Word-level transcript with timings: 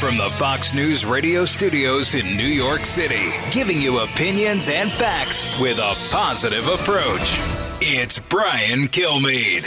From 0.00 0.16
the 0.16 0.30
Fox 0.30 0.72
News 0.72 1.04
radio 1.04 1.44
studios 1.44 2.14
in 2.14 2.34
New 2.34 2.46
York 2.46 2.86
City, 2.86 3.34
giving 3.50 3.82
you 3.82 3.98
opinions 3.98 4.70
and 4.70 4.90
facts 4.90 5.46
with 5.60 5.76
a 5.76 5.94
positive 6.08 6.66
approach. 6.68 7.38
It's 7.82 8.18
Brian 8.18 8.88
Kilmeade. 8.88 9.60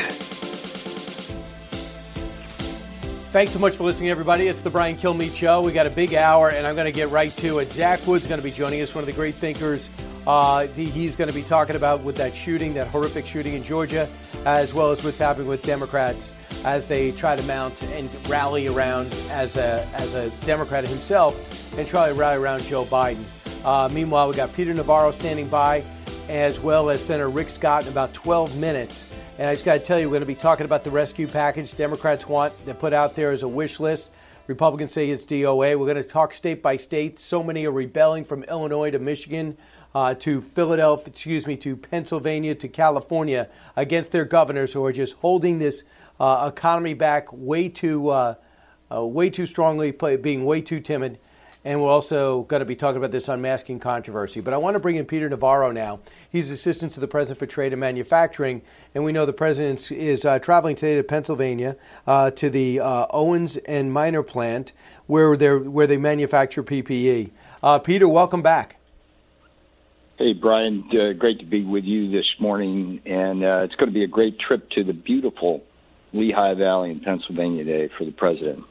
Thanks 3.32 3.54
so 3.54 3.60
much 3.60 3.76
for 3.76 3.84
listening, 3.84 4.10
everybody. 4.10 4.48
It's 4.48 4.62
the 4.62 4.72
Brian 4.72 4.98
Kilmeade 4.98 5.36
Show. 5.36 5.62
We 5.62 5.72
got 5.72 5.86
a 5.86 5.92
big 5.92 6.16
hour, 6.16 6.50
and 6.50 6.66
I'm 6.66 6.74
going 6.74 6.88
to 6.88 6.92
get 6.92 7.10
right 7.10 7.32
to 7.38 7.60
it. 7.60 7.72
Zach 7.72 8.00
Wood's 8.08 8.26
going 8.26 8.40
to 8.40 8.44
be 8.44 8.50
joining 8.50 8.82
us, 8.82 8.96
one 8.96 9.04
of 9.04 9.06
the 9.06 9.14
great 9.14 9.36
thinkers. 9.36 9.88
Uh, 10.26 10.66
he's 10.66 11.16
going 11.16 11.30
to 11.30 11.36
be 11.36 11.44
talking 11.44 11.76
about 11.76 12.02
with 12.02 12.16
that 12.16 12.36
shooting, 12.36 12.74
that 12.74 12.88
horrific 12.88 13.28
shooting 13.28 13.54
in 13.54 13.62
Georgia, 13.62 14.10
as 14.48 14.74
well 14.74 14.90
as 14.92 15.04
what's 15.04 15.20
happening 15.20 15.48
with 15.48 15.62
Democrats 15.62 16.33
as 16.66 16.88
they 16.88 17.12
try 17.12 17.36
to 17.36 17.44
mount 17.44 17.82
and 17.84 18.10
rally 18.28 18.68
around 18.68 19.14
as 19.30 19.58
a, 19.58 19.88
as 19.94 20.14
a 20.14 20.30
Democrat 20.46 20.86
himself 20.86 21.78
and 21.78 21.88
try 21.88 22.10
to 22.10 22.14
rally 22.14 22.38
around 22.38 22.64
Joe 22.64 22.86
Biden. 22.86 23.24
Uh, 23.66 23.90
meanwhile, 23.92 24.28
we 24.30 24.36
got 24.36 24.54
Peter 24.54 24.74
Navarro 24.74 25.12
standing 25.12 25.48
by, 25.48 25.84
as 26.30 26.60
well 26.60 26.90
as 26.90 27.04
Senator 27.04 27.30
Rick 27.30 27.50
Scott 27.50 27.84
in 27.84 27.90
about 27.90 28.14
12 28.14 28.60
minutes. 28.60 29.12
And 29.38 29.48
I 29.48 29.54
just 29.54 29.66
got 29.66 29.74
to 29.74 29.80
tell 29.80 30.00
you, 30.00 30.08
we're 30.08 30.14
going 30.14 30.22
to 30.22 30.26
be 30.28 30.36
talking 30.36 30.66
about 30.66 30.84
the 30.84 30.92
rescue 30.92 31.28
package 31.28 31.76
Democrats 31.76 32.28
want 32.28 32.54
to 32.66 32.74
put 32.74 32.94
out 32.94 33.16
there 33.16 33.32
as 33.32 33.44
a 33.44 33.48
wish 33.48 33.80
list. 33.80 34.12
Republicans 34.48 34.92
say 34.92 35.10
it's 35.10 35.26
DOA. 35.26 35.80
We're 35.80 35.86
going 35.86 35.96
to 35.96 36.04
talk 36.04 36.34
state 36.34 36.62
by 36.62 36.76
state. 36.78 37.20
So 37.20 37.42
many 37.42 37.66
are 37.66 37.72
rebelling 37.72 38.26
from 38.26 38.44
Illinois 38.44 38.92
to 38.92 39.00
Michigan. 39.00 39.58
Uh, 39.96 40.16
to 40.16 40.42
Philadelphia, 40.42 41.06
excuse 41.06 41.46
me, 41.46 41.56
to 41.56 41.76
Pennsylvania, 41.76 42.56
to 42.56 42.68
California 42.68 43.48
against 43.76 44.12
their 44.12 44.26
governors 44.26 44.74
who 44.74 44.84
are 44.84 44.92
just 44.92 45.14
holding 45.18 45.60
this 45.60 45.84
uh, 46.20 46.52
economy 46.54 46.94
back 46.94 47.32
way 47.32 47.70
too, 47.70 48.10
uh, 48.10 48.36
uh, 48.92 49.06
way 49.06 49.30
too 49.30 49.46
strongly, 49.46 49.92
play, 49.92 50.16
being 50.16 50.46
way 50.46 50.62
too 50.62 50.80
timid. 50.80 51.20
And 51.66 51.82
we're 51.82 51.90
also 51.90 52.44
going 52.44 52.60
to 52.60 52.66
be 52.66 52.76
talking 52.76 52.98
about 52.98 53.12
this 53.12 53.30
unmasking 53.30 53.80
controversy. 53.80 54.42
But 54.42 54.54
I 54.54 54.58
want 54.58 54.76
to 54.76 54.80
bring 54.80 54.98
in 54.98 55.06
Peter 55.06 55.30
Navarro 55.30 55.72
now. 55.72 56.02
He's 56.30 56.52
assistant 56.52 56.92
to 56.94 57.00
the 57.00 57.08
president 57.08 57.40
for 57.40 57.46
trade 57.46 57.72
and 57.72 57.80
manufacturing, 57.80 58.64
and 58.94 59.06
we 59.06 59.14
know 59.14 59.26
the 59.26 59.32
president 59.32 59.90
is 59.90 60.26
uh, 60.26 60.40
traveling 60.40 60.76
today 60.76 60.98
to 60.98 61.04
Pennsylvania 61.04 61.78
uh, 62.06 62.32
to 62.32 62.50
the 62.50 62.82
uh, 62.82 63.06
Owens 63.12 63.56
and 63.58 63.94
Minor 63.94 64.24
plant 64.24 64.74
where 65.08 65.38
they 65.38 65.56
where 65.56 65.88
they 65.88 65.98
manufacture 65.98 66.64
PPE. 66.64 67.32
Peter, 67.84 68.10
welcome 68.10 68.42
back. 68.42 68.76
Hey, 70.24 70.34
Brian. 70.34 70.84
Uh, 70.92 71.14
great 71.14 71.40
to 71.40 71.46
be 71.46 71.66
with 71.66 71.86
you 71.86 72.12
this 72.12 72.36
morning, 72.40 73.02
and 73.06 73.44
uh, 73.44 73.64
it's 73.64 73.76
going 73.76 73.90
to 73.90 73.94
be 73.94 74.04
a 74.04 74.08
great 74.08 74.40
trip 74.40 74.70
to 74.70 74.84
the 74.84 74.94
beautiful 74.94 75.64
Lehigh 76.14 76.54
Valley 76.54 76.92
in 76.92 77.00
Pennsylvania 77.00 77.64
today 77.64 77.94
for 77.98 78.06
the 78.06 78.12
president. 78.12 78.64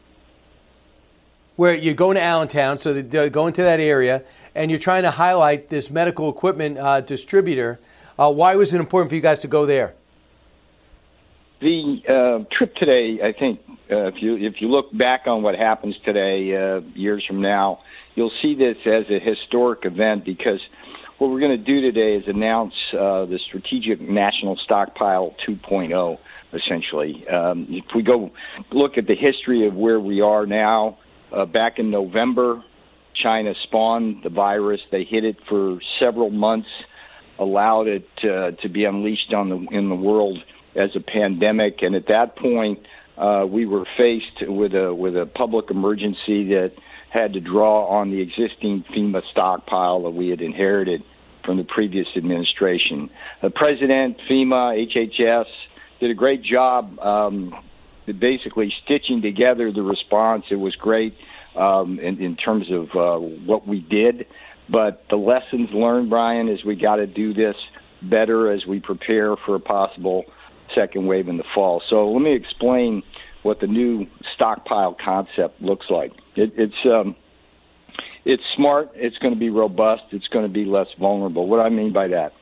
Where 1.56 1.74
you're 1.74 1.94
going 1.94 2.16
to 2.16 2.22
Allentown, 2.22 2.78
so 2.78 2.94
they're 2.94 3.28
going 3.28 3.52
to 3.54 3.62
that 3.62 3.80
area, 3.80 4.24
and 4.54 4.70
you're 4.70 4.80
trying 4.80 5.02
to 5.02 5.10
highlight 5.10 5.68
this 5.68 5.90
medical 5.90 6.30
equipment 6.30 6.78
uh, 6.78 7.02
distributor. 7.02 7.78
Uh, 8.18 8.30
why 8.30 8.54
was 8.56 8.72
it 8.72 8.80
important 8.80 9.10
for 9.10 9.16
you 9.16 9.20
guys 9.20 9.40
to 9.42 9.48
go 9.48 9.66
there? 9.66 9.94
The 11.60 12.02
uh, 12.08 12.44
trip 12.56 12.74
today, 12.76 13.20
I 13.22 13.32
think, 13.38 13.60
uh, 13.90 14.06
if 14.06 14.14
you 14.20 14.36
if 14.36 14.54
you 14.60 14.68
look 14.68 14.96
back 14.96 15.26
on 15.26 15.42
what 15.42 15.54
happens 15.54 15.94
today, 16.04 16.56
uh, 16.56 16.80
years 16.94 17.24
from 17.26 17.40
now, 17.40 17.80
you'll 18.14 18.32
see 18.40 18.54
this 18.54 18.78
as 18.86 19.04
a 19.10 19.20
historic 19.20 19.84
event 19.84 20.24
because 20.24 20.60
what 21.18 21.30
we're 21.30 21.40
going 21.40 21.56
to 21.56 21.64
do 21.64 21.80
today 21.80 22.16
is 22.16 22.24
announce 22.26 22.74
uh, 22.94 23.26
the 23.26 23.38
Strategic 23.46 24.00
National 24.00 24.56
Stockpile 24.56 25.36
2.0 25.46 26.18
essentially. 26.52 27.26
Um, 27.28 27.66
if 27.68 27.84
we 27.94 28.02
go 28.02 28.30
look 28.70 28.98
at 28.98 29.06
the 29.06 29.14
history 29.14 29.66
of 29.66 29.74
where 29.74 30.00
we 30.00 30.20
are 30.20 30.46
now, 30.46 30.98
uh, 31.32 31.46
back 31.46 31.78
in 31.78 31.90
November, 31.90 32.62
China 33.14 33.54
spawned 33.62 34.22
the 34.22 34.30
virus. 34.30 34.80
They 34.90 35.04
hid 35.04 35.24
it 35.24 35.36
for 35.48 35.80
several 35.98 36.30
months, 36.30 36.68
allowed 37.38 37.88
it 37.88 38.08
uh, 38.22 38.52
to 38.62 38.68
be 38.68 38.84
unleashed 38.84 39.32
on 39.32 39.48
the 39.48 39.56
in 39.76 39.88
the 39.88 39.94
world 39.94 40.38
as 40.74 40.90
a 40.96 41.00
pandemic, 41.00 41.82
and 41.82 41.94
at 41.94 42.06
that 42.08 42.36
point, 42.36 42.80
uh, 43.18 43.46
we 43.48 43.66
were 43.66 43.86
faced 43.96 44.48
with 44.48 44.74
a 44.74 44.94
with 44.94 45.16
a 45.16 45.26
public 45.26 45.70
emergency 45.70 46.48
that 46.48 46.72
had 47.10 47.34
to 47.34 47.40
draw 47.40 47.86
on 47.88 48.10
the 48.10 48.20
existing 48.20 48.84
FEMA 48.94 49.22
stockpile 49.30 50.02
that 50.04 50.10
we 50.10 50.28
had 50.28 50.40
inherited 50.40 51.02
from 51.44 51.58
the 51.58 51.64
previous 51.64 52.06
administration. 52.16 53.10
The 53.42 53.50
president, 53.50 54.16
FEMA, 54.30 54.88
HHS, 54.88 55.46
did 56.02 56.10
a 56.10 56.14
great 56.14 56.42
job 56.42 56.98
um, 56.98 57.54
basically 58.18 58.74
stitching 58.84 59.22
together 59.22 59.70
the 59.70 59.82
response. 59.82 60.44
It 60.50 60.56
was 60.56 60.74
great 60.74 61.14
um, 61.56 62.00
in, 62.00 62.20
in 62.20 62.34
terms 62.34 62.66
of 62.72 62.88
uh, 62.96 63.24
what 63.24 63.68
we 63.68 63.78
did. 63.78 64.26
But 64.68 65.04
the 65.10 65.16
lessons 65.16 65.70
learned, 65.72 66.10
Brian, 66.10 66.48
is 66.48 66.64
we 66.64 66.74
got 66.74 66.96
to 66.96 67.06
do 67.06 67.32
this 67.32 67.54
better 68.02 68.50
as 68.52 68.66
we 68.66 68.80
prepare 68.80 69.36
for 69.46 69.54
a 69.54 69.60
possible 69.60 70.24
second 70.74 71.06
wave 71.06 71.28
in 71.28 71.36
the 71.36 71.44
fall. 71.54 71.80
So 71.88 72.10
let 72.10 72.20
me 72.20 72.34
explain 72.34 73.04
what 73.44 73.60
the 73.60 73.68
new 73.68 74.08
stockpile 74.34 74.96
concept 75.04 75.62
looks 75.62 75.86
like. 75.88 76.10
It, 76.34 76.52
it's 76.56 76.74
um, 76.84 77.14
it's 78.24 78.42
smart. 78.56 78.90
It's 78.96 79.18
going 79.18 79.34
to 79.34 79.38
be 79.38 79.50
robust. 79.50 80.02
It's 80.10 80.26
going 80.28 80.46
to 80.46 80.52
be 80.52 80.64
less 80.64 80.88
vulnerable. 80.98 81.46
What 81.46 81.58
do 81.58 81.62
I 81.62 81.68
mean 81.68 81.92
by 81.92 82.08
that? 82.08 82.32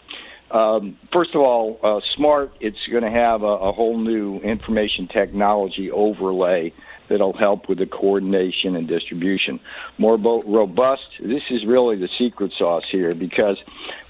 Um, 0.51 0.99
first 1.13 1.35
of 1.35 1.41
all, 1.41 1.79
uh, 1.83 2.01
smart. 2.17 2.53
It's 2.61 2.79
going 2.91 3.05
to 3.05 3.11
have 3.11 3.43
a, 3.43 3.47
a 3.47 3.73
whole 3.73 3.99
new 3.99 4.39
information 4.39 5.09
technology 5.09 5.91
overlay 5.91 6.73
that'll 7.09 7.37
help 7.37 7.69
with 7.69 7.79
the 7.79 7.87
coordination 7.87 8.77
and 8.77 8.89
distribution. 8.89 9.61
More 9.99 10.17
bo- 10.17 10.43
robust. 10.43 11.11
This 11.21 11.43
is 11.51 11.67
really 11.67 11.97
the 11.97 12.09
secret 12.19 12.53
sauce 12.59 12.85
here 12.91 13.15
because 13.15 13.59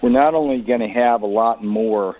we're 0.03 0.11
not 0.11 0.35
only 0.35 0.61
going 0.61 0.81
to 0.81 0.89
have 0.89 1.23
a 1.23 1.27
lot 1.27 1.65
more 1.65 2.17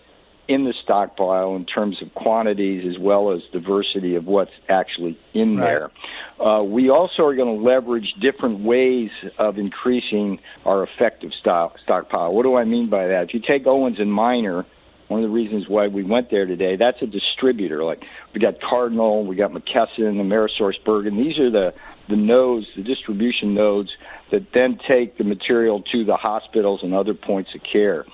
in 0.51 0.65
the 0.65 0.75
stockpile 0.83 1.55
in 1.55 1.65
terms 1.65 2.03
of 2.03 2.13
quantities 2.15 2.85
as 2.85 2.99
well 2.99 3.31
as 3.31 3.41
diversity 3.53 4.17
of 4.17 4.27
what's 4.27 4.51
actually 4.69 5.17
in 5.33 5.57
right. 5.57 5.65
there. 5.65 6.45
Uh, 6.45 6.65
we 6.65 6.91
also 6.91 7.23
are 7.23 7.37
going 7.37 7.57
to 7.57 7.65
leverage 7.65 8.13
different 8.21 8.59
ways 8.59 9.11
of 9.39 9.59
increasing 9.59 10.41
our 10.65 10.83
effective 10.83 11.31
stock, 11.41 11.77
stockpile. 11.85 12.35
What 12.35 12.43
do 12.43 12.57
I 12.57 12.65
mean 12.65 12.91
by 12.91 13.07
that? 13.07 13.29
If 13.29 13.35
you 13.35 13.41
take 13.41 13.65
Owens 13.65 14.01
and 14.01 14.13
Minor, 14.13 14.67
one 15.07 15.23
of 15.23 15.31
the 15.31 15.33
reasons 15.33 15.69
why 15.69 15.87
we 15.87 16.03
went 16.03 16.33
there 16.33 16.47
today, 16.47 16.75
that's 16.75 17.01
a 17.01 17.07
distributor. 17.07 17.85
Like 17.85 18.03
we 18.35 18.41
got 18.41 18.61
Cardinal, 18.61 19.25
we 19.25 19.37
got 19.37 19.53
McKesson, 19.53 20.19
AmerisourceBergen. 20.19 21.17
These 21.17 21.39
are 21.39 21.51
the 21.51 21.73
the 22.09 22.17
nodes, 22.17 22.67
the 22.77 22.83
distribution 22.83 23.55
nodes 23.55 23.91
that 24.33 24.49
then 24.53 24.81
take 24.89 25.17
the 25.17 25.23
material 25.23 25.81
to 25.93 26.05
the 26.05 26.17
hospitals 26.17 26.81
and 26.83 26.93
other 26.93 27.15
points 27.15 27.51
of 27.55 27.61
care. 27.73 28.05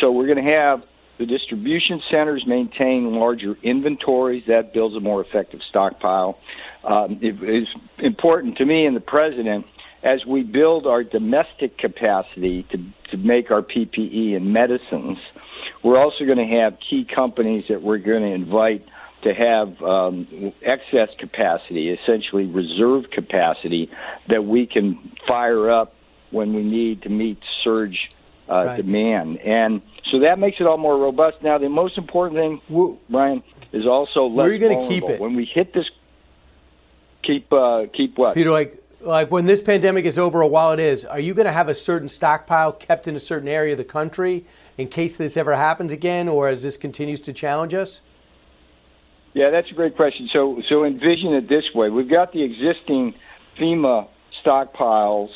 So 0.00 0.10
we're 0.10 0.26
going 0.26 0.44
to 0.44 0.50
have 0.50 0.82
the 1.18 1.26
distribution 1.26 2.02
centers 2.10 2.44
maintain 2.46 3.14
larger 3.14 3.56
inventories. 3.62 4.44
That 4.48 4.72
builds 4.72 4.96
a 4.96 5.00
more 5.00 5.20
effective 5.20 5.60
stockpile. 5.68 6.38
Um, 6.82 7.18
it 7.22 7.42
is 7.42 7.68
important 7.98 8.58
to 8.58 8.64
me 8.64 8.86
and 8.86 8.96
the 8.96 9.00
president 9.00 9.66
as 10.02 10.26
we 10.26 10.42
build 10.42 10.86
our 10.86 11.02
domestic 11.02 11.78
capacity 11.78 12.64
to, 12.64 12.78
to 13.10 13.16
make 13.16 13.50
our 13.50 13.62
PPE 13.62 14.36
and 14.36 14.52
medicines. 14.52 15.18
We're 15.82 15.98
also 15.98 16.24
going 16.24 16.38
to 16.38 16.56
have 16.60 16.76
key 16.78 17.04
companies 17.04 17.64
that 17.68 17.82
we're 17.82 17.98
going 17.98 18.22
to 18.22 18.32
invite 18.32 18.86
to 19.22 19.32
have 19.32 19.80
um, 19.82 20.52
excess 20.62 21.08
capacity, 21.18 21.88
essentially 21.88 22.44
reserve 22.44 23.10
capacity, 23.10 23.90
that 24.28 24.44
we 24.44 24.66
can 24.66 25.12
fire 25.26 25.70
up 25.70 25.94
when 26.30 26.52
we 26.52 26.62
need 26.62 27.02
to 27.02 27.08
meet 27.08 27.38
surge 27.62 28.10
uh, 28.48 28.64
right. 28.66 28.76
demand. 28.76 29.38
And 29.38 29.80
so 30.10 30.20
that 30.20 30.38
makes 30.38 30.58
it 30.60 30.66
all 30.66 30.76
more 30.76 30.98
robust. 30.98 31.42
Now, 31.42 31.58
the 31.58 31.68
most 31.68 31.96
important 31.96 32.38
thing, 32.68 32.98
Brian, 33.08 33.42
is 33.72 33.86
also 33.86 34.26
less 34.26 34.36
Where 34.36 34.48
are 34.48 34.52
you 34.52 34.58
going 34.58 34.80
to 34.80 34.88
keep 34.88 35.04
it? 35.04 35.20
When 35.20 35.34
we 35.34 35.44
hit 35.44 35.72
this, 35.72 35.86
keep 37.22 37.52
uh, 37.52 37.86
keep 37.92 38.18
what? 38.18 38.34
Peter, 38.34 38.50
like 38.50 38.82
like 39.00 39.30
when 39.30 39.46
this 39.46 39.60
pandemic 39.60 40.04
is 40.04 40.18
over, 40.18 40.42
or 40.42 40.50
while 40.50 40.72
it 40.72 40.80
is, 40.80 41.04
are 41.04 41.20
you 41.20 41.34
going 41.34 41.46
to 41.46 41.52
have 41.52 41.68
a 41.68 41.74
certain 41.74 42.08
stockpile 42.08 42.72
kept 42.72 43.08
in 43.08 43.16
a 43.16 43.20
certain 43.20 43.48
area 43.48 43.72
of 43.72 43.78
the 43.78 43.84
country 43.84 44.44
in 44.76 44.88
case 44.88 45.16
this 45.16 45.36
ever 45.36 45.56
happens 45.56 45.92
again, 45.92 46.28
or 46.28 46.48
as 46.48 46.62
this 46.62 46.76
continues 46.76 47.20
to 47.22 47.32
challenge 47.32 47.74
us? 47.74 48.00
Yeah, 49.32 49.50
that's 49.50 49.70
a 49.70 49.74
great 49.74 49.96
question. 49.96 50.28
So 50.32 50.60
so 50.68 50.84
envision 50.84 51.32
it 51.34 51.48
this 51.48 51.64
way: 51.74 51.88
we've 51.90 52.10
got 52.10 52.32
the 52.32 52.42
existing 52.42 53.14
FEMA 53.58 54.08
stockpiles 54.44 55.30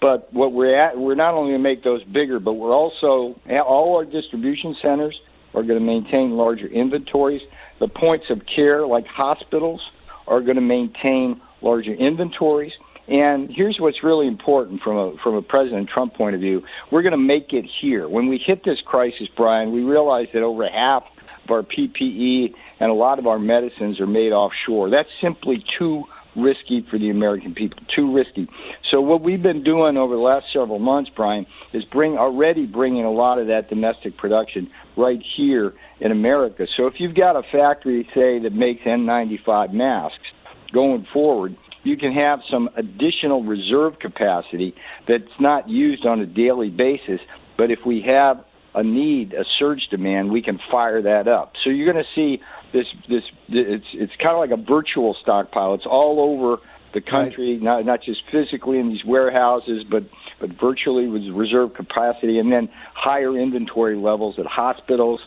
But 0.00 0.32
what 0.32 0.52
we're 0.52 0.76
at, 0.78 0.98
we're 0.98 1.14
not 1.14 1.34
only 1.34 1.52
going 1.52 1.62
to 1.62 1.68
make 1.68 1.82
those 1.82 2.04
bigger, 2.04 2.38
but 2.38 2.54
we're 2.54 2.74
also 2.74 3.40
all 3.66 3.96
our 3.96 4.04
distribution 4.04 4.76
centers 4.82 5.18
are 5.54 5.62
going 5.62 5.78
to 5.78 5.84
maintain 5.84 6.32
larger 6.32 6.66
inventories. 6.66 7.40
The 7.80 7.88
points 7.88 8.26
of 8.28 8.40
care, 8.54 8.86
like 8.86 9.06
hospitals, 9.06 9.80
are 10.26 10.40
going 10.40 10.56
to 10.56 10.62
maintain 10.62 11.40
larger 11.62 11.94
inventories. 11.94 12.72
And 13.06 13.50
here's 13.54 13.76
what's 13.78 14.02
really 14.02 14.26
important 14.26 14.80
from 14.80 14.96
a 14.96 15.14
from 15.22 15.34
a 15.34 15.42
President 15.42 15.90
Trump 15.92 16.14
point 16.14 16.34
of 16.34 16.40
view: 16.40 16.62
we're 16.90 17.02
going 17.02 17.12
to 17.12 17.18
make 17.18 17.52
it 17.52 17.66
here. 17.80 18.08
When 18.08 18.28
we 18.28 18.38
hit 18.44 18.64
this 18.64 18.78
crisis, 18.84 19.28
Brian, 19.36 19.72
we 19.72 19.82
realized 19.82 20.30
that 20.32 20.42
over 20.42 20.66
half 20.68 21.02
of 21.44 21.50
our 21.50 21.62
PPE 21.62 22.54
and 22.80 22.90
a 22.90 22.94
lot 22.94 23.18
of 23.18 23.26
our 23.26 23.38
medicines 23.38 24.00
are 24.00 24.06
made 24.06 24.32
offshore. 24.32 24.88
That's 24.90 25.08
simply 25.20 25.62
too 25.78 26.04
risky 26.36 26.86
for 26.90 26.98
the 26.98 27.10
American 27.10 27.54
people, 27.54 27.78
too 27.94 28.14
risky. 28.14 28.48
So 28.90 29.00
what 29.00 29.22
we've 29.22 29.42
been 29.42 29.62
doing 29.62 29.96
over 29.96 30.14
the 30.14 30.20
last 30.20 30.46
several 30.52 30.78
months, 30.78 31.10
Brian, 31.14 31.46
is 31.72 31.84
bring 31.84 32.16
already 32.16 32.66
bringing 32.66 33.04
a 33.04 33.10
lot 33.10 33.38
of 33.38 33.46
that 33.48 33.68
domestic 33.68 34.16
production 34.16 34.70
right 34.96 35.20
here 35.36 35.74
in 36.00 36.12
America. 36.12 36.66
So 36.76 36.86
if 36.86 36.94
you've 36.98 37.14
got 37.14 37.36
a 37.36 37.42
factory, 37.42 38.08
say, 38.14 38.38
that 38.40 38.52
makes 38.52 38.82
N95 38.82 39.72
masks, 39.72 40.26
going 40.72 41.06
forward, 41.12 41.56
you 41.84 41.96
can 41.96 42.12
have 42.12 42.40
some 42.50 42.70
additional 42.76 43.44
reserve 43.44 43.98
capacity 43.98 44.74
that's 45.06 45.24
not 45.38 45.68
used 45.68 46.06
on 46.06 46.20
a 46.20 46.26
daily 46.26 46.70
basis. 46.70 47.20
But 47.56 47.70
if 47.70 47.80
we 47.86 48.02
have 48.06 48.44
a 48.74 48.82
need, 48.82 49.34
a 49.34 49.44
surge 49.58 49.86
demand, 49.90 50.32
we 50.32 50.42
can 50.42 50.58
fire 50.70 51.00
that 51.02 51.28
up. 51.28 51.52
So 51.62 51.70
you're 51.70 51.90
going 51.92 52.04
to 52.04 52.10
see 52.14 52.42
this. 52.74 52.86
This 53.08 53.22
it's 53.48 53.86
it's 53.94 54.12
kind 54.16 54.34
of 54.34 54.38
like 54.38 54.50
a 54.50 54.62
virtual 54.62 55.16
stockpile. 55.22 55.74
It's 55.74 55.86
all 55.86 56.20
over 56.20 56.60
the 56.92 57.00
country, 57.00 57.54
right. 57.54 57.62
not 57.62 57.86
not 57.86 58.02
just 58.02 58.20
physically 58.30 58.78
in 58.78 58.88
these 58.88 59.04
warehouses, 59.04 59.84
but 59.90 60.04
but 60.40 60.50
virtually 60.60 61.08
with 61.08 61.22
reserve 61.28 61.74
capacity, 61.74 62.38
and 62.38 62.52
then 62.52 62.68
higher 62.94 63.36
inventory 63.38 63.96
levels 63.96 64.38
at 64.38 64.46
hospitals 64.46 65.20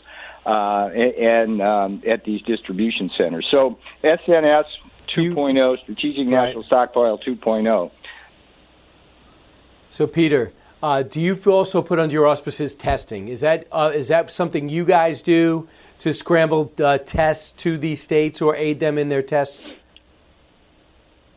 uh, 0.46 0.88
and 0.88 1.60
um, 1.60 2.02
at 2.08 2.24
these 2.24 2.40
distribution 2.42 3.10
centers. 3.16 3.46
So 3.50 3.78
SNS 4.04 4.64
2.0, 5.08 5.80
Strategic 5.82 6.26
National 6.26 6.62
right. 6.62 6.66
Stockpile 6.66 7.18
2.0. 7.18 7.90
So, 9.90 10.06
Peter, 10.06 10.52
uh, 10.82 11.02
do 11.02 11.20
you 11.20 11.38
also 11.46 11.82
put 11.82 11.98
under 11.98 12.12
your 12.12 12.26
auspices 12.26 12.74
testing? 12.74 13.28
Is 13.28 13.40
that 13.40 13.66
uh, 13.72 13.90
is 13.94 14.08
that 14.08 14.30
something 14.30 14.68
you 14.68 14.84
guys 14.84 15.22
do 15.22 15.68
to 15.98 16.14
scramble 16.14 16.72
uh, 16.78 16.98
tests 16.98 17.52
to 17.52 17.78
these 17.78 18.02
states 18.02 18.40
or 18.40 18.54
aid 18.56 18.80
them 18.80 18.98
in 18.98 19.08
their 19.08 19.22
tests? 19.22 19.72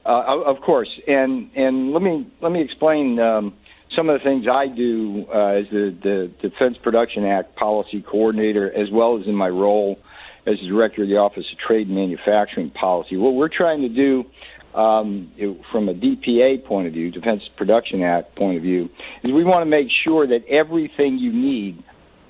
Uh, 0.05 0.41
of 0.45 0.61
course, 0.61 0.89
and 1.07 1.51
and 1.55 1.91
let 1.91 2.01
me 2.01 2.27
let 2.41 2.51
me 2.51 2.61
explain 2.61 3.19
um, 3.19 3.53
some 3.95 4.09
of 4.09 4.19
the 4.19 4.23
things 4.23 4.47
I 4.47 4.67
do 4.67 5.27
uh, 5.33 5.47
as 5.47 5.69
the, 5.69 5.95
the 6.01 6.31
Defense 6.41 6.77
Production 6.77 7.25
Act 7.25 7.55
policy 7.55 8.01
coordinator, 8.01 8.71
as 8.71 8.89
well 8.89 9.19
as 9.19 9.27
in 9.27 9.35
my 9.35 9.49
role 9.49 9.99
as 10.47 10.59
the 10.59 10.67
director 10.67 11.03
of 11.03 11.09
the 11.09 11.17
Office 11.17 11.45
of 11.51 11.57
Trade 11.59 11.87
and 11.87 11.95
Manufacturing 11.95 12.71
Policy. 12.71 13.17
What 13.17 13.35
we're 13.35 13.49
trying 13.49 13.81
to 13.81 13.89
do 13.89 14.25
um, 14.73 15.31
from 15.71 15.89
a 15.89 15.93
DPA 15.93 16.65
point 16.65 16.87
of 16.87 16.93
view, 16.93 17.11
Defense 17.11 17.43
Production 17.55 18.01
Act 18.01 18.35
point 18.35 18.57
of 18.57 18.63
view, 18.63 18.89
is 19.23 19.31
we 19.31 19.43
want 19.43 19.61
to 19.61 19.69
make 19.69 19.89
sure 20.03 20.25
that 20.25 20.45
everything 20.47 21.17
you 21.17 21.31
need 21.31 21.83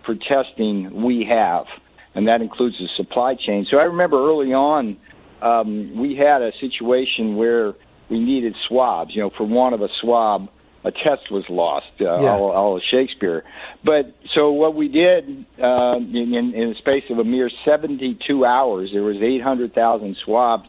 for 0.06 0.16
testing 0.16 1.04
we 1.04 1.24
have, 1.26 1.68
and 2.16 2.28
that 2.28 2.42
includes 2.42 2.78
the 2.80 2.88
supply 2.98 3.36
chain. 3.36 3.66
So 3.70 3.78
I 3.78 3.84
remember 3.84 4.18
early 4.18 4.54
on, 4.54 4.98
um, 5.42 5.98
we 5.98 6.16
had 6.16 6.42
a 6.42 6.52
situation 6.60 7.36
where 7.36 7.74
we 8.10 8.20
needed 8.20 8.56
swabs. 8.68 9.16
You 9.16 9.22
know, 9.22 9.32
for 9.36 9.46
one 9.46 9.74
of 9.74 9.82
a 9.82 9.88
swab, 10.02 10.50
a 10.84 10.92
test 10.92 11.32
was 11.32 11.44
lost, 11.50 11.88
uh, 12.00 12.20
yeah. 12.20 12.32
all, 12.32 12.52
all 12.52 12.76
of 12.76 12.84
Shakespeare. 12.90 13.44
But 13.84 14.16
so 14.34 14.52
what 14.52 14.76
we 14.76 14.88
did 14.88 15.46
uh, 15.62 15.98
in, 15.98 16.34
in 16.34 16.70
the 16.70 16.76
space 16.80 17.04
of 17.10 17.20
a 17.20 17.24
mere 17.24 17.50
72 17.66 18.46
hours, 18.46 18.90
there 18.92 19.04
was 19.04 19.18
800,000 19.18 20.18
swabs 20.26 20.68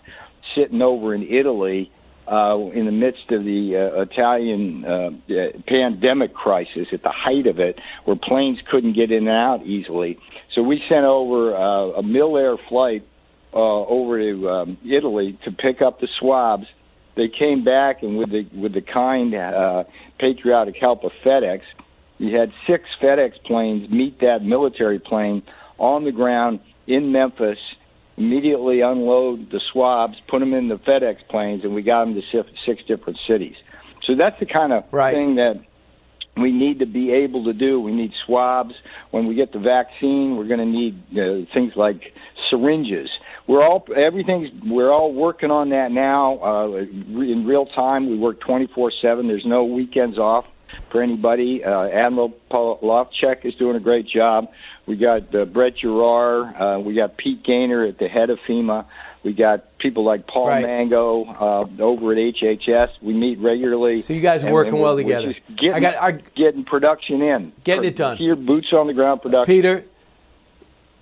sitting 0.55 0.83
over 0.83 1.15
in 1.15 1.23
Italy 1.23 1.91
uh, 2.33 2.71
in 2.71 2.87
the 2.87 2.93
midst 2.93 3.31
of 3.31 3.45
the 3.45 3.77
uh, 3.77 4.03
Italian 4.03 4.85
uh, 4.85 5.11
pandemic 5.69 6.33
crisis, 6.35 6.89
at 6.93 7.03
the 7.03 7.13
height 7.15 7.47
of 7.47 7.59
it, 7.59 7.79
where 8.05 8.17
planes 8.17 8.59
couldn't 8.71 8.95
get 8.95 9.11
in 9.11 9.29
and 9.29 9.37
out 9.37 9.67
easily. 9.67 10.19
So 10.55 10.63
we 10.63 10.83
sent 10.89 11.05
over 11.05 11.55
uh, 11.55 11.99
a 11.99 12.03
Milair 12.03 12.57
flight 12.69 13.07
uh, 13.53 13.59
over 13.59 14.19
to 14.19 14.49
um, 14.49 14.79
Italy 14.85 15.39
to 15.45 15.53
pick 15.53 15.83
up 15.83 16.01
the 16.01 16.09
swabs 16.19 16.67
they 17.17 17.29
came 17.29 17.65
back 17.65 18.03
and 18.03 18.17
with 18.17 18.31
the 18.31 18.47
with 18.55 18.73
the 18.73 18.81
kind 18.81 19.35
uh, 19.35 19.85
patriotic 20.19 20.77
help 20.81 21.05
of 21.05 21.13
FedEx, 21.25 21.61
we 22.19 22.33
had 22.33 22.51
six 22.67 22.85
FedEx 23.03 23.33
planes 23.45 23.91
meet 23.91 24.21
that 24.21 24.43
military 24.43 24.99
plane 24.99 25.43
on 25.79 26.05
the 26.05 26.13
ground 26.13 26.61
in 26.87 27.13
Memphis, 27.13 27.59
immediately 28.17 28.81
unload 28.81 29.51
the 29.51 29.61
swabs, 29.73 30.17
put 30.29 30.41
them 30.41 30.55
in 30.55 30.69
the 30.69 30.79
FedEx 30.79 31.27
planes, 31.29 31.65
and 31.65 31.75
we 31.75 31.83
got 31.83 32.05
them 32.05 32.15
to 32.15 32.45
six 32.67 32.83
different 32.87 33.19
cities. 33.27 33.57
So 34.05 34.15
that's 34.17 34.39
the 34.41 34.47
kind 34.47 34.73
of 34.73 34.85
right. 34.91 35.15
thing 35.15 35.37
that 35.37 35.61
we 36.37 36.51
need 36.51 36.81
to 36.81 36.87
be 36.87 37.13
able 37.13 37.45
to 37.45 37.53
do. 37.53 37.81
We 37.81 37.93
need 37.93 38.13
swabs. 38.27 38.75
When 39.11 39.27
we 39.27 39.35
get 39.35 39.53
the 39.53 39.59
vaccine, 39.59 40.37
we're 40.37 40.49
going 40.49 40.61
to 40.61 40.67
need 40.67 41.03
uh, 41.13 41.53
things 41.53 41.73
like 41.77 42.15
syringes 42.51 43.09
we're 43.47 43.63
all 43.63 43.85
everything's 43.95 44.51
we're 44.65 44.91
all 44.91 45.13
working 45.13 45.51
on 45.51 45.71
that 45.71 45.91
now 45.91 46.39
uh, 46.43 46.77
in 46.77 47.45
real 47.47 47.67
time. 47.67 48.09
We 48.09 48.17
work 48.17 48.41
24/7. 48.41 49.27
There's 49.27 49.45
no 49.45 49.65
weekends 49.65 50.19
off 50.19 50.47
for 50.91 51.03
anybody. 51.03 51.65
Uh, 51.65 51.85
Admiral 51.85 52.33
Lofchek 52.51 53.45
is 53.45 53.55
doing 53.55 53.77
a 53.77 53.81
great 53.81 54.07
job. 54.07 54.51
We 54.87 54.97
got 54.97 55.35
uh, 55.35 55.45
Brett 55.45 55.77
Giroir. 55.77 56.61
Uh, 56.61 56.81
we 56.81 56.95
got 56.95 57.17
Pete 57.17 57.43
Gaynor 57.45 57.85
at 57.85 57.99
the 57.99 58.09
head 58.09 58.31
of 58.31 58.39
FEMA. 58.49 58.87
We 59.23 59.33
got 59.33 59.79
people 59.79 60.05
like 60.05 60.27
Paul 60.27 60.49
right. 60.49 60.63
Mango 60.65 61.25
uh, 61.25 61.83
over 61.83 62.13
at 62.13 62.19
HHS. 62.19 62.91
We 63.01 63.15
meet 63.15 63.39
regularly. 63.39 64.01
So 64.01 64.13
you 64.13 64.21
guys 64.21 64.45
are 64.45 64.53
working 64.53 64.79
well 64.79 64.97
together. 64.97 65.35
Getting, 65.49 65.75
I 65.75 65.81
got 65.81 66.03
I, 66.03 66.11
getting 66.35 66.65
production 66.65 67.23
in, 67.23 67.53
getting 67.63 67.85
it 67.85 67.95
done. 67.95 68.17
Here, 68.17 68.35
boots 68.35 68.73
on 68.73 68.89
the 68.89 68.93
ground 68.93 69.23
production. 69.23 69.55
Peter, 69.55 69.85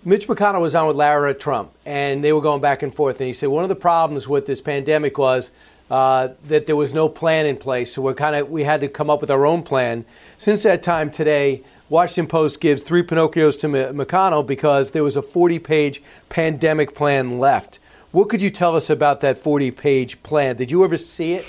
Mitch 0.05 0.29
McConnell 0.29 0.61
was 0.61 0.75
on 0.75 0.87
with 0.87 0.97
Lara 0.97 1.33
Trump, 1.33 1.73
and 1.87 2.23
they 2.23 2.33
were 2.33 2.43
going 2.43 2.61
back 2.61 2.83
and 2.83 2.95
forth. 2.95 3.21
And 3.21 3.27
he 3.27 3.33
said 3.33 3.49
one 3.49 3.65
of 3.65 3.71
the 3.71 3.77
problems 3.77 4.29
with 4.29 4.45
this 4.45 4.61
pandemic 4.61 5.17
was 5.17 5.51
uh, 5.91 6.29
that 6.45 6.67
there 6.67 6.77
was 6.77 6.95
no 6.95 7.09
plan 7.09 7.47
in 7.47 7.57
place. 7.57 7.93
So 7.95 8.03
we 8.03 8.15
kind 8.15 8.37
of 8.37 8.49
we 8.49 8.65
had 8.65 8.81
to 8.81 8.89
come 8.89 9.11
up 9.11 9.21
with 9.21 9.31
our 9.31 9.45
own 9.45 9.63
plan. 9.63 10.05
Since 10.39 10.63
that 10.63 10.83
time 10.83 11.11
today, 11.11 11.65
Washington 11.89 12.29
Post 12.29 12.61
gives 12.61 12.83
three 12.83 13.03
Pinocchios 13.03 13.59
to 13.61 13.67
McConnell 13.67 14.47
because 14.47 14.93
there 14.93 15.03
was 15.03 15.17
a 15.17 15.23
40-page 15.23 16.01
pandemic 16.29 16.95
plan 16.95 17.41
left. 17.41 17.81
What 18.13 18.29
could 18.29 18.41
you 18.41 18.51
tell 18.51 18.77
us 18.77 18.89
about 18.89 19.21
that 19.23 19.43
40-page 19.43 20.23
plan? 20.23 20.57
Did 20.57 20.71
you 20.71 20.85
ever 20.85 20.97
see 20.97 21.35
it? 21.35 21.47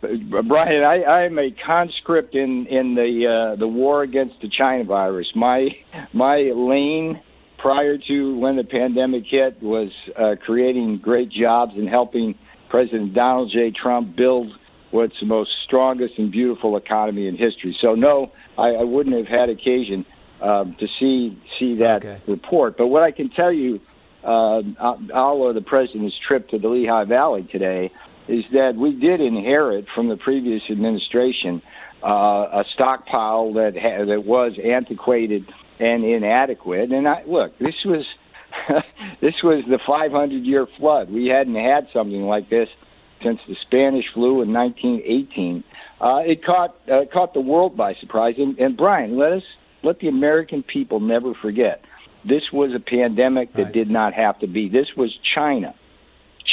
Brian, 0.00 0.84
I, 0.84 1.02
I'm 1.04 1.38
a 1.38 1.50
conscript 1.50 2.34
in 2.34 2.66
in 2.66 2.94
the 2.94 3.54
uh, 3.54 3.56
the 3.56 3.66
war 3.66 4.02
against 4.02 4.34
the 4.42 4.50
China 4.50 4.84
virus. 4.84 5.26
My 5.34 5.68
my 6.12 6.52
lane 6.54 7.20
prior 7.64 7.96
to 7.96 8.36
when 8.36 8.56
the 8.56 8.62
pandemic 8.62 9.24
hit 9.26 9.60
was 9.62 9.88
uh, 10.18 10.34
creating 10.44 10.98
great 11.02 11.30
jobs 11.30 11.72
and 11.74 11.88
helping 11.88 12.34
President 12.68 13.14
Donald 13.14 13.50
J. 13.50 13.70
Trump 13.70 14.14
build 14.14 14.48
what's 14.90 15.14
the 15.18 15.24
most 15.24 15.48
strongest 15.64 16.12
and 16.18 16.30
beautiful 16.30 16.76
economy 16.76 17.26
in 17.26 17.38
history. 17.38 17.74
So 17.80 17.94
no, 17.94 18.32
I, 18.58 18.68
I 18.68 18.82
wouldn't 18.82 19.16
have 19.16 19.26
had 19.26 19.48
occasion 19.48 20.04
um, 20.42 20.76
to 20.78 20.86
see 21.00 21.40
see 21.58 21.78
that 21.78 22.04
okay. 22.04 22.20
report. 22.28 22.76
But 22.76 22.88
what 22.88 23.02
I 23.02 23.10
can 23.10 23.30
tell 23.30 23.50
you, 23.50 23.80
uh, 24.22 24.60
all 25.14 25.48
of 25.48 25.54
the 25.54 25.62
president's 25.62 26.16
trip 26.28 26.50
to 26.50 26.58
the 26.58 26.68
Lehigh 26.68 27.04
Valley 27.04 27.48
today 27.50 27.90
is 28.28 28.44
that 28.52 28.74
we 28.76 28.92
did 28.92 29.22
inherit 29.22 29.86
from 29.94 30.10
the 30.10 30.16
previous 30.16 30.60
administration 30.70 31.62
uh, 32.04 32.60
a 32.60 32.64
stockpile 32.74 33.54
that 33.54 33.72
ha- 33.74 34.04
that 34.04 34.22
was 34.26 34.52
antiquated 34.62 35.46
and 35.78 36.04
inadequate. 36.04 36.90
And 36.92 37.08
I, 37.08 37.22
look, 37.26 37.58
this 37.58 37.74
was 37.84 38.04
this 39.20 39.34
was 39.42 39.64
the 39.68 39.78
500 39.86 40.44
year 40.44 40.66
flood. 40.78 41.10
We 41.10 41.26
hadn't 41.26 41.56
had 41.56 41.88
something 41.92 42.22
like 42.22 42.50
this 42.50 42.68
since 43.22 43.40
the 43.48 43.56
Spanish 43.62 44.04
flu 44.12 44.42
in 44.42 44.52
1918. 44.52 45.64
Uh, 46.00 46.18
it 46.24 46.44
caught 46.44 46.76
uh, 46.90 47.04
caught 47.12 47.34
the 47.34 47.40
world 47.40 47.76
by 47.76 47.94
surprise. 47.94 48.34
And, 48.38 48.58
and 48.58 48.76
Brian, 48.76 49.16
let 49.16 49.32
us 49.32 49.42
let 49.82 50.00
the 50.00 50.08
American 50.08 50.62
people 50.62 51.00
never 51.00 51.34
forget 51.34 51.84
this 52.26 52.42
was 52.52 52.70
a 52.74 52.80
pandemic 52.80 53.52
that 53.54 53.64
right. 53.64 53.72
did 53.72 53.90
not 53.90 54.14
have 54.14 54.38
to 54.40 54.46
be. 54.46 54.68
This 54.68 54.88
was 54.96 55.16
China. 55.34 55.74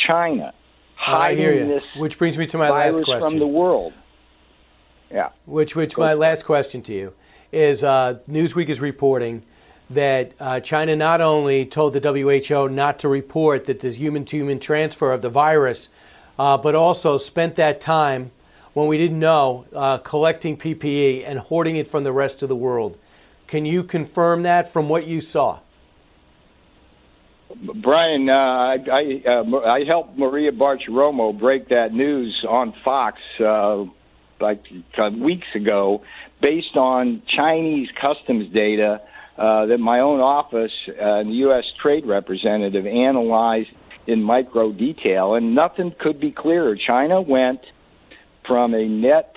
China 0.08 0.54
hiding 0.96 1.68
this 1.68 1.84
which 1.98 2.18
brings 2.18 2.38
me 2.38 2.46
to 2.46 2.60
my 2.60 2.70
last 2.70 3.04
question 3.04 3.22
from 3.22 3.40
the 3.40 3.48
world. 3.48 3.94
Yeah. 5.10 5.30
Which 5.46 5.76
which 5.76 5.96
Go 5.96 6.04
my 6.04 6.14
last 6.14 6.44
question 6.44 6.82
to 6.84 6.94
you 6.94 7.14
is 7.52 7.84
uh, 7.84 8.20
Newsweek 8.30 8.70
is 8.70 8.80
reporting 8.80 9.44
that 9.90 10.34
uh, 10.40 10.60
China 10.60 10.96
not 10.96 11.22
only 11.22 11.66
told 11.66 11.94
the 11.94 12.00
WHO 12.00 12.70
not 12.70 13.00
to 13.00 13.10
report 13.10 13.66
that 13.66 13.82
there's 13.82 13.98
human 13.98 14.26
to 14.26 14.38
human 14.38 14.60
transfer 14.60 15.12
of 15.12 15.22
the 15.22 15.30
virus, 15.30 15.90
uh, 16.40 16.58
but 16.58 16.76
also 16.76 17.18
spent 17.18 17.56
that 17.56 17.82
time 17.82 18.32
when 18.74 18.88
we 18.88 18.98
didn't 18.98 19.20
know, 19.20 19.66
uh, 19.76 19.98
collecting 19.98 20.58
PPE 20.58 21.26
and 21.28 21.40
hoarding 21.40 21.76
it 21.76 21.88
from 21.88 22.04
the 22.04 22.12
rest 22.12 22.42
of 22.42 22.50
the 22.50 22.56
world. 22.56 22.98
Can 23.48 23.66
you 23.66 23.84
confirm 23.84 24.44
that 24.44 24.72
from 24.72 24.88
what 24.88 25.08
you 25.08 25.20
saw? 25.20 25.60
Brian, 27.76 28.30
uh, 28.30 28.34
I 28.34 28.78
I, 28.90 29.24
uh, 29.28 29.58
I 29.60 29.84
helped 29.84 30.18
Maria 30.18 30.54
Bartiromo 30.54 31.38
break 31.38 31.68
that 31.68 31.94
news 31.94 32.46
on 32.48 32.74
Fox 32.86 33.20
uh, 33.42 33.84
like 34.40 34.64
weeks 35.20 35.48
ago, 35.54 36.04
based 36.42 36.76
on 36.76 37.22
Chinese 37.36 37.90
customs 38.00 38.54
data 38.54 39.02
uh, 39.38 39.66
that 39.68 39.78
my 39.80 40.00
own 40.00 40.20
office 40.20 40.72
uh, 40.88 41.20
and 41.20 41.30
the 41.30 41.36
U.S. 41.36 41.64
Trade 41.82 42.06
Representative 42.06 42.86
analyzed 42.86 43.70
in 44.08 44.22
micro 44.22 44.72
detail, 44.72 45.36
and 45.36 45.56
nothing 45.56 45.94
could 46.00 46.20
be 46.20 46.32
clearer. 46.32 46.76
China 46.76 47.22
went 47.22 47.60
from 48.48 48.74
a 48.74 48.88
net 48.88 49.36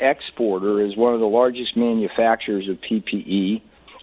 exporter 0.00 0.84
as 0.84 0.96
one 0.96 1.14
of 1.14 1.20
the 1.20 1.26
largest 1.26 1.76
manufacturers 1.76 2.68
of 2.68 2.76
PPE 2.78 3.60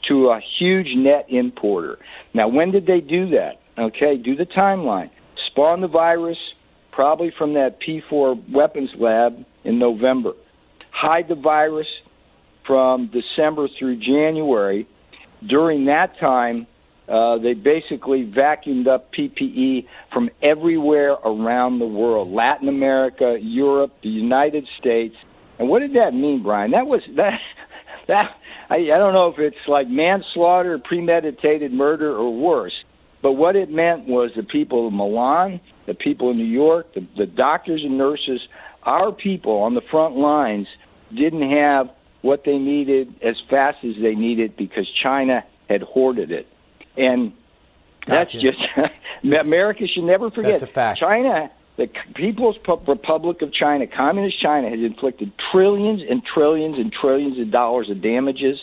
to 0.08 0.30
a 0.30 0.40
huge 0.60 0.88
net 0.96 1.26
importer. 1.30 1.98
Now, 2.34 2.48
when 2.48 2.72
did 2.72 2.86
they 2.86 3.02
do 3.02 3.30
that? 3.32 3.62
Okay, 3.78 4.18
do 4.18 4.36
the 4.36 4.46
timeline. 4.46 5.10
Spawn 5.48 5.82
the 5.82 5.88
virus 5.88 6.38
probably 6.92 7.32
from 7.38 7.54
that 7.54 7.78
P4 7.82 8.52
weapons 8.52 8.90
lab 9.00 9.46
in 9.64 9.80
November. 9.80 10.34
Hide 10.92 11.28
the 11.30 11.36
virus 11.36 11.88
from 12.66 13.12
December 13.12 13.68
through 13.78 13.98
January. 13.98 14.88
During 15.48 15.86
that 15.86 16.20
time, 16.20 16.68
uh, 17.08 17.38
they 17.40 17.54
basically 17.54 18.24
vacuumed 18.26 18.88
up 18.88 19.12
PPE 19.14 19.86
from 20.14 20.30
everywhere 20.42 21.14
around 21.26 21.80
the 21.80 21.86
world 21.86 22.32
Latin 22.32 22.70
America, 22.70 23.38
Europe, 23.42 23.92
the 24.04 24.10
United 24.10 24.66
States. 24.80 25.16
And 25.60 25.68
what 25.68 25.80
did 25.80 25.94
that 25.96 26.14
mean, 26.14 26.42
Brian? 26.44 26.72
That 26.72 26.88
was 26.88 27.02
that 27.18 27.40
that 28.08 28.32
I, 28.70 28.76
I 28.76 28.98
don't 28.98 29.14
know 29.14 29.28
if 29.28 29.40
it's 29.40 29.68
like 29.68 29.88
manslaughter, 29.90 30.80
premeditated 30.80 31.74
murder, 31.74 32.16
or 32.16 32.34
worse. 32.34 32.74
But 33.22 33.34
what 33.34 33.56
it 33.56 33.70
meant 33.70 34.08
was 34.08 34.32
the 34.36 34.44
people 34.44 34.88
of 34.88 34.94
Milan, 34.94 35.60
the 35.86 35.94
people 35.94 36.32
in 36.32 36.38
New 36.38 36.44
York, 36.44 36.94
the, 36.96 37.06
the 37.18 37.26
doctors 37.26 37.82
and 37.84 37.98
nurses, 37.98 38.42
our 38.84 39.12
people 39.12 39.58
on 39.58 39.76
the 39.76 39.82
front 39.92 40.16
lines 40.16 40.68
didn't 41.16 41.48
have 41.52 41.88
what 42.22 42.44
they 42.44 42.58
needed 42.58 43.16
as 43.22 43.36
fast 43.50 43.84
as 43.84 43.96
they 44.02 44.16
needed 44.16 44.56
because 44.56 44.88
China 45.02 45.44
had 45.70 45.82
hoarded 45.82 46.32
it. 46.32 46.48
And 46.98 47.34
that's 48.06 48.34
just 48.34 48.64
America 49.24 49.88
should 49.88 50.04
never 50.04 50.30
forget. 50.32 50.52
That's 50.52 50.64
a 50.64 50.68
fact. 50.68 51.00
China, 51.00 51.52
the 51.78 51.90
People's 52.16 52.58
Republic 52.88 53.42
of 53.42 53.54
China, 53.54 53.88
Communist 53.88 54.42
China, 54.42 54.70
has 54.70 54.80
inflicted 54.80 55.32
trillions 55.52 56.02
and 56.08 56.22
trillions 56.24 56.78
and 56.78 56.92
trillions 56.92 57.40
of 57.40 57.52
dollars 57.52 57.90
of 57.90 58.02
damages 58.02 58.60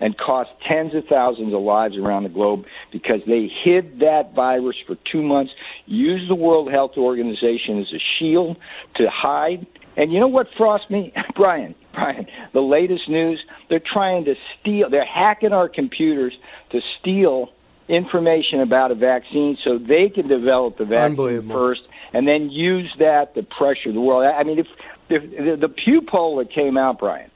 and 0.00 0.18
cost 0.18 0.50
tens 0.68 0.94
of 0.94 1.04
thousands 1.06 1.54
of 1.54 1.60
lives 1.60 1.96
around 1.96 2.24
the 2.24 2.28
globe 2.28 2.64
because 2.90 3.20
they 3.26 3.48
hid 3.62 4.00
that 4.00 4.34
virus 4.34 4.76
for 4.84 4.96
two 5.10 5.22
months, 5.22 5.52
used 5.86 6.28
the 6.28 6.34
World 6.34 6.70
Health 6.70 6.92
Organization 6.96 7.80
as 7.80 7.92
a 7.92 8.00
shield 8.18 8.56
to 8.96 9.08
hide. 9.08 9.64
And 9.96 10.12
you 10.12 10.20
know 10.20 10.28
what 10.28 10.48
frosts 10.56 10.90
me, 10.90 11.12
Brian? 11.36 11.74
Brian, 11.92 12.26
the 12.52 12.60
latest 12.60 13.08
news, 13.08 13.40
they're 13.68 13.80
trying 13.80 14.24
to 14.24 14.34
steal, 14.58 14.88
they're 14.88 15.04
hacking 15.04 15.52
our 15.52 15.68
computers 15.68 16.32
to 16.70 16.80
steal 16.98 17.50
information 17.88 18.60
about 18.60 18.90
a 18.90 18.94
vaccine 18.94 19.58
so 19.62 19.78
they 19.78 20.08
can 20.08 20.26
develop 20.28 20.78
the 20.78 20.84
vaccine 20.84 21.48
first 21.48 21.82
and 22.14 22.26
then 22.26 22.50
use 22.50 22.90
that 22.98 23.34
to 23.34 23.42
pressure 23.42 23.92
the 23.92 24.00
world. 24.00 24.24
I 24.24 24.42
mean, 24.44 24.58
if, 24.58 24.66
if 25.10 25.30
the, 25.30 25.66
the 25.66 25.68
Pew 25.68 26.00
poll 26.00 26.36
that 26.36 26.50
came 26.52 26.76
out, 26.76 26.98
Brian, 26.98 27.30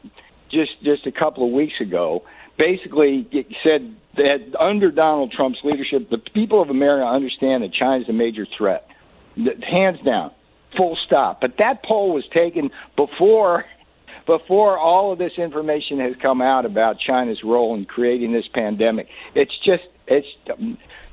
just 0.51 0.83
just 0.83 1.07
a 1.07 1.13
couple 1.13 1.47
of 1.47 1.53
weeks 1.53 1.81
ago, 1.81 2.25
basically 2.57 3.29
it 3.33 3.47
said 3.63 3.95
that 4.17 4.55
under 4.59 4.91
Donald 4.91 5.33
Trump's 5.33 5.59
leadership, 5.65 6.09
the 6.11 6.19
people 6.19 6.63
of 6.63 6.71
America 6.71 7.07
understand 7.07 7.63
that 7.63 7.73
China's 7.73 8.09
a 8.09 8.13
major 8.13 8.47
threat, 8.57 8.89
hands 9.69 9.99
down, 10.05 10.31
full 10.77 10.97
stop. 11.05 11.41
But 11.41 11.59
that 11.59 11.83
poll 11.83 12.13
was 12.13 12.27
taken 12.29 12.71
before 12.97 13.65
before 14.27 14.77
all 14.77 15.13
of 15.13 15.19
this 15.19 15.35
information 15.39 16.01
has 16.01 16.17
come 16.21 16.43
out 16.43 16.67
about 16.67 16.99
China's 16.99 17.45
role 17.45 17.75
in 17.77 17.85
creating 17.85 18.33
this 18.33 18.49
pandemic. 18.49 19.09
It's 19.35 19.57
just 19.65 19.85
it's 20.07 20.27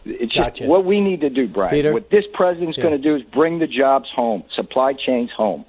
it's 0.05 0.33
just 0.33 0.61
what 0.61 0.83
we 0.85 0.99
need 0.99 1.21
to 1.21 1.29
do, 1.29 1.47
Brian. 1.47 1.71
Peter? 1.71 1.93
What 1.93 2.09
this 2.09 2.25
president's 2.33 2.77
Yeah. 2.77 2.83
going 2.83 2.97
to 2.97 3.03
do 3.03 3.15
is 3.15 3.21
bring 3.23 3.59
the 3.59 3.67
jobs 3.67 4.09
home, 4.09 4.43
supply 4.55 4.93
chains 4.93 5.31
home. 5.31 5.65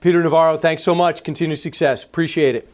Peter 0.00 0.22
Navarro, 0.22 0.56
thanks 0.56 0.82
so 0.82 0.94
much. 0.94 1.22
Continued 1.22 1.58
success. 1.60 2.02
Appreciate 2.02 2.56
it. 2.56 2.68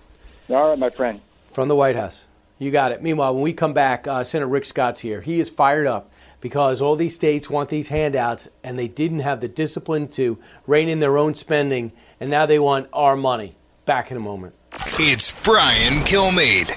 All 0.48 0.68
right, 0.68 0.78
my 0.78 0.88
friend. 0.88 1.20
From 1.52 1.68
the 1.68 1.76
White 1.76 1.96
House. 1.96 2.24
You 2.58 2.70
got 2.70 2.92
it. 2.92 3.02
Meanwhile, 3.02 3.34
when 3.34 3.42
we 3.42 3.52
come 3.52 3.74
back, 3.74 4.06
uh, 4.06 4.24
Senator 4.24 4.48
Rick 4.48 4.64
Scott's 4.64 5.00
here. 5.00 5.20
He 5.20 5.38
is 5.38 5.50
fired 5.50 5.86
up 5.86 6.10
because 6.40 6.80
all 6.80 6.96
these 6.96 7.14
states 7.14 7.50
want 7.50 7.68
these 7.68 7.88
handouts 7.88 8.48
and 8.62 8.78
they 8.78 8.88
didn't 8.88 9.20
have 9.20 9.40
the 9.40 9.48
discipline 9.48 10.08
to 10.08 10.38
rein 10.66 10.88
in 10.88 11.00
their 11.00 11.18
own 11.18 11.34
spending, 11.34 11.92
and 12.20 12.30
now 12.30 12.46
they 12.46 12.58
want 12.58 12.88
our 12.92 13.16
money. 13.16 13.56
Back 13.84 14.10
in 14.10 14.16
a 14.16 14.20
moment. 14.20 14.54
It's 14.98 15.32
Brian 15.42 16.00
Kilmeade. 16.04 16.76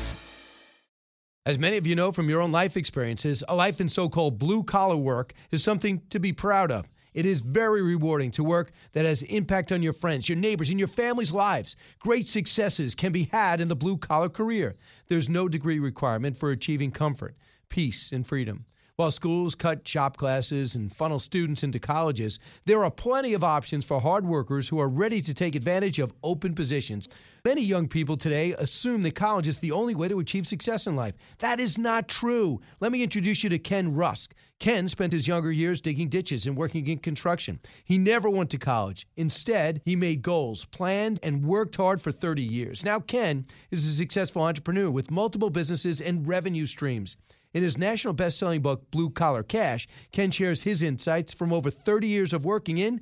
As 1.43 1.57
many 1.57 1.77
of 1.77 1.87
you 1.87 1.95
know 1.95 2.11
from 2.11 2.29
your 2.29 2.39
own 2.39 2.51
life 2.51 2.77
experiences, 2.77 3.43
a 3.47 3.55
life 3.55 3.81
in 3.81 3.89
so 3.89 4.07
called 4.07 4.37
blue 4.37 4.61
collar 4.61 4.95
work 4.95 5.33
is 5.49 5.63
something 5.63 5.99
to 6.11 6.19
be 6.19 6.31
proud 6.31 6.71
of. 6.71 6.87
It 7.15 7.25
is 7.25 7.41
very 7.41 7.81
rewarding 7.81 8.29
to 8.31 8.43
work 8.43 8.71
that 8.93 9.05
has 9.05 9.23
impact 9.23 9.71
on 9.71 9.81
your 9.81 9.91
friends, 9.91 10.29
your 10.29 10.37
neighbors, 10.37 10.69
and 10.69 10.77
your 10.77 10.87
family's 10.87 11.31
lives. 11.31 11.75
Great 11.97 12.27
successes 12.27 12.93
can 12.93 13.11
be 13.11 13.23
had 13.23 13.59
in 13.59 13.69
the 13.69 13.75
blue 13.75 13.97
collar 13.97 14.29
career. 14.29 14.75
There's 15.07 15.29
no 15.29 15.49
degree 15.49 15.79
requirement 15.79 16.37
for 16.37 16.51
achieving 16.51 16.91
comfort, 16.91 17.35
peace, 17.69 18.11
and 18.11 18.25
freedom. 18.25 18.65
While 18.97 19.09
schools 19.09 19.55
cut 19.55 19.87
shop 19.87 20.17
classes 20.17 20.75
and 20.75 20.95
funnel 20.95 21.17
students 21.17 21.63
into 21.63 21.79
colleges, 21.79 22.37
there 22.65 22.83
are 22.85 22.91
plenty 22.91 23.33
of 23.33 23.43
options 23.43 23.83
for 23.83 23.99
hard 23.99 24.27
workers 24.27 24.69
who 24.69 24.79
are 24.79 24.87
ready 24.87 25.23
to 25.23 25.33
take 25.33 25.55
advantage 25.55 25.97
of 25.97 26.13
open 26.23 26.53
positions. 26.53 27.09
Many 27.43 27.63
young 27.63 27.87
people 27.87 28.17
today 28.17 28.53
assume 28.59 29.01
that 29.01 29.15
college 29.15 29.47
is 29.47 29.57
the 29.57 29.71
only 29.71 29.95
way 29.95 30.07
to 30.07 30.19
achieve 30.19 30.45
success 30.45 30.85
in 30.85 30.95
life. 30.95 31.15
That 31.39 31.59
is 31.59 31.75
not 31.75 32.07
true. 32.07 32.61
Let 32.81 32.91
me 32.91 33.01
introduce 33.01 33.43
you 33.43 33.49
to 33.49 33.57
Ken 33.57 33.95
Rusk. 33.95 34.35
Ken 34.59 34.87
spent 34.87 35.11
his 35.11 35.27
younger 35.27 35.51
years 35.51 35.81
digging 35.81 36.07
ditches 36.07 36.45
and 36.45 36.55
working 36.55 36.85
in 36.85 36.99
construction. 36.99 37.59
He 37.83 37.97
never 37.97 38.29
went 38.29 38.51
to 38.51 38.59
college. 38.59 39.07
Instead, 39.15 39.81
he 39.85 39.95
made 39.95 40.21
goals, 40.21 40.65
planned, 40.65 41.19
and 41.23 41.43
worked 41.43 41.77
hard 41.77 41.99
for 41.99 42.11
30 42.11 42.43
years. 42.43 42.85
Now, 42.85 42.99
Ken 42.99 43.47
is 43.71 43.87
a 43.87 43.95
successful 43.95 44.43
entrepreneur 44.43 44.91
with 44.91 45.09
multiple 45.09 45.49
businesses 45.49 45.99
and 45.99 46.27
revenue 46.27 46.67
streams. 46.67 47.17
In 47.53 47.63
his 47.63 47.77
national 47.77 48.13
best 48.13 48.37
selling 48.37 48.61
book, 48.61 48.89
Blue 48.91 49.09
Collar 49.09 49.43
Cash, 49.43 49.87
Ken 50.11 50.31
shares 50.31 50.61
his 50.61 50.81
insights 50.81 51.33
from 51.33 51.51
over 51.51 51.69
30 51.69 52.07
years 52.07 52.31
of 52.33 52.45
working 52.45 52.77
in 52.77 53.01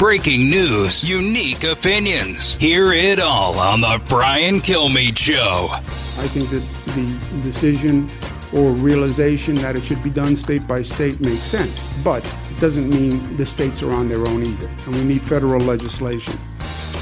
Breaking 0.00 0.48
news, 0.48 1.06
unique 1.06 1.62
opinions. 1.62 2.56
Hear 2.56 2.90
it 2.90 3.20
all 3.20 3.58
on 3.58 3.82
The 3.82 4.00
Brian 4.08 4.54
Kilmeade 4.54 5.18
Show. 5.18 5.68
I 5.70 6.26
think 6.28 6.48
that 6.48 6.62
the 6.94 7.42
decision 7.42 8.08
or 8.54 8.70
realization 8.70 9.56
that 9.56 9.76
it 9.76 9.82
should 9.82 10.02
be 10.02 10.08
done 10.08 10.36
state 10.36 10.66
by 10.66 10.80
state 10.80 11.20
makes 11.20 11.42
sense, 11.42 11.86
but 12.02 12.24
it 12.50 12.58
doesn't 12.58 12.88
mean 12.88 13.36
the 13.36 13.44
states 13.44 13.82
are 13.82 13.92
on 13.92 14.08
their 14.08 14.26
own 14.26 14.42
either, 14.42 14.68
and 14.86 14.94
we 14.94 15.04
need 15.04 15.20
federal 15.20 15.60
legislation. 15.60 16.32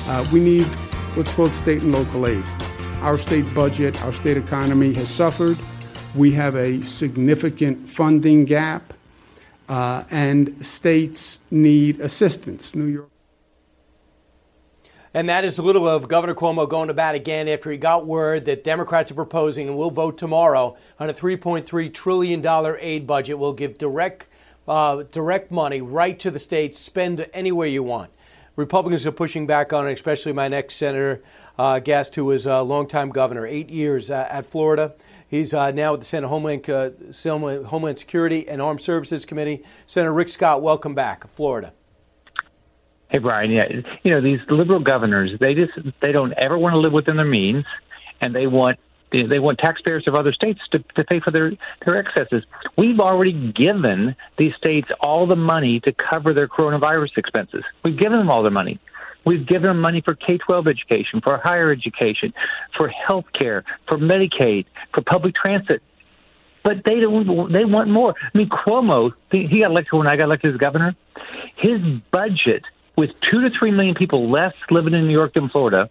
Uh, 0.08 0.28
we 0.32 0.40
need 0.40 0.64
what's 1.14 1.32
called 1.32 1.54
state 1.54 1.84
and 1.84 1.92
local 1.92 2.26
aid. 2.26 2.44
our 3.02 3.16
state 3.16 3.46
budget, 3.54 4.02
our 4.02 4.12
state 4.12 4.36
economy 4.36 4.92
has 4.94 5.08
suffered. 5.08 5.56
We 6.16 6.32
have 6.32 6.56
a 6.56 6.82
significant 6.82 7.88
funding 7.88 8.44
gap, 8.44 8.92
uh, 9.68 10.04
and 10.10 10.64
states 10.64 11.38
need 11.50 12.00
assistance. 12.00 12.74
New 12.74 12.86
York. 12.86 13.10
And 15.14 15.28
that 15.28 15.44
is 15.44 15.58
a 15.58 15.62
little 15.62 15.88
of 15.88 16.06
Governor 16.06 16.34
Cuomo 16.34 16.68
going 16.68 16.88
to 16.88 16.94
bat 16.94 17.14
again 17.14 17.48
after 17.48 17.70
he 17.70 17.78
got 17.78 18.06
word 18.06 18.44
that 18.44 18.62
Democrats 18.62 19.10
are 19.10 19.14
proposing 19.14 19.66
and 19.66 19.76
will 19.76 19.90
vote 19.90 20.18
tomorrow 20.18 20.76
on 21.00 21.08
a 21.08 21.14
$3.3 21.14 21.92
trillion 21.92 22.76
aid 22.78 23.06
budget. 23.06 23.38
will 23.38 23.54
give 23.54 23.78
direct, 23.78 24.26
uh, 24.68 25.04
direct 25.10 25.50
money 25.50 25.80
right 25.80 26.18
to 26.20 26.30
the 26.30 26.38
states, 26.38 26.78
spend 26.78 27.26
anywhere 27.32 27.66
you 27.66 27.82
want. 27.82 28.10
Republicans 28.54 29.06
are 29.06 29.12
pushing 29.12 29.46
back 29.46 29.72
on 29.72 29.88
it, 29.88 29.92
especially 29.92 30.32
my 30.32 30.48
next 30.48 30.74
senator 30.74 31.22
uh, 31.58 31.78
guest, 31.78 32.14
who 32.14 32.26
was 32.26 32.44
a 32.44 32.60
longtime 32.60 33.10
governor, 33.10 33.46
eight 33.46 33.70
years 33.70 34.10
uh, 34.10 34.26
at 34.30 34.46
Florida. 34.46 34.94
He's 35.28 35.52
uh, 35.52 35.70
now 35.70 35.92
with 35.92 36.00
the 36.00 36.06
Senate 36.06 36.28
Homeland, 36.28 36.68
uh, 36.70 36.90
Homeland 37.68 37.98
Security 37.98 38.48
and 38.48 38.62
Armed 38.62 38.80
Services 38.80 39.26
Committee. 39.26 39.62
Senator 39.86 40.12
Rick 40.12 40.30
Scott, 40.30 40.62
welcome 40.62 40.94
back, 40.94 41.30
Florida. 41.34 41.74
Hey 43.08 43.18
Brian, 43.18 43.50
yeah, 43.50 43.64
you 44.02 44.10
know 44.10 44.20
these 44.20 44.40
liberal 44.50 44.80
governors, 44.80 45.30
they 45.40 45.54
just 45.54 45.72
they 46.02 46.12
don't 46.12 46.32
ever 46.34 46.58
want 46.58 46.74
to 46.74 46.78
live 46.78 46.92
within 46.92 47.16
their 47.16 47.24
means, 47.24 47.64
and 48.20 48.34
they 48.34 48.46
want 48.46 48.78
they 49.10 49.38
want 49.38 49.58
taxpayers 49.58 50.06
of 50.06 50.14
other 50.14 50.32
states 50.32 50.60
to, 50.72 50.78
to 50.94 51.04
pay 51.04 51.20
for 51.20 51.30
their 51.30 51.52
their 51.84 51.96
excesses. 51.96 52.44
We've 52.76 53.00
already 53.00 53.52
given 53.52 54.14
these 54.36 54.54
states 54.56 54.88
all 55.00 55.26
the 55.26 55.36
money 55.36 55.80
to 55.80 55.92
cover 55.92 56.34
their 56.34 56.48
coronavirus 56.48 57.16
expenses. 57.16 57.64
We've 57.82 57.98
given 57.98 58.18
them 58.18 58.30
all 58.30 58.42
the 58.42 58.50
money. 58.50 58.78
We've 59.28 59.46
given 59.46 59.64
them 59.64 59.78
money 59.78 60.00
for 60.00 60.14
K 60.14 60.38
12 60.38 60.66
education, 60.68 61.20
for 61.22 61.36
higher 61.36 61.70
education, 61.70 62.32
for 62.74 62.88
health 62.88 63.26
care, 63.38 63.62
for 63.86 63.98
Medicaid, 63.98 64.64
for 64.94 65.02
public 65.02 65.34
transit. 65.34 65.82
But 66.64 66.78
they 66.86 66.98
don't, 66.98 67.52
they 67.52 67.66
want 67.66 67.90
more. 67.90 68.14
I 68.18 68.38
mean, 68.38 68.48
Cuomo, 68.48 69.12
he 69.30 69.60
got 69.60 69.70
elected 69.70 69.92
when 69.92 70.06
I 70.06 70.16
got 70.16 70.24
elected 70.24 70.54
as 70.54 70.58
governor. 70.58 70.96
His 71.56 71.78
budget 72.10 72.62
with 72.96 73.10
two 73.30 73.42
to 73.42 73.50
three 73.50 73.70
million 73.70 73.94
people 73.94 74.30
less 74.30 74.54
living 74.70 74.94
in 74.94 75.06
New 75.06 75.12
York 75.12 75.34
than 75.34 75.50
Florida 75.50 75.90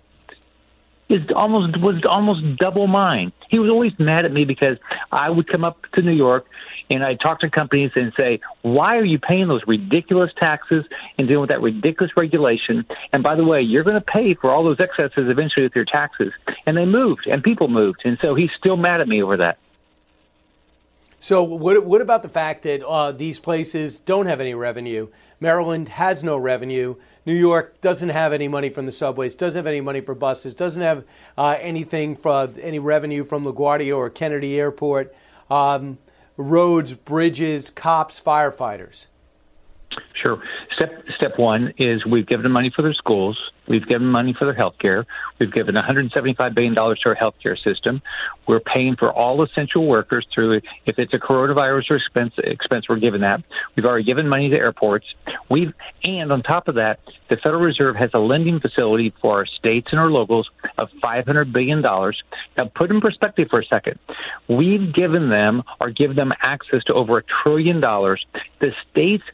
is 1.08 1.22
almost 1.36 1.80
was 1.80 2.04
almost 2.10 2.58
double 2.58 2.88
mine. 2.88 3.32
He 3.52 3.60
was 3.60 3.70
always 3.70 3.92
mad 4.00 4.26
at 4.26 4.34
me 4.34 4.46
because 4.46 4.78
I 5.12 5.30
would 5.30 5.48
come 5.48 5.64
up 5.64 5.78
to 5.94 6.02
New 6.02 6.12
York 6.12 6.48
and 6.90 7.04
I'd 7.04 7.20
talk 7.20 7.40
to 7.42 7.50
companies 7.50 7.92
and 7.96 8.14
say, 8.16 8.40
Why 8.62 8.98
are 8.98 9.06
you 9.06 9.20
paying 9.20 9.48
those 9.48 9.62
ridiculous 9.68 10.32
taxes 10.38 10.86
and 11.18 11.28
dealing 11.28 11.42
with 11.42 11.50
that 11.50 11.62
ridiculous 11.62 12.16
regulation? 12.16 12.86
And 13.14 13.24
by 13.24 13.36
the 13.36 13.44
way, 13.44 13.62
you're 13.62 13.84
gonna 13.84 14.02
pay 14.02 14.34
for 14.34 14.52
all 14.52 14.64
those 14.64 14.80
excesses 14.80 15.30
eventually 15.30 15.64
with 15.64 15.76
your 15.76 15.86
taxes. 15.86 16.32
And 16.66 16.78
they 16.78 16.86
moved 16.86 17.28
and 17.28 17.44
people 17.44 17.68
moved. 17.68 18.02
And 18.06 18.18
so 18.22 18.36
he's 18.36 18.52
still 18.58 18.78
mad 18.78 19.02
at 19.02 19.08
me 19.08 19.22
over 19.22 19.38
that. 19.38 19.58
So 21.20 21.44
what 21.44 21.84
what 21.86 22.02
about 22.02 22.22
the 22.22 22.30
fact 22.30 22.64
that 22.64 22.86
uh, 22.86 23.12
these 23.12 23.40
places 23.40 24.00
don't 24.00 24.28
have 24.28 24.40
any 24.40 24.54
revenue? 24.54 25.08
Maryland 25.40 25.90
has 25.90 26.24
no 26.24 26.38
revenue. 26.38 26.96
New 27.26 27.36
York 27.36 27.82
doesn't 27.82 28.10
have 28.10 28.32
any 28.32 28.48
money 28.48 28.70
from 28.70 28.86
the 28.86 28.92
subways, 28.92 29.36
doesn't 29.36 29.60
have 29.60 29.68
any 29.68 29.82
money 29.82 30.00
for 30.00 30.16
buses, 30.16 30.56
doesn't 30.56 30.82
have 30.82 31.04
uh, 31.38 31.58
anything 31.60 32.16
for 32.16 32.50
any 32.62 32.80
revenue 32.80 33.26
from 33.26 33.44
LaGuardia 33.44 33.96
or 33.96 34.10
Kennedy 34.10 34.58
Airport. 34.58 35.14
Um, 35.52 35.98
roads, 36.38 36.94
bridges, 36.94 37.70
cops, 37.72 38.22
firefighters. 38.22 39.08
Sure. 40.22 40.42
Step 40.76 41.04
step 41.16 41.38
one 41.38 41.74
is 41.78 42.06
we've 42.06 42.28
given 42.28 42.52
money 42.52 42.72
for 42.76 42.82
their 42.82 42.94
schools. 42.94 43.38
We've 43.68 43.86
given 43.86 44.08
money 44.08 44.34
for 44.38 44.46
their 44.46 44.54
health 44.54 44.76
care. 44.80 45.06
We've 45.40 45.52
given 45.52 45.76
$175 45.76 46.56
billion 46.56 46.74
to 46.74 46.82
our 46.82 47.16
healthcare 47.16 47.62
system. 47.62 48.02
We're 48.48 48.62
paying 48.62 48.96
for 48.96 49.12
all 49.12 49.44
essential 49.44 49.86
workers 49.86 50.26
through, 50.34 50.62
if 50.86 50.98
it's 50.98 51.14
a 51.14 51.18
coronavirus 51.18 51.92
or 51.92 51.96
expense, 51.98 52.34
expense, 52.38 52.88
we're 52.88 53.00
giving 53.00 53.22
that. 53.22 53.44
We've 53.76 53.86
already 53.86 54.06
given 54.06 54.30
money 54.30 54.50
to 54.50 54.56
airports. 54.56 55.06
We've, 55.50 55.74
and 56.04 56.32
on 56.32 56.44
top 56.44 56.68
of 56.68 56.76
that, 56.76 57.00
the 57.30 57.36
Federal 57.36 57.62
Reserve 57.62 57.98
has 57.98 58.12
a 58.14 58.20
lending 58.20 58.60
facility 58.60 59.14
for 59.22 59.40
our 59.40 59.46
states 59.46 59.90
and 59.92 60.00
our 60.00 60.10
locals 60.10 60.50
of 60.78 60.90
$500 61.04 61.52
billion. 61.52 61.82
Now, 61.82 62.72
put 62.74 62.90
in 62.90 63.02
perspective 63.02 63.48
for 63.50 63.60
a 63.60 63.66
second. 63.66 64.00
We've 64.48 64.94
given 64.94 65.30
them 65.30 65.64
or 65.82 65.90
give 65.90 66.16
them 66.16 66.32
access 66.42 66.84
to 66.86 66.94
over 66.94 67.18
a 67.18 67.24
trillion 67.44 67.82
dollars. 67.82 68.26
The 68.60 68.72
state's 68.90 69.26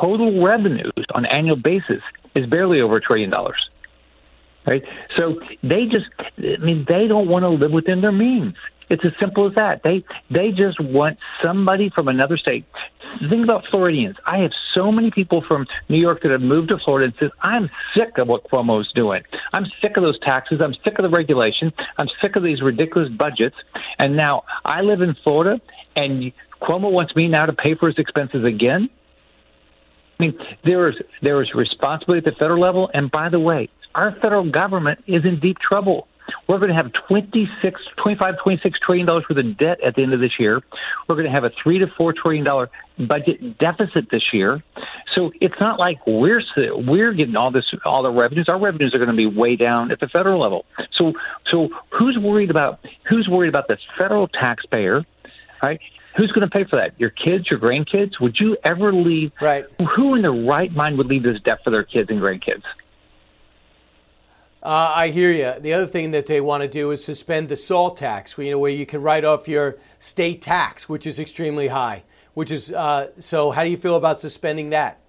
total 0.00 0.42
revenues 0.42 0.92
on 1.14 1.24
an 1.24 1.30
annual 1.30 1.56
basis 1.56 2.02
is 2.34 2.46
barely 2.46 2.80
over 2.80 2.96
a 2.96 3.00
trillion 3.00 3.30
dollars 3.30 3.68
right? 4.66 4.82
So 5.16 5.40
they 5.62 5.86
just, 5.86 6.06
I 6.38 6.56
mean, 6.58 6.84
they 6.88 7.06
don't 7.06 7.28
want 7.28 7.42
to 7.42 7.48
live 7.48 7.72
within 7.72 8.00
their 8.00 8.12
means. 8.12 8.54
It's 8.88 9.04
as 9.06 9.12
simple 9.18 9.48
as 9.48 9.54
that. 9.54 9.82
They 9.82 10.04
they 10.30 10.50
just 10.50 10.78
want 10.78 11.16
somebody 11.42 11.88
from 11.88 12.08
another 12.08 12.36
state. 12.36 12.66
Think 13.30 13.42
about 13.42 13.64
Floridians. 13.70 14.16
I 14.26 14.38
have 14.38 14.50
so 14.74 14.92
many 14.92 15.10
people 15.10 15.42
from 15.46 15.66
New 15.88 15.98
York 15.98 16.22
that 16.22 16.30
have 16.30 16.42
moved 16.42 16.68
to 16.68 16.78
Florida 16.78 17.06
and 17.06 17.14
says, 17.18 17.30
"I'm 17.40 17.70
sick 17.96 18.18
of 18.18 18.28
what 18.28 18.44
Cuomo's 18.50 18.92
doing. 18.92 19.22
I'm 19.54 19.64
sick 19.80 19.96
of 19.96 20.02
those 20.02 20.18
taxes. 20.20 20.60
I'm 20.60 20.74
sick 20.84 20.98
of 20.98 21.04
the 21.04 21.08
regulation. 21.08 21.72
I'm 21.96 22.08
sick 22.20 22.36
of 22.36 22.42
these 22.42 22.60
ridiculous 22.60 23.08
budgets." 23.08 23.56
And 23.98 24.14
now 24.14 24.44
I 24.64 24.82
live 24.82 25.00
in 25.00 25.14
Florida, 25.24 25.58
and 25.96 26.30
Cuomo 26.60 26.90
wants 26.90 27.16
me 27.16 27.28
now 27.28 27.46
to 27.46 27.54
pay 27.54 27.74
for 27.74 27.86
his 27.86 27.98
expenses 27.98 28.44
again. 28.44 28.90
Mean, 30.22 30.38
there 30.64 30.88
is 30.88 30.94
there 31.20 31.42
is 31.42 31.52
responsibility 31.52 32.24
at 32.24 32.32
the 32.32 32.38
federal 32.38 32.60
level, 32.60 32.88
and 32.94 33.10
by 33.10 33.28
the 33.28 33.40
way, 33.40 33.68
our 33.96 34.14
federal 34.22 34.48
government 34.48 35.00
is 35.08 35.24
in 35.24 35.40
deep 35.40 35.58
trouble. 35.58 36.06
We're 36.48 36.58
going 36.58 36.68
to 36.68 36.76
have 36.76 36.92
26, 37.08 37.80
25, 38.00 38.34
26 38.40 38.78
trillion 38.86 39.06
dollars 39.06 39.24
worth 39.28 39.44
of 39.44 39.58
debt 39.58 39.78
at 39.84 39.96
the 39.96 40.02
end 40.04 40.14
of 40.14 40.20
this 40.20 40.38
year. 40.38 40.62
We're 41.08 41.16
going 41.16 41.26
to 41.26 41.32
have 41.32 41.42
a 41.42 41.50
three 41.60 41.80
to 41.80 41.88
four 41.98 42.12
trillion 42.12 42.44
dollar 42.44 42.70
budget 42.98 43.58
deficit 43.58 44.12
this 44.12 44.22
year. 44.32 44.62
So 45.12 45.32
it's 45.40 45.56
not 45.58 45.80
like 45.80 45.98
we're 46.06 46.40
we're 46.56 47.14
getting 47.14 47.34
all 47.34 47.50
this 47.50 47.64
all 47.84 48.04
the 48.04 48.10
revenues. 48.12 48.48
Our 48.48 48.60
revenues 48.60 48.94
are 48.94 48.98
going 48.98 49.10
to 49.10 49.16
be 49.16 49.26
way 49.26 49.56
down 49.56 49.90
at 49.90 49.98
the 49.98 50.06
federal 50.06 50.40
level. 50.40 50.66
So 50.92 51.14
so 51.50 51.68
who's 51.90 52.16
worried 52.16 52.50
about 52.50 52.78
who's 53.10 53.26
worried 53.28 53.48
about 53.48 53.66
the 53.66 53.76
federal 53.98 54.28
taxpayer, 54.28 55.04
right? 55.60 55.80
Who's 56.16 56.30
going 56.32 56.48
to 56.48 56.50
pay 56.50 56.64
for 56.64 56.76
that? 56.76 56.98
Your 57.00 57.10
kids, 57.10 57.50
your 57.50 57.58
grandkids? 57.58 58.20
Would 58.20 58.38
you 58.38 58.56
ever 58.64 58.92
leave? 58.92 59.32
Right. 59.40 59.64
Who 59.96 60.14
in 60.14 60.22
their 60.22 60.32
right 60.32 60.72
mind 60.72 60.98
would 60.98 61.06
leave 61.06 61.22
this 61.22 61.40
debt 61.40 61.60
for 61.64 61.70
their 61.70 61.84
kids 61.84 62.10
and 62.10 62.20
grandkids? 62.20 62.62
Uh, 64.62 64.92
I 64.94 65.08
hear 65.08 65.32
you. 65.32 65.60
The 65.60 65.72
other 65.72 65.86
thing 65.86 66.12
that 66.12 66.26
they 66.26 66.40
want 66.40 66.62
to 66.62 66.68
do 66.68 66.90
is 66.92 67.04
suspend 67.04 67.48
the 67.48 67.56
SALT 67.56 67.96
tax, 67.96 68.36
where, 68.36 68.44
you 68.44 68.52
know, 68.52 68.58
where 68.58 68.70
you 68.70 68.86
can 68.86 69.02
write 69.02 69.24
off 69.24 69.48
your 69.48 69.76
state 69.98 70.40
tax, 70.40 70.88
which 70.88 71.06
is 71.06 71.18
extremely 71.18 71.68
high. 71.68 72.04
Which 72.34 72.50
is 72.50 72.70
uh, 72.70 73.08
so. 73.18 73.50
How 73.50 73.62
do 73.62 73.70
you 73.70 73.76
feel 73.76 73.96
about 73.96 74.22
suspending 74.22 74.70
that? 74.70 75.00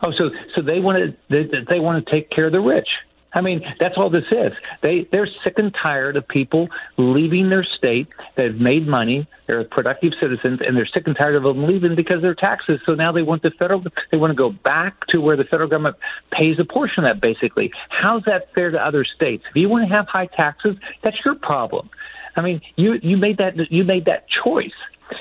Oh, 0.00 0.12
so 0.12 0.30
so 0.54 0.62
they 0.62 0.78
want 0.78 0.98
to 0.98 1.16
they, 1.28 1.48
they 1.68 1.80
want 1.80 2.04
to 2.04 2.10
take 2.10 2.30
care 2.30 2.46
of 2.46 2.52
the 2.52 2.60
rich. 2.60 2.88
I 3.32 3.40
mean, 3.40 3.62
that's 3.78 3.94
all 3.96 4.10
this 4.10 4.24
is. 4.30 4.52
They 4.82 5.06
they're 5.12 5.28
sick 5.44 5.54
and 5.56 5.74
tired 5.80 6.16
of 6.16 6.26
people 6.26 6.68
leaving 6.96 7.48
their 7.48 7.64
state. 7.64 8.08
They've 8.36 8.54
made 8.54 8.88
money. 8.88 9.28
They're 9.46 9.64
productive 9.64 10.12
citizens, 10.20 10.60
and 10.66 10.76
they're 10.76 10.88
sick 10.92 11.04
and 11.06 11.16
tired 11.16 11.36
of 11.36 11.44
them 11.44 11.64
leaving 11.64 11.94
because 11.94 12.16
of 12.16 12.22
their 12.22 12.34
taxes. 12.34 12.80
So 12.84 12.94
now 12.94 13.12
they 13.12 13.22
want 13.22 13.42
the 13.42 13.52
federal. 13.56 13.84
They 14.10 14.16
want 14.16 14.32
to 14.32 14.36
go 14.36 14.50
back 14.50 15.06
to 15.08 15.18
where 15.18 15.36
the 15.36 15.44
federal 15.44 15.68
government 15.68 15.96
pays 16.32 16.56
a 16.58 16.64
portion 16.64 17.04
of 17.04 17.14
that. 17.14 17.20
Basically, 17.20 17.70
how's 17.90 18.22
that 18.24 18.52
fair 18.54 18.70
to 18.70 18.78
other 18.78 19.04
states? 19.04 19.44
If 19.50 19.56
you 19.56 19.68
want 19.68 19.88
to 19.88 19.94
have 19.94 20.06
high 20.08 20.26
taxes, 20.26 20.76
that's 21.04 21.18
your 21.24 21.36
problem. 21.36 21.88
I 22.36 22.40
mean, 22.40 22.60
you 22.76 22.94
you 23.02 23.16
made 23.16 23.38
that 23.38 23.54
you 23.70 23.84
made 23.84 24.06
that 24.06 24.26
choice, 24.44 24.70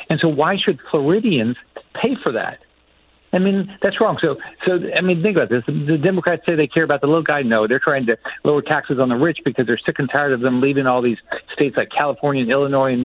and 0.10 0.20
so 0.20 0.28
why 0.28 0.58
should 0.58 0.80
Floridians 0.90 1.58
pay 1.94 2.16
for 2.24 2.32
that? 2.32 2.60
I 3.32 3.40
mean, 3.40 3.70
that's 3.82 4.02
wrong. 4.02 4.18
So, 4.22 4.38
so 4.66 4.80
I 4.96 5.02
mean, 5.02 5.22
think 5.22 5.38
about 5.38 5.50
this. 5.50 5.64
The 5.68 5.98
Democrats 5.98 6.44
say 6.46 6.56
they 6.56 6.68
care 6.68 6.84
about 6.84 7.02
the 7.02 7.08
little 7.08 7.24
guy. 7.24 7.42
No, 7.42 7.68
they're 7.68 7.80
trying 7.80 8.06
to 8.08 8.18
lower 8.44 8.62
taxes 8.62 9.00
on 9.00 9.10
the 9.10 9.16
rich 9.16 9.40
because 9.46 9.68
they're 9.68 9.80
sick 9.86 10.00
and 10.00 10.10
tired 10.10 10.34
of 10.34 10.42
them 10.42 10.62
leaving 10.62 10.88
all 10.88 11.02
these 11.02 11.18
states 11.54 11.78
like 11.78 11.90
California 11.96 12.42
and 12.42 12.52
Illinois. 12.52 12.94
And- 12.94 13.04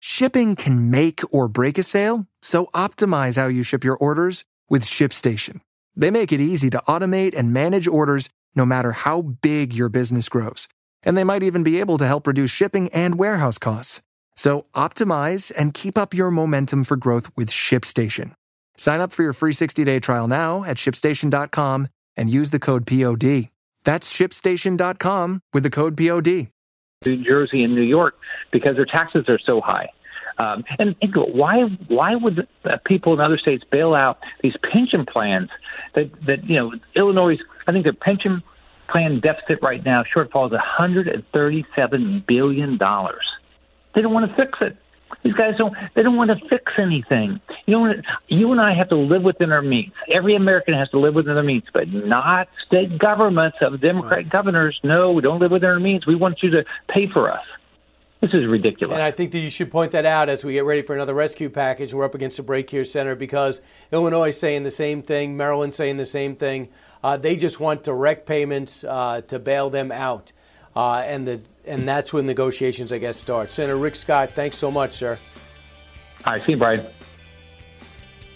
Shipping 0.00 0.56
can 0.56 0.90
make 0.90 1.20
or 1.30 1.46
break 1.46 1.78
a 1.78 1.82
sale, 1.82 2.26
so 2.42 2.66
optimize 2.74 3.36
how 3.36 3.46
you 3.46 3.62
ship 3.62 3.84
your 3.84 3.96
orders 3.96 4.44
with 4.68 4.82
ShipStation. 4.82 5.60
They 5.94 6.10
make 6.10 6.32
it 6.32 6.40
easy 6.40 6.70
to 6.70 6.82
automate 6.88 7.36
and 7.36 7.52
manage 7.52 7.86
orders 7.86 8.30
no 8.54 8.64
matter 8.64 8.92
how 8.92 9.22
big 9.22 9.74
your 9.74 9.88
business 9.88 10.28
grows. 10.28 10.68
And 11.02 11.16
they 11.16 11.24
might 11.24 11.42
even 11.42 11.62
be 11.62 11.80
able 11.80 11.98
to 11.98 12.06
help 12.06 12.26
reduce 12.26 12.50
shipping 12.50 12.88
and 12.92 13.18
warehouse 13.18 13.58
costs. 13.58 14.00
So 14.36 14.66
optimize 14.74 15.52
and 15.56 15.74
keep 15.74 15.98
up 15.98 16.14
your 16.14 16.30
momentum 16.30 16.84
for 16.84 16.96
growth 16.96 17.30
with 17.36 17.50
ShipStation. 17.50 18.32
Sign 18.80 19.02
up 19.02 19.12
for 19.12 19.22
your 19.22 19.34
free 19.34 19.52
60-day 19.52 20.00
trial 20.00 20.26
now 20.26 20.64
at 20.64 20.78
shipstation.com 20.78 21.88
and 22.16 22.30
use 22.30 22.48
the 22.48 22.58
code 22.58 22.86
POD. 22.86 23.50
That's 23.84 24.10
shipstation.com 24.10 25.42
with 25.52 25.64
the 25.64 25.68
code 25.70 25.98
POD. 25.98 26.48
New 27.04 27.22
Jersey 27.22 27.62
and 27.62 27.74
New 27.74 27.82
York 27.82 28.14
because 28.50 28.76
their 28.76 28.86
taxes 28.86 29.26
are 29.28 29.38
so 29.38 29.60
high. 29.60 29.90
Um, 30.38 30.64
and, 30.78 30.96
and 31.02 31.14
why 31.14 31.64
why 31.88 32.14
would 32.14 32.48
people 32.86 33.12
in 33.12 33.20
other 33.20 33.36
states 33.36 33.64
bail 33.70 33.92
out 33.92 34.18
these 34.42 34.54
pension 34.72 35.04
plans 35.04 35.50
that 35.94 36.10
that 36.26 36.48
you 36.48 36.56
know 36.56 36.72
Illinois 36.96 37.36
I 37.66 37.72
think 37.72 37.84
their 37.84 37.92
pension 37.92 38.42
plan 38.88 39.20
deficit 39.20 39.58
right 39.60 39.84
now, 39.84 40.04
shortfall 40.04 40.46
is 40.46 40.52
137 40.52 42.24
billion 42.26 42.78
dollars. 42.78 43.26
They 43.94 44.00
don't 44.00 44.14
want 44.14 44.30
to 44.30 44.36
fix 44.36 44.58
it. 44.62 44.78
These 45.22 45.34
guys 45.34 45.56
don't. 45.58 45.74
They 45.94 46.02
don't 46.02 46.16
want 46.16 46.30
to 46.30 46.48
fix 46.48 46.72
anything. 46.78 47.40
You 47.66 47.78
know, 47.78 47.94
you 48.28 48.52
and 48.52 48.60
I 48.60 48.74
have 48.74 48.88
to 48.90 48.96
live 48.96 49.22
within 49.22 49.52
our 49.52 49.62
means. 49.62 49.92
Every 50.12 50.34
American 50.34 50.74
has 50.74 50.88
to 50.90 50.98
live 50.98 51.14
within 51.14 51.34
their 51.34 51.42
means, 51.42 51.64
but 51.72 51.88
not 51.88 52.48
state 52.66 52.98
governments 52.98 53.58
of 53.60 53.80
Democrat 53.80 54.28
governors. 54.30 54.78
No, 54.82 55.12
we 55.12 55.22
don't 55.22 55.40
live 55.40 55.50
within 55.50 55.68
our 55.68 55.80
means. 55.80 56.06
We 56.06 56.16
want 56.16 56.42
you 56.42 56.50
to 56.50 56.64
pay 56.88 57.08
for 57.12 57.30
us. 57.30 57.44
This 58.20 58.34
is 58.34 58.46
ridiculous. 58.46 58.94
And 58.94 59.02
I 59.02 59.10
think 59.10 59.32
that 59.32 59.38
you 59.38 59.48
should 59.48 59.70
point 59.70 59.92
that 59.92 60.04
out 60.04 60.28
as 60.28 60.44
we 60.44 60.52
get 60.52 60.64
ready 60.66 60.82
for 60.82 60.94
another 60.94 61.14
rescue 61.14 61.48
package. 61.48 61.94
We're 61.94 62.04
up 62.04 62.14
against 62.14 62.38
a 62.38 62.42
break 62.42 62.68
here, 62.68 62.84
Senator, 62.84 63.16
because 63.16 63.62
Illinois 63.92 64.28
is 64.28 64.38
saying 64.38 64.64
the 64.64 64.70
same 64.70 65.02
thing, 65.02 65.38
Maryland 65.38 65.74
saying 65.74 65.96
the 65.96 66.04
same 66.04 66.36
thing. 66.36 66.68
Uh, 67.02 67.16
they 67.16 67.34
just 67.34 67.60
want 67.60 67.82
direct 67.82 68.26
payments 68.26 68.84
uh, 68.84 69.22
to 69.22 69.38
bail 69.38 69.70
them 69.70 69.90
out. 69.90 70.32
Uh, 70.76 70.96
and 70.98 71.26
the 71.26 71.40
and 71.70 71.88
that's 71.88 72.12
when 72.12 72.26
negotiations, 72.26 72.92
I 72.92 72.98
guess, 72.98 73.16
start. 73.16 73.50
Senator 73.50 73.76
Rick 73.76 73.96
Scott, 73.96 74.32
thanks 74.32 74.56
so 74.56 74.70
much, 74.70 74.92
sir. 74.92 75.18
All 76.26 76.34
right, 76.34 76.42
see 76.44 76.52
you, 76.52 76.58
Brian. 76.58 76.86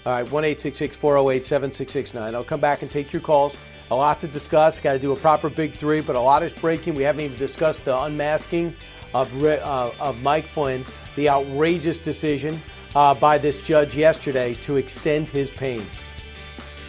All 0.06 0.12
right, 0.12 0.30
1 0.30 0.54
408 0.54 1.44
7669. 1.44 2.34
I'll 2.34 2.44
come 2.44 2.60
back 2.60 2.82
and 2.82 2.90
take 2.90 3.12
your 3.12 3.22
calls. 3.22 3.56
A 3.90 3.94
lot 3.94 4.20
to 4.20 4.28
discuss. 4.28 4.80
Got 4.80 4.94
to 4.94 4.98
do 4.98 5.12
a 5.12 5.16
proper 5.16 5.50
big 5.50 5.74
three, 5.74 6.00
but 6.00 6.16
a 6.16 6.20
lot 6.20 6.42
is 6.42 6.52
breaking. 6.52 6.94
We 6.94 7.02
haven't 7.02 7.24
even 7.24 7.36
discussed 7.36 7.84
the 7.84 7.98
unmasking 8.02 8.74
of, 9.12 9.44
uh, 9.44 9.90
of 10.00 10.22
Mike 10.22 10.46
Flynn, 10.46 10.84
the 11.16 11.28
outrageous 11.28 11.98
decision 11.98 12.60
uh, 12.94 13.14
by 13.14 13.38
this 13.38 13.60
judge 13.60 13.96
yesterday 13.96 14.54
to 14.54 14.76
extend 14.76 15.28
his 15.28 15.50
pain. 15.50 15.84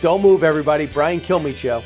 Don't 0.02 0.22
move, 0.22 0.44
everybody. 0.44 0.86
Brian 0.86 1.20
Kilmeade 1.20 1.58
Show. 1.58 1.84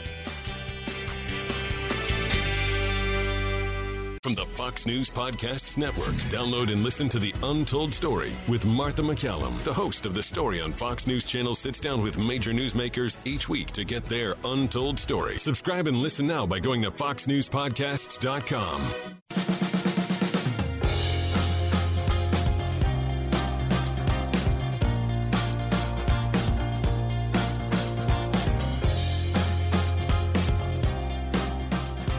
From 4.21 4.34
the 4.34 4.45
Fox 4.45 4.86
News 4.86 5.10
Podcasts 5.10 5.77
Network, 5.77 6.13
download 6.29 6.73
and 6.73 6.84
listen 6.84 7.08
to 7.10 7.19
The 7.19 7.34
Untold 7.41 7.93
Story 7.93 8.34
with 8.49 8.65
Martha 8.65 9.01
McCallum. 9.01 9.58
The 9.63 9.73
host 9.73 10.05
of 10.05 10.13
The 10.13 10.23
Story 10.23 10.60
on 10.60 10.73
Fox 10.73 11.08
News 11.08 11.25
Channel 11.25 11.55
sits 11.55 11.79
down 11.79 12.03
with 12.03 12.17
major 12.17 12.51
newsmakers 12.51 13.15
each 13.23 13.47
week 13.47 13.71
to 13.71 13.86
get 13.86 14.03
their 14.05 14.36
untold 14.43 14.99
story. 14.99 15.38
Subscribe 15.38 15.88
and 15.88 15.95
listen 15.97 16.27
now 16.27 16.45
by 16.45 16.60
going 16.60 16.82
to 16.82 16.91
foxnewspodcasts.com. 16.91 19.68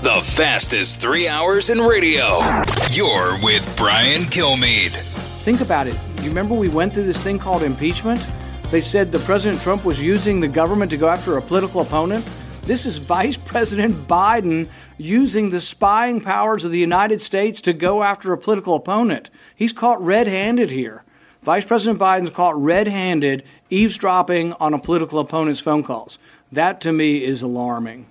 The 0.03 0.23
fastest 0.23 0.99
three 0.99 1.29
hours 1.29 1.69
in 1.69 1.79
radio. 1.79 2.39
You're 2.91 3.39
with 3.43 3.71
Brian 3.77 4.23
Kilmeade. 4.23 4.97
Think 5.43 5.61
about 5.61 5.89
it. 5.89 5.97
You 6.23 6.31
remember 6.31 6.55
we 6.55 6.71
went 6.71 6.95
through 6.95 7.05
this 7.05 7.21
thing 7.21 7.39
called 7.39 7.63
impeachment? 7.63 8.19
They 8.71 8.81
said 8.81 9.13
the 9.13 9.19
President 9.19 9.61
Trump 9.61 9.85
was 9.85 10.01
using 10.01 10.41
the 10.41 10.49
government 10.49 10.91
to 10.93 10.97
go 10.97 11.11
after 11.11 11.37
a 11.37 11.43
political 11.43 11.83
opponent. 11.83 12.27
This 12.63 12.87
is 12.87 12.97
Vice 12.97 13.37
President 13.45 14.09
Biden 14.09 14.71
using 14.97 15.51
the 15.51 15.61
spying 15.61 16.23
powers 16.23 16.65
of 16.65 16.71
the 16.73 16.79
United 16.79 17.21
States 17.21 17.61
to 17.61 17.75
go 17.75 18.03
after 18.03 18.33
a 18.33 18.39
political 18.39 18.75
opponent. 18.77 19.29
He's 19.55 19.75
caught 19.75 20.03
red 20.03 20.27
handed 20.27 20.71
here. 20.71 21.05
Vice 21.43 21.67
President 21.67 22.01
Biden's 22.01 22.31
caught 22.31 22.59
red 22.59 22.89
handed 22.89 23.45
eavesdropping 23.69 24.55
on 24.55 24.73
a 24.73 24.79
political 24.79 25.19
opponent's 25.19 25.61
phone 25.61 25.83
calls. 25.83 26.19
That 26.51 26.81
to 26.81 26.91
me 26.91 27.23
is 27.23 27.43
alarming. 27.43 28.07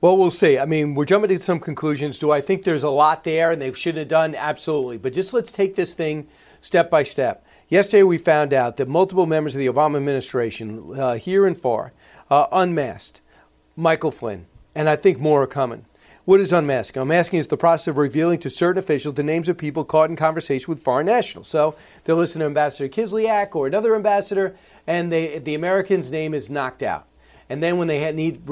Well, 0.00 0.18
we'll 0.18 0.30
see. 0.30 0.58
I 0.58 0.66
mean, 0.66 0.94
we're 0.94 1.06
jumping 1.06 1.36
to 1.36 1.42
some 1.42 1.58
conclusions. 1.58 2.18
Do 2.18 2.30
I 2.30 2.40
think 2.40 2.64
there's 2.64 2.82
a 2.82 2.90
lot 2.90 3.24
there 3.24 3.50
and 3.50 3.62
they 3.62 3.72
should 3.72 3.96
have 3.96 4.08
done? 4.08 4.34
Absolutely. 4.34 4.98
But 4.98 5.14
just 5.14 5.32
let's 5.32 5.50
take 5.50 5.74
this 5.74 5.94
thing 5.94 6.28
step 6.60 6.90
by 6.90 7.02
step. 7.02 7.46
Yesterday, 7.68 8.02
we 8.02 8.18
found 8.18 8.52
out 8.52 8.76
that 8.76 8.88
multiple 8.88 9.26
members 9.26 9.54
of 9.54 9.58
the 9.58 9.66
Obama 9.66 9.96
administration, 9.96 11.00
uh, 11.00 11.14
here 11.14 11.46
and 11.46 11.58
far, 11.58 11.92
uh, 12.30 12.46
unmasked 12.52 13.20
Michael 13.74 14.10
Flynn, 14.10 14.46
and 14.74 14.88
I 14.88 14.96
think 14.96 15.18
more 15.18 15.42
are 15.42 15.48
coming. 15.48 15.86
What 16.26 16.40
is 16.40 16.52
unmasking? 16.52 17.00
Unmasking 17.00 17.38
is 17.38 17.46
the 17.46 17.56
process 17.56 17.88
of 17.88 17.96
revealing 17.96 18.38
to 18.40 18.50
certain 18.50 18.78
officials 18.78 19.14
the 19.14 19.22
names 19.22 19.48
of 19.48 19.56
people 19.56 19.84
caught 19.84 20.10
in 20.10 20.16
conversation 20.16 20.72
with 20.72 20.82
foreign 20.82 21.06
nationals. 21.06 21.48
So 21.48 21.76
they'll 22.04 22.16
listen 22.16 22.40
to 22.40 22.46
Ambassador 22.46 22.88
Kislyak 22.88 23.54
or 23.54 23.66
another 23.66 23.94
ambassador, 23.94 24.56
and 24.86 25.10
they, 25.10 25.38
the 25.38 25.54
American's 25.54 26.10
name 26.10 26.34
is 26.34 26.50
knocked 26.50 26.82
out. 26.82 27.06
And 27.48 27.62
then 27.62 27.78
when 27.78 27.88
they 27.88 28.10
need 28.12 28.42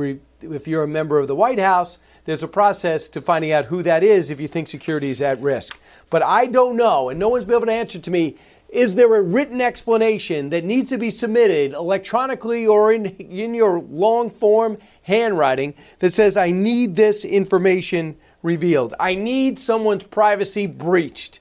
if 0.40 0.68
you're 0.68 0.82
a 0.82 0.88
member 0.88 1.18
of 1.18 1.28
the 1.28 1.34
White 1.34 1.58
House, 1.58 1.98
there's 2.24 2.42
a 2.42 2.48
process 2.48 3.08
to 3.08 3.20
finding 3.20 3.52
out 3.52 3.66
who 3.66 3.82
that 3.82 4.02
is 4.02 4.30
if 4.30 4.40
you 4.40 4.48
think 4.48 4.68
security 4.68 5.10
is 5.10 5.20
at 5.20 5.40
risk. 5.40 5.78
But 6.10 6.22
I 6.22 6.46
don't 6.46 6.76
know, 6.76 7.08
and 7.08 7.18
no 7.18 7.28
one's 7.28 7.44
been 7.44 7.56
able 7.56 7.66
to 7.66 7.72
answer 7.72 7.98
to 7.98 8.10
me. 8.10 8.36
Is 8.68 8.96
there 8.96 9.14
a 9.14 9.22
written 9.22 9.60
explanation 9.60 10.50
that 10.50 10.64
needs 10.64 10.90
to 10.90 10.98
be 10.98 11.10
submitted 11.10 11.72
electronically 11.74 12.66
or 12.66 12.92
in, 12.92 13.06
in 13.06 13.54
your 13.54 13.78
long 13.78 14.30
form 14.30 14.78
handwriting 15.02 15.74
that 16.00 16.12
says, 16.12 16.36
I 16.36 16.50
need 16.50 16.96
this 16.96 17.24
information 17.24 18.16
revealed? 18.42 18.94
I 18.98 19.14
need 19.14 19.58
someone's 19.58 20.04
privacy 20.04 20.66
breached. 20.66 21.40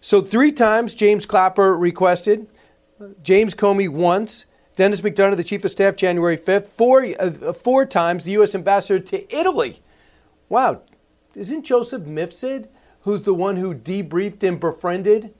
So, 0.00 0.20
three 0.20 0.52
times 0.52 0.94
James 0.94 1.26
Clapper 1.26 1.76
requested, 1.76 2.46
James 3.22 3.54
Comey 3.56 3.88
once, 3.88 4.44
Denis 4.78 5.00
McDonough, 5.00 5.36
the 5.36 5.42
chief 5.42 5.64
of 5.64 5.72
staff, 5.72 5.96
January 5.96 6.38
5th. 6.38 6.68
Four, 6.68 7.04
uh, 7.18 7.52
four 7.52 7.84
times 7.84 8.22
the 8.22 8.30
U.S. 8.30 8.54
ambassador 8.54 9.00
to 9.00 9.36
Italy. 9.36 9.82
Wow. 10.48 10.82
Isn't 11.34 11.64
Joseph 11.64 12.02
Mifsud, 12.02 12.68
who's 13.00 13.22
the 13.22 13.34
one 13.34 13.56
who 13.56 13.74
debriefed 13.74 14.44
and 14.44 14.60
befriended 14.60 15.34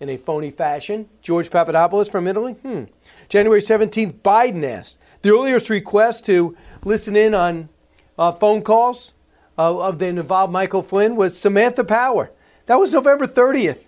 in 0.00 0.10
a 0.10 0.18
phony 0.18 0.50
fashion 0.50 1.08
George 1.22 1.48
Papadopoulos 1.48 2.10
from 2.10 2.28
Italy? 2.28 2.52
Hmm. 2.60 2.84
January 3.30 3.62
17th, 3.62 4.20
Biden 4.20 4.62
asked. 4.62 4.98
The 5.22 5.30
earliest 5.30 5.70
request 5.70 6.26
to 6.26 6.54
listen 6.84 7.16
in 7.16 7.34
on 7.34 7.70
uh, 8.18 8.32
phone 8.32 8.60
calls 8.60 9.14
uh, 9.56 9.78
of 9.78 9.98
that 10.00 10.08
involved 10.08 10.52
Michael 10.52 10.82
Flynn 10.82 11.16
was 11.16 11.38
Samantha 11.38 11.84
Power. 11.84 12.32
That 12.66 12.78
was 12.78 12.92
November 12.92 13.26
30th. 13.26 13.86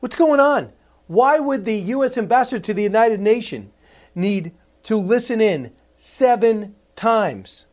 What's 0.00 0.16
going 0.16 0.40
on? 0.40 0.72
Why 1.06 1.38
would 1.38 1.64
the 1.64 1.76
U.S. 1.76 2.18
ambassador 2.18 2.58
to 2.58 2.74
the 2.74 2.82
United 2.82 3.20
Nations 3.20 3.71
need 4.14 4.52
to 4.84 4.96
listen 4.96 5.40
in 5.40 5.72
seven 5.96 6.74
times. 6.96 7.66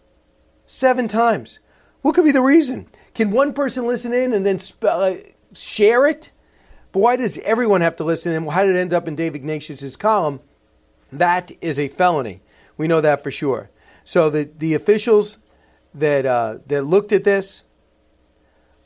Seven 0.66 1.08
times. 1.08 1.60
What 2.02 2.16
could 2.16 2.24
be 2.24 2.32
the 2.32 2.42
reason? 2.42 2.88
Can 3.14 3.32
one 3.32 3.54
person 3.54 3.86
listen 3.86 4.14
in 4.14 4.34
and 4.34 4.46
then 4.46 4.60
sp- 4.62 4.86
uh, 4.86 5.16
share 5.54 6.06
it? 6.06 6.32
But 6.92 7.00
why 7.00 7.16
does 7.16 7.38
everyone 7.40 7.82
have 7.82 7.96
to 7.98 8.04
listen 8.04 8.32
in? 8.32 8.48
How 8.48 8.64
did 8.64 8.76
it 8.76 8.80
end 8.80 8.94
up 8.94 9.08
in 9.08 9.16
Dave 9.16 9.36
Ignatius' 9.36 9.96
column? 9.96 10.40
That 11.12 11.52
is 11.62 11.80
a 11.80 11.88
felony. 11.88 12.42
We 12.78 12.88
know 12.88 13.02
that 13.02 13.22
for 13.22 13.32
sure. 13.32 13.70
So 14.04 14.30
the, 14.30 14.50
the 14.58 14.74
officials 14.74 15.38
that, 15.94 16.26
uh, 16.26 16.60
that 16.68 16.84
looked 16.84 17.12
at 17.12 17.24
this, 17.24 17.64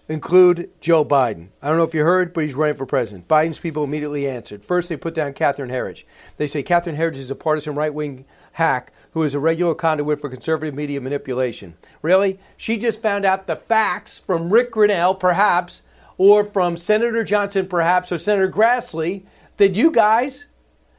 include 0.08 0.70
Joe 0.82 1.06
Biden. 1.06 1.48
I 1.62 1.70
don't 1.70 1.78
know 1.78 1.84
if 1.84 1.94
you 1.94 2.04
heard, 2.04 2.34
but 2.34 2.44
he's 2.44 2.56
running 2.56 2.76
for 2.76 2.86
president. 2.86 3.28
Biden's 3.28 3.60
people 3.60 3.84
immediately 3.84 4.28
answered. 4.28 4.64
First, 4.66 4.90
they 4.90 4.98
put 4.98 5.14
down 5.14 5.34
Catherine 5.34 5.70
Herridge. 5.70 6.04
They 6.38 6.48
say 6.48 6.62
Catherine 6.62 6.98
Herridge 6.98 7.18
is 7.18 7.32
a 7.32 7.36
partisan 7.36 7.76
right 7.76 7.94
wing 7.94 8.26
hack 8.54 8.92
who 9.12 9.24
is 9.24 9.34
a 9.34 9.40
regular 9.40 9.76
conduit 9.76 10.20
for 10.20 10.30
conservative 10.30 10.76
media 10.76 11.00
manipulation. 11.00 11.76
Really? 12.02 12.40
She 12.58 12.78
just 12.78 13.02
found 13.02 13.26
out 13.26 13.48
the 13.48 13.56
facts 13.56 14.18
from 14.18 14.52
Rick 14.52 14.72
Grenell, 14.74 15.18
perhaps, 15.18 15.84
or 16.18 16.44
from 16.44 16.78
Senator 16.78 17.24
Johnson, 17.24 17.68
perhaps, 17.68 18.12
or 18.12 18.18
Senator 18.18 18.50
Grassley, 18.50 19.24
that 19.58 19.76
you 19.76 19.92
guys 19.92 20.48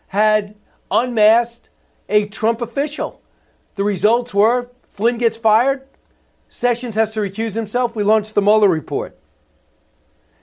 had 0.08 0.54
unmasked 0.90 1.68
a 2.08 2.26
Trump 2.26 2.60
official. 2.60 3.20
The 3.74 3.84
results 3.84 4.32
were 4.32 4.70
Flynn 4.90 5.18
gets 5.18 5.36
fired, 5.36 5.82
Sessions 6.54 6.94
has 6.94 7.10
to 7.10 7.18
recuse 7.18 7.56
himself. 7.56 7.96
We 7.96 8.04
launched 8.04 8.36
the 8.36 8.40
Mueller 8.40 8.68
report. 8.68 9.18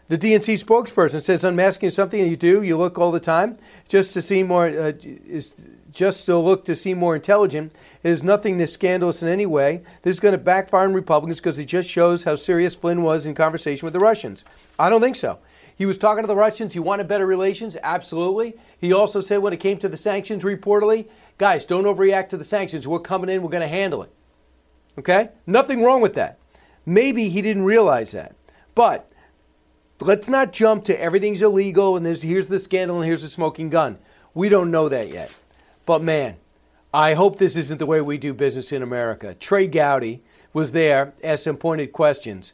The 0.10 0.18
DNC 0.18 0.62
spokesperson 0.62 1.22
says 1.22 1.46
unmasking 1.46 1.88
is 1.88 1.96
something 1.96 2.20
you 2.20 2.36
do. 2.36 2.62
You 2.62 2.76
look 2.76 3.00
all 3.00 3.14
the 3.14 3.22
time 3.22 3.56
just 3.88 4.12
to 4.16 4.22
seem 4.22 4.48
more, 4.48 4.66
uh, 4.66 4.92
is 5.02 5.56
just 5.94 6.26
to 6.26 6.38
look 6.38 6.66
to 6.66 6.76
seem 6.76 6.98
more 6.98 7.16
intelligent. 7.16 7.74
It 8.04 8.10
is 8.10 8.24
nothing 8.24 8.58
this 8.58 8.74
scandalous 8.74 9.24
in 9.24 9.30
any 9.30 9.46
way. 9.46 9.84
This 10.02 10.18
is 10.18 10.20
going 10.20 10.34
to 10.34 10.38
backfire 10.38 10.84
on 10.84 10.94
Republicans 10.94 11.40
because 11.40 11.58
it 11.58 11.68
just 11.68 11.90
shows 11.90 12.26
how 12.26 12.36
serious 12.36 12.76
Flynn 12.76 13.04
was 13.04 13.26
in 13.26 13.34
conversation 13.34 13.86
with 13.86 13.94
the 13.94 14.00
Russians. 14.00 14.44
I 14.78 14.90
don't 14.90 15.00
think 15.00 15.16
so. 15.16 15.40
He 15.78 15.86
was 15.86 15.98
talking 15.98 16.24
to 16.24 16.28
the 16.28 16.36
Russians. 16.36 16.74
He 16.74 16.80
wanted 16.80 17.08
better 17.08 17.26
relations. 17.26 17.78
Absolutely. 17.82 18.56
He 18.78 18.92
also 18.92 19.22
said 19.22 19.38
when 19.38 19.54
it 19.54 19.62
came 19.62 19.78
to 19.78 19.88
the 19.88 19.96
sanctions, 19.96 20.44
reportedly, 20.44 21.08
guys, 21.38 21.64
don't 21.64 21.86
overreact 21.86 22.28
to 22.30 22.38
the 22.38 22.44
sanctions. 22.44 22.86
We're 22.86 23.00
coming 23.00 23.30
in. 23.30 23.42
We're 23.42 23.50
going 23.50 23.62
to 23.62 23.68
handle 23.70 24.04
it. 24.04 24.12
Okay? 24.98 25.30
Nothing 25.46 25.82
wrong 25.82 26.02
with 26.02 26.14
that. 26.14 26.38
Maybe 26.86 27.30
he 27.30 27.42
didn't 27.42 27.64
realize 27.64 28.12
that. 28.12 28.36
But 28.76 29.12
let's 30.00 30.30
not 30.30 30.54
jump 30.54 30.84
to 30.86 31.00
everything's 31.00 31.42
illegal 31.42 31.98
and 31.98 32.06
here's 32.06 32.48
the 32.48 32.60
scandal 32.60 32.98
and 32.98 33.06
here's 33.06 33.22
the 33.22 33.30
smoking 33.30 33.70
gun. 33.70 33.98
We 34.34 34.50
don't 34.50 34.72
know 34.72 34.90
that 34.90 35.10
yet. 35.10 35.36
But 35.86 36.02
man, 36.02 36.38
I 36.94 37.14
hope 37.14 37.38
this 37.38 37.56
isn't 37.56 37.78
the 37.78 37.86
way 37.86 38.02
we 38.02 38.18
do 38.18 38.34
business 38.34 38.72
in 38.72 38.82
America. 38.82 39.34
Trey 39.36 39.68
Gowdy, 39.68 40.22
was 40.54 40.72
there, 40.72 41.14
asked 41.24 41.44
some 41.46 41.58
pointed 41.58 41.92
questions. 41.94 42.54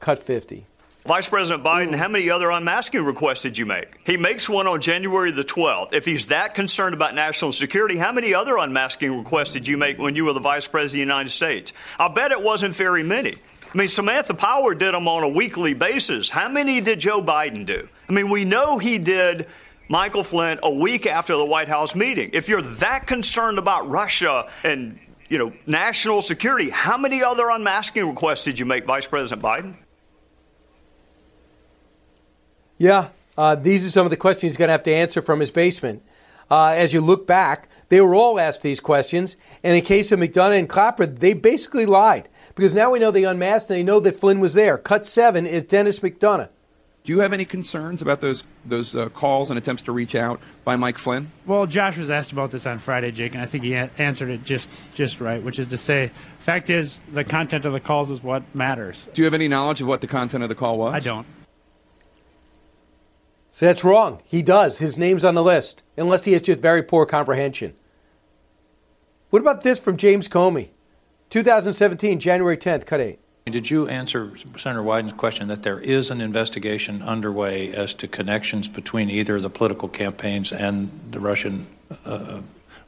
Cut 0.00 0.18
50. 0.18 0.66
Vice 1.06 1.30
President 1.30 1.64
Biden, 1.64 1.94
how 1.94 2.08
many 2.08 2.28
other 2.28 2.50
unmasking 2.50 3.02
requests 3.02 3.40
did 3.40 3.56
you 3.56 3.64
make? 3.64 3.98
He 4.04 4.18
makes 4.18 4.50
one 4.50 4.66
on 4.66 4.82
January 4.82 5.32
the 5.32 5.42
12th. 5.42 5.94
If 5.94 6.04
he's 6.04 6.26
that 6.26 6.52
concerned 6.52 6.94
about 6.94 7.14
national 7.14 7.52
security, 7.52 7.96
how 7.96 8.12
many 8.12 8.34
other 8.34 8.58
unmasking 8.58 9.16
requests 9.16 9.54
did 9.54 9.66
you 9.66 9.78
make 9.78 9.98
when 9.98 10.14
you 10.14 10.26
were 10.26 10.34
the 10.34 10.40
Vice 10.40 10.66
President 10.66 10.88
of 10.88 10.92
the 10.92 11.12
United 11.12 11.30
States? 11.30 11.72
I 11.98 12.08
bet 12.08 12.32
it 12.32 12.42
wasn't 12.42 12.76
very 12.76 13.02
many. 13.02 13.34
I 13.72 13.78
mean, 13.78 13.88
Samantha 13.88 14.34
Power 14.34 14.74
did 14.74 14.92
them 14.92 15.08
on 15.08 15.22
a 15.22 15.28
weekly 15.28 15.72
basis. 15.72 16.28
How 16.28 16.50
many 16.50 16.82
did 16.82 17.00
Joe 17.00 17.22
Biden 17.22 17.64
do? 17.64 17.88
I 18.08 18.12
mean, 18.12 18.28
we 18.28 18.44
know 18.44 18.76
he 18.76 18.98
did 18.98 19.46
Michael 19.88 20.22
Flynn 20.22 20.58
a 20.62 20.70
week 20.70 21.06
after 21.06 21.34
the 21.34 21.44
White 21.46 21.68
House 21.68 21.94
meeting. 21.94 22.30
If 22.34 22.48
you're 22.48 22.62
that 22.62 23.06
concerned 23.06 23.58
about 23.58 23.88
Russia 23.88 24.50
and 24.64 24.98
you 25.30 25.38
know 25.38 25.52
national 25.66 26.20
security, 26.20 26.68
how 26.68 26.98
many 26.98 27.22
other 27.22 27.48
unmasking 27.48 28.06
requests 28.06 28.44
did 28.44 28.58
you 28.58 28.66
make, 28.66 28.84
Vice 28.84 29.06
President 29.06 29.42
Biden? 29.42 29.76
Yeah, 32.80 33.10
uh, 33.36 33.56
these 33.56 33.86
are 33.86 33.90
some 33.90 34.06
of 34.06 34.10
the 34.10 34.16
questions 34.16 34.52
he's 34.52 34.56
going 34.56 34.68
to 34.68 34.72
have 34.72 34.82
to 34.84 34.94
answer 34.94 35.20
from 35.20 35.40
his 35.40 35.50
basement. 35.50 36.02
Uh, 36.50 36.68
as 36.74 36.94
you 36.94 37.02
look 37.02 37.26
back, 37.26 37.68
they 37.90 38.00
were 38.00 38.14
all 38.14 38.40
asked 38.40 38.62
these 38.62 38.80
questions, 38.80 39.36
and 39.62 39.76
in 39.76 39.84
case 39.84 40.10
of 40.12 40.18
McDonough 40.18 40.58
and 40.58 40.68
Clapper, 40.68 41.04
they 41.04 41.34
basically 41.34 41.84
lied 41.84 42.28
because 42.54 42.72
now 42.74 42.90
we 42.90 42.98
know 42.98 43.10
they 43.10 43.24
unmasked 43.24 43.68
and 43.68 43.78
they 43.78 43.82
know 43.82 44.00
that 44.00 44.18
Flynn 44.18 44.40
was 44.40 44.54
there. 44.54 44.78
Cut 44.78 45.04
seven 45.04 45.46
is 45.46 45.64
Denis 45.64 46.00
McDonough. 46.00 46.48
Do 47.04 47.12
you 47.12 47.20
have 47.20 47.32
any 47.34 47.44
concerns 47.44 48.00
about 48.02 48.20
those 48.22 48.44
those 48.64 48.94
uh, 48.96 49.08
calls 49.10 49.50
and 49.50 49.58
attempts 49.58 49.82
to 49.82 49.92
reach 49.92 50.14
out 50.14 50.40
by 50.64 50.76
Mike 50.76 50.96
Flynn? 50.96 51.30
Well, 51.46 51.66
Josh 51.66 51.98
was 51.98 52.10
asked 52.10 52.32
about 52.32 52.50
this 52.50 52.66
on 52.66 52.78
Friday, 52.78 53.10
Jake, 53.10 53.32
and 53.32 53.42
I 53.42 53.46
think 53.46 53.64
he 53.64 53.74
a- 53.74 53.90
answered 53.98 54.30
it 54.30 54.42
just 54.44 54.70
just 54.94 55.20
right, 55.20 55.42
which 55.42 55.58
is 55.58 55.66
to 55.68 55.78
say, 55.78 56.12
fact 56.38 56.70
is, 56.70 57.00
the 57.12 57.24
content 57.24 57.66
of 57.66 57.72
the 57.74 57.80
calls 57.80 58.10
is 58.10 58.22
what 58.22 58.42
matters. 58.54 59.06
Do 59.12 59.20
you 59.20 59.24
have 59.26 59.34
any 59.34 59.48
knowledge 59.48 59.80
of 59.82 59.86
what 59.88 60.00
the 60.00 60.06
content 60.06 60.42
of 60.42 60.48
the 60.48 60.54
call 60.54 60.78
was? 60.78 60.94
I 60.94 61.00
don't. 61.00 61.26
So 63.60 63.66
that's 63.66 63.84
wrong. 63.84 64.22
He 64.24 64.40
does. 64.40 64.78
His 64.78 64.96
name's 64.96 65.22
on 65.22 65.34
the 65.34 65.42
list, 65.42 65.82
unless 65.94 66.24
he 66.24 66.32
has 66.32 66.40
just 66.40 66.60
very 66.60 66.82
poor 66.82 67.04
comprehension. 67.04 67.74
What 69.28 69.42
about 69.42 69.64
this 69.64 69.78
from 69.78 69.98
James 69.98 70.30
Comey? 70.30 70.70
2017, 71.28 72.18
January 72.20 72.56
10th, 72.56 72.86
cut 72.86 73.02
8. 73.02 73.18
Did 73.44 73.68
you 73.68 73.86
answer 73.86 74.32
Senator 74.56 74.82
Wyden's 74.82 75.12
question 75.12 75.48
that 75.48 75.62
there 75.62 75.78
is 75.78 76.10
an 76.10 76.22
investigation 76.22 77.02
underway 77.02 77.70
as 77.74 77.92
to 77.94 78.08
connections 78.08 78.66
between 78.66 79.10
either 79.10 79.38
the 79.38 79.50
political 79.50 79.88
campaigns 79.88 80.52
and 80.52 80.90
the 81.10 81.20
Russian 81.20 81.66
uh, 82.06 82.40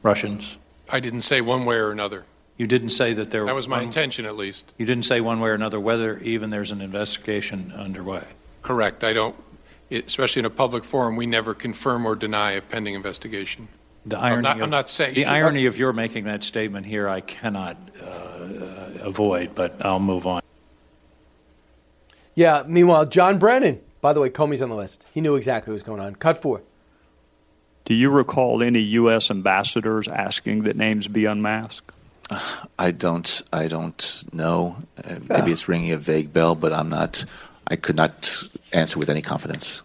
Russians? 0.02 0.56
I 0.88 1.00
didn't 1.00 1.20
say 1.20 1.42
one 1.42 1.66
way 1.66 1.76
or 1.76 1.90
another. 1.90 2.24
You 2.56 2.66
didn't 2.66 2.90
say 2.90 3.12
that 3.12 3.30
there. 3.30 3.42
Was. 3.42 3.50
That 3.50 3.54
was 3.56 3.68
my 3.68 3.76
one- 3.76 3.84
intention, 3.84 4.24
at 4.24 4.38
least. 4.38 4.72
You 4.78 4.86
didn't 4.86 5.04
say 5.04 5.20
one 5.20 5.38
way 5.38 5.50
or 5.50 5.54
another 5.54 5.78
whether 5.78 6.18
even 6.20 6.48
there's 6.48 6.70
an 6.70 6.80
investigation 6.80 7.74
underway. 7.76 8.24
Correct. 8.62 9.04
I 9.04 9.12
don't, 9.12 9.34
it- 9.34 9.51
especially 9.96 10.40
in 10.40 10.46
a 10.46 10.50
public 10.50 10.84
forum, 10.84 11.16
we 11.16 11.26
never 11.26 11.54
confirm 11.54 12.06
or 12.06 12.14
deny 12.14 12.52
a 12.52 12.60
pending 12.60 12.94
investigation. 12.94 13.68
The 14.04 14.18
I'm 14.18 14.24
irony 14.24 14.42
not, 14.42 14.56
of, 14.56 14.62
I'm 14.62 14.70
not 14.70 14.88
saying 14.88 15.14
the 15.14 15.26
irony 15.26 15.66
of 15.66 15.78
your 15.78 15.92
making 15.92 16.24
that 16.24 16.42
statement 16.42 16.86
here, 16.86 17.08
I 17.08 17.20
cannot 17.20 17.76
uh, 18.00 18.04
uh, 18.04 18.90
avoid, 19.02 19.54
but 19.54 19.84
I'll 19.84 20.00
move 20.00 20.26
on. 20.26 20.42
Yeah, 22.34 22.64
meanwhile, 22.66 23.06
John 23.06 23.38
Brennan, 23.38 23.80
by 24.00 24.12
the 24.12 24.20
way, 24.20 24.30
Comey's 24.30 24.62
on 24.62 24.70
the 24.70 24.74
list. 24.74 25.06
He 25.12 25.20
knew 25.20 25.36
exactly 25.36 25.70
what 25.70 25.74
was 25.74 25.82
going 25.82 26.00
on. 26.00 26.16
Cut 26.16 26.40
4. 26.40 26.62
Do 27.84 27.94
you 27.94 28.10
recall 28.10 28.62
any 28.62 28.80
U.S. 28.80 29.30
ambassadors 29.30 30.08
asking 30.08 30.62
that 30.64 30.76
names 30.76 31.08
be 31.08 31.24
unmasked? 31.24 31.94
I 32.78 32.90
don't. 32.90 33.42
I 33.52 33.68
don't 33.68 34.24
know. 34.32 34.76
Uh, 35.02 35.16
maybe 35.28 35.52
it's 35.52 35.68
ringing 35.68 35.92
a 35.92 35.98
vague 35.98 36.32
bell, 36.32 36.54
but 36.54 36.72
I'm 36.72 36.88
not. 36.88 37.24
I 37.72 37.76
could 37.76 37.96
not 37.96 38.44
answer 38.74 38.98
with 38.98 39.08
any 39.08 39.22
confidence. 39.22 39.82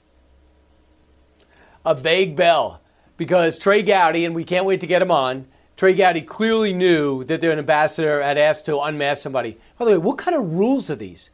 a 1.86 1.96
vague 1.96 2.36
bell 2.36 2.82
because 3.16 3.58
Trey 3.58 3.82
Gowdy, 3.82 4.26
and 4.26 4.36
we 4.36 4.44
can't 4.44 4.66
wait 4.66 4.82
to 4.82 4.88
get 4.88 5.02
him 5.02 5.10
on. 5.10 5.48
Trey 5.78 5.94
Gowdy 5.94 6.22
clearly 6.22 6.74
knew 6.74 7.24
that 7.24 7.40
their 7.40 7.58
ambassador 7.58 8.22
had 8.22 8.38
asked 8.38 8.66
to 8.66 8.78
unmask 8.82 9.24
somebody. 9.24 9.58
By 9.80 9.86
the 9.86 9.92
way, 9.92 9.98
what 9.98 10.18
kind 10.18 10.36
of 10.36 10.54
rules 10.54 10.92
are 10.92 10.98
these? 10.98 11.30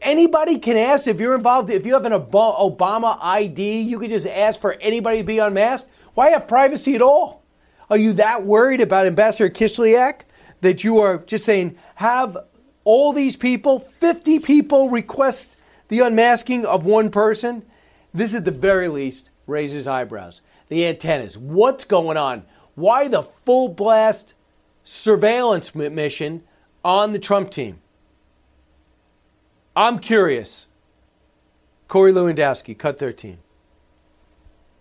Anybody 0.00 0.58
can 0.60 0.76
ask 0.76 1.08
if 1.08 1.18
you're 1.18 1.34
involved. 1.34 1.68
If 1.68 1.84
you 1.84 1.94
have 1.94 2.04
an 2.04 2.12
Obama 2.12 3.18
ID, 3.20 3.80
you 3.80 3.98
can 3.98 4.08
just 4.08 4.26
ask 4.26 4.60
for 4.60 4.74
anybody 4.74 5.18
to 5.18 5.24
be 5.24 5.38
unmasked. 5.40 5.90
Why 6.14 6.28
have 6.28 6.46
privacy 6.46 6.94
at 6.94 7.02
all? 7.02 7.42
Are 7.90 7.96
you 7.96 8.12
that 8.14 8.44
worried 8.44 8.80
about 8.80 9.06
Ambassador 9.06 9.50
Kislyak 9.50 10.20
that 10.60 10.84
you 10.84 10.98
are 10.98 11.18
just 11.18 11.44
saying 11.44 11.76
have 11.96 12.36
all 12.84 13.12
these 13.12 13.34
people, 13.34 13.80
50 13.80 14.38
people, 14.38 14.90
request 14.90 15.57
the 15.88 16.00
unmasking 16.00 16.64
of 16.64 16.84
one 16.84 17.10
person? 17.10 17.64
This 18.12 18.34
at 18.34 18.44
the 18.44 18.50
very 18.50 18.88
least 18.88 19.30
raises 19.46 19.86
eyebrows. 19.86 20.40
The 20.68 20.86
antennas. 20.86 21.36
What's 21.36 21.84
going 21.84 22.16
on? 22.16 22.44
Why 22.74 23.08
the 23.08 23.22
full 23.22 23.68
blast 23.68 24.34
surveillance 24.82 25.74
mission 25.74 26.42
on 26.84 27.12
the 27.12 27.18
Trump 27.18 27.50
team? 27.50 27.80
I'm 29.74 29.98
curious. 29.98 30.66
Corey 31.88 32.12
Lewandowski, 32.12 32.76
cut 32.76 32.98
13. 32.98 33.38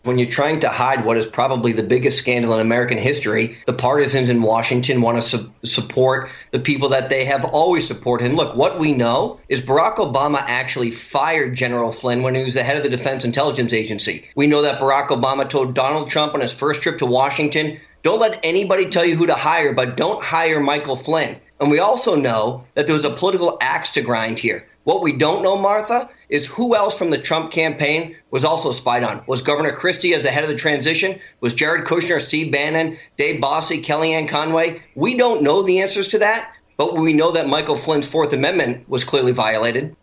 When 0.03 0.17
you're 0.17 0.29
trying 0.29 0.61
to 0.61 0.69
hide 0.69 1.03
what 1.03 1.17
is 1.17 1.25
probably 1.25 1.73
the 1.73 1.83
biggest 1.83 2.17
scandal 2.17 2.53
in 2.53 2.61
American 2.61 2.97
history, 2.97 3.57
the 3.65 3.73
partisans 3.73 4.29
in 4.29 4.41
Washington 4.41 5.01
want 5.01 5.17
to 5.17 5.21
su- 5.21 5.51
support 5.63 6.29
the 6.51 6.59
people 6.59 6.87
that 6.89 7.09
they 7.09 7.25
have 7.25 7.43
always 7.43 7.85
supported. 7.85 8.25
And 8.25 8.35
look, 8.35 8.55
what 8.55 8.79
we 8.79 8.93
know 8.93 9.39
is 9.49 9.59
Barack 9.59 9.95
Obama 9.95 10.43
actually 10.47 10.91
fired 10.91 11.55
General 11.55 11.91
Flynn 11.91 12.23
when 12.23 12.35
he 12.35 12.43
was 12.43 12.53
the 12.53 12.63
head 12.63 12.77
of 12.77 12.83
the 12.83 12.89
Defense 12.89 13.25
Intelligence 13.25 13.73
Agency. 13.73 14.29
We 14.35 14.47
know 14.47 14.61
that 14.61 14.79
Barack 14.79 15.07
Obama 15.07 15.49
told 15.49 15.73
Donald 15.73 16.09
Trump 16.09 16.33
on 16.33 16.41
his 16.41 16.53
first 16.53 16.81
trip 16.81 16.99
to 16.99 17.05
Washington, 17.05 17.77
don't 18.03 18.19
let 18.19 18.39
anybody 18.43 18.85
tell 18.85 19.05
you 19.05 19.17
who 19.17 19.27
to 19.27 19.33
hire, 19.33 19.73
but 19.73 19.97
don't 19.97 20.23
hire 20.23 20.61
Michael 20.61 20.95
Flynn. 20.95 21.35
And 21.59 21.69
we 21.69 21.79
also 21.79 22.15
know 22.15 22.63
that 22.75 22.85
there 22.85 22.95
was 22.95 23.03
a 23.03 23.09
political 23.09 23.57
axe 23.59 23.91
to 23.93 24.01
grind 24.01 24.39
here. 24.39 24.65
What 24.83 25.01
we 25.01 25.11
don't 25.11 25.43
know, 25.43 25.57
Martha, 25.57 26.09
is 26.29 26.45
who 26.45 26.75
else 26.75 26.97
from 26.97 27.09
the 27.09 27.17
Trump 27.17 27.51
campaign 27.51 28.15
was 28.31 28.43
also 28.43 28.71
spied 28.71 29.03
on. 29.03 29.23
Was 29.27 29.41
Governor 29.41 29.71
Christie 29.71 30.13
as 30.13 30.23
the 30.23 30.29
head 30.29 30.43
of 30.43 30.49
the 30.49 30.55
transition? 30.55 31.19
Was 31.39 31.53
Jared 31.53 31.85
Kushner, 31.85 32.19
Steve 32.19 32.51
Bannon, 32.51 32.97
Dave 33.17 33.41
Bossie, 33.41 33.83
Kellyanne 33.83 34.27
Conway? 34.27 34.81
We 34.95 35.15
don't 35.15 35.41
know 35.41 35.63
the 35.63 35.79
answers 35.79 36.09
to 36.09 36.19
that, 36.19 36.53
but 36.75 36.95
we 36.95 37.13
know 37.13 37.31
that 37.31 37.47
Michael 37.47 37.77
Flynn's 37.77 38.07
Fourth 38.07 38.33
Amendment 38.33 38.87
was 38.89 39.03
clearly 39.03 39.31
violated. 39.31 39.95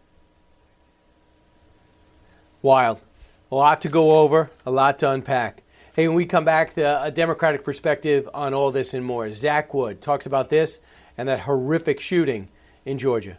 Wild. 2.62 3.00
A 3.52 3.54
lot 3.54 3.82
to 3.82 3.88
go 3.88 4.20
over, 4.20 4.50
a 4.64 4.70
lot 4.70 4.98
to 5.00 5.10
unpack. 5.10 5.62
Hey, 5.94 6.08
when 6.08 6.16
we 6.16 6.26
come 6.26 6.44
back, 6.44 6.74
the, 6.74 7.00
a 7.02 7.10
Democratic 7.10 7.62
perspective 7.62 8.28
on 8.34 8.52
all 8.52 8.72
this 8.72 8.94
and 8.94 9.04
more. 9.04 9.30
Zach 9.32 9.72
Wood 9.74 10.00
talks 10.00 10.26
about 10.26 10.50
this 10.50 10.80
and 11.16 11.28
that 11.28 11.40
horrific 11.40 12.00
shooting 12.00 12.48
in 12.84 12.98
Georgia. 12.98 13.38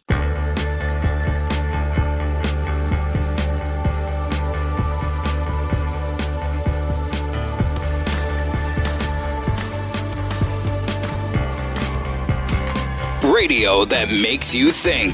Radio 13.31 13.85
that 13.85 14.09
makes 14.09 14.53
you 14.53 14.71
think. 14.71 15.13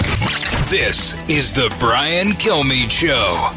This 0.69 1.13
is 1.29 1.53
the 1.53 1.73
Brian 1.79 2.29
Kilmeade 2.29 2.89
Show. 2.89 3.51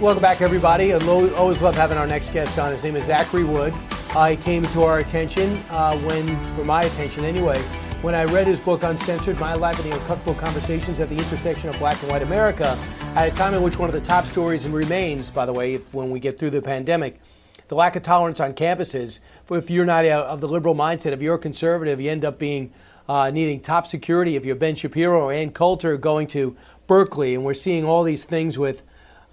Welcome 0.00 0.22
back, 0.22 0.40
everybody. 0.40 0.92
I 0.92 0.98
always 0.98 1.60
love 1.60 1.74
having 1.74 1.98
our 1.98 2.06
next 2.06 2.32
guest 2.32 2.56
on. 2.58 2.72
His 2.72 2.84
name 2.84 2.94
is 2.94 3.06
Zachary 3.06 3.42
Wood. 3.42 3.74
Uh, 4.14 4.28
he 4.28 4.36
came 4.36 4.62
to 4.62 4.82
our 4.82 5.00
attention 5.00 5.60
uh, 5.70 5.98
when, 5.98 6.36
for 6.54 6.64
my 6.64 6.84
attention 6.84 7.24
anyway, 7.24 7.58
when 8.02 8.14
I 8.14 8.24
read 8.26 8.46
his 8.46 8.60
book 8.60 8.84
Uncensored: 8.84 9.40
My 9.40 9.54
Life 9.54 9.82
and 9.82 9.90
the 9.90 9.96
Uncomfortable 9.98 10.34
Conversations 10.34 11.00
at 11.00 11.08
the 11.08 11.16
Intersection 11.16 11.68
of 11.68 11.78
Black 11.80 12.00
and 12.02 12.12
White 12.12 12.22
America, 12.22 12.78
at 13.16 13.26
a 13.26 13.32
time 13.32 13.54
in 13.54 13.62
which 13.62 13.76
one 13.76 13.88
of 13.88 13.94
the 13.94 14.00
top 14.00 14.24
stories 14.24 14.66
and 14.66 14.74
remains, 14.74 15.32
by 15.32 15.46
the 15.46 15.52
way, 15.52 15.74
if, 15.74 15.92
when 15.92 16.10
we 16.10 16.20
get 16.20 16.38
through 16.38 16.50
the 16.50 16.62
pandemic, 16.62 17.20
the 17.66 17.74
lack 17.74 17.96
of 17.96 18.04
tolerance 18.04 18.38
on 18.38 18.52
campuses. 18.52 19.18
If 19.50 19.68
you're 19.68 19.84
not 19.84 20.04
uh, 20.04 20.26
of 20.28 20.40
the 20.40 20.48
liberal 20.48 20.76
mindset, 20.76 21.12
if 21.12 21.20
you're 21.20 21.34
a 21.34 21.38
conservative, 21.38 22.00
you 22.00 22.08
end 22.08 22.24
up 22.24 22.38
being 22.38 22.72
uh, 23.10 23.28
needing 23.28 23.58
top 23.58 23.88
security. 23.88 24.36
If 24.36 24.44
you're 24.44 24.54
Ben 24.54 24.76
Shapiro 24.76 25.22
or 25.22 25.32
Ann 25.32 25.50
Coulter 25.50 25.96
going 25.96 26.28
to 26.28 26.56
Berkeley, 26.86 27.34
and 27.34 27.44
we're 27.44 27.54
seeing 27.54 27.84
all 27.84 28.04
these 28.04 28.24
things 28.24 28.56
with 28.56 28.82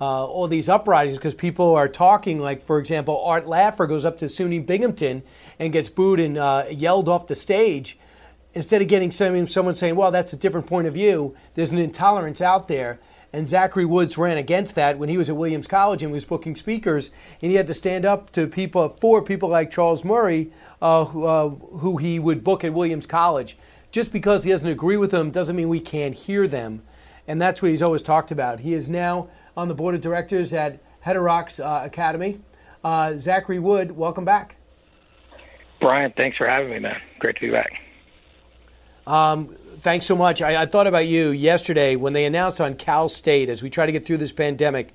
uh, 0.01 0.25
all 0.25 0.47
these 0.47 0.67
uprisings 0.67 1.19
because 1.19 1.35
people 1.35 1.75
are 1.75 1.87
talking. 1.87 2.39
Like, 2.39 2.63
for 2.63 2.79
example, 2.79 3.23
Art 3.23 3.45
Laffer 3.45 3.87
goes 3.87 4.03
up 4.03 4.17
to 4.17 4.25
SUNY 4.25 4.65
Binghamton 4.65 5.21
and 5.59 5.71
gets 5.71 5.89
booed 5.89 6.19
and 6.19 6.39
uh, 6.39 6.65
yelled 6.71 7.07
off 7.07 7.27
the 7.27 7.35
stage, 7.35 7.99
instead 8.55 8.81
of 8.81 8.87
getting 8.87 9.11
some, 9.11 9.47
someone 9.47 9.75
saying, 9.75 9.95
well, 9.95 10.09
that's 10.09 10.33
a 10.33 10.37
different 10.37 10.65
point 10.65 10.87
of 10.87 10.95
view, 10.95 11.37
there's 11.53 11.69
an 11.71 11.77
intolerance 11.77 12.41
out 12.41 12.67
there. 12.67 12.99
And 13.31 13.47
Zachary 13.47 13.85
Woods 13.85 14.17
ran 14.17 14.39
against 14.39 14.73
that 14.73 14.97
when 14.97 15.09
he 15.09 15.19
was 15.19 15.29
at 15.29 15.35
Williams 15.35 15.67
College 15.67 16.01
and 16.01 16.11
was 16.11 16.25
booking 16.25 16.55
speakers, 16.55 17.11
and 17.43 17.51
he 17.51 17.57
had 17.57 17.67
to 17.67 17.75
stand 17.75 18.05
up 18.05 18.31
to 18.31 18.47
people, 18.47 18.97
for 18.99 19.21
people 19.21 19.49
like 19.49 19.69
Charles 19.69 20.03
Murray, 20.03 20.51
uh, 20.81 21.05
who, 21.05 21.25
uh, 21.25 21.49
who 21.49 21.97
he 21.97 22.17
would 22.17 22.43
book 22.43 22.63
at 22.63 22.73
Williams 22.73 23.05
College. 23.05 23.55
Just 23.97 24.13
because 24.13 24.43
he 24.43 24.51
doesn't 24.51 24.69
agree 24.69 24.95
with 24.95 25.09
them 25.09 25.31
doesn't 25.31 25.55
mean 25.55 25.69
we 25.69 25.79
can't 25.79 26.13
hear 26.13 26.47
them. 26.47 26.83
And 27.27 27.41
that's 27.41 27.63
what 27.63 27.71
he's 27.71 27.81
always 27.81 28.03
talked 28.03 28.29
about. 28.29 28.59
He 28.59 28.75
is 28.75 28.87
now 28.87 29.27
on 29.57 29.69
the 29.69 29.73
board 29.73 29.95
of 29.95 30.01
directors 30.01 30.53
at 30.53 30.79
Heterodox 30.99 31.59
uh, 31.59 31.81
Academy. 31.83 32.39
Uh, 32.83 33.17
Zachary 33.17 33.57
Wood, 33.57 33.93
welcome 33.93 34.23
back. 34.23 34.57
Brian, 35.81 36.13
thanks 36.15 36.37
for 36.37 36.47
having 36.47 36.69
me, 36.69 36.77
man. 36.77 37.01
Great 37.17 37.37
to 37.37 37.41
be 37.41 37.49
back. 37.49 37.71
Um, 39.07 39.55
thanks 39.79 40.05
so 40.05 40.15
much. 40.15 40.43
I, 40.43 40.61
I, 40.61 40.65
thought 40.67 40.85
about 40.85 41.07
you 41.07 41.31
yesterday 41.31 41.95
when 41.95 42.13
they 42.13 42.25
announced 42.25 42.61
on 42.61 42.75
Cal 42.75 43.09
State 43.09 43.49
as 43.49 43.63
we 43.63 43.71
try 43.71 43.87
to 43.87 43.91
get 43.91 44.05
through 44.05 44.17
this 44.17 44.31
pandemic. 44.31 44.93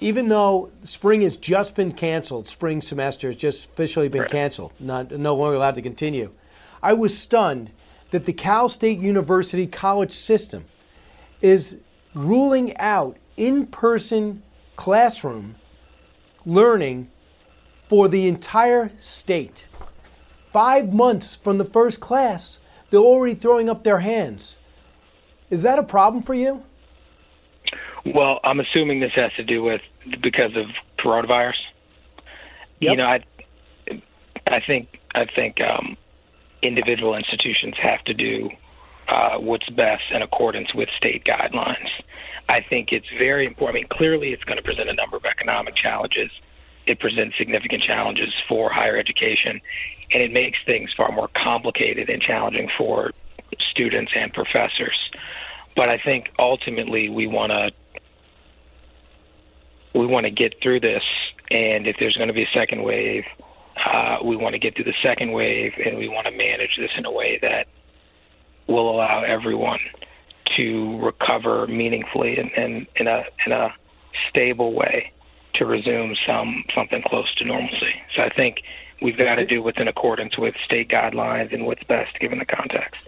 Even 0.00 0.30
though 0.30 0.70
spring 0.84 1.20
has 1.20 1.36
just 1.36 1.74
been 1.74 1.92
canceled, 1.92 2.48
spring 2.48 2.80
semester 2.80 3.26
has 3.26 3.36
just 3.36 3.66
officially 3.66 4.08
been 4.08 4.22
right. 4.22 4.30
canceled, 4.30 4.72
not 4.80 5.10
no 5.10 5.36
longer 5.36 5.56
allowed 5.56 5.74
to 5.74 5.82
continue. 5.82 6.32
I 6.82 6.94
was 6.94 7.18
stunned 7.18 7.72
that 8.10 8.24
the 8.24 8.32
Cal 8.32 8.68
State 8.68 8.98
University 8.98 9.66
college 9.66 10.12
system 10.12 10.64
is 11.40 11.78
ruling 12.14 12.76
out 12.76 13.16
in-person 13.36 14.42
classroom 14.76 15.54
learning 16.44 17.10
for 17.86 18.08
the 18.08 18.26
entire 18.26 18.92
state. 18.98 19.66
Five 20.52 20.92
months 20.92 21.36
from 21.36 21.58
the 21.58 21.64
first 21.64 22.00
class, 22.00 22.58
they're 22.90 23.00
already 23.00 23.34
throwing 23.34 23.68
up 23.68 23.84
their 23.84 24.00
hands. 24.00 24.58
Is 25.48 25.62
that 25.62 25.78
a 25.78 25.82
problem 25.82 26.22
for 26.22 26.34
you? 26.34 26.62
Well, 28.04 28.40
I'm 28.44 28.60
assuming 28.60 29.00
this 29.00 29.12
has 29.14 29.32
to 29.36 29.44
do 29.44 29.62
with 29.62 29.82
because 30.22 30.56
of 30.56 30.66
coronavirus. 30.98 31.54
Yep. 32.80 32.90
You 32.90 32.96
know, 32.96 33.04
I, 33.04 33.24
I 34.46 34.60
think 34.66 34.98
I 35.14 35.26
think 35.26 35.60
um, 35.60 35.96
individual 36.62 37.14
institutions 37.14 37.74
have 37.82 38.02
to 38.04 38.14
do 38.14 38.50
uh, 39.08 39.38
what's 39.38 39.68
best 39.70 40.04
in 40.12 40.22
accordance 40.22 40.74
with 40.74 40.88
state 40.96 41.24
guidelines. 41.24 41.88
I 42.48 42.60
think 42.60 42.92
it's 42.92 43.08
very 43.18 43.46
important. 43.46 43.76
I 43.76 43.80
mean, 43.80 43.88
clearly, 43.88 44.32
it's 44.32 44.44
going 44.44 44.56
to 44.56 44.62
present 44.62 44.88
a 44.88 44.94
number 44.94 45.16
of 45.16 45.24
economic 45.24 45.74
challenges. 45.74 46.30
It 46.86 46.98
presents 46.98 47.36
significant 47.38 47.82
challenges 47.82 48.32
for 48.48 48.70
higher 48.70 48.96
education, 48.96 49.60
and 50.12 50.22
it 50.22 50.32
makes 50.32 50.58
things 50.64 50.92
far 50.96 51.12
more 51.12 51.28
complicated 51.34 52.08
and 52.08 52.20
challenging 52.20 52.68
for 52.76 53.12
students 53.70 54.12
and 54.14 54.32
professors. 54.32 55.10
But 55.76 55.88
I 55.88 55.98
think 55.98 56.30
ultimately 56.38 57.08
we 57.08 57.26
want 57.26 57.52
to 57.52 57.70
we 59.94 60.06
want 60.06 60.24
to 60.24 60.30
get 60.30 60.54
through 60.62 60.80
this, 60.80 61.02
and 61.50 61.86
if 61.86 61.96
there's 61.98 62.16
going 62.16 62.28
to 62.28 62.34
be 62.34 62.44
a 62.44 62.50
second 62.54 62.82
wave, 62.82 63.24
uh, 63.84 64.18
we 64.24 64.36
want 64.36 64.54
to 64.54 64.58
get 64.58 64.74
through 64.74 64.84
the 64.84 64.94
second 65.02 65.32
wave, 65.32 65.72
and 65.84 65.96
we 65.96 66.08
want 66.08 66.26
to 66.26 66.32
manage 66.32 66.76
this 66.78 66.90
in 66.96 67.06
a 67.06 67.10
way 67.10 67.38
that 67.42 67.66
will 68.66 68.90
allow 68.90 69.22
everyone 69.22 69.80
to 70.56 70.98
recover 71.00 71.66
meaningfully 71.66 72.36
and, 72.36 72.50
and 72.56 72.86
in 72.96 73.06
a 73.06 73.24
in 73.46 73.52
a 73.52 73.72
stable 74.28 74.74
way 74.74 75.12
to 75.54 75.64
resume 75.64 76.14
some 76.26 76.64
something 76.74 77.02
close 77.06 77.32
to 77.36 77.44
normalcy. 77.44 77.94
So 78.14 78.22
I 78.22 78.30
think 78.30 78.62
we've 79.00 79.16
got 79.16 79.36
to 79.36 79.46
do 79.46 79.62
what's 79.62 79.78
in 79.78 79.88
accordance 79.88 80.36
with 80.38 80.54
state 80.64 80.88
guidelines 80.88 81.52
and 81.54 81.66
what's 81.66 81.82
best 81.84 82.18
given 82.20 82.38
the 82.38 82.44
context. 82.44 83.00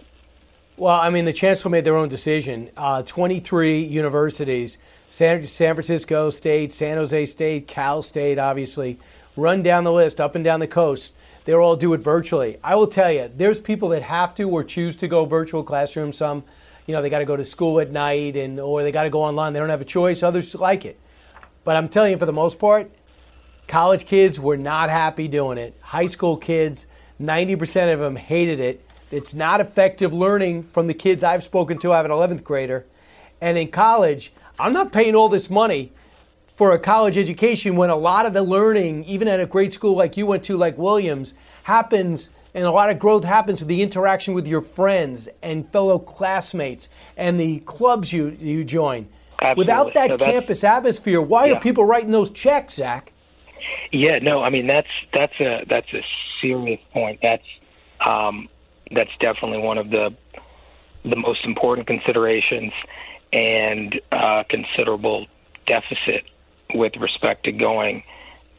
Well, 0.75 0.99
I 0.99 1.09
mean, 1.11 1.25
the 1.25 1.33
chancellor 1.33 1.69
made 1.69 1.83
their 1.83 1.95
own 1.95 2.09
decision. 2.09 2.71
Uh, 2.75 3.03
23 3.03 3.79
universities, 3.79 4.79
San, 5.11 5.43
San 5.43 5.75
Francisco 5.75 6.31
State, 6.31 6.73
San 6.73 6.97
Jose 6.97 7.27
State, 7.27 7.67
Cal 7.67 8.01
State, 8.01 8.39
obviously, 8.39 8.99
run 9.35 9.63
down 9.63 9.83
the 9.83 9.91
list 9.91 10.21
up 10.21 10.35
and 10.35 10.43
down 10.43 10.59
the 10.59 10.67
coast. 10.67 11.13
They'll 11.45 11.59
all 11.59 11.75
do 11.75 11.93
it 11.93 11.99
virtually. 11.99 12.57
I 12.63 12.75
will 12.75 12.87
tell 12.87 13.11
you, 13.11 13.29
there's 13.35 13.59
people 13.59 13.89
that 13.89 14.03
have 14.03 14.33
to 14.35 14.49
or 14.49 14.63
choose 14.63 14.95
to 14.97 15.07
go 15.07 15.25
virtual 15.25 15.63
classroom. 15.63 16.13
Some, 16.13 16.43
you 16.87 16.93
know, 16.93 17.01
they 17.01 17.09
got 17.09 17.19
to 17.19 17.25
go 17.25 17.35
to 17.35 17.43
school 17.43 17.79
at 17.79 17.91
night 17.91 18.35
and 18.35 18.59
or 18.59 18.83
they 18.83 18.91
got 18.91 19.03
to 19.03 19.09
go 19.09 19.23
online. 19.23 19.53
They 19.53 19.59
don't 19.59 19.69
have 19.69 19.81
a 19.81 19.85
choice. 19.85 20.23
Others 20.23 20.55
like 20.55 20.85
it. 20.85 20.99
But 21.63 21.75
I'm 21.75 21.89
telling 21.89 22.11
you, 22.11 22.17
for 22.17 22.25
the 22.25 22.33
most 22.33 22.59
part, 22.59 22.91
college 23.67 24.05
kids 24.05 24.39
were 24.39 24.57
not 24.57 24.89
happy 24.89 25.27
doing 25.27 25.57
it. 25.57 25.75
High 25.81 26.07
school 26.07 26.37
kids, 26.37 26.85
90% 27.21 27.93
of 27.93 27.99
them 27.99 28.15
hated 28.15 28.59
it. 28.59 28.85
It's 29.11 29.33
not 29.33 29.61
effective 29.61 30.13
learning 30.13 30.63
from 30.63 30.87
the 30.87 30.93
kids 30.93 31.23
I've 31.23 31.43
spoken 31.43 31.77
to. 31.79 31.93
I 31.93 31.97
have 31.97 32.05
an 32.05 32.11
11th 32.11 32.43
grader. 32.43 32.85
And 33.41 33.57
in 33.57 33.69
college, 33.69 34.33
I'm 34.59 34.73
not 34.73 34.91
paying 34.91 35.15
all 35.15 35.29
this 35.29 35.49
money 35.49 35.91
for 36.55 36.71
a 36.71 36.79
college 36.79 37.17
education 37.17 37.75
when 37.75 37.89
a 37.89 37.95
lot 37.95 38.25
of 38.25 38.33
the 38.33 38.43
learning, 38.43 39.03
even 39.05 39.27
at 39.27 39.39
a 39.39 39.45
great 39.45 39.73
school 39.73 39.95
like 39.95 40.17
you 40.17 40.25
went 40.25 40.43
to, 40.45 40.57
like 40.57 40.77
Williams, 40.77 41.33
happens 41.63 42.29
and 42.53 42.65
a 42.65 42.71
lot 42.71 42.89
of 42.89 42.99
growth 42.99 43.23
happens 43.23 43.61
with 43.61 43.67
the 43.67 43.81
interaction 43.81 44.33
with 44.33 44.47
your 44.47 44.61
friends 44.61 45.27
and 45.41 45.67
fellow 45.71 45.97
classmates 45.97 46.87
and 47.17 47.39
the 47.39 47.59
clubs 47.61 48.13
you, 48.13 48.37
you 48.39 48.63
join. 48.63 49.07
Absolutely. 49.41 49.61
Without 49.61 49.93
that 49.95 50.09
no, 50.09 50.17
campus 50.17 50.63
atmosphere, 50.63 51.21
why 51.21 51.45
yeah. 51.45 51.53
are 51.53 51.59
people 51.59 51.83
writing 51.83 52.11
those 52.11 52.29
checks, 52.29 52.75
Zach? 52.75 53.11
Yeah, 53.91 54.19
no, 54.19 54.41
I 54.41 54.49
mean 54.49 54.67
that's 54.67 54.87
that's 55.13 55.39
a 55.39 55.65
that's 55.69 55.91
a 55.93 56.01
serious 56.41 56.79
point. 56.91 57.19
That's 57.21 57.45
um, 58.05 58.49
that's 58.91 59.11
definitely 59.19 59.59
one 59.59 59.77
of 59.77 59.89
the 59.89 60.15
the 61.03 61.15
most 61.15 61.43
important 61.45 61.87
considerations 61.87 62.71
and 63.31 63.99
uh, 64.11 64.43
considerable 64.49 65.27
deficit 65.65 66.23
with 66.73 66.95
respect 66.97 67.45
to 67.45 67.51
going 67.51 68.03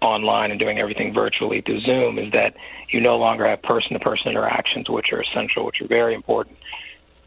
online 0.00 0.50
and 0.50 0.60
doing 0.60 0.78
everything 0.78 1.12
virtually 1.14 1.62
through 1.62 1.80
Zoom 1.80 2.18
is 2.18 2.30
that 2.32 2.54
you 2.90 3.00
no 3.00 3.16
longer 3.16 3.48
have 3.48 3.62
person 3.62 3.94
to 3.94 3.98
person 3.98 4.28
interactions, 4.28 4.88
which 4.88 5.12
are 5.12 5.20
essential, 5.22 5.64
which 5.64 5.80
are 5.80 5.88
very 5.88 6.14
important. 6.14 6.56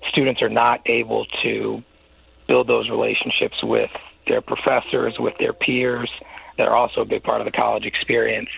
Students 0.10 0.42
are 0.42 0.50
not 0.50 0.82
able 0.86 1.26
to 1.44 1.84
build 2.48 2.68
those 2.68 2.90
relationships 2.90 3.64
with 3.64 3.90
their 4.28 4.42
professors, 4.42 5.18
with 5.20 5.34
their 5.40 5.54
peers. 5.54 6.10
That 6.58 6.68
are 6.68 6.76
also 6.76 7.02
a 7.02 7.06
big 7.06 7.22
part 7.22 7.40
of 7.40 7.46
the 7.46 7.52
college 7.52 7.86
experience. 7.86 8.50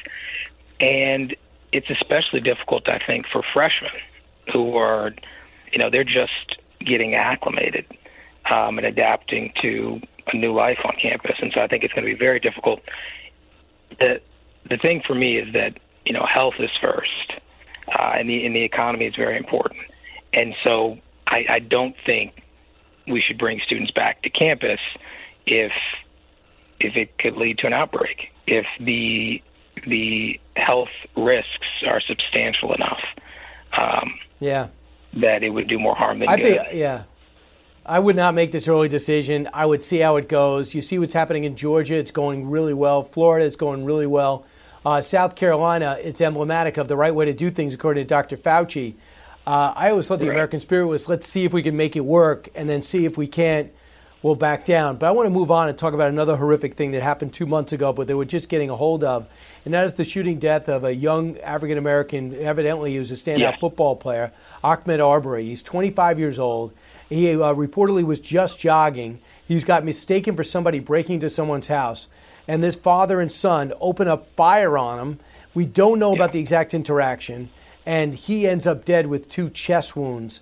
And 0.79 1.35
it's 1.73 1.89
especially 1.89 2.39
difficult, 2.39 2.87
I 2.87 2.99
think, 3.05 3.25
for 3.27 3.43
freshmen 3.53 3.91
who 4.53 4.77
are, 4.77 5.11
you 5.71 5.79
know, 5.79 5.89
they're 5.89 6.05
just 6.05 6.57
getting 6.79 7.15
acclimated 7.15 7.85
um, 8.49 8.77
and 8.77 8.87
adapting 8.87 9.51
to 9.61 9.99
new 10.37 10.53
life 10.53 10.79
on 10.83 10.93
campus. 11.01 11.37
And 11.41 11.51
so 11.53 11.61
I 11.61 11.67
think 11.67 11.83
it's 11.83 11.93
going 11.93 12.05
to 12.05 12.13
be 12.13 12.17
very 12.17 12.39
difficult. 12.39 12.81
The, 13.99 14.21
the 14.69 14.77
thing 14.77 15.01
for 15.05 15.15
me 15.15 15.37
is 15.37 15.53
that, 15.53 15.79
you 16.05 16.13
know, 16.13 16.25
health 16.25 16.55
is 16.59 16.69
first, 16.81 17.33
uh, 17.87 18.13
and, 18.17 18.29
the, 18.29 18.45
and 18.45 18.55
the 18.55 18.63
economy 18.63 19.05
is 19.05 19.15
very 19.15 19.37
important. 19.37 19.81
And 20.33 20.53
so 20.63 20.97
I, 21.27 21.45
I 21.49 21.59
don't 21.59 21.95
think 22.05 22.43
we 23.07 23.21
should 23.21 23.37
bring 23.37 23.59
students 23.65 23.91
back 23.91 24.21
to 24.23 24.29
campus 24.29 24.79
if 25.45 25.71
if 26.79 26.95
it 26.95 27.17
could 27.17 27.35
lead 27.35 27.57
to 27.59 27.67
an 27.67 27.73
outbreak, 27.73 28.31
if 28.47 28.65
the 28.79 29.41
the 29.87 30.39
health 30.55 30.89
risks 31.17 31.67
are 31.87 32.01
substantial 32.01 32.73
enough. 32.73 33.01
Um, 33.77 34.13
yeah, 34.39 34.67
that 35.17 35.43
it 35.43 35.49
would 35.49 35.67
do 35.67 35.79
more 35.79 35.95
harm 35.95 36.19
than 36.19 36.29
I 36.29 36.37
good. 36.37 36.61
think 36.61 36.67
yeah. 36.73 37.03
I 37.89 37.97
would 37.97 38.15
not 38.15 38.35
make 38.35 38.51
this 38.51 38.67
early 38.67 38.87
decision. 38.87 39.49
I 39.51 39.65
would 39.65 39.81
see 39.81 39.97
how 39.97 40.17
it 40.17 40.29
goes. 40.29 40.75
You 40.75 40.81
see 40.83 40.99
what's 40.99 41.13
happening 41.13 41.43
in 41.43 41.55
Georgia; 41.55 41.95
it's 41.95 42.11
going 42.11 42.47
really 42.47 42.73
well. 42.75 43.01
Florida 43.01 43.43
is 43.43 43.55
going 43.55 43.83
really 43.83 44.05
well. 44.05 44.45
Uh, 44.85 45.01
South 45.01 45.35
Carolina, 45.35 45.97
it's 45.99 46.21
emblematic 46.21 46.77
of 46.77 46.87
the 46.87 46.95
right 46.95 47.13
way 47.13 47.25
to 47.25 47.33
do 47.33 47.49
things, 47.49 47.73
according 47.73 48.03
to 48.03 48.07
Dr. 48.07 48.37
Fauci. 48.37 48.93
Uh, 49.45 49.73
I 49.75 49.89
always 49.89 50.07
thought 50.07 50.19
the 50.19 50.27
right. 50.27 50.33
American 50.33 50.59
spirit 50.59 50.85
was 50.85 51.09
let's 51.09 51.27
see 51.27 51.45
if 51.45 51.51
we 51.51 51.63
can 51.63 51.75
make 51.75 51.95
it 51.95 52.05
work, 52.05 52.49
and 52.53 52.69
then 52.69 52.83
see 52.83 53.05
if 53.05 53.17
we 53.17 53.25
can't, 53.25 53.71
we'll 54.21 54.35
back 54.35 54.65
down. 54.65 54.97
But 54.97 55.07
I 55.07 55.11
want 55.11 55.25
to 55.25 55.31
move 55.31 55.49
on 55.49 55.67
and 55.67 55.75
talk 55.75 55.95
about 55.95 56.09
another 56.09 56.37
horrific 56.37 56.75
thing 56.75 56.91
that 56.91 57.01
happened 57.01 57.33
two 57.33 57.47
months 57.47 57.73
ago, 57.73 57.91
but 57.91 58.05
they 58.05 58.13
were 58.13 58.23
just 58.23 58.49
getting 58.49 58.69
a 58.69 58.75
hold 58.75 59.03
of, 59.03 59.27
and 59.65 59.73
that 59.73 59.85
is 59.85 59.95
the 59.95 60.05
shooting 60.05 60.37
death 60.37 60.69
of 60.69 60.83
a 60.83 60.93
young 60.93 61.39
African 61.39 61.79
American. 61.79 62.35
Evidently, 62.35 62.91
he 62.91 62.99
was 62.99 63.09
a 63.09 63.15
standout 63.15 63.39
yeah. 63.39 63.57
football 63.57 63.95
player, 63.95 64.31
Ahmaud 64.63 65.03
Arbery. 65.03 65.45
He's 65.45 65.63
25 65.63 66.19
years 66.19 66.37
old. 66.37 66.71
He 67.09 67.29
uh, 67.31 67.53
reportedly 67.53 68.03
was 68.03 68.19
just 68.19 68.59
jogging. 68.59 69.19
He's 69.47 69.65
got 69.65 69.83
mistaken 69.83 70.35
for 70.35 70.43
somebody 70.43 70.79
breaking 70.79 71.15
into 71.15 71.29
someone's 71.29 71.67
house, 71.67 72.07
and 72.47 72.63
this 72.63 72.75
father 72.75 73.19
and 73.19 73.31
son 73.31 73.73
open 73.81 74.07
up 74.07 74.23
fire 74.23 74.77
on 74.77 74.99
him. 74.99 75.19
We 75.53 75.65
don't 75.65 75.99
know 75.99 76.11
yeah. 76.11 76.17
about 76.17 76.31
the 76.31 76.39
exact 76.39 76.73
interaction 76.73 77.49
and 77.89 78.13
he 78.13 78.47
ends 78.47 78.67
up 78.67 78.85
dead 78.85 79.07
with 79.07 79.29
two 79.29 79.49
chest 79.49 79.95
wounds. 79.95 80.41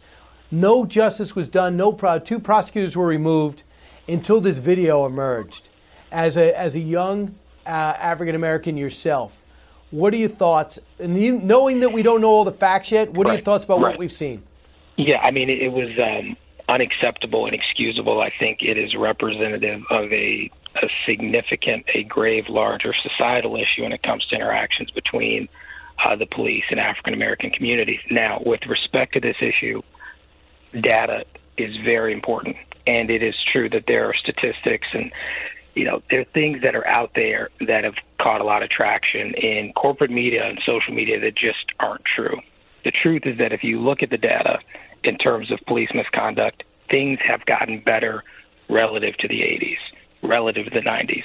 No 0.51 0.86
justice 0.86 1.34
was 1.34 1.47
done. 1.47 1.78
No 1.78 1.93
pro- 1.93 2.20
two 2.20 2.39
prosecutors 2.39 2.97
were 2.97 3.07
removed 3.07 3.63
until 4.05 4.41
this 4.41 4.57
video 4.57 5.05
emerged. 5.05 5.70
As 6.11 6.36
a 6.36 6.57
as 6.57 6.76
a 6.76 6.80
young 6.80 7.36
uh, 7.65 7.70
African 7.70 8.36
American 8.36 8.76
yourself, 8.76 9.45
What 9.91 10.13
are 10.13 10.18
your 10.18 10.30
thoughts? 10.30 10.78
And 10.99 11.18
you, 11.18 11.38
knowing 11.38 11.80
that 11.80 11.93
we 11.93 12.03
don't 12.03 12.20
know 12.20 12.30
all 12.30 12.43
the 12.43 12.51
facts 12.51 12.91
yet, 12.91 13.13
what 13.13 13.28
are 13.28 13.34
your 13.34 13.41
thoughts 13.41 13.63
about 13.63 13.80
right. 13.80 13.91
what 13.91 13.97
we've 13.99 14.11
seen? 14.11 14.43
Yeah, 14.97 15.20
I 15.20 15.32
mean, 15.32 15.49
it, 15.49 15.61
it 15.61 15.72
was 15.72 15.89
um, 15.99 16.36
unacceptable 16.70 17.45
and 17.45 17.55
excusable. 17.55 18.22
I 18.22 18.32
think 18.38 18.61
it 18.61 18.78
is 18.78 18.95
representative 18.95 19.82
of 19.89 20.11
a, 20.11 20.51
a 20.82 20.88
significant, 21.05 21.86
a 21.93 22.03
grave, 22.03 22.45
larger 22.49 22.93
societal 22.93 23.55
issue 23.55 23.84
when 23.84 23.93
it 23.93 24.03
comes 24.03 24.26
to 24.28 24.36
interactions 24.36 24.91
between 24.91 25.47
uh, 26.03 26.15
the 26.15 26.26
police 26.26 26.65
and 26.70 26.80
African 26.80 27.13
American 27.13 27.49
communities. 27.49 27.99
Now, 28.11 28.41
with 28.45 28.65
respect 28.68 29.13
to 29.13 29.20
this 29.20 29.38
issue, 29.41 29.82
data 30.80 31.26
is 31.57 31.76
very 31.84 32.13
important, 32.13 32.55
and 32.86 33.09
it 33.09 33.24
is 33.24 33.36
true 33.51 33.70
that 33.70 33.86
there 33.88 34.05
are 34.05 34.13
statistics 34.13 34.88
and 34.93 35.11
you 35.74 35.86
know 35.86 36.01
there 36.09 36.22
are 36.22 36.26
things 36.34 36.61
that 36.63 36.76
are 36.76 36.88
out 36.88 37.11
there 37.15 37.49
that 37.68 37.84
have 37.84 37.95
caught 38.20 38.41
a 38.41 38.43
lot 38.43 38.63
of 38.63 38.70
traction 38.70 39.34
in 39.36 39.72
corporate 39.74 40.11
media 40.11 40.45
and 40.45 40.59
social 40.65 40.93
media 40.93 41.20
that 41.20 41.36
just 41.36 41.65
aren't 41.80 42.03
true. 42.03 42.39
The 42.84 42.91
truth 42.91 43.24
is 43.26 43.38
that 43.38 43.53
if 43.53 43.63
you 43.63 43.80
look 43.80 44.01
at 44.01 44.09
the 44.09 44.18
data 44.18 44.59
in 45.07 45.17
terms 45.17 45.51
of 45.51 45.59
police 45.65 45.89
misconduct, 45.95 46.63
things 46.89 47.19
have 47.25 47.45
gotten 47.45 47.79
better 47.79 48.23
relative 48.69 49.15
to 49.17 49.27
the 49.27 49.41
80s, 49.41 49.77
relative 50.21 50.65
to 50.65 50.71
the 50.71 50.81
90s, 50.81 51.23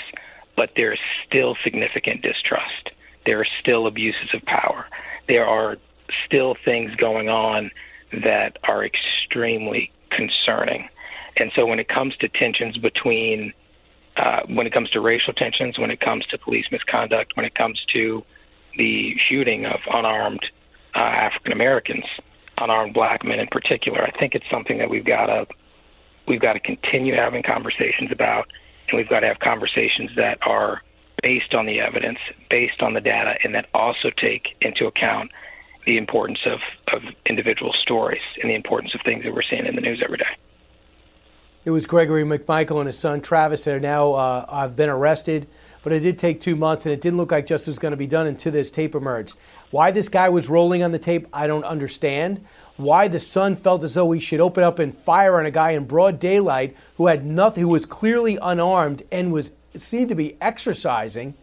but 0.56 0.70
there 0.76 0.92
is 0.92 0.98
still 1.26 1.56
significant 1.62 2.22
distrust. 2.22 2.90
There 3.26 3.40
are 3.40 3.46
still 3.60 3.86
abuses 3.86 4.30
of 4.34 4.42
power. 4.42 4.86
There 5.28 5.46
are 5.46 5.76
still 6.26 6.56
things 6.64 6.94
going 6.96 7.28
on 7.28 7.70
that 8.12 8.58
are 8.64 8.84
extremely 8.84 9.90
concerning. 10.10 10.88
And 11.36 11.50
so 11.56 11.66
when 11.66 11.78
it 11.78 11.88
comes 11.88 12.16
to 12.18 12.28
tensions 12.28 12.76
between, 12.78 13.52
uh, 14.16 14.40
when 14.48 14.66
it 14.66 14.72
comes 14.72 14.90
to 14.90 15.00
racial 15.00 15.32
tensions, 15.32 15.78
when 15.78 15.90
it 15.90 16.00
comes 16.00 16.26
to 16.26 16.38
police 16.38 16.66
misconduct, 16.70 17.36
when 17.36 17.46
it 17.46 17.54
comes 17.54 17.80
to 17.94 18.22
the 18.76 19.14
shooting 19.28 19.66
of 19.66 19.80
unarmed 19.92 20.44
uh, 20.94 20.98
African 20.98 21.52
Americans, 21.52 22.04
unarmed 22.62 22.94
black 22.94 23.24
men 23.24 23.40
in 23.40 23.48
particular, 23.48 24.02
I 24.02 24.10
think 24.18 24.34
it's 24.34 24.44
something 24.50 24.78
that 24.78 24.90
we've 24.90 25.04
got 25.04 25.26
to 25.26 25.46
we've 26.28 26.40
got 26.40 26.52
to 26.52 26.60
continue 26.60 27.14
having 27.14 27.42
conversations 27.42 28.10
about, 28.12 28.46
and 28.88 28.96
we've 28.96 29.08
got 29.08 29.20
to 29.20 29.26
have 29.26 29.38
conversations 29.40 30.10
that 30.16 30.38
are 30.42 30.82
based 31.22 31.54
on 31.54 31.66
the 31.66 31.80
evidence, 31.80 32.18
based 32.50 32.80
on 32.80 32.94
the 32.94 33.00
data, 33.00 33.34
and 33.44 33.54
that 33.54 33.66
also 33.74 34.10
take 34.20 34.48
into 34.60 34.86
account 34.86 35.30
the 35.86 35.96
importance 35.96 36.38
of, 36.46 36.60
of 36.92 37.02
individual 37.26 37.72
stories 37.82 38.22
and 38.40 38.50
the 38.50 38.54
importance 38.54 38.94
of 38.94 39.00
things 39.04 39.24
that 39.24 39.34
we're 39.34 39.42
seeing 39.48 39.66
in 39.66 39.74
the 39.74 39.80
news 39.80 40.00
every 40.04 40.18
day. 40.18 40.24
It 41.64 41.70
was 41.70 41.86
Gregory 41.86 42.24
McMichael 42.24 42.78
and 42.78 42.86
his 42.86 42.98
son 42.98 43.20
Travis 43.20 43.64
that 43.64 43.74
are 43.74 43.80
now 43.80 44.12
uh, 44.14 44.60
have 44.60 44.74
been 44.74 44.88
arrested, 44.88 45.48
but 45.84 45.92
it 45.92 46.00
did 46.00 46.18
take 46.18 46.40
two 46.40 46.56
months, 46.56 46.86
and 46.86 46.92
it 46.92 47.00
didn't 47.00 47.16
look 47.16 47.30
like 47.30 47.46
justice 47.46 47.68
was 47.68 47.78
going 47.78 47.92
to 47.92 47.96
be 47.96 48.06
done 48.06 48.26
until 48.26 48.52
this 48.52 48.70
tape 48.70 48.94
emerged. 48.94 49.36
Why 49.72 49.90
this 49.90 50.10
guy 50.10 50.28
was 50.28 50.50
rolling 50.50 50.82
on 50.82 50.92
the 50.92 50.98
tape, 50.98 51.26
I 51.32 51.46
don't 51.46 51.64
understand. 51.64 52.44
Why 52.76 53.08
the 53.08 53.18
son 53.18 53.56
felt 53.56 53.82
as 53.84 53.94
though 53.94 54.12
he 54.12 54.20
should 54.20 54.40
open 54.40 54.62
up 54.62 54.78
and 54.78 54.96
fire 54.96 55.40
on 55.40 55.46
a 55.46 55.50
guy 55.50 55.70
in 55.70 55.86
broad 55.86 56.20
daylight 56.20 56.76
who 56.96 57.06
had 57.06 57.24
nothing, 57.24 57.62
who 57.62 57.70
was 57.70 57.86
clearly 57.86 58.38
unarmed 58.40 59.02
and 59.10 59.32
was 59.32 59.50
seemed 59.76 60.10
to 60.10 60.14
be 60.14 60.36
exercising, 60.42 61.34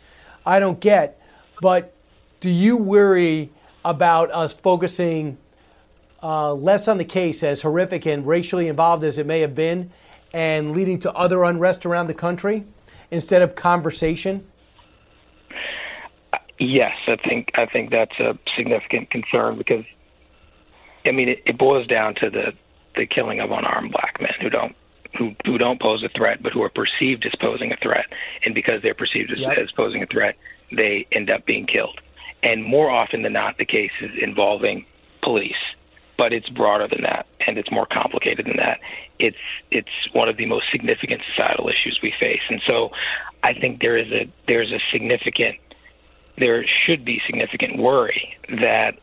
I 0.46 0.60
don't 0.60 0.80
get. 0.80 1.20
But 1.60 1.94
do 2.40 2.50
you 2.50 2.78
worry 2.78 3.50
about 3.84 4.30
us 4.32 4.54
focusing 4.54 5.40
uh, 6.22 6.54
less 6.54 6.88
on 6.88 7.00
the 7.00 7.06
case, 7.06 7.42
as 7.42 7.64
horrific 7.64 8.06
and 8.06 8.28
racially 8.28 8.68
involved 8.68 9.04
as 9.04 9.18
it 9.18 9.26
may 9.26 9.40
have 9.40 9.56
been, 9.56 9.90
and 10.34 10.74
leading 10.74 11.00
to 11.00 11.12
other 11.14 11.44
unrest 11.44 11.84
around 11.84 12.06
the 12.06 12.14
country 12.14 12.66
instead 13.10 13.42
of 13.42 13.56
conversation? 13.56 14.46
Yes, 16.60 16.96
I 17.08 17.16
think 17.16 17.52
I 17.56 17.66
think 17.66 17.90
that's 17.90 18.20
a 18.20 18.38
significant 18.58 19.10
concern 19.10 19.58
because, 19.58 19.86
I 21.06 21.12
mean, 21.12 21.30
it, 21.30 21.42
it 21.46 21.58
boils 21.58 21.88
down 21.88 22.16
to 22.16 22.30
the 22.30 22.54
the 22.96 23.06
killing 23.06 23.40
of 23.40 23.52
unarmed 23.52 23.92
black 23.94 24.20
men 24.22 24.34
who 24.42 24.50
don't 24.50 24.76
who 25.18 25.32
who 25.46 25.58
don't 25.58 25.82
pose 25.82 26.04
a 26.04 26.10
threat, 26.10 26.44
but 26.44 26.52
who 26.52 26.62
are 26.62 26.70
perceived 26.70 27.26
as 27.26 27.32
posing 27.40 27.72
a 27.72 27.78
threat, 27.78 28.06
and 28.46 28.54
because 28.54 28.82
they're 28.82 28.94
perceived 28.94 29.32
as, 29.32 29.40
Yep. 29.40 29.58
as 29.58 29.72
posing 29.72 30.04
a 30.04 30.06
threat, 30.06 30.36
they 30.72 31.08
end 31.14 31.30
up 31.30 31.46
being 31.46 31.66
killed. 31.66 32.00
And 32.44 32.64
more 32.64 32.90
often 32.90 33.22
than 33.22 33.34
not, 33.34 33.58
the 33.58 33.66
cases 33.66 34.12
involving 34.22 34.86
police, 35.24 35.64
but 36.18 36.32
it's 36.34 36.50
broader 36.50 36.88
than 36.88 37.04
that, 37.04 37.26
and 37.48 37.58
it's 37.58 37.72
more 37.72 37.86
complicated 37.86 38.46
than 38.46 38.58
that. 38.58 38.80
It's 39.18 39.38
it's 39.72 39.90
one 40.12 40.28
of 40.28 40.36
the 40.36 40.46
most 40.46 40.66
significant 40.72 41.22
societal 41.30 41.70
issues 41.70 42.00
we 42.04 42.14
face, 42.20 42.42
and 42.50 42.62
so 42.68 42.92
I 43.44 43.54
think 43.54 43.80
there 43.80 43.98
is 43.98 44.12
a 44.12 44.30
there's 44.48 44.72
a 44.72 44.80
significant 44.92 45.56
there 46.40 46.66
should 46.86 47.06
be 47.06 47.22
significant 47.26 47.78
worry 47.78 48.36
that 48.50 49.00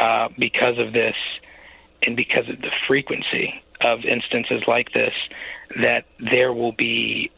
uh, 0.00 0.28
because 0.38 0.78
of 0.78 0.92
this 0.92 1.14
and 2.02 2.16
because 2.16 2.48
of 2.48 2.60
the 2.60 2.70
frequency 2.86 3.62
of 3.80 4.04
instances 4.04 4.62
like 4.66 4.92
this, 4.92 5.12
that 5.80 6.04
there 6.18 6.52
will 6.52 6.72
be 6.72 7.30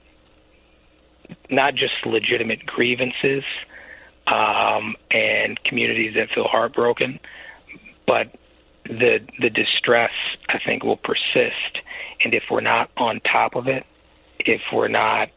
not 1.50 1.74
just 1.74 1.94
legitimate 2.04 2.64
grievances 2.66 3.42
um, 4.26 4.94
and 5.10 5.62
communities 5.64 6.14
that 6.14 6.28
feel 6.34 6.44
heartbroken, 6.44 7.18
but 8.06 8.34
the 8.84 9.18
the 9.40 9.50
distress 9.50 10.12
I 10.48 10.58
think 10.64 10.84
will 10.84 10.98
persist, 10.98 11.78
and 12.22 12.34
if 12.34 12.44
we're 12.50 12.60
not 12.60 12.90
on 12.96 13.20
top 13.20 13.54
of 13.54 13.66
it, 13.66 13.84
if 14.38 14.60
we're 14.72 14.88
not 14.88 15.30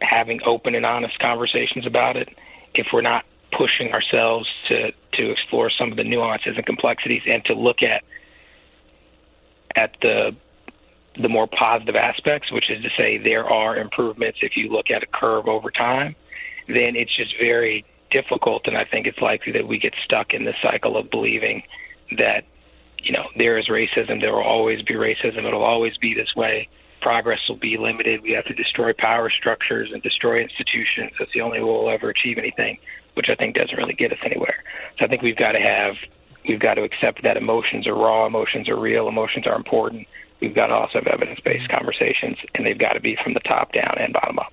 having 0.00 0.40
open 0.44 0.74
and 0.74 0.84
honest 0.84 1.18
conversations 1.20 1.86
about 1.86 2.16
it, 2.16 2.28
if 2.74 2.86
we're 2.92 3.02
not 3.02 3.24
pushing 3.56 3.92
ourselves 3.92 4.48
to 4.68 4.92
to 5.14 5.30
explore 5.30 5.70
some 5.70 5.90
of 5.90 5.96
the 5.96 6.04
nuances 6.04 6.54
and 6.56 6.64
complexities 6.64 7.22
and 7.26 7.44
to 7.44 7.54
look 7.54 7.82
at 7.82 8.02
at 9.76 9.96
the 10.00 10.34
the 11.20 11.28
more 11.28 11.46
positive 11.46 11.94
aspects, 11.94 12.50
which 12.50 12.70
is 12.70 12.82
to 12.82 12.88
say 12.96 13.18
there 13.18 13.44
are 13.44 13.76
improvements 13.76 14.38
if 14.40 14.56
you 14.56 14.70
look 14.70 14.90
at 14.90 15.02
a 15.02 15.06
curve 15.06 15.46
over 15.46 15.70
time, 15.70 16.16
then 16.68 16.96
it's 16.96 17.14
just 17.14 17.34
very 17.38 17.84
difficult 18.10 18.62
and 18.66 18.76
I 18.76 18.84
think 18.84 19.06
it's 19.06 19.18
likely 19.18 19.52
that 19.52 19.66
we 19.66 19.78
get 19.78 19.94
stuck 20.04 20.32
in 20.32 20.44
the 20.44 20.54
cycle 20.62 20.96
of 20.96 21.10
believing 21.10 21.62
that, 22.18 22.44
you 22.98 23.12
know, 23.12 23.24
there 23.36 23.58
is 23.58 23.68
racism, 23.68 24.20
there 24.20 24.32
will 24.32 24.42
always 24.42 24.82
be 24.82 24.94
racism, 24.94 25.44
it'll 25.46 25.64
always 25.64 25.96
be 25.98 26.14
this 26.14 26.34
way. 26.36 26.68
Progress 27.02 27.40
will 27.48 27.56
be 27.56 27.76
limited. 27.76 28.22
We 28.22 28.30
have 28.32 28.44
to 28.46 28.54
destroy 28.54 28.92
power 28.96 29.28
structures 29.28 29.90
and 29.92 30.02
destroy 30.02 30.40
institutions. 30.40 31.12
That's 31.18 31.32
the 31.32 31.40
only 31.40 31.58
way 31.58 31.64
we'll 31.64 31.90
ever 31.90 32.08
achieve 32.08 32.38
anything, 32.38 32.78
which 33.14 33.26
I 33.28 33.34
think 33.34 33.56
doesn't 33.56 33.76
really 33.76 33.94
get 33.94 34.12
us 34.12 34.18
anywhere. 34.24 34.62
So 34.98 35.04
I 35.04 35.08
think 35.08 35.20
we've 35.20 35.36
got 35.36 35.52
to 35.52 35.60
have 35.60 35.96
we've 36.48 36.60
got 36.60 36.74
to 36.74 36.82
accept 36.82 37.22
that 37.24 37.36
emotions 37.36 37.86
are 37.86 37.94
raw, 37.94 38.26
emotions 38.26 38.68
are 38.68 38.78
real, 38.78 39.08
emotions 39.08 39.46
are 39.46 39.56
important. 39.56 40.06
We've 40.40 40.54
got 40.54 40.68
to 40.68 40.74
also 40.74 40.98
have 40.98 41.06
evidence 41.06 41.40
based 41.40 41.68
conversations, 41.68 42.38
and 42.54 42.64
they've 42.64 42.78
got 42.78 42.94
to 42.94 43.00
be 43.00 43.16
from 43.22 43.34
the 43.34 43.40
top 43.40 43.72
down 43.72 43.96
and 43.98 44.12
bottom 44.12 44.38
up. 44.38 44.52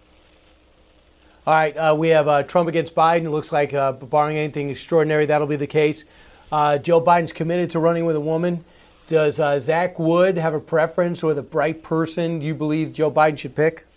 All 1.48 1.54
right, 1.54 1.76
uh, 1.76 1.96
we 1.98 2.10
have 2.10 2.28
uh, 2.28 2.44
Trump 2.44 2.68
against 2.68 2.94
Biden. 2.94 3.24
It 3.26 3.32
looks 3.32 3.52
like, 3.52 3.74
uh, 3.74 3.94
barring 3.94 4.38
anything 4.38 4.70
extraordinary, 4.70 5.26
that'll 5.26 5.48
be 5.48 5.56
the 5.56 5.66
case. 5.68 6.06
Uh, 6.52 6.78
Joe 6.78 7.02
Biden's 7.02 7.34
committed 7.34 7.72
to 7.72 7.80
running 7.80 8.06
with 8.06 8.16
a 8.16 8.20
woman. 8.20 8.66
Does 9.10 9.40
uh, 9.40 9.60
Zach 9.60 9.98
Wood 9.98 10.38
have 10.38 10.54
a 10.54 10.60
preference 10.60 11.24
or 11.24 11.34
the 11.34 11.42
bright 11.42 11.82
person 11.82 12.42
you 12.42 12.54
believe 12.54 12.94
Joe 12.94 13.10
Biden 13.10 13.40
should 13.40 13.56
pick? 13.56 13.88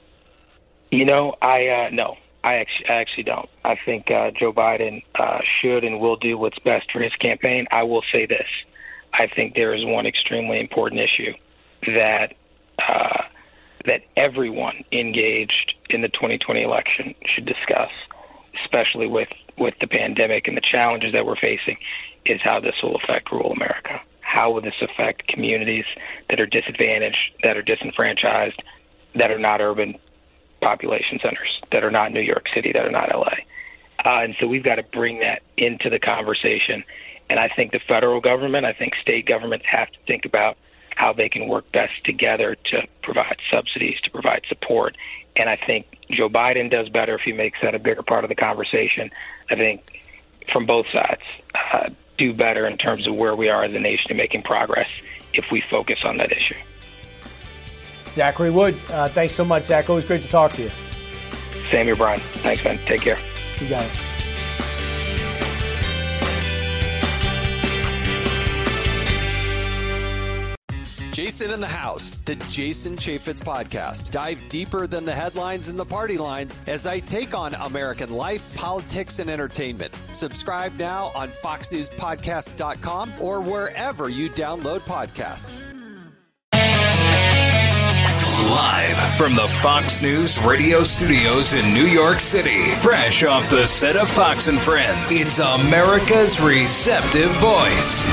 You 0.90 1.04
know, 1.04 1.34
I 1.42 1.68
uh, 1.68 1.90
no, 1.92 2.16
I 2.42 2.54
actually, 2.54 2.88
I 2.88 2.94
actually 2.94 3.24
don't. 3.24 3.48
I 3.62 3.76
think 3.84 4.10
uh, 4.10 4.30
Joe 4.30 4.54
Biden 4.54 5.02
uh, 5.14 5.40
should 5.60 5.84
and 5.84 6.00
will 6.00 6.16
do 6.16 6.38
what's 6.38 6.58
best 6.60 6.90
for 6.90 7.00
his 7.00 7.12
campaign. 7.16 7.66
I 7.70 7.82
will 7.82 8.02
say 8.10 8.24
this: 8.24 8.46
I 9.12 9.26
think 9.26 9.54
there 9.54 9.74
is 9.74 9.84
one 9.84 10.06
extremely 10.06 10.58
important 10.58 11.02
issue 11.02 11.34
that 11.88 12.32
uh, 12.78 13.24
that 13.84 14.00
everyone 14.16 14.82
engaged 14.92 15.74
in 15.90 16.00
the 16.00 16.08
2020 16.08 16.62
election 16.62 17.14
should 17.34 17.44
discuss, 17.44 17.90
especially 18.64 19.08
with 19.08 19.28
with 19.58 19.74
the 19.82 19.86
pandemic 19.86 20.48
and 20.48 20.56
the 20.56 20.62
challenges 20.62 21.12
that 21.12 21.26
we're 21.26 21.36
facing, 21.36 21.76
is 22.24 22.40
how 22.42 22.60
this 22.60 22.76
will 22.82 22.96
affect 22.96 23.30
rural 23.30 23.52
America. 23.52 24.00
How 24.32 24.50
will 24.50 24.62
this 24.62 24.80
affect 24.80 25.28
communities 25.28 25.84
that 26.30 26.40
are 26.40 26.46
disadvantaged, 26.46 27.32
that 27.42 27.58
are 27.58 27.62
disenfranchised, 27.62 28.62
that 29.14 29.30
are 29.30 29.38
not 29.38 29.60
urban 29.60 29.98
population 30.62 31.18
centers, 31.22 31.60
that 31.70 31.84
are 31.84 31.90
not 31.90 32.12
New 32.12 32.22
York 32.22 32.46
City, 32.54 32.72
that 32.72 32.86
are 32.86 32.90
not 32.90 33.14
LA? 33.14 33.34
Uh, 34.06 34.24
and 34.24 34.34
so 34.40 34.46
we've 34.46 34.64
got 34.64 34.76
to 34.76 34.84
bring 34.84 35.20
that 35.20 35.42
into 35.58 35.90
the 35.90 35.98
conversation. 35.98 36.82
And 37.28 37.38
I 37.38 37.50
think 37.54 37.72
the 37.72 37.80
federal 37.86 38.22
government, 38.22 38.64
I 38.64 38.72
think 38.72 38.94
state 39.02 39.26
governments 39.26 39.66
have 39.70 39.90
to 39.90 39.98
think 40.06 40.24
about 40.24 40.56
how 40.96 41.12
they 41.12 41.28
can 41.28 41.46
work 41.46 41.70
best 41.70 41.92
together 42.04 42.56
to 42.70 42.86
provide 43.02 43.36
subsidies, 43.50 44.00
to 44.04 44.10
provide 44.10 44.44
support. 44.48 44.96
And 45.36 45.50
I 45.50 45.58
think 45.66 45.86
Joe 46.10 46.30
Biden 46.30 46.70
does 46.70 46.88
better 46.88 47.16
if 47.16 47.20
he 47.20 47.32
makes 47.32 47.58
that 47.62 47.74
a 47.74 47.78
bigger 47.78 48.02
part 48.02 48.24
of 48.24 48.30
the 48.30 48.34
conversation. 48.34 49.10
I 49.50 49.56
think 49.56 49.82
from 50.50 50.64
both 50.64 50.86
sides 50.90 51.22
uh, 51.54 51.90
do 52.22 52.32
better 52.32 52.66
in 52.66 52.78
terms 52.78 53.06
of 53.08 53.14
where 53.14 53.34
we 53.34 53.48
are 53.48 53.64
as 53.64 53.74
a 53.74 53.80
nation 53.80 54.12
in 54.12 54.16
making 54.16 54.42
progress 54.42 54.88
if 55.34 55.50
we 55.50 55.60
focus 55.60 56.04
on 56.04 56.18
that 56.18 56.30
issue. 56.30 56.54
Zachary 58.10 58.50
Wood, 58.50 58.78
uh, 58.90 59.08
thanks 59.08 59.34
so 59.34 59.44
much, 59.44 59.64
Zach. 59.64 59.88
Always 59.90 60.04
great 60.04 60.22
to 60.22 60.28
talk 60.28 60.52
to 60.52 60.62
you. 60.62 60.70
Same 61.70 61.86
here, 61.86 61.96
Brian. 61.96 62.20
Thanks, 62.20 62.62
man. 62.62 62.78
Take 62.86 63.00
care. 63.00 63.18
You 63.58 63.68
got 63.68 63.84
it. 63.84 64.11
Jason 71.22 71.52
in 71.52 71.60
the 71.60 71.68
House, 71.68 72.18
the 72.18 72.34
Jason 72.34 72.96
Chaffetz 72.96 73.38
podcast. 73.38 74.10
Dive 74.10 74.42
deeper 74.48 74.88
than 74.88 75.04
the 75.04 75.14
headlines 75.14 75.68
and 75.68 75.78
the 75.78 75.84
party 75.84 76.18
lines 76.18 76.58
as 76.66 76.84
I 76.84 76.98
take 76.98 77.32
on 77.32 77.54
American 77.54 78.10
life, 78.10 78.44
politics, 78.56 79.20
and 79.20 79.30
entertainment. 79.30 79.94
Subscribe 80.10 80.74
now 80.74 81.12
on 81.14 81.30
FoxNewsPodcast.com 81.30 83.12
or 83.20 83.40
wherever 83.40 84.08
you 84.08 84.30
download 84.30 84.80
podcasts. 84.80 85.60
Live 88.50 89.16
from 89.16 89.36
the 89.36 89.46
Fox 89.62 90.02
News 90.02 90.42
radio 90.42 90.82
studios 90.82 91.52
in 91.52 91.72
New 91.72 91.86
York 91.86 92.18
City, 92.18 92.64
fresh 92.80 93.22
off 93.22 93.48
the 93.48 93.64
set 93.64 93.94
of 93.94 94.10
Fox 94.10 94.48
and 94.48 94.58
Friends, 94.58 95.12
it's 95.12 95.38
America's 95.38 96.40
receptive 96.40 97.30
voice, 97.36 98.10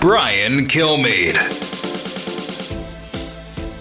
Brian 0.00 0.68
Kilmeade. 0.68 1.89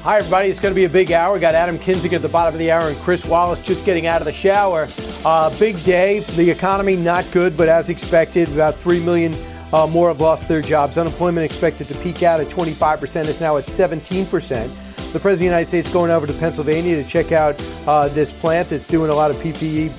Hi, 0.10 0.18
everybody. 0.18 0.50
It's 0.50 0.60
going 0.60 0.74
to 0.74 0.76
be 0.76 0.86
a 0.86 0.90
big 0.90 1.12
hour. 1.12 1.36
We 1.36 1.40
got 1.40 1.54
Adam 1.54 1.78
Kinzinger 1.78 2.14
at 2.14 2.24
the 2.24 2.30
bottom 2.30 2.56
of 2.56 2.58
the 2.58 2.72
hour 2.72 2.90
and 2.90 2.98
Chris 2.98 3.24
Wallace 3.28 3.60
just 3.60 3.86
getting 3.86 4.08
out 4.08 4.22
of 4.22 4.26
the 4.26 4.34
shower. 4.34 4.88
Uh, 5.24 5.56
big 5.60 5.78
day. 5.84 6.22
The 6.22 6.50
economy 6.50 6.96
not 6.96 7.30
good, 7.32 7.56
but 7.56 7.70
as 7.70 7.92
expected, 7.92 8.50
about 8.52 8.74
3 8.74 9.04
million 9.04 9.36
uh, 9.72 9.86
more 9.86 10.08
have 10.08 10.20
lost 10.20 10.48
their 10.48 10.64
jobs. 10.64 10.98
Unemployment 10.98 11.46
expected 11.46 11.90
to 11.90 11.96
peak 12.00 12.24
out 12.24 12.40
at 12.40 12.48
25%. 12.48 13.28
It's 13.28 13.40
now 13.40 13.58
at 13.58 13.66
17% 13.66 14.90
the 15.14 15.20
President 15.20 15.34
of 15.34 15.40
the 15.40 15.46
United 15.46 15.68
States 15.68 15.94
going 15.94 16.10
over 16.10 16.26
to 16.26 16.34
Pennsylvania 16.34 16.96
to 16.96 17.08
check 17.08 17.32
out 17.32 17.56
uh, 17.86 18.08
this 18.08 18.32
plant 18.32 18.70
that's 18.70 18.88
doing 18.88 19.12
a 19.12 19.14
lot 19.14 19.30
of 19.30 19.38
PPE 19.38 19.98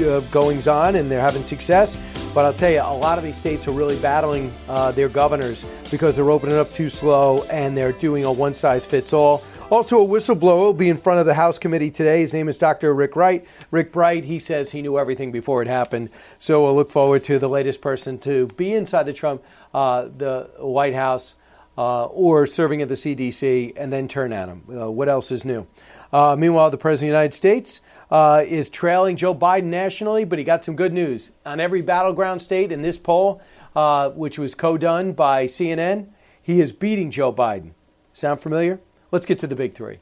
uh, 0.00 0.20
goings 0.30 0.68
on, 0.68 0.96
and 0.96 1.10
they're 1.10 1.20
having 1.20 1.44
success. 1.44 1.96
But 2.34 2.44
I'll 2.44 2.52
tell 2.52 2.70
you, 2.70 2.80
a 2.80 2.96
lot 2.96 3.16
of 3.16 3.24
these 3.24 3.36
states 3.36 3.68
are 3.68 3.72
really 3.72 3.98
battling 4.00 4.52
uh, 4.68 4.90
their 4.92 5.08
governors 5.08 5.64
because 5.90 6.16
they're 6.16 6.30
opening 6.30 6.56
up 6.56 6.72
too 6.72 6.88
slow 6.88 7.44
and 7.44 7.76
they're 7.76 7.92
doing 7.92 8.24
a 8.24 8.32
one 8.32 8.54
size 8.54 8.84
fits 8.84 9.12
all. 9.12 9.42
Also, 9.70 10.02
a 10.02 10.06
whistleblower 10.06 10.58
will 10.58 10.72
be 10.74 10.88
in 10.88 10.98
front 10.98 11.20
of 11.20 11.26
the 11.26 11.34
House 11.34 11.58
committee 11.58 11.90
today. 11.90 12.20
His 12.20 12.34
name 12.34 12.48
is 12.48 12.58
Dr. 12.58 12.92
Rick 12.92 13.16
Wright. 13.16 13.46
Rick 13.70 13.92
Bright, 13.92 14.24
he 14.24 14.38
says 14.38 14.72
he 14.72 14.82
knew 14.82 14.98
everything 14.98 15.32
before 15.32 15.62
it 15.62 15.68
happened. 15.68 16.10
So 16.38 16.64
we'll 16.64 16.74
look 16.74 16.90
forward 16.90 17.24
to 17.24 17.38
the 17.38 17.48
latest 17.48 17.80
person 17.80 18.18
to 18.20 18.48
be 18.48 18.74
inside 18.74 19.04
the 19.04 19.12
Trump, 19.12 19.42
uh, 19.72 20.08
the 20.16 20.50
White 20.58 20.94
House 20.94 21.36
uh, 21.78 22.04
or 22.06 22.46
serving 22.46 22.82
at 22.82 22.88
the 22.88 22.94
CDC 22.94 23.72
and 23.76 23.92
then 23.92 24.06
turn 24.06 24.32
at 24.32 24.48
him. 24.48 24.64
Uh, 24.68 24.90
what 24.90 25.08
else 25.08 25.30
is 25.30 25.44
new? 25.44 25.66
Uh, 26.12 26.36
meanwhile, 26.36 26.70
the 26.70 26.76
President 26.76 27.10
of 27.10 27.12
the 27.12 27.18
United 27.18 27.34
States 27.34 27.80
uh, 28.14 28.44
is 28.46 28.70
trailing 28.70 29.16
Joe 29.16 29.34
Biden 29.34 29.64
nationally, 29.64 30.24
but 30.24 30.38
he 30.38 30.44
got 30.44 30.64
some 30.64 30.76
good 30.76 30.92
news. 30.92 31.32
On 31.44 31.58
every 31.58 31.82
battleground 31.82 32.42
state 32.42 32.70
in 32.70 32.80
this 32.80 32.96
poll, 32.96 33.42
uh, 33.74 34.10
which 34.10 34.38
was 34.38 34.54
co 34.54 34.78
done 34.78 35.14
by 35.14 35.46
CNN, 35.46 36.06
he 36.40 36.60
is 36.60 36.70
beating 36.70 37.10
Joe 37.10 37.32
Biden. 37.32 37.72
Sound 38.12 38.38
familiar? 38.38 38.78
Let's 39.10 39.26
get 39.26 39.40
to 39.40 39.48
the 39.48 39.56
big 39.56 39.74
three. 39.74 39.98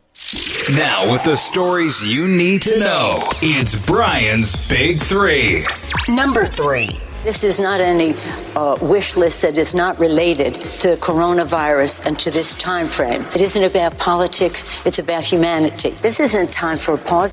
Now, 0.75 1.11
with 1.11 1.23
the 1.23 1.37
stories 1.37 2.05
you 2.05 2.29
need 2.29 2.61
to 2.63 2.79
know, 2.79 3.15
it's 3.41 3.75
Brian's 3.87 4.69
Big 4.69 4.99
Three. 4.99 5.65
Number 6.07 6.45
three. 6.45 7.01
This 7.25 7.45
is 7.45 7.61
not 7.61 7.81
any 7.81 8.15
uh, 8.55 8.77
wish 8.83 9.17
list 9.17 9.41
that 9.41 9.57
is 9.57 9.75
not 9.75 9.99
related 9.99 10.55
to 10.81 10.97
coronavirus 10.97 12.05
and 12.05 12.19
to 12.19 12.31
this 12.31 12.53
time 12.55 12.89
frame. 12.89 13.23
It 13.35 13.41
isn't 13.41 13.65
about 13.65 13.97
politics, 13.97 14.65
it's 14.85 14.99
about 14.99 15.25
humanity. 15.25 15.91
This 16.03 16.21
isn't 16.21 16.53
time 16.53 16.77
for 16.77 16.95
a 16.95 16.99
pause. 16.99 17.33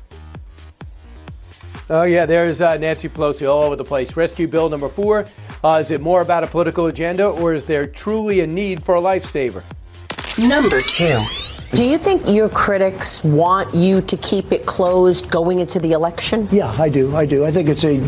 Oh, 1.92 2.04
yeah, 2.04 2.24
there's 2.24 2.60
uh, 2.60 2.76
Nancy 2.76 3.08
Pelosi 3.08 3.52
all 3.52 3.64
over 3.64 3.74
the 3.74 3.82
place. 3.82 4.16
Rescue 4.16 4.46
Bill 4.46 4.68
number 4.68 4.88
four. 4.88 5.26
Uh, 5.64 5.78
is 5.80 5.90
it 5.90 6.00
more 6.00 6.22
about 6.22 6.44
a 6.44 6.46
political 6.46 6.86
agenda 6.86 7.26
or 7.26 7.52
is 7.52 7.64
there 7.64 7.84
truly 7.84 8.40
a 8.40 8.46
need 8.46 8.84
for 8.84 8.94
a 8.94 9.00
lifesaver? 9.00 9.64
Number 10.38 10.80
two. 10.82 11.18
Do 11.76 11.88
you 11.88 11.98
think 11.98 12.28
your 12.28 12.48
critics 12.48 13.24
want 13.24 13.74
you 13.74 14.02
to 14.02 14.16
keep 14.18 14.52
it 14.52 14.66
closed 14.66 15.32
going 15.32 15.58
into 15.58 15.80
the 15.80 15.90
election? 15.90 16.46
Yeah, 16.52 16.70
I 16.78 16.88
do. 16.88 17.16
I 17.16 17.26
do. 17.26 17.44
I 17.44 17.50
think 17.50 17.68
it's 17.68 17.84
a 17.84 17.98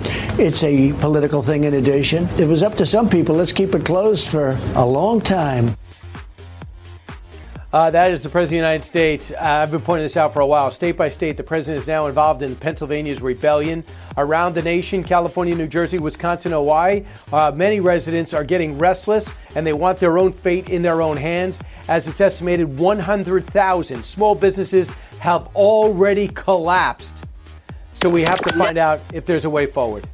it's 0.40 0.62
a 0.62 0.92
political 1.00 1.42
thing 1.42 1.64
in 1.64 1.74
addition. 1.74 2.28
It 2.38 2.46
was 2.46 2.62
up 2.62 2.74
to 2.74 2.86
some 2.86 3.08
people, 3.08 3.34
let's 3.34 3.52
keep 3.52 3.74
it 3.74 3.84
closed 3.84 4.28
for 4.28 4.56
a 4.76 4.86
long 4.86 5.20
time. 5.20 5.76
Uh, 7.72 7.90
that 7.90 8.10
is 8.10 8.22
the 8.22 8.28
President 8.28 8.48
of 8.48 8.50
the 8.50 8.68
United 8.68 8.84
States. 8.84 9.30
Uh, 9.30 9.36
I've 9.40 9.70
been 9.70 9.80
pointing 9.80 10.04
this 10.04 10.18
out 10.18 10.34
for 10.34 10.40
a 10.40 10.46
while. 10.46 10.70
State 10.70 10.94
by 10.94 11.08
state, 11.08 11.38
the 11.38 11.42
President 11.42 11.80
is 11.80 11.86
now 11.86 12.06
involved 12.06 12.42
in 12.42 12.54
Pennsylvania's 12.54 13.22
rebellion. 13.22 13.82
Around 14.18 14.54
the 14.54 14.60
nation, 14.60 15.02
California, 15.02 15.54
New 15.54 15.66
Jersey, 15.66 15.98
Wisconsin, 15.98 16.52
Hawaii, 16.52 17.04
uh, 17.32 17.50
many 17.54 17.80
residents 17.80 18.34
are 18.34 18.44
getting 18.44 18.76
restless 18.76 19.32
and 19.56 19.66
they 19.66 19.72
want 19.72 19.98
their 19.98 20.18
own 20.18 20.32
fate 20.32 20.68
in 20.68 20.82
their 20.82 21.00
own 21.00 21.16
hands. 21.16 21.58
As 21.88 22.06
it's 22.06 22.20
estimated, 22.20 22.78
100,000 22.78 24.04
small 24.04 24.34
businesses 24.34 24.90
have 25.20 25.48
already 25.56 26.28
collapsed. 26.28 27.24
So 27.94 28.10
we 28.10 28.20
have 28.22 28.40
to 28.40 28.52
find 28.54 28.76
out 28.76 29.00
if 29.14 29.24
there's 29.24 29.46
a 29.46 29.50
way 29.50 29.64
forward. 29.64 30.06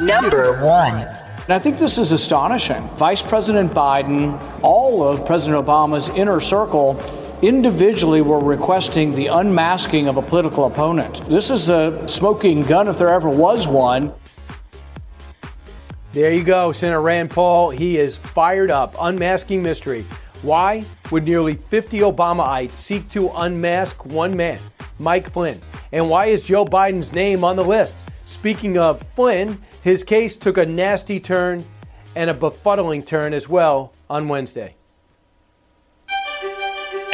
Number 0.00 0.64
one. 0.64 1.21
And 1.42 1.50
I 1.50 1.58
think 1.58 1.78
this 1.78 1.98
is 1.98 2.12
astonishing. 2.12 2.88
Vice 2.90 3.20
President 3.20 3.72
Biden, 3.72 4.40
all 4.62 5.02
of 5.02 5.26
President 5.26 5.66
Obama's 5.66 6.08
inner 6.10 6.40
circle, 6.40 7.00
individually 7.42 8.22
were 8.22 8.38
requesting 8.38 9.10
the 9.10 9.26
unmasking 9.26 10.06
of 10.06 10.16
a 10.16 10.22
political 10.22 10.66
opponent. 10.66 11.20
This 11.28 11.50
is 11.50 11.68
a 11.68 12.08
smoking 12.08 12.62
gun 12.62 12.86
if 12.86 12.96
there 12.96 13.08
ever 13.08 13.28
was 13.28 13.66
one. 13.66 14.14
There 16.12 16.32
you 16.32 16.44
go, 16.44 16.70
Senator 16.70 17.00
Rand 17.00 17.30
Paul. 17.30 17.70
He 17.70 17.98
is 17.98 18.16
fired 18.16 18.70
up. 18.70 18.94
Unmasking 19.00 19.64
mystery. 19.64 20.02
Why 20.42 20.84
would 21.10 21.24
nearly 21.24 21.54
50 21.54 22.00
Obamaites 22.00 22.70
seek 22.70 23.08
to 23.10 23.30
unmask 23.30 24.04
one 24.04 24.36
man, 24.36 24.60
Mike 25.00 25.28
Flynn? 25.32 25.60
And 25.90 26.08
why 26.08 26.26
is 26.26 26.46
Joe 26.46 26.64
Biden's 26.64 27.12
name 27.12 27.42
on 27.42 27.56
the 27.56 27.64
list? 27.64 27.96
Speaking 28.26 28.78
of 28.78 29.02
Flynn, 29.14 29.60
his 29.82 30.04
case 30.04 30.36
took 30.36 30.56
a 30.56 30.66
nasty 30.66 31.20
turn 31.20 31.64
and 32.14 32.30
a 32.30 32.34
befuddling 32.34 33.04
turn 33.04 33.34
as 33.34 33.48
well 33.48 33.92
on 34.08 34.28
Wednesday. 34.28 34.74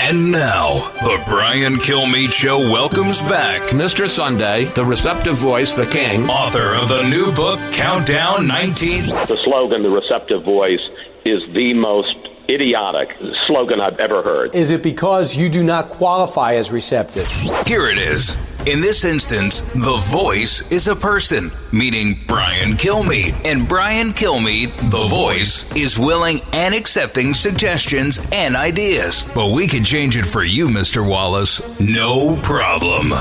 And 0.00 0.32
now, 0.32 0.90
the 1.02 1.22
Brian 1.28 1.74
Kilmeade 1.74 2.30
Show 2.30 2.58
welcomes 2.58 3.20
back 3.22 3.62
Mr. 3.70 4.08
Sunday, 4.08 4.64
the 4.66 4.84
receptive 4.84 5.36
voice, 5.36 5.74
the 5.74 5.86
king, 5.86 6.30
author 6.30 6.74
of 6.74 6.88
the 6.88 7.02
new 7.02 7.32
book, 7.32 7.58
Countdown 7.72 8.46
19. 8.46 9.06
The 9.06 9.38
slogan, 9.44 9.82
the 9.82 9.90
receptive 9.90 10.44
voice, 10.44 10.88
is 11.24 11.46
the 11.52 11.74
most 11.74 12.16
idiotic 12.48 13.16
slogan 13.46 13.80
I've 13.80 14.00
ever 14.00 14.22
heard. 14.22 14.54
Is 14.54 14.70
it 14.70 14.82
because 14.82 15.36
you 15.36 15.48
do 15.50 15.62
not 15.62 15.88
qualify 15.90 16.54
as 16.54 16.72
receptive? 16.72 17.28
Here 17.66 17.86
it 17.86 17.98
is. 17.98 18.36
In 18.66 18.80
this 18.80 19.04
instance, 19.04 19.62
the 19.62 19.96
voice 19.96 20.70
is 20.70 20.88
a 20.88 20.96
person, 20.96 21.50
meaning 21.72 22.18
Brian 22.26 22.72
Kilmeade. 22.72 23.34
And 23.44 23.68
Brian 23.68 24.08
Kilmeade, 24.08 24.90
the 24.90 25.06
voice, 25.06 25.64
is 25.76 25.98
willing 25.98 26.40
and 26.52 26.74
accepting 26.74 27.34
suggestions 27.34 28.20
and 28.32 28.56
ideas. 28.56 29.24
But 29.34 29.52
we 29.52 29.68
can 29.68 29.84
change 29.84 30.16
it 30.16 30.26
for 30.26 30.42
you, 30.42 30.68
Mr. 30.68 31.08
Wallace. 31.08 31.62
No 31.80 32.36
problem. 32.42 33.12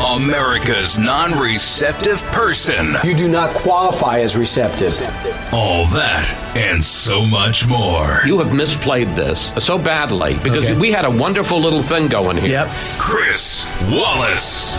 America's 0.00 0.98
non 0.98 1.38
receptive 1.38 2.22
person. 2.24 2.96
You 3.02 3.14
do 3.14 3.28
not 3.28 3.54
qualify 3.54 4.20
as 4.20 4.36
receptive. 4.36 4.92
All 5.54 5.86
that 5.86 6.52
and 6.54 6.84
so 6.84 7.24
much 7.24 7.66
more. 7.66 8.20
You 8.26 8.38
have 8.40 8.48
misplayed 8.48 9.14
this 9.16 9.50
so 9.64 9.78
badly 9.78 10.34
because 10.42 10.64
okay. 10.64 10.78
we 10.78 10.92
had 10.92 11.06
a 11.06 11.10
wonderful 11.10 11.58
little 11.58 11.80
thing 11.80 12.08
going 12.08 12.36
here. 12.36 12.50
Yep. 12.50 12.68
Chris 12.98 13.66
Wallace. 13.90 14.76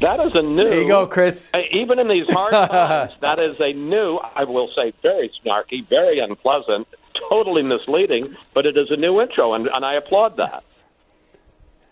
That 0.00 0.20
is 0.20 0.34
a 0.34 0.42
new. 0.42 0.64
There 0.64 0.82
you 0.82 0.88
go, 0.88 1.06
Chris. 1.06 1.50
Uh, 1.52 1.60
even 1.70 1.98
in 1.98 2.08
these 2.08 2.26
hard 2.28 2.52
times, 2.70 3.12
that 3.20 3.38
is 3.38 3.56
a 3.60 3.74
new, 3.74 4.16
I 4.16 4.44
will 4.44 4.70
say, 4.74 4.94
very 5.02 5.30
snarky, 5.44 5.86
very 5.86 6.18
unpleasant, 6.18 6.88
totally 7.28 7.62
misleading, 7.62 8.36
but 8.54 8.64
it 8.64 8.78
is 8.78 8.90
a 8.90 8.96
new 8.96 9.20
intro, 9.20 9.52
and, 9.52 9.66
and 9.66 9.84
I 9.84 9.94
applaud 9.94 10.38
that. 10.38 10.64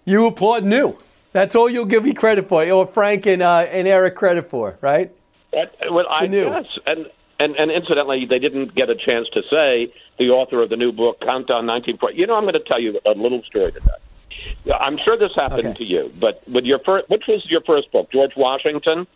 You 0.06 0.26
applaud 0.26 0.64
new. 0.64 0.98
That's 1.34 1.56
all 1.56 1.68
you'll 1.68 1.84
give 1.84 2.04
me 2.04 2.14
credit 2.14 2.48
for, 2.48 2.64
or 2.70 2.86
Frank 2.86 3.26
and 3.26 3.42
uh, 3.42 3.66
and 3.68 3.88
Eric 3.88 4.14
credit 4.14 4.48
for, 4.48 4.78
right? 4.80 5.12
That, 5.52 5.74
well, 5.90 6.06
I 6.08 6.28
guess, 6.28 6.64
and, 6.86 7.10
and 7.40 7.56
and 7.56 7.72
incidentally, 7.72 8.24
they 8.24 8.38
didn't 8.38 8.72
get 8.76 8.88
a 8.88 8.94
chance 8.94 9.26
to 9.34 9.42
say 9.50 9.92
the 10.16 10.30
author 10.30 10.62
of 10.62 10.70
the 10.70 10.76
new 10.76 10.92
book, 10.92 11.18
Countdown 11.18 11.66
1940. 11.66 12.16
You 12.16 12.28
know, 12.28 12.36
I'm 12.36 12.44
going 12.44 12.54
to 12.54 12.60
tell 12.60 12.80
you 12.80 13.00
a 13.04 13.10
little 13.10 13.42
story 13.42 13.72
today. 13.72 14.72
I'm 14.72 14.96
sure 15.04 15.18
this 15.18 15.34
happened 15.34 15.66
okay. 15.66 15.78
to 15.78 15.84
you, 15.84 16.12
but 16.20 16.40
with 16.48 16.64
your 16.64 16.78
first, 16.78 17.10
which 17.10 17.24
was 17.26 17.44
your 17.50 17.62
first 17.62 17.90
book, 17.90 18.12
George 18.12 18.36
Washington? 18.36 19.08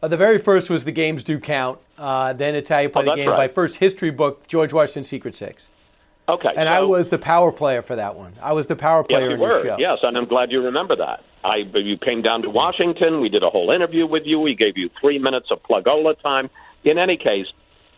Uh, 0.00 0.06
the 0.06 0.16
very 0.16 0.38
first 0.38 0.70
was 0.70 0.84
The 0.84 0.92
Games 0.92 1.24
Do 1.24 1.40
Count. 1.40 1.80
Uh, 1.98 2.32
then 2.34 2.54
Italian 2.54 2.92
Play 2.92 3.02
oh, 3.02 3.10
the 3.10 3.16
Game. 3.16 3.30
Right. 3.30 3.36
My 3.36 3.48
first 3.48 3.78
history 3.78 4.10
book, 4.10 4.46
George 4.46 4.72
Washington 4.72 5.02
Secret 5.02 5.34
Six. 5.34 5.66
Okay. 6.28 6.48
And 6.56 6.66
so, 6.66 6.72
I 6.72 6.80
was 6.80 7.10
the 7.10 7.18
power 7.18 7.52
player 7.52 7.82
for 7.82 7.96
that 7.96 8.16
one. 8.16 8.32
I 8.40 8.52
was 8.52 8.66
the 8.66 8.76
power 8.76 9.04
player 9.04 9.28
yes, 9.28 9.28
you 9.28 9.34
in 9.34 9.40
were. 9.40 9.62
the 9.62 9.68
show. 9.68 9.76
Yes, 9.78 9.98
and 10.02 10.16
I'm 10.16 10.24
glad 10.26 10.50
you 10.50 10.62
remember 10.62 10.96
that. 10.96 11.22
I 11.44 11.56
you 11.74 11.98
came 11.98 12.22
down 12.22 12.42
to 12.42 12.50
Washington. 12.50 13.20
We 13.20 13.28
did 13.28 13.42
a 13.42 13.50
whole 13.50 13.70
interview 13.70 14.06
with 14.06 14.22
you. 14.24 14.40
We 14.40 14.54
gave 14.54 14.78
you 14.78 14.88
three 15.00 15.18
minutes 15.18 15.48
of 15.50 15.62
plugola 15.62 16.18
time. 16.22 16.48
In 16.84 16.96
any 16.98 17.16
case, 17.16 17.46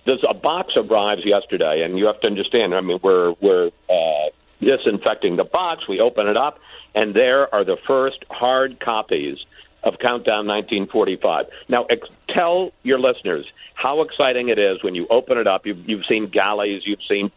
There's 0.05 0.25
a 0.29 0.35
box 0.35 0.75
arrives 0.77 1.23
yesterday, 1.25 1.83
and 1.83 1.99
you 1.99 2.07
have 2.07 2.21
to 2.21 2.27
understand. 2.29 2.75
I 2.75 2.81
mean, 2.81 2.99
we're 3.03 3.35
we're 3.41 3.71
uh, 3.91 4.29
disinfecting 4.61 5.37
the 5.37 5.45
box. 5.45 5.89
We 5.89 6.01
open 6.01 6.27
it 6.29 6.37
up, 6.37 6.59
and 6.95 7.15
there 7.15 7.53
are 7.55 7.65
the 7.65 7.77
first 7.87 8.25
hard 8.31 8.81
copies 8.81 9.39
of 9.83 9.99
Countdown 10.01 10.47
1945. 10.47 11.47
Now, 11.69 11.85
ex- 11.85 12.09
tell 12.29 12.73
your 12.83 12.99
listeners 12.99 13.47
how 13.75 14.01
exciting 14.03 14.49
it 14.49 14.59
is 14.59 14.83
when 14.83 14.95
you 14.95 15.07
open 15.11 15.39
it 15.39 15.47
up. 15.47 15.67
You've, 15.67 15.89
you've 15.89 16.07
seen 16.07 16.29
galleys, 16.29 16.83
you've 16.87 17.03
seen, 17.09 17.31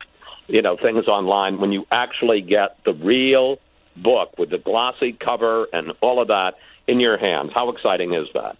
you 0.49 0.61
know, 0.61 0.77
things 0.77 1.07
online. 1.07 1.59
When 1.59 1.71
you 1.71 1.85
actually 1.91 2.41
get 2.41 2.77
the 2.85 2.93
real 2.93 3.57
book 3.95 4.37
with 4.37 4.49
the 4.49 4.57
glossy 4.57 5.13
cover 5.13 5.67
and 5.73 5.93
all 6.01 6.21
of 6.21 6.27
that 6.29 6.55
in 6.87 6.99
your 6.99 7.17
hands, 7.17 7.51
how 7.53 7.69
exciting 7.69 8.13
is 8.13 8.27
that? 8.33 8.57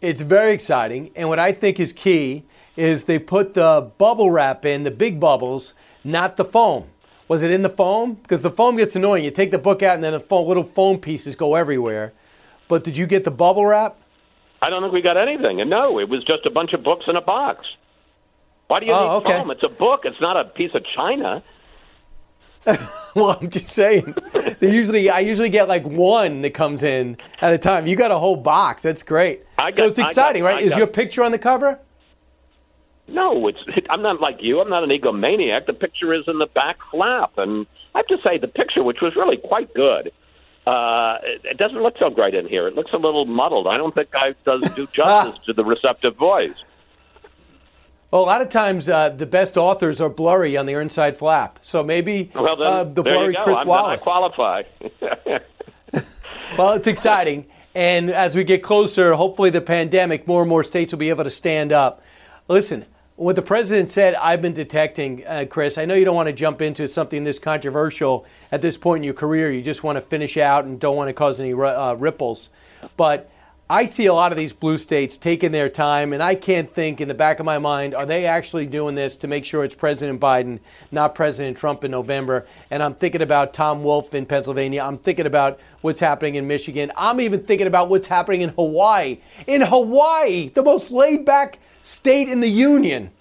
It's 0.00 0.20
very 0.20 0.52
exciting, 0.52 1.10
and 1.16 1.28
what 1.28 1.38
I 1.38 1.52
think 1.52 1.80
is 1.80 1.92
key 1.92 2.44
is 2.76 3.04
they 3.04 3.18
put 3.18 3.54
the 3.54 3.90
bubble 3.96 4.30
wrap 4.30 4.64
in, 4.64 4.82
the 4.82 4.90
big 4.90 5.18
bubbles, 5.18 5.74
not 6.02 6.36
the 6.36 6.44
foam. 6.44 6.88
Was 7.26 7.42
it 7.42 7.50
in 7.50 7.62
the 7.62 7.70
foam? 7.70 8.14
Because 8.14 8.42
the 8.42 8.50
foam 8.50 8.76
gets 8.76 8.94
annoying. 8.94 9.24
You 9.24 9.30
take 9.30 9.50
the 9.50 9.58
book 9.58 9.82
out, 9.82 9.94
and 9.94 10.04
then 10.04 10.12
the 10.12 10.20
foam, 10.20 10.46
little 10.46 10.64
foam 10.64 10.98
pieces 10.98 11.34
go 11.36 11.54
everywhere. 11.54 12.12
But 12.68 12.84
did 12.84 12.96
you 12.96 13.06
get 13.06 13.24
the 13.24 13.30
bubble 13.30 13.64
wrap? 13.64 13.96
I 14.60 14.68
don't 14.70 14.82
think 14.82 14.92
we 14.92 15.00
got 15.00 15.16
anything. 15.16 15.60
And 15.60 15.70
no, 15.70 15.98
it 15.98 16.08
was 16.08 16.22
just 16.24 16.44
a 16.44 16.50
bunch 16.50 16.72
of 16.74 16.82
books 16.82 17.04
in 17.08 17.16
a 17.16 17.22
box. 17.22 17.66
Why 18.68 18.80
do 18.80 18.86
you 18.86 18.92
Oh, 18.92 19.18
need 19.20 19.26
okay. 19.26 19.38
foam? 19.38 19.50
It's 19.50 19.62
a 19.62 19.68
book. 19.68 20.00
It's 20.04 20.20
not 20.20 20.36
a 20.36 20.44
piece 20.44 20.74
of 20.74 20.84
china. 20.94 21.42
well, 23.14 23.36
I'm 23.40 23.50
just 23.50 23.68
saying. 23.68 24.14
They 24.60 24.72
usually, 24.74 25.10
I 25.10 25.20
usually 25.20 25.50
get 25.50 25.68
like 25.68 25.84
one 25.84 26.40
that 26.42 26.50
comes 26.54 26.82
in 26.82 27.18
at 27.42 27.52
a 27.52 27.58
time. 27.58 27.86
You 27.86 27.94
got 27.94 28.10
a 28.10 28.18
whole 28.18 28.36
box. 28.36 28.82
That's 28.82 29.02
great. 29.02 29.42
I 29.58 29.70
got- 29.70 29.76
so 29.76 29.84
it's 29.88 29.98
got- 29.98 30.10
exciting, 30.10 30.42
I 30.44 30.46
right? 30.46 30.62
Is 30.64 30.74
your 30.76 30.86
picture 30.86 31.22
on 31.22 31.32
the 31.32 31.38
cover? 31.38 31.78
No, 33.06 33.48
it's. 33.48 33.58
I'm 33.90 34.00
not 34.00 34.20
like 34.20 34.38
you. 34.40 34.60
I'm 34.60 34.70
not 34.70 34.82
an 34.82 34.90
egomaniac. 34.90 35.66
The 35.66 35.74
picture 35.74 36.14
is 36.14 36.24
in 36.26 36.38
the 36.38 36.46
back 36.46 36.78
flap, 36.90 37.32
and 37.36 37.66
I 37.94 37.98
have 37.98 38.06
to 38.06 38.16
say 38.24 38.38
the 38.38 38.48
picture, 38.48 38.82
which 38.82 39.02
was 39.02 39.14
really 39.14 39.36
quite 39.36 39.74
good, 39.74 40.10
uh, 40.66 41.18
it, 41.22 41.42
it 41.44 41.58
doesn't 41.58 41.82
look 41.82 41.98
so 41.98 42.08
great 42.08 42.34
in 42.34 42.48
here. 42.48 42.66
It 42.66 42.74
looks 42.74 42.92
a 42.94 42.96
little 42.96 43.26
muddled. 43.26 43.66
I 43.66 43.76
don't 43.76 43.94
think 43.94 44.08
I 44.14 44.34
does 44.46 44.62
do 44.74 44.86
justice 44.94 45.38
to 45.44 45.52
the 45.52 45.64
receptive 45.66 46.16
voice. 46.16 46.54
Well, 48.14 48.22
a 48.22 48.26
lot 48.26 48.42
of 48.42 48.48
times 48.48 48.88
uh, 48.88 49.08
the 49.08 49.26
best 49.26 49.56
authors 49.56 50.00
are 50.00 50.08
blurry 50.08 50.56
on 50.56 50.66
the 50.66 50.74
inside 50.74 51.16
flap. 51.16 51.58
So 51.62 51.82
maybe 51.82 52.30
Well, 52.32 52.56
then, 52.56 52.66
uh, 52.68 52.84
the 52.84 53.02
blurry. 53.02 53.34
Chris 53.34 53.44
I'm, 53.44 53.54
then 53.54 53.56
I 53.56 53.64
Wallace. 53.64 54.02
qualify. 54.02 54.62
Well, 56.56 56.74
it's 56.74 56.86
exciting. 56.86 57.46
And 57.74 58.10
as 58.10 58.36
we 58.36 58.44
get 58.44 58.62
closer, 58.62 59.14
hopefully 59.14 59.50
the 59.50 59.60
pandemic, 59.60 60.28
more 60.28 60.42
and 60.42 60.48
more 60.48 60.62
states 60.62 60.92
will 60.92 61.00
be 61.00 61.08
able 61.08 61.24
to 61.24 61.30
stand 61.30 61.72
up. 61.72 62.02
Listen, 62.46 62.84
what 63.16 63.34
the 63.34 63.42
president 63.42 63.90
said, 63.90 64.14
I've 64.14 64.40
been 64.40 64.52
detecting, 64.52 65.26
uh, 65.26 65.46
Chris. 65.50 65.76
I 65.76 65.84
know 65.84 65.94
you 65.94 66.04
don't 66.04 66.14
want 66.14 66.28
to 66.28 66.32
jump 66.32 66.62
into 66.62 66.86
something 66.86 67.24
this 67.24 67.40
controversial 67.40 68.24
at 68.52 68.62
this 68.62 68.76
point 68.76 69.00
in 69.00 69.04
your 69.04 69.14
career. 69.14 69.50
You 69.50 69.62
just 69.62 69.82
want 69.82 69.96
to 69.96 70.00
finish 70.00 70.36
out 70.36 70.64
and 70.64 70.78
don't 70.78 70.94
want 70.94 71.08
to 71.08 71.12
cause 71.14 71.40
any 71.40 71.52
uh, 71.52 71.94
ripples. 71.94 72.50
But 72.96 73.28
I 73.68 73.86
see 73.86 74.04
a 74.04 74.12
lot 74.12 74.30
of 74.30 74.36
these 74.36 74.52
blue 74.52 74.76
states 74.76 75.16
taking 75.16 75.50
their 75.50 75.70
time, 75.70 76.12
and 76.12 76.22
I 76.22 76.34
can't 76.34 76.70
think 76.70 77.00
in 77.00 77.08
the 77.08 77.14
back 77.14 77.40
of 77.40 77.46
my 77.46 77.56
mind, 77.56 77.94
are 77.94 78.04
they 78.04 78.26
actually 78.26 78.66
doing 78.66 78.94
this 78.94 79.16
to 79.16 79.26
make 79.26 79.46
sure 79.46 79.64
it's 79.64 79.74
President 79.74 80.20
Biden, 80.20 80.60
not 80.92 81.14
President 81.14 81.56
Trump 81.56 81.82
in 81.82 81.90
November? 81.90 82.46
And 82.70 82.82
I'm 82.82 82.94
thinking 82.94 83.22
about 83.22 83.54
Tom 83.54 83.82
Wolf 83.82 84.12
in 84.12 84.26
Pennsylvania. 84.26 84.82
I'm 84.82 84.98
thinking 84.98 85.24
about 85.24 85.58
what's 85.80 86.00
happening 86.00 86.34
in 86.34 86.46
Michigan. 86.46 86.92
I'm 86.94 87.22
even 87.22 87.44
thinking 87.44 87.66
about 87.66 87.88
what's 87.88 88.06
happening 88.06 88.42
in 88.42 88.50
Hawaii. 88.50 89.20
In 89.46 89.62
Hawaii, 89.62 90.50
the 90.50 90.62
most 90.62 90.90
laid 90.90 91.24
back 91.24 91.58
state 91.82 92.28
in 92.28 92.40
the 92.40 92.50
union. 92.50 93.12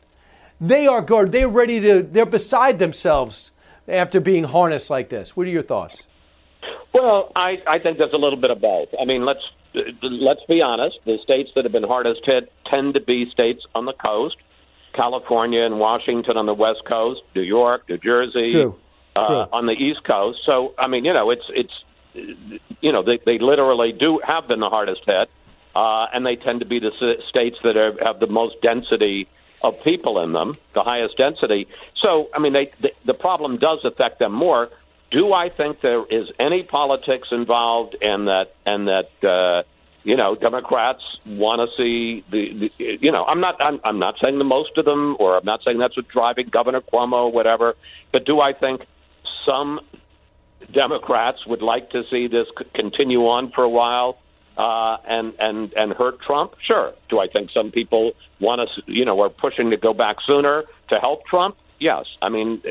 They 0.60 0.88
are 0.88 1.02
good. 1.02 1.32
They're 1.32 1.48
ready 1.48 1.80
to, 1.80 2.04
they're 2.04 2.26
beside 2.26 2.80
themselves 2.80 3.52
after 3.88 4.20
being 4.20 4.44
harnessed 4.44 4.90
like 4.90 5.08
this. 5.08 5.38
What 5.38 5.48
are 5.48 5.52
your 5.52 5.64
thoughts? 5.64 6.04
Well, 6.94 7.32
I, 7.34 7.64
I 7.66 7.80
think 7.80 7.98
there's 7.98 8.14
a 8.14 8.18
little 8.18 8.40
bit 8.40 8.52
of 8.52 8.60
both. 8.60 8.90
I 9.00 9.06
mean, 9.06 9.24
let's 9.24 9.42
let's 10.02 10.44
be 10.48 10.62
honest. 10.62 10.98
The 11.06 11.18
states 11.24 11.52
that 11.56 11.66
have 11.66 11.72
been 11.72 11.84
hardest 11.84 12.22
hit 12.26 12.52
tend 12.66 12.94
to 12.96 13.00
be 13.02 13.30
states 13.30 13.66
on 13.76 13.86
the 13.86 13.94
coast, 13.94 14.38
California 14.94 15.64
and 15.64 15.80
Washington 15.80 16.38
on 16.38 16.46
the 16.46 16.54
west 16.54 16.86
coast, 16.86 17.22
New 17.36 17.42
York, 17.42 17.88
New 17.90 17.98
Jersey, 17.98 18.52
True. 18.52 18.76
Uh, 19.16 19.28
True. 19.28 19.46
on 19.54 19.66
the 19.66 19.74
east 19.74 20.04
coast. 20.04 20.40
So, 20.46 20.74
I 20.78 20.88
mean, 20.88 21.06
you 21.06 21.14
know, 21.14 21.30
it's 21.30 21.46
it's 21.50 21.74
you 22.82 22.92
know 22.92 23.04
they 23.04 23.20
they 23.26 23.38
literally 23.40 23.92
do 23.92 24.20
have 24.26 24.48
been 24.48 24.60
the 24.60 24.70
hardest 24.70 25.02
hit, 25.06 25.30
uh, 25.76 26.08
and 26.14 26.26
they 26.26 26.36
tend 26.36 26.60
to 26.62 26.66
be 26.66 26.80
the 26.80 26.92
s- 26.94 27.24
states 27.28 27.58
that 27.64 27.78
are, 27.78 27.96
have 28.04 28.20
the 28.20 28.28
most 28.28 28.62
density 28.62 29.28
of 29.62 29.82
people 29.84 30.20
in 30.20 30.34
them, 30.34 30.58
the 30.74 30.84
highest 30.84 31.18
density. 31.18 31.68
So, 32.02 32.30
I 32.34 32.40
mean, 32.40 32.54
they, 32.54 32.66
the, 32.82 32.92
the 33.06 33.14
problem 33.14 33.58
does 33.58 33.80
affect 33.86 34.20
them 34.20 34.34
more. 34.34 34.70
Do 35.14 35.32
I 35.32 35.50
think 35.50 35.82
there 35.82 36.04
is 36.10 36.30
any 36.40 36.64
politics 36.64 37.28
involved, 37.32 37.96
and 38.02 38.28
that 38.28 38.56
and 38.66 38.88
that 38.88 39.24
uh, 39.24 39.62
you 40.04 40.18
know 40.18 40.34
Democrats 40.34 41.04
want 41.28 41.62
to 41.62 41.78
see 41.78 42.24
the, 42.32 42.72
the 42.78 42.98
you 43.00 43.12
know 43.12 43.24
I'm 43.24 43.40
not 43.40 43.62
I'm, 43.62 43.80
I'm 43.84 44.00
not 44.00 44.16
saying 44.20 44.40
the 44.40 44.44
most 44.44 44.76
of 44.76 44.86
them, 44.86 45.16
or 45.20 45.38
I'm 45.38 45.46
not 45.46 45.64
saying 45.64 45.78
that's 45.78 45.96
what's 45.96 46.10
driving 46.10 46.48
Governor 46.48 46.82
Cuomo, 46.82 47.32
whatever. 47.32 47.76
But 48.12 48.26
do 48.26 48.42
I 48.42 48.54
think 48.54 48.88
some 49.46 49.82
Democrats 50.72 51.46
would 51.46 51.62
like 51.62 51.92
to 51.92 52.04
see 52.10 52.26
this 52.26 52.48
continue 52.74 53.28
on 53.28 53.52
for 53.52 53.64
a 53.64 53.70
while 53.70 54.18
uh, 54.58 54.98
and 55.08 55.36
and 55.38 55.74
and 55.74 55.94
hurt 55.94 56.22
Trump? 56.22 56.56
Sure. 56.60 56.92
Do 57.10 57.20
I 57.20 57.28
think 57.28 57.52
some 57.52 57.70
people 57.70 58.14
want 58.40 58.68
to, 58.68 58.92
you 58.92 59.06
know, 59.06 59.22
are 59.22 59.30
pushing 59.30 59.70
to 59.70 59.78
go 59.78 59.94
back 59.94 60.18
sooner 60.26 60.64
to 60.90 61.00
help 61.00 61.28
Trump? 61.28 61.56
Yes. 61.80 62.06
I 62.22 62.30
mean, 62.30 62.62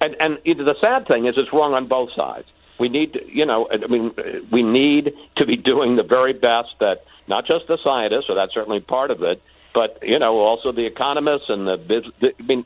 and 0.00 0.16
and 0.20 0.38
the 0.44 0.76
sad 0.80 1.06
thing 1.06 1.26
is 1.26 1.34
it's 1.36 1.52
wrong 1.52 1.74
on 1.74 1.86
both 1.86 2.12
sides. 2.14 2.46
We 2.78 2.88
need, 2.88 3.12
to, 3.12 3.20
you 3.32 3.46
know, 3.46 3.68
I 3.70 3.86
mean, 3.86 4.12
we 4.50 4.62
need 4.62 5.12
to 5.36 5.46
be 5.46 5.56
doing 5.56 5.96
the 5.96 6.02
very 6.02 6.32
best 6.32 6.70
that 6.80 7.04
not 7.28 7.46
just 7.46 7.68
the 7.68 7.78
scientists, 7.82 8.24
or 8.28 8.34
that's 8.34 8.52
certainly 8.52 8.80
part 8.80 9.10
of 9.10 9.22
it, 9.22 9.40
but 9.72 9.98
you 10.02 10.18
know, 10.18 10.38
also 10.38 10.72
the 10.72 10.86
economists 10.86 11.48
and 11.48 11.66
the. 11.66 12.02
I 12.22 12.42
mean, 12.42 12.64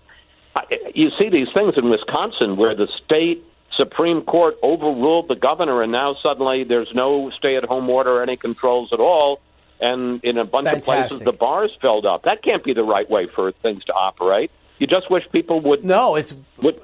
you 0.94 1.10
see 1.18 1.28
these 1.28 1.48
things 1.52 1.74
in 1.76 1.90
Wisconsin 1.90 2.56
where 2.56 2.74
the 2.74 2.88
state 3.04 3.44
Supreme 3.76 4.22
Court 4.22 4.56
overruled 4.62 5.28
the 5.28 5.36
governor, 5.36 5.82
and 5.82 5.92
now 5.92 6.16
suddenly 6.22 6.64
there's 6.64 6.94
no 6.94 7.30
stay-at-home 7.36 7.90
order, 7.90 8.18
or 8.18 8.22
any 8.22 8.36
controls 8.36 8.92
at 8.92 9.00
all, 9.00 9.40
and 9.80 10.24
in 10.24 10.38
a 10.38 10.44
bunch 10.46 10.68
of 10.68 10.82
places 10.82 11.20
the 11.20 11.32
bars 11.32 11.72
filled 11.82 12.06
up. 12.06 12.22
That 12.22 12.42
can't 12.42 12.64
be 12.64 12.72
the 12.72 12.84
right 12.84 13.08
way 13.10 13.26
for 13.26 13.52
things 13.52 13.84
to 13.84 13.92
operate. 13.92 14.50
You 14.78 14.86
just 14.86 15.10
wish 15.10 15.24
people 15.32 15.60
would. 15.62 15.84
No, 15.84 16.16
it's. 16.16 16.34
Would, 16.62 16.80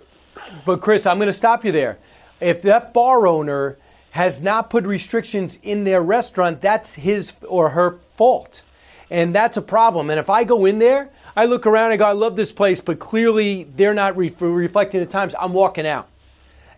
But 0.64 0.80
Chris, 0.80 1.07
I'm 1.07 1.18
going 1.18 1.26
to 1.28 1.32
stop 1.32 1.64
you 1.64 1.72
there. 1.72 1.99
If 2.40 2.62
that 2.62 2.93
bar 2.93 3.26
owner 3.26 3.76
has 4.11 4.43
not 4.43 4.70
put 4.70 4.84
restrictions 4.84 5.59
in 5.62 5.84
their 5.84 6.03
restaurant, 6.03 6.61
that's 6.61 6.95
his 6.95 7.32
or 7.49 7.70
her 7.70 7.99
fault, 8.16 8.62
and 9.11 9.34
that's 9.34 9.57
a 9.57 9.62
problem. 9.62 10.11
And 10.11 10.18
if 10.18 10.28
I 10.30 10.45
go 10.45 10.64
in 10.64 10.78
there, 10.78 11.11
I 11.36 11.47
look 11.47 11.66
around 11.66 11.93
and 11.93 11.99
go, 11.99 12.07
I 12.07 12.12
love 12.12 12.36
this 12.36 12.53
place, 12.53 12.80
but 12.80 12.99
clearly 12.99 13.64
they're 13.64 13.95
not 13.95 14.16
re- 14.16 14.34
reflecting 14.38 15.01
the 15.01 15.07
times. 15.07 15.34
I'm 15.38 15.53
walking 15.55 15.86
out. 15.86 16.09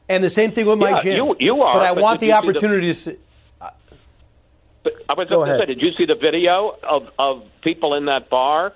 And 0.08 0.22
the 0.22 0.30
same 0.30 0.52
thing 0.52 0.66
with 0.66 0.78
my 0.78 0.90
Yeah, 0.90 1.00
gym. 1.00 1.16
you- 1.16 1.36
you 1.40 1.62
are, 1.62 1.72
but 1.74 1.82
I 1.82 1.94
but 1.94 2.02
want 2.02 2.20
the 2.20 2.26
see 2.26 2.30
the- 2.30 2.36
opportunity 2.36 2.88
to. 2.88 2.94
See, 2.94 3.16
But 4.82 4.92
I 5.08 5.14
was 5.14 5.28
Go 5.28 5.36
going 5.36 5.46
to 5.48 5.52
say, 5.52 5.56
ahead. 5.62 5.68
did 5.68 5.80
you 5.82 5.92
see 5.96 6.04
the 6.04 6.14
video 6.14 6.76
of, 6.82 7.08
of 7.18 7.42
people 7.62 7.94
in 7.94 8.04
that 8.04 8.28
bar? 8.28 8.74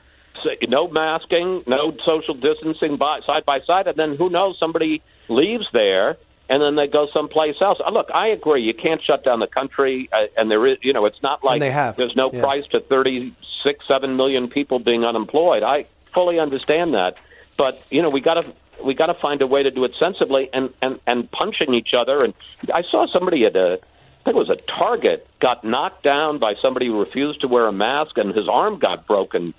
No 0.68 0.88
masking, 0.88 1.62
no 1.66 1.96
social 2.04 2.34
distancing 2.34 2.96
by, 2.96 3.20
side 3.26 3.44
by 3.44 3.60
side, 3.60 3.86
and 3.86 3.96
then 3.96 4.16
who 4.16 4.30
knows? 4.30 4.58
Somebody 4.58 5.02
leaves 5.28 5.66
there, 5.72 6.16
and 6.48 6.62
then 6.62 6.76
they 6.76 6.86
go 6.86 7.08
someplace 7.12 7.56
else. 7.60 7.78
Uh, 7.84 7.90
look, 7.90 8.10
I 8.12 8.28
agree. 8.28 8.62
You 8.62 8.74
can't 8.74 9.02
shut 9.02 9.24
down 9.24 9.40
the 9.40 9.46
country, 9.46 10.08
uh, 10.12 10.26
and 10.36 10.50
there 10.50 10.66
is, 10.66 10.78
you 10.82 10.92
know, 10.92 11.06
it's 11.06 11.22
not 11.22 11.44
like 11.44 11.60
they 11.60 11.70
have. 11.70 11.96
there's 11.96 12.16
no 12.16 12.30
Yeah. 12.32 12.40
price 12.40 12.66
to 12.68 12.80
thirty-six, 12.80 13.86
seven 13.86 14.16
million 14.16 14.48
people 14.48 14.78
being 14.78 15.04
unemployed. 15.04 15.62
I 15.62 15.86
fully 16.12 16.38
understand 16.38 16.94
that, 16.94 17.16
but 17.56 17.82
you 17.90 18.02
know, 18.02 18.08
we 18.10 18.20
got 18.20 18.34
to 18.34 18.44
we 18.82 18.94
got 18.94 19.06
to 19.06 19.14
find 19.14 19.42
a 19.42 19.46
way 19.46 19.62
to 19.62 19.70
do 19.70 19.84
it 19.84 19.92
sensibly 19.98 20.48
and 20.52 20.70
and 20.80 21.00
and 21.06 21.30
punching 21.30 21.74
each 21.74 21.94
other. 21.94 22.24
And 22.24 22.34
I 22.72 22.82
saw 22.82 23.06
somebody 23.06 23.44
at 23.44 23.56
a 23.56 23.78
I 24.20 24.24
think 24.24 24.36
it 24.36 24.48
was 24.48 24.50
a 24.50 24.56
Target 24.56 25.26
got 25.40 25.64
knocked 25.64 26.02
down 26.02 26.38
by 26.38 26.54
somebody 26.60 26.86
who 26.86 26.98
refused 27.00 27.40
to 27.42 27.48
wear 27.48 27.66
a 27.66 27.72
mask, 27.72 28.18
and 28.18 28.34
his 28.34 28.48
arm 28.48 28.78
got 28.78 29.06
broken. 29.06 29.54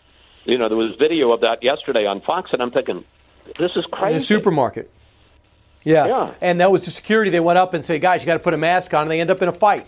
You 0.45 0.57
know, 0.57 0.67
there 0.69 0.77
was 0.77 0.95
video 0.95 1.31
of 1.31 1.41
that 1.41 1.61
yesterday 1.63 2.05
on 2.05 2.21
Fox, 2.21 2.51
and 2.53 2.61
I'm 2.61 2.71
thinking, 2.71 3.05
this 3.57 3.71
is 3.75 3.85
crazy. 3.91 4.11
in 4.11 4.17
a 4.17 4.19
supermarket. 4.21 4.89
Yeah. 5.83 6.07
Yeah. 6.07 6.33
And 6.41 6.59
that 6.61 6.71
was 6.71 6.85
the 6.85 6.91
security. 6.91 7.31
They 7.31 7.39
went 7.39 7.57
up 7.57 7.73
and 7.73 7.83
said, 7.85 8.01
guys, 8.01 8.21
you 8.21 8.25
got 8.25 8.33
to 8.33 8.39
put 8.43 8.53
a 8.53 8.57
mask 8.57 8.93
on. 8.93 9.03
And 9.03 9.11
they 9.11 9.21
end 9.21 9.29
up 9.29 9.41
in 9.41 9.47
a 9.47 9.53
fight. 9.53 9.87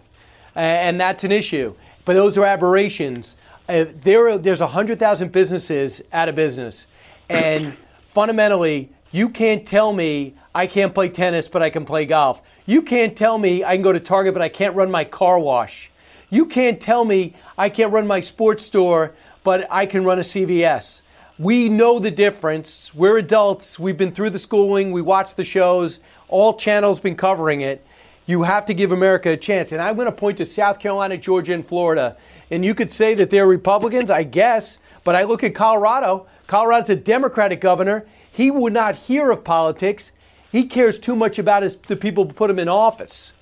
And 0.55 0.99
that's 0.99 1.23
an 1.23 1.31
issue. 1.31 1.75
But 2.05 2.13
those 2.13 2.37
are 2.37 2.45
aberrations. 2.45 3.35
Uh, 3.67 3.85
there, 4.03 4.27
are- 4.29 4.37
there's 4.37 4.61
100,000 4.61 5.31
businesses 5.31 6.01
out 6.13 6.29
of 6.29 6.35
business. 6.35 6.87
And 7.29 7.75
fundamentally, 8.13 8.89
you 9.11 9.29
can't 9.29 9.65
tell 9.67 9.91
me 9.93 10.35
I 10.55 10.65
can't 10.67 10.93
play 10.93 11.09
tennis, 11.09 11.47
but 11.47 11.61
I 11.61 11.69
can 11.69 11.85
play 11.85 12.05
golf. 12.05 12.41
You 12.65 12.81
can't 12.81 13.15
tell 13.15 13.37
me 13.37 13.63
I 13.63 13.75
can 13.75 13.81
go 13.83 13.91
to 13.91 13.99
Target, 13.99 14.33
but 14.33 14.41
I 14.41 14.49
can't 14.49 14.75
run 14.75 14.91
my 14.91 15.03
car 15.03 15.39
wash. 15.39 15.89
You 16.29 16.45
can't 16.45 16.79
tell 16.79 17.03
me 17.03 17.35
I 17.57 17.67
can't 17.69 17.91
run 17.91 18.07
my 18.07 18.21
sports 18.21 18.65
store, 18.65 19.13
but 19.43 19.67
I 19.71 19.85
can 19.85 20.03
run 20.03 20.19
a 20.19 20.23
CVS. 20.23 21.01
we 21.39 21.69
know 21.69 21.97
the 21.97 22.11
difference. 22.11 22.93
We're 22.93 23.17
adults. 23.17 23.79
We've 23.79 23.97
been 23.97 24.11
through 24.11 24.29
the 24.31 24.39
schooling. 24.39 24.91
We 24.91 25.01
watch 25.01 25.35
the 25.35 25.43
shows. 25.43 25.99
All 26.27 26.53
channels 26.53 26.99
been 26.99 27.15
covering 27.15 27.61
it. 27.61 27.85
You 28.27 28.43
have 28.43 28.65
to 28.67 28.73
give 28.73 28.91
America 28.91 29.29
a 29.29 29.37
chance. 29.37 29.71
And 29.71 29.81
I'm 29.81 29.95
going 29.95 30.05
to 30.05 30.11
point 30.11 30.37
to 30.37 30.45
South 30.45 30.79
Carolina, 30.79 31.17
Georgia, 31.17 31.53
and 31.53 31.65
Florida. 31.67 32.15
And 32.51 32.63
you 32.63 32.75
could 32.75 32.91
say 32.91 33.15
that 33.15 33.29
they're 33.31 33.47
Republicans, 33.47 34.11
I 34.11 34.23
guess. 34.23 34.77
But 35.03 35.15
I 35.15 35.23
look 35.23 35.43
at 35.43 35.55
Colorado. 35.55 36.27
Colorado's 36.47 36.89
a 36.89 36.95
Democratic 36.95 37.59
governor. 37.59 38.05
He 38.31 38.51
would 38.51 38.73
not 38.73 38.95
hear 38.95 39.31
of 39.31 39.43
politics. 39.43 40.11
He 40.51 40.67
cares 40.67 40.99
too 40.99 41.15
much 41.15 41.39
about 41.39 41.63
his, 41.63 41.75
the 41.87 41.95
people 41.95 42.25
who 42.25 42.33
put 42.33 42.49
him 42.49 42.59
in 42.59 42.69
office. 42.69 43.33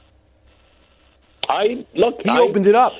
I 1.49 1.85
look. 1.95 2.21
He 2.23 2.29
I, 2.29 2.39
opened 2.39 2.67
it 2.67 2.75
up. 2.75 2.93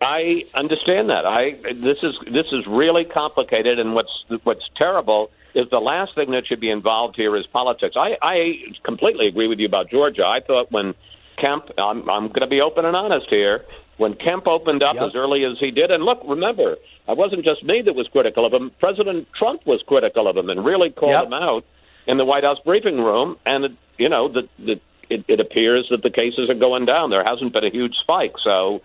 I 0.00 0.44
understand 0.54 1.10
that. 1.10 1.24
I 1.24 1.52
this 1.62 1.98
is 2.02 2.14
this 2.30 2.46
is 2.52 2.66
really 2.66 3.04
complicated, 3.04 3.78
and 3.78 3.94
what's 3.94 4.12
what's 4.42 4.68
terrible 4.76 5.30
is 5.54 5.68
the 5.70 5.78
last 5.78 6.14
thing 6.14 6.32
that 6.32 6.46
should 6.46 6.60
be 6.60 6.70
involved 6.70 7.14
here 7.16 7.36
is 7.36 7.46
politics. 7.46 7.94
I, 7.96 8.16
I 8.20 8.54
completely 8.82 9.28
agree 9.28 9.46
with 9.46 9.60
you 9.60 9.66
about 9.66 9.88
Georgia. 9.88 10.26
I 10.26 10.40
thought 10.40 10.72
when 10.72 10.94
Kemp, 11.40 11.70
I'm, 11.78 12.08
I'm 12.10 12.26
going 12.28 12.40
to 12.40 12.48
be 12.48 12.60
open 12.60 12.84
and 12.84 12.96
honest 12.96 13.26
here. 13.30 13.64
When 13.96 14.14
Kemp 14.14 14.48
opened 14.48 14.82
up 14.82 14.96
Yep. 14.96 15.04
as 15.04 15.14
early 15.14 15.44
as 15.44 15.56
he 15.60 15.70
did, 15.70 15.92
and 15.92 16.02
look, 16.04 16.20
remember, 16.26 16.72
it 16.72 17.16
wasn't 17.16 17.44
just 17.44 17.62
me 17.62 17.82
that 17.82 17.94
was 17.94 18.08
critical 18.08 18.44
of 18.44 18.52
him. 18.52 18.72
President 18.80 19.28
Trump 19.38 19.64
was 19.64 19.80
critical 19.86 20.26
of 20.26 20.36
him 20.36 20.50
and 20.50 20.64
really 20.64 20.90
called 20.90 21.12
Yep. 21.12 21.26
him 21.26 21.32
out 21.34 21.64
in 22.08 22.16
the 22.16 22.24
White 22.24 22.42
House 22.42 22.58
briefing 22.64 22.96
room. 22.98 23.36
And 23.46 23.66
it, 23.66 23.72
you 23.96 24.08
know, 24.08 24.26
the, 24.28 24.48
the, 24.58 24.80
it, 25.08 25.24
it 25.28 25.38
appears 25.38 25.86
that 25.90 26.02
the 26.02 26.10
cases 26.10 26.50
are 26.50 26.54
going 26.54 26.84
down. 26.84 27.10
There 27.10 27.22
hasn't 27.22 27.52
been 27.52 27.64
a 27.64 27.70
huge 27.70 27.94
spike, 28.02 28.34
so 28.42 28.80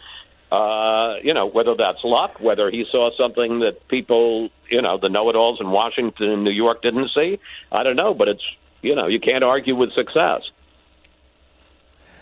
uh, 0.51 1.15
you 1.23 1.33
know, 1.33 1.45
whether 1.45 1.75
that's 1.75 2.03
luck, 2.03 2.39
whether 2.39 2.71
he 2.71 2.85
saw 2.91 3.11
something 3.17 3.59
that 3.59 3.87
people, 3.87 4.49
you 4.69 4.81
know, 4.81 4.97
the 4.97 5.09
know-it-alls 5.09 5.59
in 5.61 5.69
Washington 5.69 6.29
and 6.29 6.43
New 6.43 6.51
York 6.51 6.81
didn't 6.81 7.09
see, 7.13 7.39
I 7.71 7.83
don't 7.83 7.95
know, 7.95 8.13
but 8.13 8.27
it's, 8.27 8.43
you 8.81 8.95
know, 8.95 9.07
you 9.07 9.19
can't 9.19 9.43
argue 9.43 9.75
with 9.75 9.93
success. 9.93 10.41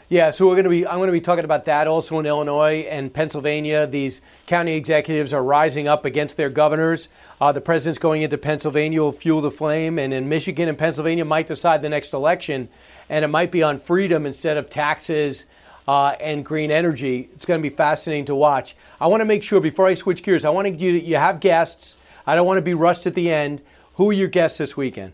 Yeah, 0.10 0.32
so 0.32 0.48
we're 0.48 0.54
going 0.54 0.64
to 0.64 0.70
be. 0.70 0.88
I'm 0.88 1.00
going 1.00 1.08
to 1.08 1.12
be 1.12 1.20
talking 1.20 1.44
about 1.44 1.66
that 1.66 1.86
also 1.86 2.18
in 2.18 2.26
Illinois 2.26 2.88
and 2.90 3.14
Pennsylvania. 3.14 3.86
These 3.86 4.22
county 4.46 4.76
executives 4.76 5.34
are 5.34 5.44
rising 5.44 5.90
up 5.90 6.06
against 6.06 6.38
their 6.38 6.50
governors. 6.50 7.10
Uh, 7.42 7.52
the 7.52 7.60
president's 7.60 8.00
going 8.00 8.22
into 8.22 8.38
Pennsylvania 8.38 9.02
will 9.02 9.12
fuel 9.12 9.42
the 9.42 9.52
flame, 9.52 10.00
and 10.00 10.14
in 10.14 10.30
Michigan 10.30 10.70
and 10.70 10.78
Pennsylvania 10.78 11.26
might 11.26 11.48
decide 11.48 11.82
the 11.82 11.90
next 11.90 12.14
election, 12.14 12.70
and 13.10 13.26
it 13.26 13.28
might 13.28 13.52
be 13.52 13.62
on 13.62 13.80
freedom 13.80 14.26
instead 14.26 14.56
of 14.56 14.70
taxes 14.70 15.44
uh, 15.88 16.16
and 16.20 16.44
green 16.44 16.72
energy. 16.72 17.30
It's 17.36 17.46
going 17.46 17.62
to 17.62 17.70
be 17.70 17.74
fascinating 17.76 18.26
to 18.26 18.36
watch. 18.36 18.76
I 19.00 19.08
want 19.08 19.22
to 19.22 19.26
make 19.26 19.44
sure 19.44 19.60
before 19.62 19.88
I 19.88 19.94
switch 19.94 20.24
gears, 20.24 20.44
I 20.46 20.50
want 20.50 20.68
to 20.68 20.74
you 20.74 20.92
you 20.92 21.16
have 21.16 21.40
guests. 21.40 21.98
I 22.26 22.36
don't 22.36 22.46
want 22.46 22.58
to 22.58 22.62
be 22.62 22.74
rushed 22.74 23.08
at 23.08 23.16
the 23.16 23.32
end. 23.32 23.62
Who 23.96 24.10
are 24.10 24.14
your 24.14 24.28
guests 24.28 24.58
this 24.58 24.76
weekend? 24.76 25.14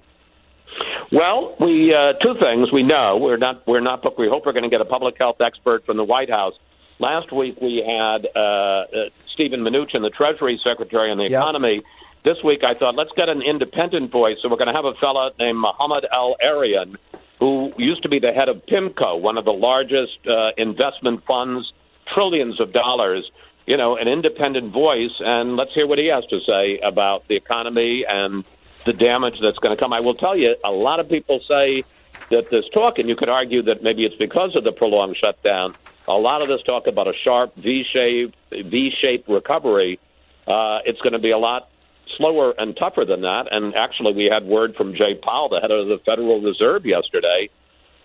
Well, 1.12 1.56
we 1.60 1.94
uh, 1.94 2.14
two 2.14 2.34
things 2.40 2.72
we 2.72 2.82
know 2.82 3.18
we're 3.18 3.38
not 3.38 3.66
we're 3.68 3.82
not 3.82 4.02
but 4.02 4.18
we 4.18 4.28
hope 4.28 4.46
we're 4.46 4.54
going 4.54 4.64
to 4.64 4.70
get 4.70 4.82
a 4.82 4.86
public 4.86 5.16
health 5.18 5.42
expert 5.42 5.86
from 5.86 5.98
the 5.98 6.04
White 6.04 6.30
House. 6.30 6.56
Last 7.00 7.32
week 7.32 7.60
we 7.62 7.84
had 7.86 8.28
uh, 8.36 8.40
uh, 8.40 9.10
Steven 9.32 9.62
Mnuchin, 9.62 10.02
the 10.02 10.10
Treasury 10.10 10.60
Secretary 10.64 11.12
on 11.12 11.18
the 11.18 11.30
Yeah. 11.30 11.40
economy. 11.42 11.82
This 12.24 12.42
week 12.44 12.64
I 12.64 12.74
thought 12.74 12.96
let's 12.96 13.12
get 13.14 13.30
an 13.30 13.42
independent 13.42 14.10
voice, 14.12 14.38
so 14.42 14.50
we're 14.50 14.58
going 14.58 14.70
to 14.70 14.74
have 14.74 14.86
a 14.86 14.94
fellow 14.96 15.30
named 15.38 15.60
Mohamed 15.60 16.06
El-Erian, 16.12 16.96
who 17.44 17.74
used 17.78 18.02
to 18.04 18.08
be 18.08 18.20
the 18.20 18.32
head 18.32 18.48
of 18.48 18.66
PIMCO, 18.68 19.20
one 19.20 19.38
of 19.38 19.44
the 19.44 19.52
largest 19.52 20.18
uh, 20.26 20.52
investment 20.56 21.26
funds, 21.26 21.74
trillions 22.06 22.62
of 22.62 22.72
dollars. 22.72 23.30
You 23.66 23.76
know, 23.76 23.98
an 23.98 24.08
independent 24.08 24.72
voice, 24.72 25.12
and 25.20 25.58
let's 25.58 25.74
hear 25.74 25.86
what 25.86 26.00
he 26.00 26.08
has 26.08 26.26
to 26.28 26.40
say 26.40 26.80
about 26.80 27.28
the 27.28 27.36
economy 27.36 28.06
and 28.08 28.46
the 28.86 28.94
damage 28.94 29.42
that's 29.42 29.60
going 29.60 29.76
to 29.76 29.82
come. 29.82 29.92
I 29.92 30.00
will 30.00 30.14
tell 30.14 30.38
you, 30.38 30.56
a 30.64 30.72
lot 30.72 31.02
of 31.02 31.10
people 31.10 31.42
say 31.46 31.84
that 32.30 32.50
this 32.50 32.64
talk, 32.74 32.98
and 32.98 33.10
you 33.10 33.16
could 33.18 33.28
argue 33.30 33.62
that 33.64 33.84
maybe 33.84 34.06
it's 34.06 34.16
because 34.16 34.56
of 34.56 34.64
the 34.64 34.72
prolonged 34.72 35.18
shutdown. 35.18 35.76
A 36.08 36.18
lot 36.18 36.42
of 36.42 36.48
this 36.48 36.62
talk 36.64 36.88
about 36.88 37.10
a 37.10 37.14
sharp 37.14 37.54
V-shaped 37.58 38.36
V-shaped 38.52 39.28
recovery. 39.28 40.00
Uh, 40.48 40.80
it's 40.86 41.02
going 41.02 41.14
to 41.14 41.20
be 41.20 41.32
a 41.32 41.38
lot 41.38 41.70
slower 42.18 42.54
and 42.58 42.76
tougher 42.78 43.06
than 43.06 43.22
that. 43.22 43.48
And 43.52 43.76
actually, 43.76 44.14
we 44.14 44.26
had 44.26 44.46
word 44.46 44.76
from 44.76 44.94
Jay 44.96 45.16
Powell, 45.22 45.50
the 45.50 45.60
head 45.60 45.72
of 45.72 45.88
the 45.88 46.00
Federal 46.06 46.42
Reserve, 46.42 46.86
yesterday, 46.86 47.50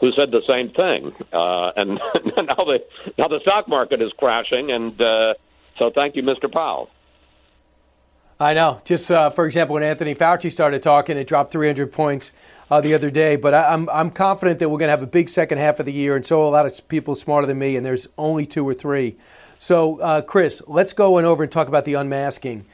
who 0.00 0.12
said 0.12 0.30
the 0.30 0.42
same 0.46 0.70
thing. 0.70 1.12
Uh, 1.32 1.72
and 1.76 2.00
now 2.36 2.64
the 2.64 2.78
now 3.16 3.28
the 3.28 3.40
stock 3.42 3.68
market 3.68 4.02
is 4.02 4.12
crashing, 4.18 4.70
and 4.70 5.00
uh, 5.00 5.34
so 5.78 5.90
thank 5.94 6.16
you, 6.16 6.22
Mr. 6.22 6.52
Powell. 6.52 6.90
I 8.40 8.54
know. 8.54 8.80
Just 8.84 9.10
uh, 9.10 9.30
for 9.30 9.46
example, 9.46 9.74
when 9.74 9.82
Anthony 9.82 10.14
Fauci 10.14 10.50
started 10.50 10.82
talking, 10.82 11.16
it 11.16 11.26
dropped 11.26 11.50
300 11.50 11.90
points 11.90 12.30
uh, 12.70 12.80
the 12.80 12.94
other 12.94 13.10
day. 13.10 13.36
But 13.36 13.54
I, 13.54 13.72
I'm 13.72 13.88
I'm 13.90 14.10
confident 14.10 14.60
that 14.60 14.68
we're 14.68 14.78
going 14.78 14.88
to 14.88 14.92
have 14.92 15.02
a 15.02 15.06
big 15.06 15.28
second 15.28 15.58
half 15.58 15.80
of 15.80 15.86
the 15.86 15.92
year, 15.92 16.14
and 16.14 16.24
so 16.24 16.46
a 16.46 16.50
lot 16.50 16.66
of 16.66 16.88
people 16.88 17.16
smarter 17.16 17.46
than 17.46 17.58
me, 17.58 17.76
and 17.76 17.84
there's 17.84 18.06
only 18.16 18.46
two 18.46 18.66
or 18.68 18.74
three. 18.74 19.16
So, 19.58 20.00
uh, 20.00 20.22
Chris, 20.22 20.62
let's 20.68 20.92
go 20.92 21.18
and 21.18 21.26
over 21.26 21.42
and 21.42 21.50
talk 21.50 21.66
about 21.66 21.84
the 21.84 21.94
unmasking. 21.94 22.64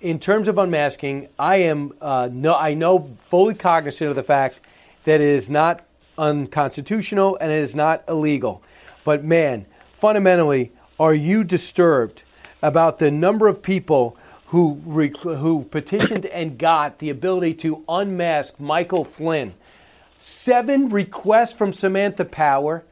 In 0.00 0.20
terms 0.20 0.46
of 0.46 0.58
unmasking, 0.58 1.28
I 1.40 1.56
am 1.56 1.92
uh, 2.00 2.28
no, 2.32 2.54
I 2.54 2.74
know 2.74 3.16
fully 3.26 3.54
cognizant 3.54 4.10
of 4.10 4.14
the 4.14 4.22
fact 4.22 4.60
that 5.02 5.20
it 5.20 5.26
is 5.26 5.50
not 5.50 5.84
unconstitutional 6.16 7.36
and 7.40 7.50
it 7.50 7.58
is 7.58 7.74
not 7.74 8.04
illegal. 8.08 8.62
But 9.02 9.24
man, 9.24 9.66
fundamentally, 9.94 10.70
are 11.00 11.14
you 11.14 11.42
disturbed 11.42 12.22
about 12.62 12.98
the 12.98 13.10
number 13.10 13.48
of 13.48 13.60
people 13.60 14.16
who 14.46 14.80
re- 14.86 15.12
who 15.20 15.64
petitioned 15.64 16.26
and 16.40 16.58
got 16.58 17.00
the 17.00 17.10
ability 17.10 17.54
to 17.54 17.82
unmask 17.88 18.60
Michael 18.60 19.04
Flynn? 19.04 19.54
Seven 20.20 20.90
requests 20.90 21.54
from 21.54 21.72
Samantha 21.72 22.24
Power, 22.24 22.84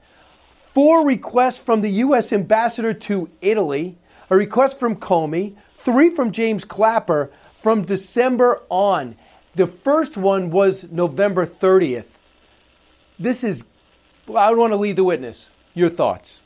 four 0.60 1.06
requests 1.06 1.58
from 1.58 1.82
the 1.82 1.90
U.S. 1.90 2.32
ambassador 2.32 2.92
to 2.92 3.30
Italy, 3.40 3.96
a 4.28 4.36
request 4.36 4.80
from 4.80 4.96
Comey, 4.96 5.54
three 5.86 6.10
from 6.10 6.32
James 6.32 6.64
Clapper 6.64 7.30
from 7.54 7.84
December 7.84 8.60
on. 8.68 9.14
The 9.54 9.68
first 9.68 10.16
one 10.16 10.50
was 10.50 10.90
November 10.90 11.46
30th. 11.46 12.06
This 13.20 13.44
is, 13.44 13.66
I 14.34 14.50
would 14.50 14.58
want 14.58 14.72
to 14.72 14.76
lead 14.76 14.96
the 14.96 15.04
witness. 15.04 15.48
Your 15.74 15.88
thoughts? 15.88 16.40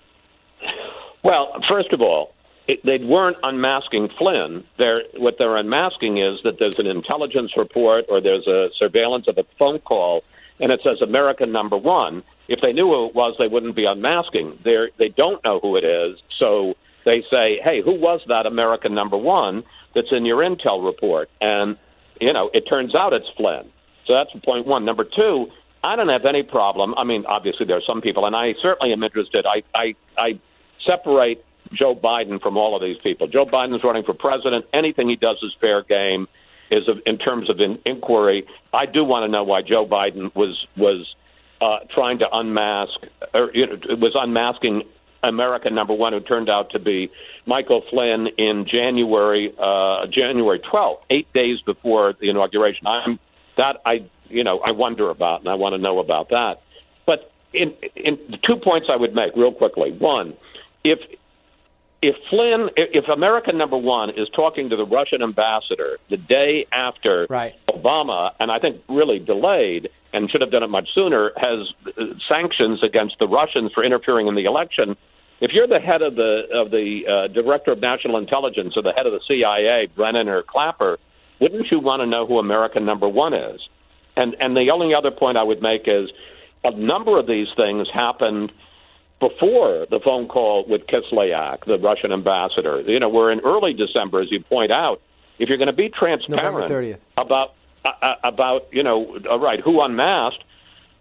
Well, 1.24 1.58
first 1.66 1.90
of 1.94 2.02
all, 2.02 2.34
it, 2.68 2.84
they 2.84 2.98
weren't 2.98 3.38
unmasking 3.42 4.10
Flynn. 4.18 4.62
They're, 4.76 5.04
what 5.16 5.38
they're 5.38 5.56
unmasking 5.56 6.18
is 6.18 6.40
that 6.44 6.58
there's 6.58 6.78
an 6.78 6.86
intelligence 6.86 7.56
report 7.56 8.04
or 8.10 8.20
there's 8.20 8.46
a 8.46 8.68
surveillance 8.76 9.26
of 9.26 9.38
a 9.38 9.44
phone 9.58 9.78
call, 9.78 10.22
and 10.60 10.70
it 10.70 10.80
says 10.84 11.00
American 11.00 11.50
number 11.50 11.78
one. 11.78 12.22
If 12.48 12.60
they 12.60 12.74
knew 12.74 12.88
who 12.88 13.06
it 13.06 13.14
was, 13.14 13.36
they 13.38 13.48
wouldn't 13.48 13.74
be 13.74 13.86
unmasking. 13.86 14.58
They're, 14.64 14.90
they 14.98 15.08
don't 15.08 15.42
know 15.44 15.60
who 15.60 15.76
it 15.76 15.84
is, 15.84 16.20
so 16.38 16.74
they 17.10 17.22
say, 17.28 17.60
"Hey, 17.62 17.82
who 17.82 17.94
was 17.94 18.20
that 18.28 18.46
American 18.46 18.94
number 18.94 19.16
one 19.16 19.64
that's 19.94 20.12
in 20.12 20.24
your 20.24 20.38
intel 20.38 20.84
report?" 20.84 21.28
And 21.40 21.76
you 22.20 22.32
know, 22.32 22.50
it 22.54 22.62
turns 22.68 22.94
out 22.94 23.12
it's 23.12 23.28
Flynn. 23.36 23.66
So 24.06 24.14
that's 24.14 24.30
point 24.44 24.66
one. 24.66 24.84
Number 24.84 25.04
two, 25.04 25.50
I 25.82 25.96
don't 25.96 26.08
have 26.08 26.24
any 26.24 26.42
problem. 26.42 26.94
I 26.96 27.04
mean, 27.04 27.24
obviously 27.26 27.66
there 27.66 27.76
are 27.76 27.86
some 27.86 28.00
people, 28.00 28.26
and 28.26 28.36
I 28.36 28.54
certainly 28.62 28.92
am 28.92 29.02
interested. 29.02 29.44
I 29.46 29.62
I, 29.74 29.94
I 30.16 30.38
separate 30.86 31.44
Joe 31.72 31.94
Biden 31.94 32.40
from 32.40 32.56
all 32.56 32.76
of 32.76 32.82
these 32.82 32.98
people. 32.98 33.26
Joe 33.26 33.46
Biden's 33.46 33.82
running 33.82 34.04
for 34.04 34.14
president. 34.14 34.66
Anything 34.72 35.08
he 35.08 35.16
does 35.16 35.38
is 35.42 35.52
fair 35.60 35.82
game. 35.82 36.28
Is 36.70 36.86
of, 36.86 37.00
in 37.04 37.18
terms 37.18 37.50
of 37.50 37.58
in, 37.58 37.80
inquiry. 37.84 38.46
I 38.72 38.86
do 38.86 39.02
want 39.02 39.24
to 39.24 39.28
know 39.28 39.42
why 39.42 39.62
Joe 39.62 39.84
Biden 39.84 40.32
was 40.36 40.68
was 40.76 41.16
uh, 41.60 41.80
trying 41.92 42.20
to 42.20 42.28
unmask 42.32 42.96
or 43.34 43.50
you 43.52 43.66
know, 43.66 43.96
was 43.96 44.12
unmasking 44.14 44.84
American 45.22 45.74
number 45.74 45.94
one, 45.94 46.12
who 46.12 46.20
turned 46.20 46.48
out 46.48 46.70
to 46.70 46.78
be 46.78 47.10
Michael 47.46 47.82
Flynn 47.90 48.28
in 48.38 48.66
January 48.66 49.54
uh, 49.58 50.06
January 50.06 50.58
twelfth, 50.58 51.04
eight 51.10 51.32
days 51.32 51.60
before 51.60 52.14
the 52.20 52.30
inauguration. 52.30 52.86
I'm 52.86 53.18
that 53.56 53.80
I 53.84 54.08
you 54.28 54.44
know 54.44 54.60
I 54.60 54.70
wonder 54.72 55.10
about, 55.10 55.40
and 55.40 55.48
I 55.48 55.54
want 55.54 55.74
to 55.74 55.78
know 55.78 55.98
about 55.98 56.30
that. 56.30 56.62
But 57.06 57.32
in 57.52 57.74
in 57.96 58.18
the 58.30 58.38
two 58.38 58.56
points 58.56 58.88
I 58.90 58.96
would 58.96 59.14
make 59.14 59.36
real 59.36 59.52
quickly. 59.52 59.92
One, 59.92 60.34
if 60.84 60.98
if 62.02 62.16
Flynn, 62.30 62.70
if 62.76 63.08
America 63.08 63.52
number 63.52 63.76
one 63.76 64.10
is 64.10 64.28
talking 64.30 64.70
to 64.70 64.76
the 64.76 64.86
Russian 64.86 65.22
ambassador 65.22 65.98
the 66.08 66.16
day 66.16 66.66
after 66.72 67.26
right. 67.28 67.54
Obama, 67.68 68.32
and 68.40 68.50
I 68.50 68.58
think 68.58 68.82
really 68.88 69.18
delayed 69.18 69.90
and 70.12 70.30
should 70.30 70.40
have 70.40 70.50
done 70.50 70.62
it 70.62 70.70
much 70.70 70.88
sooner, 70.94 71.32
has 71.36 71.72
sanctions 72.26 72.82
against 72.82 73.18
the 73.18 73.28
Russians 73.28 73.72
for 73.72 73.84
interfering 73.84 74.26
in 74.26 74.34
the 74.34 74.44
election. 74.44 74.96
If 75.40 75.52
you're 75.52 75.66
the 75.66 75.80
head 75.80 76.02
of 76.02 76.16
the 76.16 76.42
of 76.52 76.70
the 76.70 77.02
uh, 77.08 77.32
director 77.32 77.72
of 77.72 77.80
national 77.80 78.18
intelligence 78.18 78.74
or 78.76 78.82
the 78.82 78.92
head 78.92 79.06
of 79.06 79.12
the 79.12 79.20
CIA, 79.26 79.88
Brennan 79.94 80.28
or 80.28 80.42
Clapper, 80.42 80.98
wouldn't 81.40 81.70
you 81.70 81.80
want 81.80 82.00
to 82.00 82.06
know 82.06 82.26
who 82.26 82.38
American 82.38 82.84
number 82.84 83.08
one 83.08 83.32
is? 83.32 83.60
And 84.16 84.36
and 84.40 84.56
the 84.56 84.70
only 84.70 84.94
other 84.94 85.10
point 85.10 85.38
I 85.38 85.42
would 85.42 85.62
make 85.62 85.82
is 85.86 86.10
a 86.62 86.70
number 86.72 87.18
of 87.18 87.26
these 87.26 87.48
things 87.56 87.88
happened 87.92 88.52
before 89.18 89.86
the 89.90 90.00
phone 90.02 90.28
call 90.28 90.64
with 90.66 90.82
Kislyak, 90.86 91.64
the 91.66 91.78
Russian 91.78 92.12
ambassador. 92.12 92.80
You 92.80 92.98
know, 92.98 93.08
we're 93.08 93.30
in 93.30 93.40
early 93.40 93.74
December, 93.74 94.22
as 94.22 94.30
you 94.30 94.40
point 94.40 94.72
out. 94.72 95.00
if 95.38 95.48
you're 95.48 95.58
going 95.58 95.68
to 95.68 95.72
be 95.72 95.90
November 96.28 96.62
30th. 96.62 96.68
transparent 96.68 97.00
about 97.16 97.54
uh, 97.84 97.88
uh, 98.02 98.14
about 98.24 98.68
you 98.72 98.82
know, 98.82 99.18
all 99.30 99.40
right, 99.40 99.60
who 99.60 99.80
unmasked? 99.80 100.44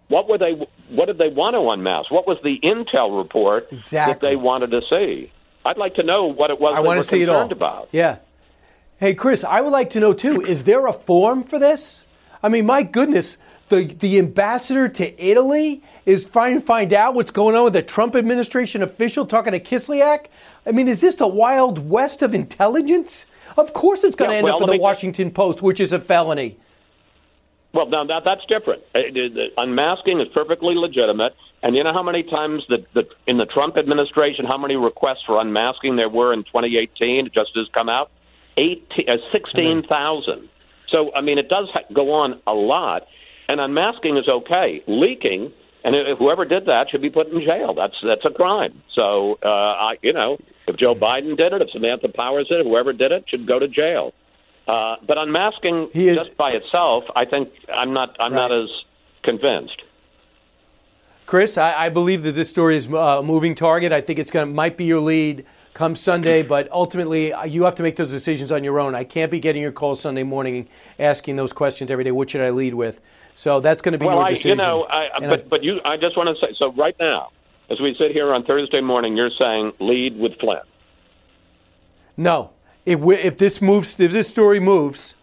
What 0.08 0.28
were 0.28 0.38
they? 0.38 0.52
What 0.90 1.06
did 1.06 1.18
they 1.18 1.28
want 1.28 1.54
to 1.54 1.70
unmask? 1.70 2.10
What 2.10 2.26
was 2.26 2.38
the 2.42 2.58
intel 2.62 3.16
report 3.16 3.68
that 3.90 4.20
they 4.20 4.36
wanted 4.36 4.70
to 4.72 4.80
see? 4.88 5.32
I'd 5.64 5.76
like 5.78 5.94
to 5.96 6.02
know 6.02 6.26
what 6.26 6.50
it 6.50 6.60
was 6.60 6.74
I 6.76 6.80
they 6.82 6.86
want 6.86 6.96
were 6.98 7.02
to 7.02 7.08
see 7.08 7.22
it 7.22 7.28
all. 7.28 7.36
concerned 7.40 7.52
about. 7.52 7.88
Yeah. 7.92 8.16
Hey, 8.98 9.14
Chris, 9.14 9.44
I 9.44 9.60
would 9.60 9.72
like 9.72 9.90
to 9.90 10.00
know 10.00 10.12
too. 10.12 10.42
Is 10.42 10.64
there 10.64 10.86
a 10.86 10.92
form 10.92 11.42
for 11.44 11.58
this? 11.58 12.02
I 12.42 12.48
mean, 12.48 12.66
my 12.66 12.82
goodness, 12.82 13.36
the 13.68 13.84
the 13.84 14.18
ambassador 14.18 14.88
to 14.88 15.22
Italy 15.24 15.82
is 16.06 16.24
trying 16.24 16.60
to 16.60 16.60
find 16.66 16.92
out 16.92 17.14
what's 17.14 17.30
going 17.30 17.54
on 17.54 17.64
with 17.64 17.72
the 17.74 17.82
Trump 17.82 18.16
administration 18.16 18.82
official 18.82 19.26
talking 19.26 19.52
to 19.52 19.60
Kislyak. 19.60 20.26
I 20.66 20.72
mean, 20.72 20.88
is 20.88 21.00
this 21.00 21.14
the 21.14 21.28
wild 21.28 21.88
west 21.90 22.22
of 22.22 22.34
intelligence? 22.34 23.26
Of 23.56 23.72
course, 23.72 24.04
it's 24.04 24.16
going 24.16 24.30
to 24.30 24.34
Yeah, 24.34 24.38
end 24.38 24.44
well, 24.44 24.56
up 24.56 24.62
in 24.62 24.76
the 24.76 24.78
Washington 24.82 25.30
Post, 25.30 25.60
which 25.62 25.80
is 25.80 25.92
a 25.92 25.98
felony. 26.00 26.58
Well, 27.72 27.88
now 27.88 28.04
that 28.04 28.22
that's 28.24 28.44
different. 28.46 28.82
Uh, 28.94 29.00
the- 29.12 29.48
Unmasking 29.56 30.20
is 30.20 30.28
perfectly 30.34 30.74
legitimate, 30.74 31.34
and 31.62 31.76
you 31.76 31.84
know 31.84 31.92
how 31.92 32.02
many 32.02 32.22
times 32.22 32.64
the, 32.68 32.84
the 32.94 33.04
in 33.26 33.38
the 33.38 33.46
Trump 33.46 33.76
administration, 33.76 34.44
how 34.44 34.58
many 34.58 34.76
requests 34.76 35.22
for 35.26 35.40
unmasking 35.40 35.96
there 35.96 36.08
were 36.08 36.32
in 36.32 36.42
2018? 36.44 37.26
It 37.26 37.32
just 37.32 37.50
has 37.54 37.68
come 37.72 37.88
out, 37.88 38.10
18, 38.56 39.08
uh, 39.08 39.16
16,000. 39.32 40.48
So 40.88 41.14
I 41.14 41.20
mean, 41.20 41.38
it 41.38 41.48
does 41.48 41.68
ha- 41.72 41.86
go 41.92 42.12
on 42.12 42.40
a 42.46 42.54
lot, 42.54 43.06
and 43.48 43.60
unmasking 43.60 44.16
is 44.16 44.28
okay. 44.28 44.82
Leaking, 44.88 45.52
and 45.84 45.94
whoever 46.18 46.44
did 46.44 46.66
that 46.66 46.90
should 46.90 47.02
be 47.02 47.10
put 47.10 47.28
in 47.28 47.40
jail. 47.40 47.74
That's 47.74 47.94
that's 48.02 48.24
a 48.24 48.30
crime. 48.30 48.82
So 48.94 49.38
uh, 49.44 49.48
I, 49.48 49.96
you 50.02 50.12
know, 50.12 50.38
if 50.66 50.76
Joe 50.76 50.96
Biden 50.96 51.36
did 51.36 51.52
it, 51.52 51.62
if 51.62 51.70
Samantha 51.70 52.08
Powers 52.08 52.48
did 52.48 52.60
it, 52.60 52.66
whoever 52.66 52.92
did 52.92 53.12
it 53.12 53.26
should 53.28 53.46
go 53.46 53.60
to 53.60 53.68
jail. 53.68 54.12
Uh, 54.66 54.96
but 55.06 55.18
unmasking 55.18 55.90
just 55.94 56.36
by 56.36 56.50
itself, 56.52 57.04
I 57.16 57.24
think 57.24 57.50
I'm 57.72 57.92
not 57.92 58.16
I'm 58.20 58.32
not 58.32 58.52
as 58.52 58.68
convinced. 59.22 59.82
Chris, 61.26 61.56
I, 61.56 61.86
I 61.86 61.88
believe 61.88 62.24
that 62.24 62.32
this 62.32 62.50
story 62.50 62.76
is 62.76 62.88
uh, 62.88 63.18
a 63.18 63.22
moving 63.22 63.54
target. 63.54 63.92
I 63.92 64.00
think 64.00 64.18
it's 64.18 64.30
going 64.30 64.54
might 64.54 64.76
be 64.76 64.84
your 64.84 65.00
lead 65.00 65.46
come 65.74 65.96
Sunday, 65.96 66.42
but 66.54 66.70
ultimately 66.72 67.32
uh, 67.32 67.44
you 67.44 67.64
have 67.64 67.74
to 67.76 67.82
make 67.82 67.96
those 67.96 68.10
decisions 68.10 68.50
on 68.52 68.64
your 68.64 68.80
own. 68.80 68.94
I 68.94 69.04
can't 69.04 69.30
be 69.30 69.40
getting 69.40 69.62
your 69.62 69.72
calls 69.72 70.00
Sunday 70.00 70.24
morning 70.24 70.68
asking 70.98 71.36
those 71.36 71.52
questions 71.52 71.90
every 71.90 72.04
day. 72.04 72.10
What 72.10 72.30
should 72.30 72.40
I 72.40 72.50
lead 72.50 72.74
with? 72.74 73.00
So 73.34 73.60
that's 73.60 73.80
going 73.80 73.92
to 73.92 73.98
be 73.98 74.06
well, 74.06 74.16
your 74.16 74.24
I, 74.24 74.30
decision. 74.30 74.50
you 74.50 74.56
know, 74.56 74.84
I, 74.84 75.08
but 75.20 75.48
but 75.48 75.62
you, 75.62 75.80
I 75.84 75.96
just 75.96 76.16
want 76.16 76.36
to 76.36 76.46
say 76.46 76.52
so 76.58 76.72
right 76.72 76.96
now, 77.00 77.30
as 77.70 77.80
we 77.80 77.94
sit 77.94 78.12
here 78.12 78.34
on 78.34 78.44
Thursday 78.44 78.80
morning, 78.80 79.16
you're 79.16 79.30
saying 79.38 79.72
lead 79.80 80.18
with 80.18 80.38
Flynn. 80.38 80.58
No, 82.16 82.50
if 82.86 83.00
we, 83.00 83.16
if 83.16 83.38
this 83.38 83.60
moves, 83.60 83.98
if 84.00 84.12
this 84.12 84.28
story 84.28 84.60
moves, 84.60 85.14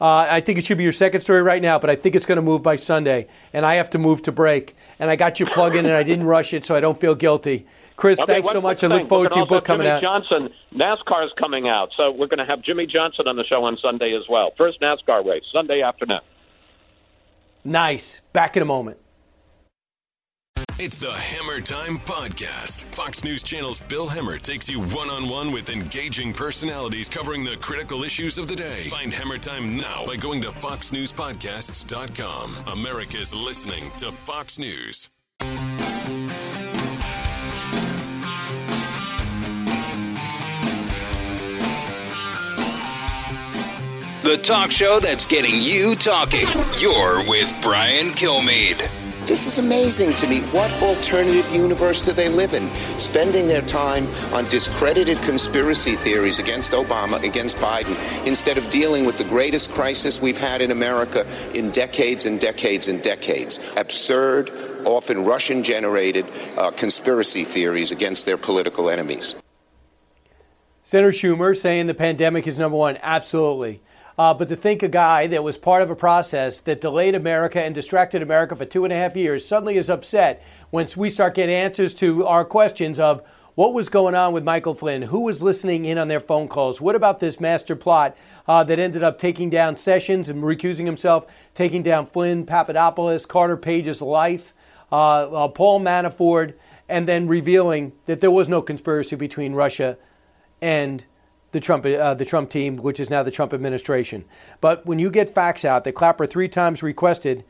uh, 0.00 0.26
I 0.28 0.40
think 0.40 0.58
it 0.58 0.64
should 0.64 0.78
be 0.78 0.84
your 0.84 0.92
second 0.92 1.20
story 1.20 1.42
right 1.42 1.62
now. 1.62 1.78
But 1.78 1.90
I 1.90 1.96
think 1.96 2.14
it's 2.14 2.26
going 2.26 2.36
to 2.36 2.42
move 2.42 2.62
by 2.62 2.76
Sunday, 2.76 3.28
and 3.52 3.64
I 3.64 3.74
have 3.76 3.90
to 3.90 3.98
move 3.98 4.22
to 4.22 4.32
break. 4.32 4.76
And 4.98 5.10
I 5.10 5.16
got 5.16 5.40
you 5.40 5.46
plugged 5.46 5.76
in, 5.76 5.86
and 5.86 5.94
I 5.94 6.02
didn't 6.02 6.26
rush 6.26 6.52
it, 6.52 6.64
so 6.64 6.74
I 6.74 6.80
don't 6.80 6.98
feel 6.98 7.14
guilty. 7.14 7.66
Chris, 7.96 8.18
Okay, 8.18 8.34
thanks 8.34 8.50
so 8.50 8.60
much. 8.60 8.82
I 8.82 8.88
look 8.88 9.08
forward 9.08 9.30
to 9.32 9.38
your 9.38 9.46
book 9.46 9.64
coming 9.64 9.86
Jimmie 9.86 9.90
out. 9.90 10.02
Johnson, 10.02 10.48
NASCAR 10.74 11.24
is 11.24 11.32
coming 11.38 11.68
out, 11.68 11.90
so 11.96 12.10
we're 12.10 12.26
going 12.26 12.38
to 12.38 12.44
have 12.44 12.60
Jimmie 12.62 12.86
Johnson 12.86 13.28
on 13.28 13.36
the 13.36 13.44
show 13.44 13.62
on 13.64 13.78
Sunday 13.80 14.14
as 14.14 14.24
well. 14.28 14.52
First 14.56 14.80
NASCAR 14.80 15.24
race 15.24 15.44
Sunday 15.52 15.80
afternoon. 15.80 16.20
Nice. 17.62 18.20
Back 18.32 18.56
in 18.56 18.62
a 18.62 18.66
moment. 18.66 18.98
It's 20.76 20.98
the 20.98 21.12
Hemmer 21.12 21.64
Time 21.64 21.98
Podcast. 21.98 22.92
Fox 22.96 23.22
News 23.22 23.44
Channel's 23.44 23.78
Bill 23.78 24.08
Hemmer 24.08 24.42
takes 24.42 24.68
you 24.68 24.80
one 24.80 25.08
on 25.08 25.28
one 25.28 25.52
with 25.52 25.70
engaging 25.70 26.32
personalities 26.32 27.08
covering 27.08 27.44
the 27.44 27.56
critical 27.58 28.02
issues 28.02 28.38
of 28.38 28.48
the 28.48 28.56
day. 28.56 28.88
Find 28.88 29.12
Hemmer 29.12 29.40
Time 29.40 29.76
now 29.76 30.04
by 30.04 30.16
going 30.16 30.42
to 30.42 30.48
FoxNewsPodcasts.com. 30.48 32.76
America's 32.76 33.32
listening 33.32 33.88
to 33.98 34.10
Fox 34.24 34.58
News. 34.58 35.10
The 44.24 44.38
talk 44.42 44.72
show 44.72 44.98
that's 44.98 45.28
getting 45.28 45.60
you 45.60 45.94
talking. 45.94 46.48
You're 46.80 47.22
with 47.28 47.56
Brian 47.62 48.08
Kilmeade. 48.08 48.90
This 49.26 49.46
is 49.46 49.56
amazing 49.56 50.12
to 50.14 50.28
me. 50.28 50.42
What 50.52 50.70
alternative 50.82 51.50
universe 51.50 52.02
do 52.02 52.12
they 52.12 52.28
live 52.28 52.52
in? 52.52 52.70
Spending 52.98 53.48
their 53.48 53.62
time 53.62 54.06
on 54.34 54.46
discredited 54.50 55.16
conspiracy 55.18 55.94
theories 55.94 56.38
against 56.38 56.72
Obama, 56.72 57.22
against 57.24 57.56
Biden, 57.56 57.96
instead 58.26 58.58
of 58.58 58.68
dealing 58.68 59.06
with 59.06 59.16
the 59.16 59.24
greatest 59.24 59.70
crisis 59.72 60.20
we've 60.20 60.36
had 60.36 60.60
in 60.60 60.70
America 60.70 61.26
in 61.54 61.70
decades 61.70 62.26
and 62.26 62.38
decades 62.38 62.88
and 62.88 63.00
decades. 63.02 63.60
Absurd, 63.78 64.50
often 64.84 65.24
Russian 65.24 65.62
generated 65.62 66.26
uh, 66.58 66.70
conspiracy 66.72 67.44
theories 67.44 67.92
against 67.92 68.26
their 68.26 68.36
political 68.36 68.90
enemies. 68.90 69.34
Senator 70.82 71.12
Schumer 71.12 71.56
saying 71.56 71.86
the 71.86 71.94
pandemic 71.94 72.46
is 72.46 72.58
number 72.58 72.76
one. 72.76 72.98
Absolutely. 73.00 73.80
Uh, 74.16 74.32
but 74.32 74.48
to 74.48 74.56
think 74.56 74.82
a 74.82 74.88
guy 74.88 75.26
that 75.26 75.42
was 75.42 75.56
part 75.56 75.82
of 75.82 75.90
a 75.90 75.96
process 75.96 76.60
that 76.60 76.80
delayed 76.80 77.14
America 77.14 77.62
and 77.62 77.74
distracted 77.74 78.22
America 78.22 78.54
for 78.54 78.64
two 78.64 78.84
and 78.84 78.92
a 78.92 78.96
half 78.96 79.16
years 79.16 79.46
suddenly 79.46 79.76
is 79.76 79.90
upset 79.90 80.42
once 80.70 80.96
we 80.96 81.10
start 81.10 81.34
getting 81.34 81.54
answers 81.54 81.94
to 81.94 82.24
our 82.26 82.44
questions 82.44 83.00
of 83.00 83.22
what 83.54 83.72
was 83.72 83.88
going 83.88 84.14
on 84.14 84.32
with 84.32 84.42
Michael 84.42 84.74
Flynn, 84.74 85.02
who 85.02 85.22
was 85.22 85.42
listening 85.42 85.84
in 85.84 85.98
on 85.98 86.08
their 86.08 86.20
phone 86.20 86.48
calls, 86.48 86.80
what 86.80 86.96
about 86.96 87.20
this 87.20 87.38
master 87.38 87.76
plot 87.76 88.16
uh, 88.48 88.64
that 88.64 88.78
ended 88.78 89.02
up 89.02 89.18
taking 89.18 89.48
down 89.48 89.76
Sessions 89.76 90.28
and 90.28 90.42
recusing 90.42 90.86
himself, 90.86 91.26
taking 91.54 91.82
down 91.82 92.06
Flynn, 92.06 92.44
Papadopoulos, 92.44 93.26
Carter 93.26 93.56
Page's 93.56 94.02
life, 94.02 94.52
uh, 94.90 95.44
uh, 95.44 95.48
Paul 95.48 95.80
Manafort, 95.80 96.54
and 96.88 97.08
then 97.08 97.28
revealing 97.28 97.92
that 98.06 98.20
there 98.20 98.30
was 98.30 98.48
no 98.48 98.60
conspiracy 98.60 99.16
between 99.16 99.54
Russia 99.54 99.96
and 100.60 101.04
the 101.54 101.60
Trump, 101.60 101.86
uh, 101.86 102.14
the 102.14 102.24
Trump 102.24 102.50
team, 102.50 102.76
which 102.76 102.98
is 102.98 103.08
now 103.08 103.22
the 103.22 103.30
Trump 103.30 103.54
administration. 103.54 104.24
But 104.60 104.84
when 104.84 104.98
you 104.98 105.08
get 105.08 105.32
facts 105.32 105.64
out 105.64 105.84
that 105.84 105.92
Clapper 105.92 106.26
three 106.26 106.48
times 106.48 106.82
requested 106.82 107.44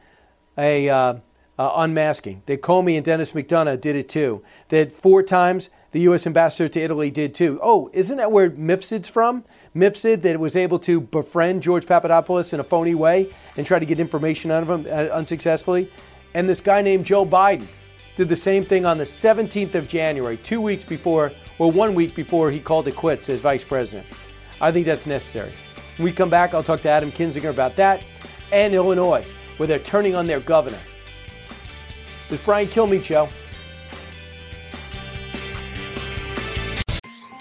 a 0.58 0.90
uh, 0.90 1.14
uh, 1.58 1.72
unmasking, 1.76 2.42
that 2.44 2.60
Comey 2.60 2.96
and 2.96 3.04
Denis 3.04 3.32
McDonough 3.32 3.80
did 3.80 3.96
it 3.96 4.10
too, 4.10 4.44
that 4.68 4.92
four 4.92 5.22
times 5.22 5.70
the 5.92 6.00
U.S. 6.00 6.26
ambassador 6.26 6.68
to 6.68 6.80
Italy 6.80 7.10
did 7.10 7.34
too. 7.34 7.58
Oh, 7.62 7.88
isn't 7.94 8.18
that 8.18 8.30
where 8.30 8.50
Mifsud's 8.50 9.08
from? 9.08 9.42
Mifsud 9.74 10.20
that 10.20 10.38
was 10.38 10.54
able 10.54 10.78
to 10.80 11.00
befriend 11.00 11.62
George 11.62 11.86
Papadopoulos 11.86 12.52
in 12.52 12.60
a 12.60 12.64
phony 12.64 12.94
way 12.94 13.34
and 13.56 13.66
try 13.66 13.78
to 13.78 13.86
get 13.86 13.98
information 13.98 14.50
out 14.50 14.62
of 14.62 14.68
him 14.68 14.86
uh, 14.86 15.14
unsuccessfully. 15.14 15.90
And 16.34 16.46
this 16.46 16.60
guy 16.60 16.82
named 16.82 17.06
Joe 17.06 17.24
Biden 17.24 17.66
did 18.16 18.28
the 18.28 18.36
same 18.36 18.66
thing 18.66 18.84
on 18.84 18.98
the 18.98 19.04
17th 19.04 19.74
of 19.74 19.88
January, 19.88 20.36
two 20.36 20.60
weeks 20.60 20.84
before, 20.84 21.32
or 21.58 21.70
one 21.70 21.94
week 21.94 22.14
before 22.14 22.50
he 22.50 22.60
called 22.60 22.88
it 22.88 22.96
quits 22.96 23.28
as 23.28 23.40
vice 23.40 23.64
president. 23.64 24.06
I 24.60 24.72
think 24.72 24.86
that's 24.86 25.06
necessary. 25.06 25.52
When 25.96 26.04
we 26.06 26.12
come 26.12 26.30
back, 26.30 26.54
I'll 26.54 26.62
talk 26.62 26.80
to 26.82 26.88
Adam 26.88 27.12
Kinzinger 27.12 27.50
about 27.50 27.76
that 27.76 28.04
and 28.52 28.74
Illinois, 28.74 29.24
where 29.56 29.66
they're 29.66 29.78
turning 29.78 30.14
on 30.14 30.26
their 30.26 30.40
governor. 30.40 30.78
This 32.28 32.40
is 32.40 32.44
Brian 32.44 32.68
Kilmeade 32.68 33.04
Show. 33.04 33.28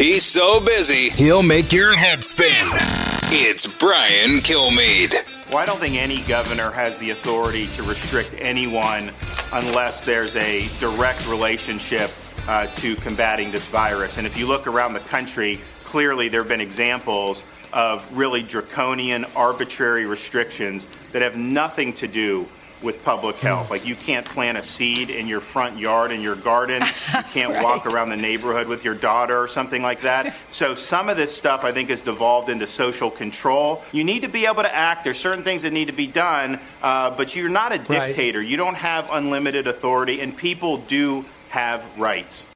He's 0.00 0.24
so 0.24 0.60
busy, 0.60 1.10
he'll 1.10 1.42
make 1.42 1.74
your 1.74 1.94
head 1.94 2.24
spin. 2.24 2.66
It's 3.30 3.66
Brian 3.66 4.38
Kilmeade. 4.38 5.12
Well, 5.50 5.58
I 5.58 5.66
don't 5.66 5.78
think 5.78 5.96
any 5.96 6.22
governor 6.22 6.70
has 6.70 6.96
the 6.96 7.10
authority 7.10 7.66
to 7.76 7.82
restrict 7.82 8.34
anyone 8.38 9.10
unless 9.52 10.06
there's 10.06 10.36
a 10.36 10.68
direct 10.78 11.28
relationship 11.28 12.10
uh, 12.48 12.66
to 12.76 12.96
combating 12.96 13.50
this 13.50 13.66
virus. 13.66 14.16
And 14.16 14.26
if 14.26 14.38
you 14.38 14.46
look 14.46 14.66
around 14.66 14.94
the 14.94 15.00
country, 15.00 15.60
clearly 15.84 16.30
there 16.30 16.40
have 16.40 16.48
been 16.48 16.62
examples 16.62 17.44
of 17.74 18.10
really 18.16 18.40
draconian, 18.40 19.26
arbitrary 19.36 20.06
restrictions 20.06 20.86
that 21.12 21.20
have 21.20 21.36
nothing 21.36 21.92
to 21.92 22.08
do 22.08 22.48
with 22.82 23.02
public 23.04 23.36
health. 23.36 23.70
Like 23.70 23.86
you 23.86 23.94
can't 23.94 24.24
plant 24.26 24.58
a 24.58 24.62
seed 24.62 25.10
in 25.10 25.28
your 25.28 25.40
front 25.40 25.78
yard 25.78 26.12
in 26.12 26.20
your 26.20 26.36
garden. 26.36 26.82
You 26.82 27.22
can't 27.32 27.54
right. 27.54 27.62
walk 27.62 27.86
around 27.86 28.10
the 28.10 28.16
neighborhood 28.16 28.66
with 28.66 28.84
your 28.84 28.94
daughter 28.94 29.38
or 29.38 29.48
something 29.48 29.82
like 29.82 30.02
that. 30.02 30.34
So 30.50 30.74
some 30.74 31.08
of 31.08 31.16
this 31.16 31.34
stuff 31.34 31.64
I 31.64 31.72
think 31.72 31.90
has 31.90 32.02
devolved 32.02 32.48
into 32.48 32.66
social 32.66 33.10
control. 33.10 33.82
You 33.92 34.04
need 34.04 34.22
to 34.22 34.28
be 34.28 34.46
able 34.46 34.62
to 34.62 34.74
act. 34.74 35.04
There's 35.04 35.18
certain 35.18 35.44
things 35.44 35.62
that 35.62 35.72
need 35.72 35.86
to 35.86 35.92
be 35.92 36.06
done, 36.06 36.58
uh, 36.82 37.10
but 37.10 37.36
you're 37.36 37.48
not 37.48 37.72
a 37.72 37.78
dictator. 37.78 38.40
Right. 38.40 38.48
You 38.48 38.56
don't 38.56 38.74
have 38.74 39.08
unlimited 39.12 39.66
authority, 39.66 40.20
and 40.20 40.36
people 40.36 40.78
do 40.78 41.24
have 41.50 41.84
rights. 41.98 42.46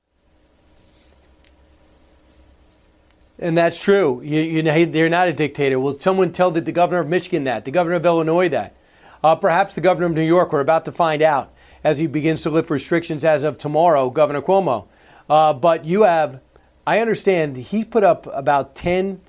And 3.38 3.56
that's 3.56 3.80
true. 3.80 4.20
You, 4.22 4.40
you 4.40 4.62
know, 4.62 4.84
they're 4.84 5.08
not 5.08 5.28
a 5.28 5.32
dictator. 5.32 5.78
Will 5.78 5.98
someone 5.98 6.32
tell 6.32 6.50
the, 6.50 6.60
the 6.60 6.72
governor 6.72 7.00
of 7.00 7.08
Michigan 7.08 7.44
that? 7.44 7.64
The 7.64 7.70
governor 7.70 7.96
of 7.96 8.06
Illinois 8.06 8.48
that? 8.50 8.76
Uh, 9.24 9.34
perhaps 9.34 9.74
the 9.74 9.80
governor 9.80 10.04
of 10.04 10.12
New 10.12 10.20
York. 10.20 10.52
We're 10.52 10.60
about 10.60 10.84
to 10.84 10.92
find 10.92 11.22
out 11.22 11.50
as 11.82 11.96
he 11.96 12.06
begins 12.06 12.42
to 12.42 12.50
lift 12.50 12.68
restrictions 12.68 13.24
as 13.24 13.42
of 13.42 13.56
tomorrow, 13.56 14.10
Governor 14.10 14.42
Cuomo. 14.42 14.86
Uh, 15.30 15.54
but 15.54 15.86
you 15.86 16.02
have, 16.02 16.42
I 16.86 16.98
understand, 16.98 17.56
he 17.56 17.86
put 17.86 18.04
up 18.04 18.26
about 18.34 18.74
10 18.74 19.22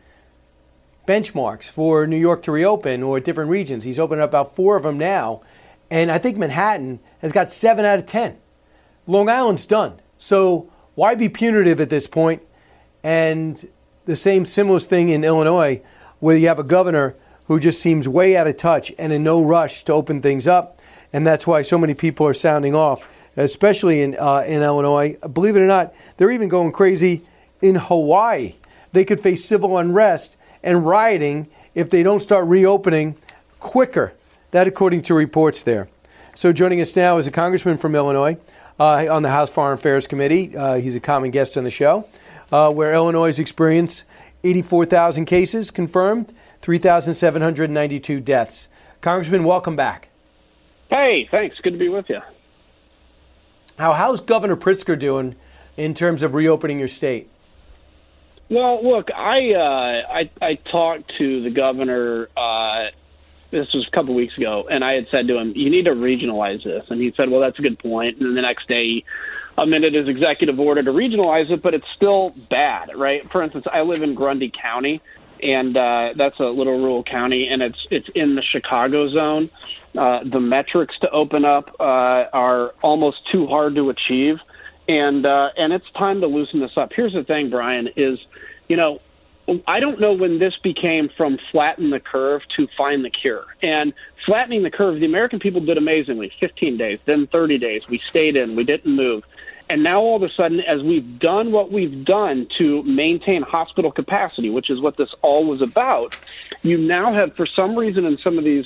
benchmarks 1.08 1.70
for 1.70 2.06
New 2.08 2.18
York 2.18 2.44
to 2.44 2.52
reopen 2.52 3.04
or 3.04 3.22
different 3.22 3.50
regions. 3.50 3.86
He's 3.86 3.98
opened 3.98 4.20
up 4.20 4.32
about 4.32 4.54
four 4.54 4.76
of 4.76 4.84
them 4.84 4.98
now. 4.98 5.44
And 5.90 6.12
I 6.12 6.18
think 6.18 6.36
Manhattan 6.36 7.00
has 7.20 7.32
got 7.32 7.50
seven 7.50 7.86
out 7.86 7.98
of 7.98 8.06
10. 8.06 8.36
Long 9.08 9.30
Island's 9.30 9.66
done. 9.66 10.02
So 10.18 10.70
why 10.96 11.16
be 11.16 11.30
punitive 11.30 11.80
at 11.80 11.90
this 11.90 12.06
point? 12.06 12.42
And 13.02 13.66
the 14.04 14.18
same 14.18 14.46
similar 14.46 14.82
thing 14.82 15.08
in 15.08 15.24
Illinois, 15.24 15.82
where 16.20 16.36
you 16.36 16.50
have 16.50 16.60
a 16.60 16.64
governor 16.64 17.16
who 17.48 17.60
just 17.60 17.82
seems 17.82 18.08
way 18.08 18.36
out 18.36 18.48
of 18.48 18.58
touch 18.58 18.92
and 18.98 19.14
in 19.14 19.24
no 19.24 19.42
rush 19.42 19.84
to 19.84 19.94
open 19.94 20.22
things 20.22 20.48
up, 20.48 20.82
and 21.14 21.26
that's 21.26 21.46
why 21.46 21.62
so 21.62 21.78
many 21.78 21.94
people 21.94 22.26
are 22.28 22.34
sounding 22.34 22.76
off, 22.76 23.04
especially 23.38 24.02
in 24.02 24.16
uh, 24.18 24.44
in 24.48 24.62
Illinois. 24.62 25.16
Believe 25.34 25.56
it 25.56 25.62
or 25.62 25.68
not, 25.68 25.94
they're 26.18 26.32
even 26.32 26.50
going 26.50 26.72
crazy 26.72 27.24
in 27.62 27.76
Hawaii. 27.76 28.56
They 28.92 29.06
could 29.06 29.20
face 29.20 29.44
civil 29.44 29.78
unrest 29.78 30.38
and 30.64 30.86
rioting 30.86 31.48
if 31.74 31.90
they 31.90 32.04
don't 32.04 32.22
start 32.22 32.48
reopening 32.48 33.16
quicker. 33.60 34.14
That, 34.52 34.68
according 34.68 35.02
to 35.04 35.14
reports 35.14 35.64
there. 35.64 35.90
So, 36.34 36.54
joining 36.54 36.80
us 36.82 36.96
now 36.96 37.18
is 37.18 37.28
a 37.28 37.32
congressman 37.32 37.78
from 37.78 37.96
Illinois 37.96 38.38
uh, 38.80 39.08
on 39.10 39.24
the 39.24 39.30
House 39.30 39.50
Foreign 39.50 39.74
Affairs 39.74 40.08
Committee. 40.08 40.56
Uh, 40.56 40.76
he's 40.76 40.96
a 40.96 41.00
common 41.00 41.32
guest 41.32 41.58
on 41.58 41.64
the 41.64 41.72
show 41.72 42.08
uh, 42.52 42.72
where 42.72 42.94
Illinois 42.94 43.38
experienced 43.40 44.04
84,000 44.44 45.26
cases 45.26 45.72
confirmed, 45.72 46.34
3,792 46.66 48.20
deaths. 48.22 48.70
Congressman, 49.00 49.44
welcome 49.44 49.76
back. 49.76 50.10
Hey, 50.90 51.28
thanks. 51.30 51.60
Good 51.62 51.74
to 51.74 51.78
be 51.78 51.90
with 51.90 52.10
you. 52.10 52.22
How 53.78 53.94
how's 53.94 54.20
Governor 54.20 54.56
Pritzker 54.56 54.98
doing 54.98 55.36
in 55.78 55.94
terms 55.94 56.24
of 56.24 56.34
reopening 56.34 56.80
your 56.80 56.88
state? 56.88 57.30
Well, 58.50 58.84
look, 58.84 59.12
I 59.14 59.54
uh, 59.54 60.12
I, 60.12 60.30
I 60.42 60.56
talked 60.56 61.16
to 61.20 61.40
the 61.44 61.52
governor. 61.52 62.30
Uh, 62.36 62.86
this 63.52 63.72
was 63.72 63.88
a 63.88 63.92
couple 63.92 64.14
of 64.14 64.16
weeks 64.16 64.36
ago, 64.36 64.68
and 64.68 64.84
I 64.84 64.94
had 64.94 65.08
said 65.12 65.28
to 65.28 65.38
him, 65.38 65.54
"You 65.56 65.70
need 65.70 65.86
to 65.86 65.92
regionalize 65.92 66.64
this," 66.64 66.86
and 66.90 67.00
he 67.00 67.14
said, 67.16 67.30
"Well, 67.30 67.42
that's 67.42 67.60
a 67.60 67.62
good 67.62 67.78
point." 67.78 68.18
And 68.18 68.36
the 68.36 68.42
next 68.42 68.68
day, 68.68 68.86
he 68.86 69.06
amended 69.56 69.94
his 69.94 70.08
executive 70.08 70.60
order 70.60 70.82
to 70.82 70.92
regionalize 70.92 71.52
it, 71.52 71.62
but 71.62 71.76
it's 71.76 71.88
still 71.96 72.34
bad, 72.50 72.98
right? 72.98 73.30
For 73.32 73.44
instance, 73.44 73.68
I 73.72 73.82
live 73.82 74.02
in 74.02 74.16
Grundy 74.16 74.50
County, 74.50 75.00
and 75.42 75.76
uh, 75.76 76.14
that's 76.16 76.40
a 76.40 76.46
little 76.46 76.78
rural 76.78 77.04
county, 77.04 77.48
and 77.48 77.62
it's 77.62 77.88
it's 77.90 78.10
in 78.10 78.36
the 78.36 78.42
Chicago 78.42 79.10
zone. 79.10 79.50
Uh, 79.98 80.24
the 80.24 80.40
metrics 80.40 80.98
to 81.00 81.10
open 81.10 81.46
up 81.46 81.76
uh, 81.80 81.84
are 82.34 82.74
almost 82.82 83.30
too 83.32 83.48
hard 83.48 83.76
to 83.76 83.90
achieve, 83.90 84.40
and 84.88 85.26
uh, 85.26 85.50
and 85.58 85.74
it's 85.74 85.90
time 85.92 86.22
to 86.22 86.28
loosen 86.28 86.60
this 86.60 86.78
up. 86.78 86.92
Here's 86.94 87.14
the 87.14 87.24
thing, 87.24 87.50
Brian, 87.50 87.90
is 87.96 88.20
you 88.68 88.76
know 88.76 89.00
I 89.68 89.80
don't 89.80 90.00
know 90.00 90.14
when 90.14 90.40
this 90.40 90.58
became 90.58 91.10
from 91.10 91.38
flatten 91.52 91.92
the 91.92 92.00
curve 92.00 92.42
to 92.58 92.68
find 92.76 93.06
the 93.06 93.12
cure. 93.12 93.46
And 93.62 93.94
flattening 94.26 94.64
the 94.64 94.72
curve, 94.72 95.00
the 95.00 95.06
American 95.06 95.40
people 95.40 95.62
did 95.62 95.78
amazingly 95.78 96.32
15 96.40 96.78
days, 96.78 97.00
then 97.06 97.28
30 97.28 97.60
days. 97.60 97.88
We 97.88 98.00
stayed 98.00 98.36
in, 98.38 98.56
we 98.56 98.64
didn't 98.64 98.96
move. 98.96 99.24
And 99.70 99.84
now 99.84 100.00
all 100.00 100.16
of 100.16 100.24
a 100.24 100.30
sudden, 100.30 100.60
as 100.60 100.84
we've 100.84 101.18
done 101.20 101.52
what 101.52 101.72
we've 101.72 102.06
done 102.06 102.48
to 102.60 102.84
maintain 102.84 103.42
hospital 103.42 103.92
capacity, 103.92 104.50
which 104.50 104.70
is 104.70 104.80
what 104.80 104.98
this 104.98 105.14
all 105.22 105.46
was 105.46 105.62
about, 105.62 106.18
you 106.62 106.78
now 106.78 107.14
have, 107.14 107.36
for 107.36 107.48
some 107.48 107.76
reason, 107.76 108.06
in 108.06 108.18
some 108.20 108.38
of 108.38 108.44
these 108.44 108.66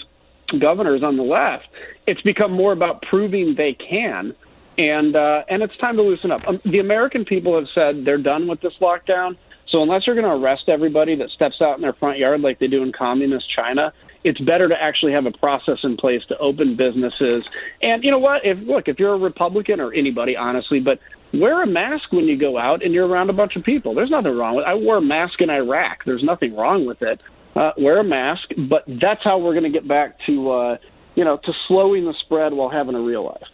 governors 0.58 1.02
on 1.04 1.16
the 1.16 1.24
left, 1.24 1.68
it's 2.06 2.22
become 2.22 2.52
more 2.52 2.74
about 2.74 3.02
proving 3.04 3.56
they 3.56 3.74
can. 3.74 4.36
And 4.78 5.16
uh, 5.16 5.43
and 5.50 5.62
it's 5.62 5.76
time 5.78 5.97
to 5.97 6.04
loosen 6.04 6.32
up. 6.32 6.47
Um, 6.47 6.62
the 6.64 6.80
American 6.80 7.26
people 7.26 7.56
have 7.56 7.68
said 7.76 8.06
they're 8.06 8.18
done 8.18 8.47
with 8.47 8.62
this 8.62 8.76
lockdown. 8.80 9.38
So 9.68 9.84
unless 9.84 10.08
you're 10.08 10.16
going 10.16 10.26
to 10.26 10.34
arrest 10.34 10.68
everybody 10.68 11.16
that 11.16 11.30
steps 11.30 11.62
out 11.62 11.76
in 11.76 11.82
their 11.82 11.93
front 11.93 12.18
yard 12.18 12.41
like 12.41 12.60
they 12.60 12.68
do 12.68 12.82
in 12.82 12.91
communist 12.91 13.50
China, 13.50 13.93
it's 14.24 14.39
better 14.39 14.67
to 14.67 14.82
actually 14.82 15.13
have 15.13 15.26
a 15.26 15.32
process 15.32 15.80
in 15.84 15.97
place 15.97 16.26
to 16.26 16.38
open 16.38 16.76
businesses. 16.76 17.45
And 17.82 18.03
you 18.03 18.11
know 18.11 18.20
what? 18.20 18.45
If 18.45 18.59
look, 18.59 18.88
if 18.88 18.99
you're 18.99 19.13
a 19.13 19.17
Republican 19.17 19.80
or 19.80 19.93
anybody, 19.93 20.36
honestly, 20.36 20.80
but 20.80 20.99
wear 21.34 21.61
a 21.61 21.67
mask 21.67 22.11
when 22.11 22.26
you 22.26 22.38
go 22.38 22.57
out 22.57 22.84
and 22.84 22.93
you're 22.93 23.07
around 23.07 23.30
a 23.30 23.34
bunch 23.34 23.55
of 23.55 23.63
people. 23.63 23.93
There's 23.93 24.09
nothing 24.09 24.36
wrong 24.36 24.55
with. 24.55 24.65
It. 24.65 24.70
I 24.70 24.76
wore 24.76 24.97
a 24.97 25.01
mask 25.01 25.41
in 25.41 25.49
Iraq. 25.49 26.03
There's 26.05 26.24
nothing 26.24 26.55
wrong 26.55 26.86
with 26.86 27.01
it. 27.01 27.22
Uh, 27.55 27.72
wear 27.78 27.99
a 27.99 28.03
mask, 28.03 28.49
but 28.57 28.84
that's 28.88 29.24
how 29.24 29.39
we're 29.39 29.53
going 29.53 29.63
to 29.63 29.70
get 29.70 29.88
back 29.88 30.20
to 30.26 30.51
uh, 30.51 30.78
you 31.15 31.24
know 31.24 31.38
to 31.38 31.53
slowing 31.67 32.05
the 32.05 32.13
spread 32.13 32.53
while 32.53 32.70
having 32.70 32.95
a 32.95 33.01
real 33.01 33.26
life. 33.26 33.47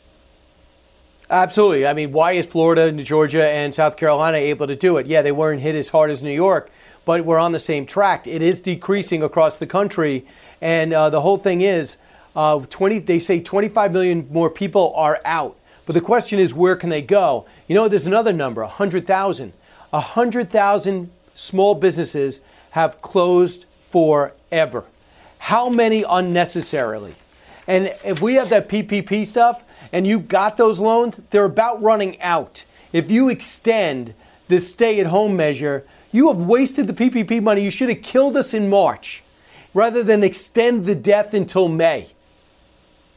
Absolutely. 1.30 1.88
I 1.88 1.94
mean, 1.94 2.12
why 2.12 2.34
is 2.34 2.46
Florida, 2.46 2.84
and 2.84 3.04
Georgia, 3.04 3.48
and 3.48 3.74
South 3.74 3.98
Carolina 3.98 4.38
able 4.38 4.68
to 4.68 4.76
do 4.76 4.98
it? 4.98 5.08
Yeah, 5.08 5.24
they 5.24 5.32
weren't 5.32 5.62
hit 5.62 5.74
as 5.74 5.90
hard 5.90 6.12
as 6.12 6.22
New 6.22 6.32
York, 6.32 6.70
but 7.04 7.26
we're 7.26 7.40
on 7.40 7.52
the 7.52 7.60
same 7.60 7.86
track. 7.86 8.28
It 8.28 8.42
is 8.42 8.60
decreasing 8.60 9.24
across 9.24 9.58
the 9.58 9.66
country, 9.66 10.26
and 10.66 10.94
uh, 10.94 11.12
the 11.12 11.22
whole 11.22 11.38
thing 11.38 11.62
is, 11.62 11.98
uh, 12.36 12.60
20. 12.60 12.98
They 12.98 13.20
say 13.20 13.40
25 13.40 13.92
million 13.92 14.28
more 14.32 14.50
people 14.50 14.94
are 14.96 15.22
out, 15.24 15.56
but 15.86 15.94
the 15.94 16.02
question 16.02 16.40
is, 16.40 16.56
where 16.56 16.76
can 16.76 16.90
they 16.90 17.04
go? 17.04 17.46
You 17.68 17.76
know, 17.76 17.88
there's 17.88 18.08
another 18.08 18.34
number, 18.34 18.64
100,000. 18.64 19.54
100,000 19.92 21.12
small 21.36 21.76
businesses 21.76 22.42
have 22.72 23.00
closed 23.04 23.66
forever. 23.92 24.86
How 25.38 25.70
many 25.70 26.02
unnecessarily? 26.02 27.14
And 27.68 27.94
if 28.04 28.20
we 28.20 28.34
have 28.34 28.50
that 28.50 28.68
PPP 28.68 29.28
stuff, 29.28 29.62
and 29.94 30.08
you 30.08 30.20
got 30.20 30.58
those 30.58 30.80
loans, 30.80 31.22
they're 31.30 31.46
about 31.46 31.80
running 31.84 32.20
out. 32.24 32.66
If 32.92 33.12
you 33.12 33.30
extend 33.30 34.16
this 34.48 34.72
stay 34.72 35.00
at 35.00 35.06
home 35.06 35.38
measure, 35.38 35.86
you 36.12 36.28
have 36.30 36.38
wasted 36.38 36.88
the 36.88 36.94
PPP 36.94 37.44
money. 37.44 37.64
You 37.64 37.70
should 37.70 37.90
have 37.90 38.02
killed 38.02 38.36
us 38.36 38.56
in 38.56 38.68
March 38.68 39.22
rather 39.76 40.02
than 40.02 40.24
extend 40.24 40.88
the 40.88 40.96
death 40.96 41.36
until 41.36 41.68
May. 41.68 42.08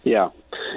Yeah. 0.03 0.29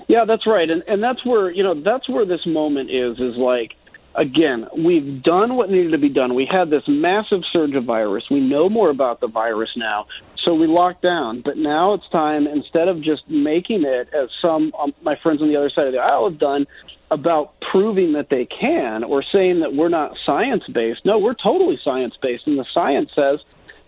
Yeah, 0.07 0.23
that's 0.25 0.47
right. 0.47 0.69
And 0.69 0.83
and 0.87 1.03
that's 1.03 1.25
where, 1.25 1.51
you 1.51 1.63
know, 1.63 1.81
that's 1.81 2.07
where 2.07 2.25
this 2.25 2.45
moment 2.45 2.89
is 2.89 3.19
is 3.19 3.35
like 3.35 3.73
again, 4.15 4.67
we've 4.77 5.23
done 5.23 5.55
what 5.55 5.69
needed 5.69 5.91
to 5.91 5.97
be 5.97 6.09
done. 6.09 6.35
We 6.35 6.45
had 6.45 6.69
this 6.69 6.83
massive 6.87 7.41
surge 7.51 7.75
of 7.75 7.85
virus. 7.85 8.25
We 8.29 8.41
know 8.41 8.69
more 8.69 8.89
about 8.89 9.21
the 9.21 9.27
virus 9.27 9.69
now. 9.75 10.07
So 10.43 10.53
we 10.53 10.67
locked 10.67 11.01
down. 11.01 11.41
But 11.41 11.57
now 11.57 11.93
it's 11.93 12.07
time, 12.09 12.47
instead 12.47 12.87
of 12.87 13.01
just 13.01 13.29
making 13.29 13.83
it, 13.83 14.09
as 14.13 14.29
some 14.41 14.73
um, 14.77 14.93
my 15.01 15.15
friends 15.15 15.41
on 15.41 15.47
the 15.47 15.55
other 15.55 15.69
side 15.69 15.87
of 15.87 15.93
the 15.93 15.99
aisle 15.99 16.29
have 16.29 16.39
done, 16.39 16.67
about 17.09 17.53
proving 17.71 18.13
that 18.13 18.29
they 18.29 18.45
can 18.45 19.03
or 19.03 19.21
saying 19.21 19.59
that 19.59 19.75
we're 19.75 19.89
not 19.89 20.17
science 20.25 20.63
based. 20.71 21.05
No, 21.05 21.19
we're 21.19 21.33
totally 21.33 21.79
science 21.83 22.15
based. 22.21 22.47
And 22.47 22.57
the 22.57 22.65
science 22.73 23.11
says 23.13 23.39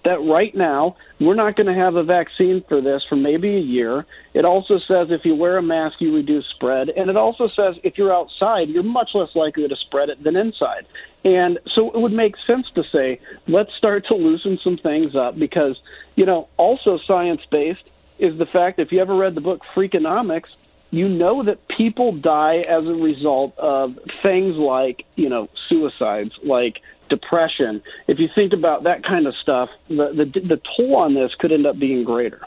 that 0.04 0.22
right 0.22 0.54
now 0.56 0.95
we're 1.20 1.36
not 1.36 1.56
going 1.56 1.68
to 1.68 1.74
have 1.74 1.95
a 1.95 2.04
vaccine 2.04 2.64
for 2.68 2.82
this 2.82 3.04
for 3.08 3.16
maybe 3.16 3.56
a 3.56 3.60
year. 3.60 4.06
It 4.34 4.45
also 4.45 4.80
says 4.80 5.12
if 5.12 5.26
you 5.26 5.36
wear 5.36 5.58
a 5.58 5.62
mask, 5.62 6.01
you 6.01 6.16
reduce 6.16 6.45
spread. 6.47 6.89
And 6.89 7.10
it 7.10 7.18
also 7.18 7.47
says 7.47 7.76
if 7.84 7.97
you're 7.97 8.14
outside, 8.14 8.70
you're 8.70 8.84
much 8.84 9.12
less 9.14 9.36
likely 9.36 9.68
to 9.68 9.76
spread 9.76 10.10
it 10.10 10.24
than 10.24 10.36
inside. 10.36 10.86
And 11.26 11.60
so 11.74 11.91
it 11.91 11.99
would 11.99 12.12
make 12.12 12.36
sense 12.45 12.70
to 12.72 12.84
say, 12.84 13.20
let's 13.47 13.74
start 13.76 14.08
to 14.08 14.16
loosen 14.16 14.60
some 14.60 14.78
things 14.78 15.16
up 15.16 15.39
because, 15.39 15.80
you 16.16 16.26
know, 16.26 16.49
also 16.58 16.97
science 16.97 17.41
based 17.49 17.84
is 18.20 18.38
the 18.38 18.45
fact 18.45 18.80
if 18.80 18.91
you 18.91 18.99
ever 18.99 19.16
read 19.16 19.36
the 19.36 19.41
book 19.41 19.62
Freakonomics, 19.74 20.49
you 20.91 21.10
know 21.10 21.41
that 21.43 21.68
people 21.68 22.12
die 22.12 22.64
as 22.68 22.88
a 22.88 22.93
result 22.93 23.58
of 23.58 23.97
things 24.22 24.56
like, 24.56 25.06
you 25.16 25.28
know, 25.28 25.49
suicides, 25.68 26.34
like 26.43 26.82
depression, 27.16 27.72
if 28.07 28.18
you 28.22 28.28
think 28.38 28.51
about 28.53 28.80
that 28.84 28.99
kind 29.03 29.26
of 29.30 29.34
stuff, 29.43 29.70
the, 29.89 30.07
the, 30.20 30.26
the 30.53 30.59
toll 30.76 30.95
on 30.95 31.14
this 31.14 31.32
could 31.39 31.51
end 31.51 31.66
up 31.66 31.78
being 31.78 32.03
greater. 32.03 32.41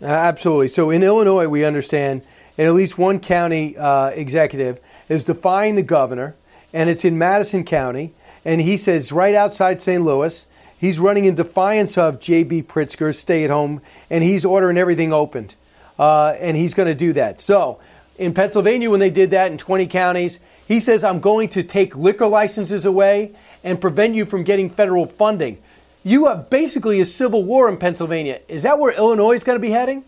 Absolutely. 0.00 0.68
So 0.68 0.90
in 0.90 1.02
Illinois, 1.02 1.48
we 1.48 1.64
understand, 1.64 2.22
and 2.56 2.66
at 2.66 2.74
least 2.74 2.98
one 2.98 3.20
county 3.20 3.76
uh, 3.76 4.08
executive 4.08 4.80
is 5.08 5.24
defying 5.24 5.74
the 5.76 5.82
governor, 5.96 6.34
and 6.72 6.90
it's 6.90 7.04
in 7.04 7.18
Madison 7.18 7.64
County, 7.64 8.12
and 8.44 8.60
he 8.60 8.76
says 8.76 9.12
right 9.12 9.34
outside 9.34 9.80
St. 9.80 10.02
Louis, 10.02 10.46
he's 10.76 10.98
running 10.98 11.24
in 11.24 11.34
defiance 11.34 11.96
of 11.98 12.18
J.B. 12.18 12.64
Pritzker's 12.64 13.18
stay 13.18 13.44
at 13.44 13.50
home, 13.50 13.80
and 14.10 14.24
he's 14.24 14.44
ordering 14.44 14.78
everything 14.78 15.12
opened. 15.12 15.54
uh, 15.98 16.34
and 16.40 16.56
he's 16.56 16.74
going 16.74 16.88
to 16.88 16.94
do 16.94 17.12
that. 17.12 17.40
So 17.40 17.78
in 18.18 18.34
Pennsylvania, 18.34 18.90
when 18.90 19.00
they 19.00 19.10
did 19.10 19.30
that 19.30 19.50
in 19.52 19.58
20 19.58 19.86
counties, 19.86 20.40
he 20.72 20.80
says, 20.80 21.04
I'm 21.04 21.20
going 21.20 21.50
to 21.50 21.62
take 21.62 21.94
liquor 21.94 22.26
licenses 22.26 22.86
away 22.86 23.32
and 23.62 23.78
prevent 23.78 24.14
you 24.14 24.24
from 24.24 24.42
getting 24.42 24.70
federal 24.70 25.04
funding. 25.04 25.58
You 26.02 26.28
have 26.28 26.48
basically 26.48 26.98
a 26.98 27.04
civil 27.04 27.44
war 27.44 27.68
in 27.68 27.76
Pennsylvania. 27.76 28.40
Is 28.48 28.62
that 28.62 28.78
where 28.78 28.96
Illinois 28.96 29.34
is 29.34 29.44
going 29.44 29.56
to 29.56 29.60
be 29.60 29.70
heading? 29.70 30.02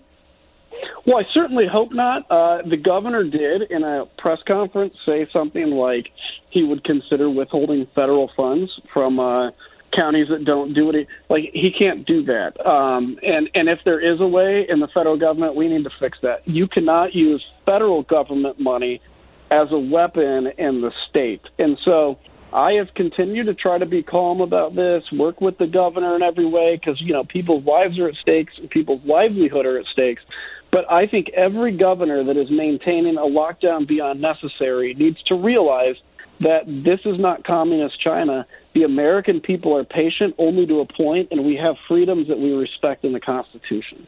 Well, 1.07 1.19
I 1.19 1.25
certainly 1.35 1.67
hope 1.71 1.93
not. 1.93 2.25
Uh, 2.31 2.63
the 2.63 2.79
governor 2.79 3.25
did, 3.25 3.71
in 3.71 3.85
a 3.85 4.07
press 4.17 4.39
conference, 4.47 4.95
say 5.05 5.29
something 5.35 5.71
like 5.71 6.09
he 6.49 6.65
would 6.65 6.83
consider 6.83 7.29
withholding 7.29 7.87
federal 7.95 8.31
funds 8.35 8.73
from 8.91 9.21
uh, 9.21 9.51
counties 9.95 10.29
that 10.31 10.47
don't 10.47 10.73
do 10.73 10.91
it. 10.91 11.07
Like 11.29 11.51
he 11.53 11.71
can't 11.79 12.07
do 12.07 12.25
that. 12.25 12.59
Um, 12.67 13.19
and 13.23 13.51
and 13.55 13.69
if 13.69 13.81
there 13.85 14.01
is 14.01 14.19
a 14.21 14.27
way 14.27 14.67
in 14.67 14.81
the 14.81 14.89
federal 14.89 15.19
government, 15.19 15.57
we 15.57 15.69
need 15.69 15.85
to 15.85 15.91
fix 16.01 16.19
that. 16.23 16.49
You 16.49 16.67
cannot 16.69 17.15
use 17.15 17.45
federal 17.67 18.03
government 18.03 18.59
money 18.59 19.03
as 19.51 19.69
a 19.71 19.79
weapon 19.79 20.49
in 20.59 20.81
the 20.81 20.93
state. 21.09 21.43
And 21.59 21.79
so 21.85 22.19
I 22.53 22.75
have 22.75 22.95
continued 22.95 23.47
to 23.47 23.55
try 23.55 23.79
to 23.79 23.87
be 23.87 24.03
calm 24.03 24.41
about 24.41 24.77
this, 24.77 25.03
work 25.13 25.41
with 25.41 25.59
the 25.59 25.67
governor 25.67 26.15
in 26.15 26.23
every 26.23 26.47
way 26.47 26.77
because 26.77 27.01
you 27.01 27.13
know 27.13 27.25
people's 27.25 27.65
lives 27.65 27.99
are 27.99 28.09
at 28.09 28.15
stakes, 28.15 28.53
and 28.59 28.71
people's 28.71 29.05
livelihood 29.05 29.67
are 29.67 29.79
at 29.79 29.87
stakes. 29.87 30.23
But 30.71 30.91
I 30.91 31.07
think 31.07 31.29
every 31.31 31.77
governor 31.77 32.25
that 32.25 32.37
is 32.37 32.51
maintaining 32.51 33.17
a 33.17 33.23
lockdown 33.23 33.87
beyond 33.87 34.21
necessary 34.21 34.95
needs 34.95 35.23
to 35.25 35.35
realize 35.35 35.97
that 36.41 36.65
this 36.67 37.01
is 37.05 37.19
not 37.19 37.45
communist 37.45 38.01
China. 38.01 38.47
The 38.75 38.83
American 38.83 39.41
people 39.41 39.77
are 39.77 39.85
patient 39.85 40.35
only 40.39 40.67
to 40.67 40.81
a 40.81 40.87
point, 40.87 41.29
and 41.31 41.45
we 41.45 41.57
have 41.57 41.77
freedoms 41.87 42.29
that 42.29 42.39
we 42.39 42.53
respect 42.53 43.05
in 43.05 43.13
the 43.13 43.21
Constitution. 43.21 44.07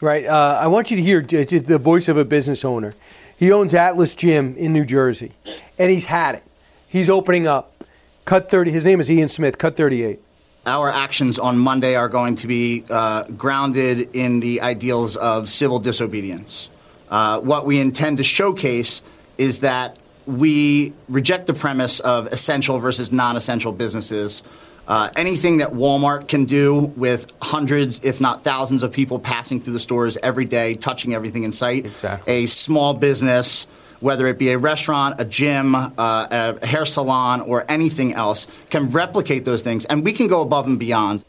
Right. 0.00 0.26
Uh, 0.26 0.58
I 0.60 0.66
want 0.66 0.90
you 0.90 0.96
to 0.96 1.02
hear 1.02 1.22
the 1.22 1.78
voice 1.78 2.08
of 2.08 2.16
a 2.16 2.24
business 2.24 2.64
owner. 2.64 2.94
He 3.42 3.50
owns 3.50 3.74
Atilis 3.74 4.16
Gym 4.16 4.54
in 4.56 4.72
New 4.72 4.84
Jersey, 4.84 5.32
and 5.76 5.90
he's 5.90 6.04
had 6.04 6.36
it. 6.36 6.44
He's 6.86 7.10
opening 7.10 7.48
up. 7.48 7.84
Cut 8.24 8.48
30. 8.48 8.70
His 8.70 8.84
name 8.84 9.00
is 9.00 9.10
Ian 9.10 9.28
Smith, 9.28 9.58
Cut 9.58 9.74
38 9.74 10.20
our 10.64 10.88
actions 10.88 11.40
on 11.40 11.58
Monday 11.58 11.96
are 11.96 12.08
going 12.08 12.36
to 12.36 12.46
be 12.46 12.84
uh, 12.88 13.24
grounded 13.24 14.14
in 14.14 14.38
the 14.38 14.60
ideals 14.60 15.16
of 15.16 15.48
civil 15.48 15.80
disobedience. 15.80 16.68
Uh, 17.08 17.40
what 17.40 17.66
we 17.66 17.80
intend 17.80 18.18
to 18.18 18.22
showcase 18.22 19.02
is 19.38 19.58
that 19.58 19.96
we 20.24 20.92
reject 21.08 21.48
the 21.48 21.54
premise 21.54 21.98
of 21.98 22.28
essential 22.28 22.78
versus 22.78 23.10
non 23.10 23.36
essential 23.36 23.72
businesses. 23.72 24.44
Uh, 24.88 25.10
anything 25.16 25.58
that 25.58 25.70
Walmart 25.70 26.26
can 26.28 26.44
do 26.44 26.92
with 26.96 27.32
hundreds, 27.40 28.02
if 28.04 28.20
not 28.20 28.42
thousands, 28.42 28.82
of 28.82 28.92
people 28.92 29.18
passing 29.18 29.60
through 29.60 29.74
the 29.74 29.80
stores 29.80 30.18
every 30.22 30.44
day, 30.44 30.74
touching 30.74 31.14
everything 31.14 31.44
in 31.44 31.52
sight, 31.52 31.86
exactly. 31.86 32.32
a 32.32 32.46
small 32.46 32.92
business 32.94 33.66
whether 34.02 34.26
it 34.26 34.36
be 34.36 34.50
a 34.50 34.58
restaurant, 34.58 35.20
a 35.20 35.24
gym, 35.24 35.74
uh, 35.76 35.88
a 35.96 36.66
hair 36.66 36.84
salon, 36.84 37.40
or 37.40 37.64
anything 37.68 38.12
else, 38.12 38.48
can 38.68 38.90
replicate 38.90 39.44
those 39.44 39.62
things, 39.62 39.84
and 39.86 40.04
we 40.04 40.12
can 40.12 40.26
go 40.26 40.40
above 40.40 40.66
and 40.66 40.78
beyond. 40.78 41.24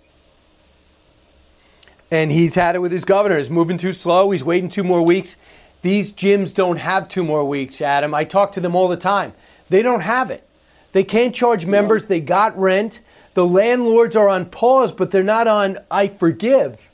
And 2.10 2.32
he's 2.32 2.56
had 2.56 2.76
it 2.76 2.80
with 2.80 2.92
his 2.92 3.06
governor. 3.06 3.38
He's 3.38 3.50
moving 3.50 3.78
too 3.78 3.94
slow. 3.94 4.32
He's 4.32 4.44
waiting 4.44 4.70
two 4.70 4.84
more 4.84 5.02
weeks. 5.02 5.36
These 5.82 6.12
gyms 6.12 6.54
don't 6.54 6.78
have 6.78 7.10
two 7.10 7.24
more 7.24 7.46
weeks, 7.46 7.82
Adam. 7.82 8.14
I 8.14 8.24
talk 8.24 8.52
to 8.54 8.60
them 8.60 8.76
all 8.76 8.88
the 8.88 8.98
time. 8.98 9.34
They 9.70 9.82
don't 9.82 10.02
have 10.02 10.32
it. 10.32 10.48
They 10.92 11.04
can't 11.04 11.34
charge 11.34 11.66
members. 11.66 12.06
They 12.06 12.22
got 12.22 12.58
rent. 12.58 13.02
The 13.34 13.46
landlords 13.46 14.16
are 14.16 14.30
on 14.30 14.46
pause, 14.46 14.92
but 14.92 15.12
they're 15.12 15.24
not 15.24 15.48
on 15.48 15.80
I 15.90 16.08
forgive. 16.08 16.90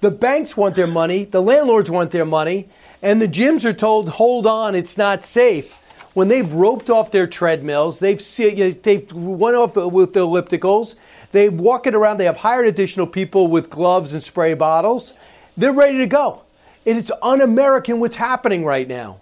The 0.00 0.10
banks 0.10 0.56
want 0.56 0.76
their 0.76 0.86
money. 0.86 1.24
The 1.24 1.42
landlords 1.42 1.90
want 1.90 2.10
their 2.10 2.24
money 2.24 2.68
and 3.02 3.20
the 3.20 3.28
gyms 3.28 3.64
are 3.64 3.72
told, 3.72 4.10
hold 4.10 4.46
on, 4.46 4.74
it's 4.74 4.98
not 4.98 5.24
safe. 5.24 5.76
When 6.12 6.28
they've 6.28 6.52
roped 6.52 6.90
off 6.90 7.12
their 7.12 7.26
treadmills, 7.26 8.00
they've 8.00 8.20
they've 8.20 9.12
went 9.12 9.56
off 9.56 9.76
with 9.76 10.12
the 10.12 10.20
ellipticals, 10.20 10.96
they 11.32 11.48
walk 11.48 11.86
it 11.86 11.94
around, 11.94 12.18
they 12.18 12.24
have 12.24 12.38
hired 12.38 12.66
additional 12.66 13.06
people 13.06 13.46
with 13.46 13.70
gloves 13.70 14.12
and 14.12 14.22
spray 14.22 14.54
bottles. 14.54 15.14
They're 15.56 15.72
ready 15.72 15.98
to 15.98 16.06
go. 16.06 16.42
And 16.84 16.98
it's 16.98 17.12
un-American 17.22 18.00
what's 18.00 18.16
happening 18.16 18.64
right 18.64 18.88
now. 18.88 19.19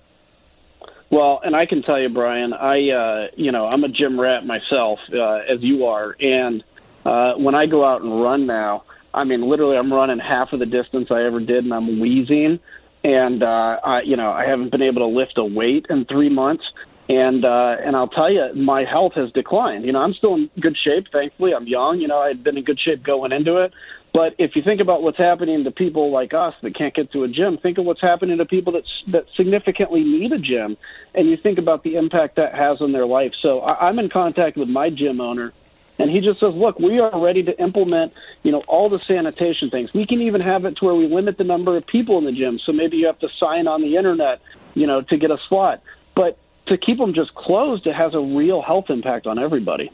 Well, 1.10 1.40
and 1.42 1.56
I 1.56 1.64
can 1.66 1.82
tell 1.82 1.98
you, 1.98 2.10
Brian, 2.10 2.52
I 2.52 2.90
uh, 2.90 3.26
you 3.36 3.52
know 3.52 3.66
I'm 3.66 3.84
a 3.84 3.88
gym 3.88 4.20
rat 4.20 4.44
myself, 4.44 4.98
uh, 5.12 5.38
as 5.52 5.60
you 5.60 5.86
are, 5.86 6.16
and 6.20 6.62
uh, 7.04 7.34
when 7.34 7.54
I 7.54 7.66
go 7.66 7.84
out 7.84 8.02
and 8.02 8.22
run 8.22 8.46
now, 8.46 8.84
I 9.14 9.24
mean 9.24 9.48
literally 9.48 9.76
I'm 9.76 9.92
running 9.92 10.18
half 10.18 10.52
of 10.52 10.60
the 10.60 10.66
distance 10.66 11.08
I 11.10 11.24
ever 11.24 11.40
did, 11.40 11.64
and 11.64 11.72
I'm 11.72 12.00
wheezing 12.00 12.60
and 13.04 13.42
uh, 13.42 13.78
I, 13.84 14.02
you 14.02 14.16
know 14.16 14.30
I 14.30 14.44
haven't 14.46 14.70
been 14.70 14.82
able 14.82 15.00
to 15.00 15.06
lift 15.06 15.34
a 15.38 15.44
weight 15.44 15.86
in 15.88 16.04
three 16.04 16.28
months, 16.28 16.64
and 17.08 17.44
uh, 17.44 17.76
and 17.84 17.96
I'll 17.96 18.08
tell 18.08 18.30
you, 18.30 18.52
my 18.54 18.84
health 18.84 19.12
has 19.14 19.30
declined. 19.32 19.84
You 19.84 19.92
know, 19.92 20.00
I'm 20.00 20.14
still 20.14 20.34
in 20.34 20.50
good 20.60 20.76
shape. 20.76 21.06
Thankfully, 21.12 21.52
I'm 21.54 21.66
young. 21.66 22.00
You 22.00 22.08
know, 22.08 22.18
I'd 22.18 22.42
been 22.42 22.56
in 22.58 22.64
good 22.64 22.80
shape 22.80 23.02
going 23.02 23.32
into 23.32 23.56
it. 23.58 23.72
But 24.12 24.34
if 24.38 24.56
you 24.56 24.62
think 24.62 24.80
about 24.80 25.02
what's 25.02 25.18
happening 25.18 25.64
to 25.64 25.70
people 25.70 26.10
like 26.10 26.34
us 26.34 26.54
that 26.62 26.74
can't 26.74 26.94
get 26.94 27.12
to 27.12 27.24
a 27.24 27.28
gym, 27.28 27.58
think 27.58 27.78
of 27.78 27.84
what's 27.84 28.00
happening 28.00 28.38
to 28.38 28.46
people 28.46 28.72
that 28.72 28.84
that 29.08 29.26
significantly 29.36 30.02
need 30.02 30.32
a 30.32 30.38
gym, 30.38 30.76
and 31.14 31.28
you 31.28 31.36
think 31.36 31.58
about 31.58 31.82
the 31.84 31.96
impact 31.96 32.36
that 32.36 32.54
has 32.54 32.80
on 32.80 32.92
their 32.92 33.06
life. 33.06 33.32
So 33.40 33.60
I, 33.60 33.88
I'm 33.88 33.98
in 33.98 34.08
contact 34.08 34.56
with 34.56 34.68
my 34.68 34.90
gym 34.90 35.20
owner 35.20 35.52
and 35.98 36.10
he 36.10 36.20
just 36.20 36.40
says, 36.40 36.54
look, 36.54 36.78
we 36.78 37.00
are 37.00 37.18
ready 37.18 37.42
to 37.42 37.60
implement, 37.60 38.12
you 38.42 38.52
know, 38.52 38.60
all 38.68 38.88
the 38.88 39.00
sanitation 39.00 39.68
things. 39.68 39.92
We 39.92 40.06
can 40.06 40.22
even 40.22 40.40
have 40.40 40.64
it 40.64 40.76
to 40.76 40.84
where 40.84 40.94
we 40.94 41.08
limit 41.08 41.38
the 41.38 41.44
number 41.44 41.76
of 41.76 41.86
people 41.86 42.18
in 42.18 42.24
the 42.24 42.32
gym. 42.32 42.58
So 42.58 42.72
maybe 42.72 42.98
you 42.98 43.06
have 43.06 43.18
to 43.20 43.28
sign 43.40 43.66
on 43.66 43.82
the 43.82 43.96
internet, 43.96 44.40
you 44.74 44.86
know, 44.86 45.02
to 45.02 45.16
get 45.16 45.30
a 45.30 45.38
slot. 45.48 45.82
But 46.14 46.38
to 46.66 46.78
keep 46.78 46.98
them 46.98 47.14
just 47.14 47.34
closed, 47.34 47.86
it 47.86 47.94
has 47.94 48.14
a 48.14 48.20
real 48.20 48.62
health 48.62 48.90
impact 48.90 49.26
on 49.26 49.38
everybody. 49.38 49.90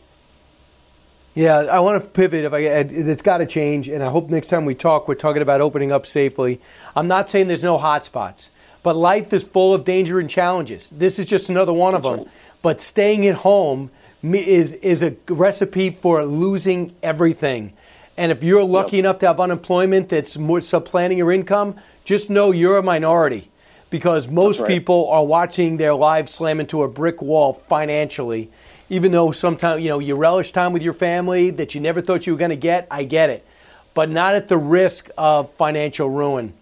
Yeah, 1.35 1.57
I 1.59 1.81
want 1.81 2.01
to 2.01 2.09
pivot. 2.09 2.45
If 2.45 2.53
I, 2.53 2.59
it's 2.59 3.23
got 3.23 3.39
to 3.39 3.47
change, 3.47 3.89
and 3.89 4.03
I 4.05 4.09
hope 4.09 4.29
next 4.31 4.49
time 4.49 4.65
we 4.65 4.75
talk, 4.75 5.09
we're 5.09 5.17
talking 5.17 5.43
about 5.43 5.61
opening 5.61 5.91
up 5.91 6.07
safely. 6.07 6.61
I'm 6.95 7.09
not 7.09 7.29
saying 7.29 7.49
there's 7.49 7.65
no 7.65 7.77
hot 7.77 8.07
spots, 8.07 8.51
but 8.85 8.95
life 8.95 9.33
is 9.33 9.43
full 9.43 9.75
of 9.75 9.85
danger 9.85 10.21
and 10.21 10.31
challenges. 10.31 10.89
This 10.93 11.19
is 11.19 11.27
just 11.27 11.49
another 11.49 11.73
one 11.73 11.95
of 11.95 12.03
them. 12.03 12.29
But 12.63 12.81
staying 12.81 13.27
at 13.27 13.37
home 13.37 13.91
is 14.23 14.73
is 14.75 15.03
a 15.03 15.17
recipe 15.29 15.91
for 15.91 16.25
losing 16.25 16.95
everything. 17.03 17.73
And 18.17 18.31
if 18.31 18.45
you're 18.45 18.65
lucky 18.65 18.97
yep. 18.97 19.05
enough 19.05 19.19
to 19.19 19.27
have 19.27 19.41
unemployment 19.41 20.09
that's 20.09 20.37
more 20.37 20.61
supplanting 20.61 21.19
your 21.19 21.33
income, 21.33 21.75
just 22.05 22.31
know 22.31 22.53
you're 22.53 22.79
a 22.79 22.83
minority 22.83 23.51
because 23.91 24.29
most 24.29 24.61
right. 24.61 24.69
people 24.69 25.09
are 25.09 25.25
watching 25.25 25.79
their 25.79 25.95
lives 25.95 26.33
slam 26.33 26.61
into 26.61 26.83
a 26.83 26.89
brick 26.89 27.21
wall 27.21 27.53
financially. 27.53 28.51
Even 28.91 29.13
though 29.13 29.33
sometimes 29.33 29.83
you 29.83 29.89
know 29.89 29.99
you 29.99 30.15
relish 30.15 30.53
time 30.53 30.73
with 30.73 30.83
your 30.83 30.93
family 30.93 31.51
that 31.51 31.75
you 31.75 31.81
never 31.81 32.03
thought 32.03 32.27
you 32.27 32.35
were 32.35 32.39
going 32.39 32.51
to 32.51 32.57
get, 32.57 32.87
I 32.91 33.05
get 33.05 33.31
it, 33.31 33.47
but 33.95 34.11
not 34.11 34.35
at 34.35 34.49
the 34.49 34.59
risk 34.59 35.11
of 35.17 35.53
financial 35.55 36.11
ruin. 36.11 36.53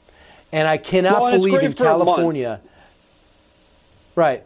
And 0.53 0.69
I 0.69 0.77
cannot 0.77 1.23
well, 1.23 1.33
believe 1.33 1.63
in 1.63 1.73
California. 1.73 2.61
Right. 4.15 4.45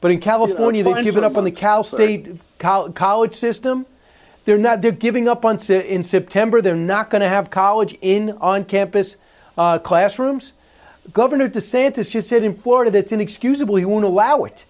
But 0.00 0.10
in 0.10 0.20
California, 0.20 0.80
you 0.80 0.84
know, 0.84 0.94
they've 0.94 1.04
given 1.04 1.24
up 1.24 1.36
on 1.36 1.44
the 1.44 1.50
Cal 1.50 1.84
State 1.84 2.40
college 2.58 3.34
system. 3.34 3.86
They're 4.44 4.58
not. 4.58 4.82
They're 4.82 4.92
giving 4.92 5.28
up 5.28 5.44
on 5.44 5.58
in 5.70 6.02
September. 6.04 6.60
They're 6.60 6.76
not 6.76 7.10
going 7.10 7.22
to 7.22 7.28
have 7.28 7.50
college 7.50 7.96
in 8.00 8.30
on-campus 8.40 9.16
uh, 9.56 9.78
classrooms. 9.78 10.52
Governor 11.12 11.48
DeSantis 11.48 12.10
just 12.10 12.28
said 12.28 12.42
in 12.42 12.56
Florida 12.56 12.90
that's 12.90 13.12
inexcusable. 13.12 13.76
He 13.76 13.84
won't 13.84 14.04
allow 14.04 14.44
it. 14.44 14.64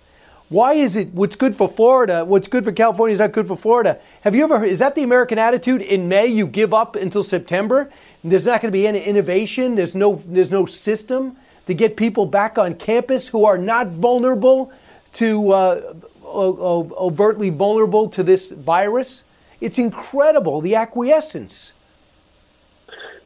Why 0.52 0.74
is 0.74 0.96
it 0.96 1.14
what's 1.14 1.34
good 1.34 1.56
for 1.56 1.66
Florida, 1.66 2.26
what's 2.26 2.46
good 2.46 2.62
for 2.62 2.72
California 2.72 3.14
is 3.14 3.20
not 3.20 3.32
good 3.32 3.48
for 3.48 3.56
Florida? 3.56 3.98
Have 4.20 4.34
you 4.34 4.44
ever 4.44 4.62
is 4.62 4.80
that 4.80 4.94
the 4.94 5.02
American 5.02 5.38
attitude? 5.38 5.80
In 5.80 6.08
May, 6.08 6.26
you 6.26 6.46
give 6.46 6.74
up 6.74 6.94
until 6.94 7.22
September. 7.22 7.90
There's 8.22 8.44
not 8.44 8.60
going 8.60 8.70
to 8.70 8.76
be 8.76 8.86
any 8.86 9.02
innovation. 9.02 9.76
There's 9.76 9.94
no, 9.94 10.22
there's 10.26 10.50
no 10.50 10.66
system 10.66 11.38
to 11.66 11.72
get 11.72 11.96
people 11.96 12.26
back 12.26 12.58
on 12.58 12.74
campus 12.74 13.28
who 13.28 13.46
are 13.46 13.56
not 13.56 13.88
vulnerable 13.88 14.70
to 15.14 15.52
uh, 15.52 15.94
overtly 16.22 17.48
vulnerable 17.48 18.10
to 18.10 18.22
this 18.22 18.48
virus. 18.50 19.24
It's 19.62 19.78
incredible 19.78 20.60
the 20.60 20.74
acquiescence. 20.74 21.72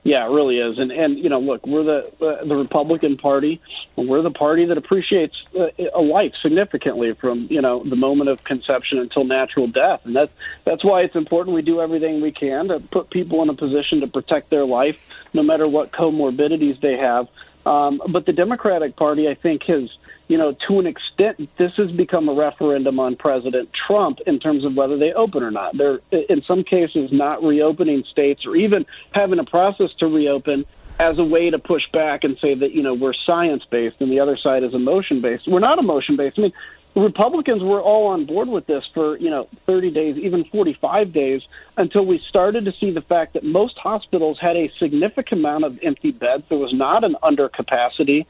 Yeah, 0.06 0.24
it 0.24 0.30
really 0.30 0.58
is. 0.60 0.78
And 0.78 0.92
and 0.92 1.18
you 1.18 1.28
know, 1.28 1.40
look, 1.40 1.66
we're 1.66 1.82
the 1.82 2.24
uh, 2.24 2.44
the 2.44 2.54
Republican 2.54 3.16
Party. 3.16 3.60
We're 3.96 4.22
the 4.22 4.30
party 4.30 4.64
that 4.66 4.78
appreciates 4.78 5.42
uh, 5.58 5.70
a 5.92 6.00
life 6.00 6.32
significantly 6.40 7.12
from 7.14 7.48
you 7.50 7.60
know 7.60 7.82
the 7.82 7.96
moment 7.96 8.30
of 8.30 8.44
conception 8.44 8.98
until 9.00 9.24
natural 9.24 9.66
death, 9.66 10.02
and 10.04 10.14
that's 10.14 10.32
that's 10.62 10.84
why 10.84 11.00
it's 11.00 11.16
important 11.16 11.56
we 11.56 11.62
do 11.62 11.80
everything 11.80 12.20
we 12.20 12.30
can 12.30 12.68
to 12.68 12.78
put 12.78 13.10
people 13.10 13.42
in 13.42 13.48
a 13.48 13.54
position 13.54 14.00
to 14.02 14.06
protect 14.06 14.48
their 14.48 14.64
life, 14.64 15.28
no 15.34 15.42
matter 15.42 15.66
what 15.66 15.90
comorbidities 15.90 16.80
they 16.80 16.96
have. 16.96 17.26
Um, 17.66 18.00
but 18.08 18.26
the 18.26 18.32
Democratic 18.32 18.94
Party, 18.94 19.28
I 19.28 19.34
think, 19.34 19.64
has 19.64 19.90
you 20.28 20.36
know, 20.36 20.56
to 20.66 20.80
an 20.80 20.86
extent, 20.86 21.48
this 21.56 21.72
has 21.76 21.90
become 21.92 22.28
a 22.28 22.34
referendum 22.34 22.98
on 22.98 23.16
President 23.16 23.70
Trump 23.72 24.18
in 24.26 24.40
terms 24.40 24.64
of 24.64 24.74
whether 24.74 24.98
they 24.98 25.12
open 25.12 25.42
or 25.42 25.50
not. 25.50 25.76
They're, 25.76 26.00
in 26.10 26.42
some 26.42 26.64
cases, 26.64 27.10
not 27.12 27.42
reopening 27.42 28.04
states 28.10 28.44
or 28.44 28.56
even 28.56 28.84
having 29.12 29.38
a 29.38 29.44
process 29.44 29.90
to 29.98 30.06
reopen 30.06 30.64
as 30.98 31.18
a 31.18 31.24
way 31.24 31.50
to 31.50 31.58
push 31.58 31.82
back 31.92 32.24
and 32.24 32.38
say 32.38 32.54
that 32.54 32.72
you 32.72 32.82
know 32.82 32.94
we're 32.94 33.12
science 33.12 33.62
based 33.70 33.96
and 34.00 34.10
the 34.10 34.20
other 34.20 34.36
side 34.36 34.64
is 34.64 34.74
emotion 34.74 35.20
based. 35.20 35.46
We're 35.46 35.60
not 35.60 35.78
emotion 35.78 36.16
based. 36.16 36.38
I 36.38 36.42
mean, 36.42 36.52
Republicans 36.96 37.62
were 37.62 37.82
all 37.82 38.06
on 38.06 38.24
board 38.24 38.48
with 38.48 38.66
this 38.66 38.82
for 38.94 39.18
you 39.18 39.28
know 39.28 39.48
30 39.66 39.90
days, 39.90 40.16
even 40.16 40.44
45 40.44 41.12
days, 41.12 41.42
until 41.76 42.06
we 42.06 42.18
started 42.28 42.64
to 42.64 42.72
see 42.80 42.90
the 42.90 43.02
fact 43.02 43.34
that 43.34 43.44
most 43.44 43.76
hospitals 43.76 44.38
had 44.40 44.56
a 44.56 44.72
significant 44.78 45.40
amount 45.40 45.64
of 45.64 45.78
empty 45.82 46.10
beds. 46.10 46.44
There 46.48 46.58
was 46.58 46.72
not 46.72 47.04
an 47.04 47.16
undercapacity, 47.22 48.24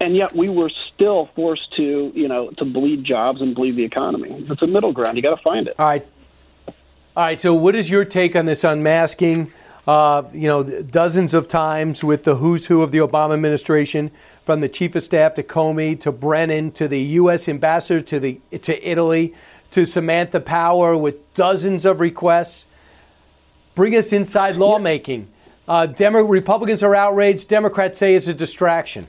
and 0.00 0.16
yet 0.16 0.34
we 0.34 0.48
were 0.48 0.68
still 0.68 1.26
forced 1.34 1.74
to 1.76 2.12
you 2.14 2.28
know 2.28 2.50
to 2.50 2.64
bleed 2.64 3.04
jobs 3.04 3.40
and 3.40 3.54
bleed 3.54 3.76
the 3.76 3.84
economy. 3.84 4.44
It's 4.48 4.62
a 4.62 4.66
middle 4.66 4.92
ground. 4.92 5.16
You 5.16 5.22
got 5.22 5.36
to 5.36 5.42
find 5.42 5.66
it. 5.68 5.74
All 5.78 5.86
right. 5.86 6.06
All 7.16 7.24
right. 7.24 7.40
So, 7.40 7.54
what 7.54 7.74
is 7.74 7.90
your 7.90 8.04
take 8.04 8.36
on 8.36 8.46
this 8.46 8.64
unmasking? 8.64 9.52
Uh, 9.86 10.22
you 10.34 10.46
know, 10.46 10.62
dozens 10.62 11.32
of 11.32 11.48
times 11.48 12.04
with 12.04 12.24
the 12.24 12.36
who's 12.36 12.66
who 12.66 12.82
of 12.82 12.92
the 12.92 12.98
Obama 12.98 13.32
administration, 13.32 14.10
from 14.44 14.60
the 14.60 14.68
chief 14.68 14.94
of 14.94 15.02
staff 15.02 15.34
to 15.34 15.42
Comey 15.42 15.98
to 16.00 16.12
Brennan 16.12 16.72
to 16.72 16.88
the 16.88 17.00
U.S. 17.00 17.48
ambassador 17.48 18.00
to 18.02 18.20
the 18.20 18.40
to 18.58 18.88
Italy 18.88 19.34
to 19.70 19.84
Samantha 19.84 20.40
Power 20.40 20.96
with 20.96 21.34
dozens 21.34 21.84
of 21.84 22.00
requests. 22.00 22.66
Bring 23.74 23.94
us 23.96 24.12
inside 24.12 24.56
lawmaking. 24.56 25.28
Uh, 25.66 25.86
Demo- 25.86 26.22
Republicans 26.22 26.82
are 26.82 26.94
outraged. 26.94 27.48
Democrats 27.48 27.98
say 27.98 28.14
it's 28.14 28.28
a 28.28 28.34
distraction. 28.34 29.06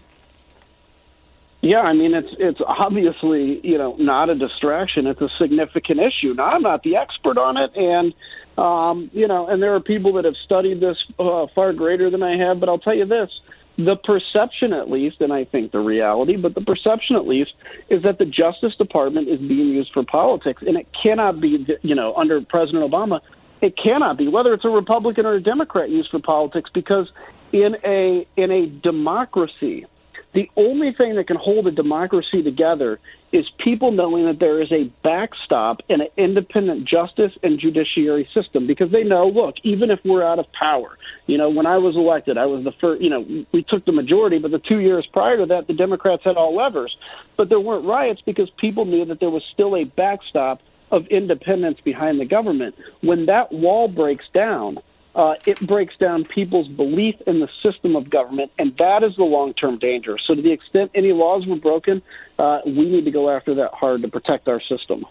Yeah, 1.61 1.81
I 1.81 1.93
mean 1.93 2.13
it's 2.13 2.29
it's 2.39 2.61
obviously 2.65 3.59
you 3.67 3.77
know 3.77 3.95
not 3.97 4.29
a 4.29 4.35
distraction. 4.35 5.07
It's 5.07 5.21
a 5.21 5.29
significant 5.37 5.99
issue. 5.99 6.33
Now 6.33 6.45
I'm 6.45 6.61
not 6.61 6.83
the 6.83 6.95
expert 6.95 7.37
on 7.37 7.57
it, 7.57 7.75
and 7.75 8.13
um, 8.57 9.09
you 9.13 9.27
know, 9.27 9.47
and 9.47 9.61
there 9.61 9.75
are 9.75 9.81
people 9.81 10.13
that 10.13 10.25
have 10.25 10.37
studied 10.45 10.79
this 10.79 10.97
uh, 11.17 11.47
far 11.53 11.73
greater 11.73 12.09
than 12.09 12.23
I 12.23 12.37
have. 12.37 12.59
But 12.61 12.69
I'll 12.69 12.79
tell 12.79 12.95
you 12.95 13.05
this: 13.05 13.29
the 13.77 13.97
perception, 13.97 14.73
at 14.73 14.89
least, 14.89 15.19
and 15.21 15.33
I 15.33 15.43
think 15.45 15.71
the 15.71 15.79
reality, 15.79 16.37
but 16.37 16.55
the 16.55 16.61
perception, 16.61 17.15
at 17.15 17.27
least, 17.27 17.53
is 17.89 18.03
that 18.03 18.19
the 18.19 18.25
Justice 18.25 18.75
Department 18.75 19.27
is 19.27 19.39
being 19.39 19.69
used 19.69 19.91
for 19.93 20.03
politics, 20.03 20.61
and 20.65 20.77
it 20.77 20.87
cannot 21.01 21.41
be, 21.41 21.65
you 21.81 21.95
know, 21.95 22.13
under 22.15 22.41
President 22.41 22.89
Obama. 22.89 23.21
It 23.61 23.77
cannot 23.77 24.17
be, 24.17 24.29
whether 24.29 24.53
it's 24.53 24.65
a 24.65 24.69
Republican 24.69 25.25
or 25.25 25.33
a 25.33 25.41
Democrat, 25.41 25.89
used 25.89 26.09
for 26.09 26.19
politics, 26.19 26.69
because 26.73 27.11
in 27.51 27.77
a 27.83 28.25
in 28.37 28.51
a 28.51 28.65
democracy 28.65 29.85
the 30.33 30.49
only 30.55 30.93
thing 30.93 31.15
that 31.15 31.27
can 31.27 31.37
hold 31.37 31.65
a 31.65 31.71
democracy 31.71 32.43
together 32.43 32.99
is 33.31 33.49
people 33.57 33.91
knowing 33.91 34.25
that 34.25 34.39
there 34.39 34.61
is 34.61 34.71
a 34.71 34.83
backstop 35.03 35.81
in 35.89 36.01
an 36.01 36.07
independent 36.17 36.87
justice 36.87 37.31
and 37.41 37.59
judiciary 37.59 38.27
system 38.33 38.67
because 38.67 38.91
they 38.91 39.03
know, 39.03 39.27
look, 39.27 39.55
even 39.63 39.89
if 39.89 39.99
we're 40.05 40.23
out 40.23 40.39
of 40.39 40.45
power, 40.53 40.97
you 41.25 41.37
know, 41.37 41.49
when 41.49 41.65
I 41.65 41.77
was 41.77 41.95
elected, 41.95 42.37
I 42.37 42.45
was 42.45 42.63
the 42.63 42.71
first, 42.79 43.01
you 43.01 43.09
know, 43.09 43.45
we 43.51 43.63
took 43.63 43.85
the 43.85 43.91
majority, 43.91 44.37
but 44.39 44.51
the 44.51 44.59
two 44.59 44.79
years 44.79 45.07
prior 45.11 45.37
to 45.37 45.45
that, 45.47 45.67
the 45.67 45.73
Democrats 45.73 46.23
had 46.23 46.37
all 46.37 46.55
levers. 46.55 46.95
But 47.35 47.49
there 47.49 47.59
weren't 47.59 47.85
riots 47.85 48.21
because 48.25 48.49
people 48.57 48.85
knew 48.85 49.05
that 49.05 49.19
there 49.19 49.29
was 49.29 49.43
still 49.53 49.75
a 49.75 49.83
backstop 49.83 50.61
of 50.91 51.05
independence 51.07 51.79
behind 51.83 52.19
the 52.19 52.25
government. 52.25 52.75
When 53.01 53.25
that 53.27 53.51
wall 53.51 53.87
breaks 53.87 54.25
down, 54.33 54.79
uh, 55.15 55.35
it 55.45 55.59
breaks 55.65 55.95
down 55.97 56.23
people's 56.23 56.67
belief 56.67 57.15
in 57.25 57.39
the 57.39 57.49
system 57.63 57.95
of 57.95 58.09
government, 58.09 58.51
and 58.59 58.75
that 58.77 59.03
is 59.03 59.15
the 59.15 59.23
long 59.23 59.53
term 59.53 59.79
danger. 59.79 60.17
So, 60.27 60.35
to 60.35 60.41
the 60.41 60.51
extent 60.51 60.91
any 60.93 61.11
laws 61.11 61.45
were 61.47 61.55
broken, 61.55 62.01
uh, 62.37 62.59
we 62.65 62.89
need 62.89 63.05
to 63.05 63.11
go 63.11 63.29
after 63.29 63.55
that 63.55 63.73
hard 63.73 64.01
to 64.03 64.07
protect 64.07 64.47
our 64.47 64.61
system. 64.61 65.05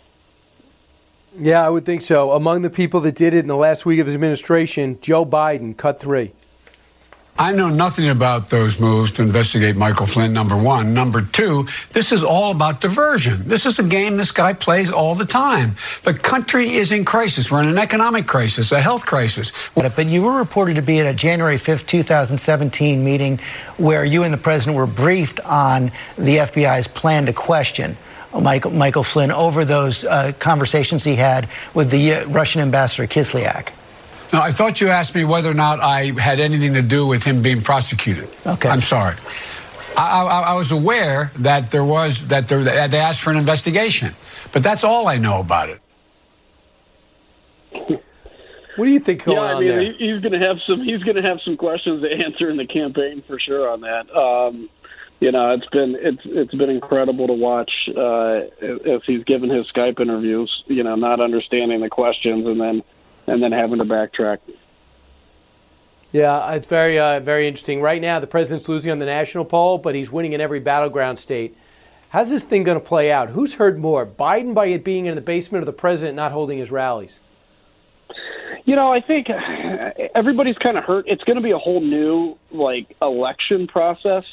Yeah, 1.39 1.65
I 1.65 1.69
would 1.69 1.85
think 1.85 2.03
so. 2.03 2.33
Among 2.33 2.63
the 2.63 2.71
people 2.71 3.01
that 3.01 3.15
did 3.15 3.35
it 3.35 3.39
in 3.39 3.49
the 3.49 3.57
last 3.57 3.85
week 3.85 4.01
of 4.01 4.07
his 4.07 4.15
administration, 4.15 4.99
Joe 5.01 5.27
Biden 5.27 5.77
cut 5.77 6.01
three. 6.01 6.33
I 7.41 7.53
know 7.53 7.69
nothing 7.69 8.09
about 8.09 8.49
those 8.49 8.81
moves 8.81 9.13
to 9.13 9.23
investigate 9.23 9.77
Michael 9.77 10.07
Flynn, 10.07 10.33
number 10.33 10.57
one. 10.57 10.93
Number 10.93 11.23
two, 11.23 11.69
this 11.91 12.11
is 12.11 12.25
all 12.25 12.51
about 12.51 12.81
diversion. 12.81 13.47
This 13.47 13.65
is 13.65 13.79
a 13.79 13.85
game 13.85 14.17
this 14.17 14.33
guy 14.33 14.55
plays 14.55 14.91
all 14.91 15.15
the 15.15 15.25
time. 15.25 15.77
The 16.03 16.15
country 16.15 16.75
is 16.75 16.91
in 16.91 17.05
crisis. 17.05 17.49
We're 17.49 17.63
in 17.63 17.69
an 17.69 17.79
economic 17.79 18.27
crisis, 18.27 18.73
a 18.73 18.81
health 18.81 19.07
crisis. 19.07 19.53
But 19.77 20.09
you 20.09 20.23
were 20.23 20.37
reported 20.37 20.75
to 20.75 20.83
be 20.83 20.99
at 20.99 21.07
a 21.07 21.15
January 21.15 21.59
5th, 21.59 21.87
2017 21.87 23.05
meeting 23.05 23.39
where 23.77 24.05
you 24.05 24.25
and 24.25 24.35
the 24.35 24.39
president 24.39 24.77
were 24.77 24.89
briefed 24.89 25.39
on 25.41 25.93
the 26.17 26.39
FBI's 26.39 26.89
plan 26.89 27.27
to 27.27 27.33
question. 27.33 27.97
Michael, 28.37 28.73
Michael 28.73 29.05
Flynn 29.05 29.31
over 29.31 29.65
those 29.65 30.05
uh, 30.05 30.33
conversations 30.41 31.05
he 31.05 31.15
had 31.15 31.49
with 31.73 31.91
the 31.91 32.15
uh, 32.15 32.27
Russian 32.27 32.63
ambassador 32.63 33.07
Kislyak. 33.07 33.69
No, 34.33 34.41
I 34.41 34.51
thought 34.51 34.81
you 34.81 34.89
asked 34.89 35.15
me 35.15 35.25
whether 35.25 35.51
or 35.51 35.55
not 35.55 35.81
I 35.81 36.13
had 36.21 36.39
anything 36.39 36.75
to 36.75 36.83
do 36.83 37.07
with 37.07 37.25
him 37.25 37.43
being 37.43 37.61
prosecuted. 37.61 38.29
Okay. 38.47 38.69
I'm 38.69 38.81
sorry. 38.81 39.17
I, 39.97 40.23
I, 40.23 40.41
I 40.41 40.55
was 40.55 40.71
aware 40.71 41.33
that 41.37 41.71
there 41.71 41.85
was 41.85 42.29
that, 42.29 42.49
there, 42.49 42.63
they 42.89 43.01
asked 43.01 43.21
for 43.21 43.31
an 43.31 43.39
investigation, 43.39 44.15
but 44.53 44.63
that's 44.63 44.85
all 44.85 45.09
I 45.09 45.17
know 45.17 45.41
about 45.41 45.71
it. 45.71 45.81
What 48.79 48.85
do 48.85 48.93
you 48.93 49.01
think 49.01 49.25
going 49.25 49.39
yeah, 49.39 49.43
I 49.43 49.53
on 49.55 49.61
mean, 49.61 49.69
there? 49.69 49.93
he's 49.93 50.23
going 50.23 50.39
to 50.41 50.47
have 50.47 50.59
some. 50.65 50.83
He's 50.85 51.03
going 51.03 51.17
to 51.17 51.23
have 51.23 51.41
some 51.45 51.57
questions 51.57 52.01
to 52.03 52.09
answer 52.25 52.49
in 52.49 52.57
the 52.57 52.67
campaign 52.67 53.25
for 53.27 53.41
sure 53.41 53.69
on 53.69 53.81
that. 53.81 54.09
Um, 54.15 54.69
you 55.19 55.33
know, 55.33 55.53
it's 55.53 55.67
been 55.71 55.97
it's 55.99 56.23
it's 56.25 56.55
been 56.55 56.71
incredible 56.71 57.27
to 57.27 57.33
watch 57.33 57.73
uh, 57.97 58.43
as 58.89 59.01
he's 59.05 59.25
given 59.25 59.51
his 59.51 59.67
Skype 59.75 59.99
interviews. 59.99 60.63
You 60.69 60.85
know, 60.85 60.95
not 60.95 61.21
understanding 61.21 61.81
the 61.81 61.89
questions 61.89 62.47
and 62.47 62.61
then 62.61 62.85
and 63.29 63.43
then 63.43 63.53
having 63.53 63.79
to 63.79 63.85
backtrack. 63.85 64.39
Yeah, 66.11 66.53
it's 66.53 66.67
very, 66.67 66.99
uh, 66.99 67.21
very 67.21 67.47
interesting. 67.47 67.83
Right 67.83 68.01
now, 68.01 68.19
the 68.19 68.27
president's 68.27 68.69
losing 68.69 68.91
on 68.91 68.99
the 68.99 69.07
national 69.07 69.45
poll, 69.45 69.77
but 69.77 69.95
he's 69.95 70.11
winning 70.11 70.33
in 70.33 70.41
every 70.41 70.61
battleground 70.61 71.19
state. 71.19 71.57
How's 72.11 72.31
this 72.31 72.43
thing 72.43 72.65
going 72.65 72.81
to 72.81 72.85
play 72.85 73.13
out? 73.13 73.31
Who's 73.31 73.55
heard 73.55 73.79
more? 73.79 74.07
Biden 74.07 74.55
by 74.55 74.67
it 74.67 74.83
being 74.83 75.05
in 75.05 75.15
the 75.15 75.21
basement, 75.21 75.63
or 75.63 75.67
the 75.67 75.75
president 75.75 76.17
not 76.17 76.33
holding 76.33 76.59
his 76.59 76.71
rallies? 76.71 77.21
You 78.65 78.77
know, 78.77 78.93
I 78.93 79.01
think 79.03 79.29
everybody's 80.15 80.57
kind 80.57 80.79
of 80.79 80.85
hurt. 80.85 81.05
It's 81.09 81.25
going 81.25 81.37
to 81.37 81.43
be 81.43 81.51
a 81.51 81.59
whole 81.59 81.83
new 81.83 82.39
like 82.51 82.97
election 83.03 83.67
process, 83.67 84.25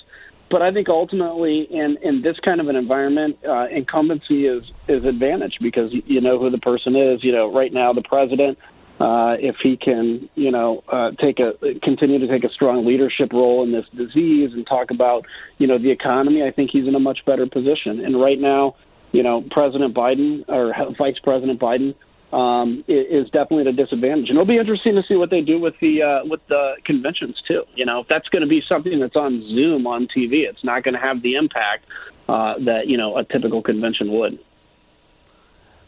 but 0.50 0.62
I 0.62 0.72
think 0.72 0.88
ultimately 0.88 1.68
in 1.70 1.98
in 2.02 2.22
this 2.22 2.38
kind 2.40 2.62
of 2.62 2.70
an 2.70 2.76
environment, 2.78 3.38
uh, 3.48 3.68
incumbency 3.68 4.46
is 4.46 4.64
is 4.88 5.04
advantage 5.06 5.58
because 5.62 5.94
you 5.94 6.22
know 6.22 6.40
who 6.40 6.50
the 6.50 6.58
person 6.58 6.96
is. 6.96 7.24
You 7.24 7.34
know, 7.34 7.54
right 7.54 7.72
now 7.72 7.92
the 7.94 8.02
president. 8.02 8.58
Uh, 9.00 9.36
if 9.40 9.58
he 9.62 9.76
can, 9.76 10.30
you 10.36 10.52
know, 10.52 10.82
uh, 10.88 11.12
take 11.20 11.40
a 11.40 11.54
continue 11.84 12.18
to 12.18 12.28
take 12.28 12.46
a 12.46 12.50
strong 12.54 12.86
leadership 12.86 13.34
role 13.34 13.62
in 13.64 13.74
this 13.74 13.86
disease 13.96 14.52
and 14.54 14.66
talk 14.66 14.90
about, 14.90 15.26
you 15.58 15.68
know, 15.68 15.78
the 15.78 15.92
economy, 15.92 16.44
I 16.44 16.52
think 16.52 16.72
he's 16.72 16.88
in 16.88 16.96
a 16.96 17.00
much 17.00 17.20
better 17.26 17.46
position. 17.46 18.00
And 18.06 18.20
right 18.20 18.40
now, 18.40 18.76
you 19.12 19.22
know, 19.22 19.44
President 19.52 19.94
Biden 19.94 20.46
or 20.48 20.74
Vice 20.98 21.20
President 21.22 21.60
Biden 21.60 21.94
um, 22.32 22.84
is 22.88 23.26
definitely 23.32 23.62
at 23.62 23.68
a 23.68 23.74
disadvantage. 23.74 24.30
And 24.30 24.38
it'll 24.38 24.46
be 24.46 24.58
interesting 24.58 24.96
to 24.96 25.04
see 25.08 25.16
what 25.16 25.30
they 25.30 25.42
do 25.42 25.60
with 25.60 25.76
the 25.82 26.02
uh, 26.02 26.26
with 26.26 26.42
the 26.48 26.76
conventions 26.86 27.42
too. 27.48 27.64
You 27.76 27.86
know, 27.86 28.02
if 28.02 28.08
that's 28.08 28.28
going 28.30 28.42
to 28.42 28.48
be 28.48 28.62
something 28.68 29.00
that's 29.00 29.16
on 29.16 29.42
Zoom 29.42 29.88
on 29.88 30.08
TV, 30.08 30.48
it's 30.48 30.64
not 30.64 30.84
going 30.84 30.96
to 30.96 31.00
have 31.00 31.22
the 31.22 31.36
impact 31.36 31.86
uh, 32.28 32.56
that 32.66 32.88
you 32.88 32.98
know 32.98 33.18
a 33.18 33.24
typical 33.24 33.62
convention 33.62 34.12
would. 34.12 34.40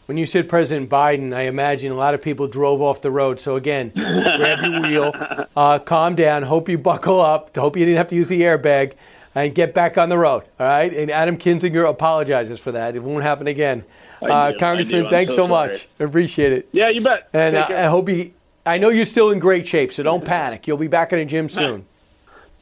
When 0.08 0.16
you 0.16 0.24
said 0.24 0.48
President 0.48 0.88
Biden, 0.88 1.36
I 1.36 1.42
imagine 1.42 1.92
a 1.92 1.94
lot 1.94 2.14
of 2.14 2.22
people 2.22 2.48
drove 2.48 2.80
off 2.80 3.02
the 3.02 3.10
road. 3.10 3.38
So 3.40 3.56
again, 3.56 3.92
grab 3.94 4.60
your 4.62 4.80
wheel, 4.80 5.12
uh, 5.56 5.80
calm 5.80 6.14
down. 6.14 6.44
Hope 6.44 6.70
you 6.70 6.78
buckle 6.78 7.20
up. 7.20 7.54
Hope 7.54 7.76
you 7.76 7.84
didn't 7.84 7.98
have 7.98 8.08
to 8.08 8.16
use 8.16 8.28
the 8.28 8.40
airbag, 8.40 8.94
and 9.34 9.54
get 9.54 9.74
back 9.74 9.98
on 9.98 10.08
the 10.08 10.16
road. 10.16 10.44
All 10.58 10.66
right. 10.66 10.90
And 10.94 11.10
Adam 11.10 11.36
Kinzinger 11.36 11.86
apologizes 11.86 12.58
for 12.58 12.72
that. 12.72 12.96
It 12.96 13.02
won't 13.02 13.22
happen 13.22 13.48
again. 13.48 13.84
Uh, 14.22 14.52
do, 14.52 14.58
Congressman, 14.58 15.10
thanks 15.10 15.34
so 15.34 15.40
so 15.40 15.46
much. 15.46 15.90
I 16.00 16.04
appreciate 16.04 16.54
it. 16.54 16.70
Yeah, 16.72 16.88
you 16.88 17.02
bet. 17.02 17.28
And 17.34 17.56
uh. 17.56 17.66
I 17.68 17.84
hope 17.84 18.08
you. 18.08 18.32
I 18.64 18.78
know 18.78 18.88
you're 18.88 19.04
still 19.04 19.30
in 19.30 19.38
great 19.38 19.68
shape, 19.68 19.92
so 19.92 20.02
don't 20.02 20.24
panic. 20.24 20.66
You'll 20.66 20.78
be 20.78 20.88
back 20.88 21.12
in 21.12 21.18
the 21.18 21.26
gym 21.26 21.50
soon. 21.50 21.84